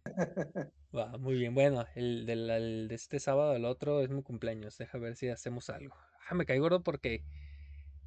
Va, 0.96 1.18
muy 1.18 1.34
bien. 1.34 1.54
Bueno, 1.54 1.84
el, 1.94 2.24
del, 2.26 2.48
el 2.50 2.88
de 2.88 2.94
este 2.94 3.20
sábado 3.20 3.52
al 3.52 3.64
otro 3.64 4.00
es 4.00 4.08
mi 4.10 4.22
cumpleaños. 4.22 4.78
Deja 4.78 4.98
ver 4.98 5.16
si 5.16 5.28
hacemos 5.28 5.68
algo. 5.70 5.94
Ah, 6.28 6.34
me 6.34 6.46
caí 6.46 6.58
gordo 6.58 6.82
porque 6.82 7.24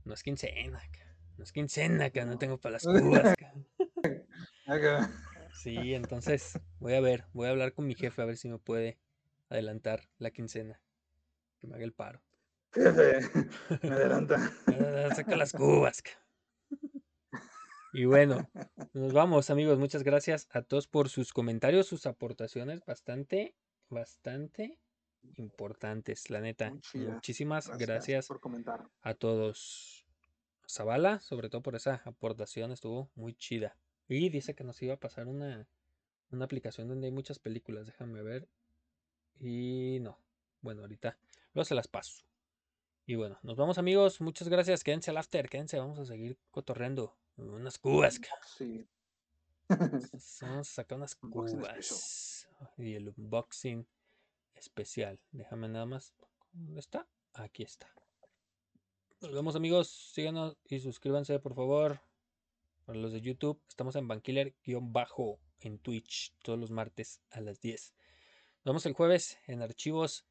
no 0.03 0.13
es 0.13 0.23
quincena. 0.23 0.81
No 1.37 1.43
es 1.43 1.51
quincena, 1.51 2.09
que 2.09 2.25
no 2.25 2.33
No. 2.33 2.37
tengo 2.39 2.59
para 2.59 2.73
las 2.73 2.83
cubas. 2.83 3.35
Sí, 5.53 5.93
entonces 5.93 6.59
voy 6.79 6.93
a 6.93 7.01
ver, 7.01 7.25
voy 7.33 7.47
a 7.47 7.51
hablar 7.51 7.73
con 7.73 7.85
mi 7.85 7.93
jefe 7.93 8.21
a 8.21 8.25
ver 8.25 8.37
si 8.37 8.47
me 8.47 8.57
puede 8.57 8.97
adelantar 9.51 10.09
la 10.17 10.31
quincena. 10.31 10.81
Que 11.59 11.67
me 11.67 11.75
haga 11.75 11.83
el 11.83 11.93
paro. 11.93 12.23
Jefe, 12.73 13.19
me 13.83 13.89
adelanta. 13.89 14.37
Saca 15.15 15.35
las 15.35 15.51
cubas. 15.51 16.01
Y 17.93 18.05
bueno, 18.05 18.49
nos 18.93 19.11
vamos 19.11 19.49
amigos. 19.49 19.77
Muchas 19.77 20.03
gracias 20.03 20.47
a 20.51 20.61
todos 20.61 20.87
por 20.87 21.09
sus 21.09 21.33
comentarios, 21.33 21.87
sus 21.87 22.05
aportaciones 22.05 22.85
bastante, 22.85 23.55
bastante 23.89 24.79
importantes, 25.35 26.29
la 26.29 26.39
neta. 26.39 26.71
Muchísimas 26.93 27.67
Gracias, 27.67 27.87
gracias 27.87 28.27
por 28.27 28.39
comentar. 28.39 28.87
a 29.01 29.13
todos. 29.13 30.07
Zavala, 30.67 31.19
sobre 31.19 31.49
todo 31.49 31.61
por 31.61 31.75
esa 31.75 32.01
aportación, 32.05 32.71
estuvo 32.71 33.11
muy 33.15 33.33
chida. 33.33 33.77
Y 34.07 34.29
dice 34.29 34.55
que 34.55 34.63
nos 34.63 34.81
iba 34.81 34.93
a 34.93 34.99
pasar 34.99 35.27
una, 35.27 35.67
una 36.29 36.45
aplicación 36.45 36.87
donde 36.87 37.07
hay 37.07 37.11
muchas 37.11 37.39
películas. 37.39 37.85
Déjame 37.85 38.23
ver. 38.23 38.47
Y 39.41 39.97
no. 40.01 40.19
Bueno, 40.61 40.81
ahorita 40.83 41.17
luego 41.53 41.65
se 41.65 41.75
las 41.75 41.87
paso. 41.87 42.23
Y 43.07 43.15
bueno, 43.15 43.39
nos 43.41 43.57
vamos 43.57 43.77
amigos. 43.77 44.21
Muchas 44.21 44.47
gracias. 44.47 44.83
Quédense 44.83 45.09
al 45.09 45.17
after. 45.17 45.49
Quédense. 45.49 45.79
Vamos 45.79 45.97
a 45.99 46.05
seguir 46.05 46.37
cotorreando. 46.51 47.17
Unas 47.37 47.79
cubas. 47.79 48.19
ca. 48.19 48.29
Sí. 48.55 48.87
Vamos 49.67 50.69
a 50.69 50.73
sacar 50.73 50.97
unas 50.97 51.15
cubas. 51.15 52.47
Y 52.77 52.93
el 52.93 53.09
unboxing 53.09 53.87
especial. 54.53 55.19
Déjame 55.31 55.67
nada 55.67 55.87
más. 55.87 56.13
¿Dónde 56.53 56.79
está? 56.79 57.07
Aquí 57.33 57.63
está. 57.63 57.89
Nos 59.21 59.33
vemos 59.33 59.55
amigos. 59.55 59.89
Síganos 60.13 60.55
y 60.65 60.79
suscríbanse 60.79 61.39
por 61.39 61.55
favor. 61.55 61.99
Para 62.85 62.99
los 62.99 63.11
de 63.11 63.21
YouTube, 63.21 63.59
estamos 63.67 63.95
en 63.95 64.07
Bankiller-bajo 64.07 65.39
en 65.59 65.79
Twitch 65.79 66.33
todos 66.43 66.59
los 66.59 66.71
martes 66.71 67.21
a 67.31 67.41
las 67.41 67.59
10. 67.61 67.93
Nos 68.63 68.73
vemos 68.73 68.85
el 68.85 68.93
jueves 68.93 69.39
en 69.47 69.63
Archivos 69.63 70.23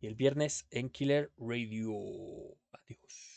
y 0.00 0.08
el 0.08 0.16
viernes 0.16 0.66
en 0.72 0.90
Killer 0.90 1.30
Radio. 1.38 1.94
Adiós. 2.72 3.36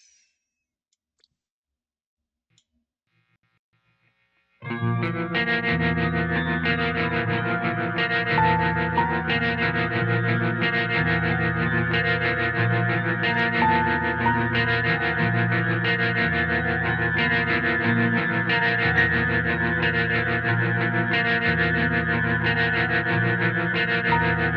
Ha 24.50 24.56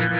ha 0.00 0.13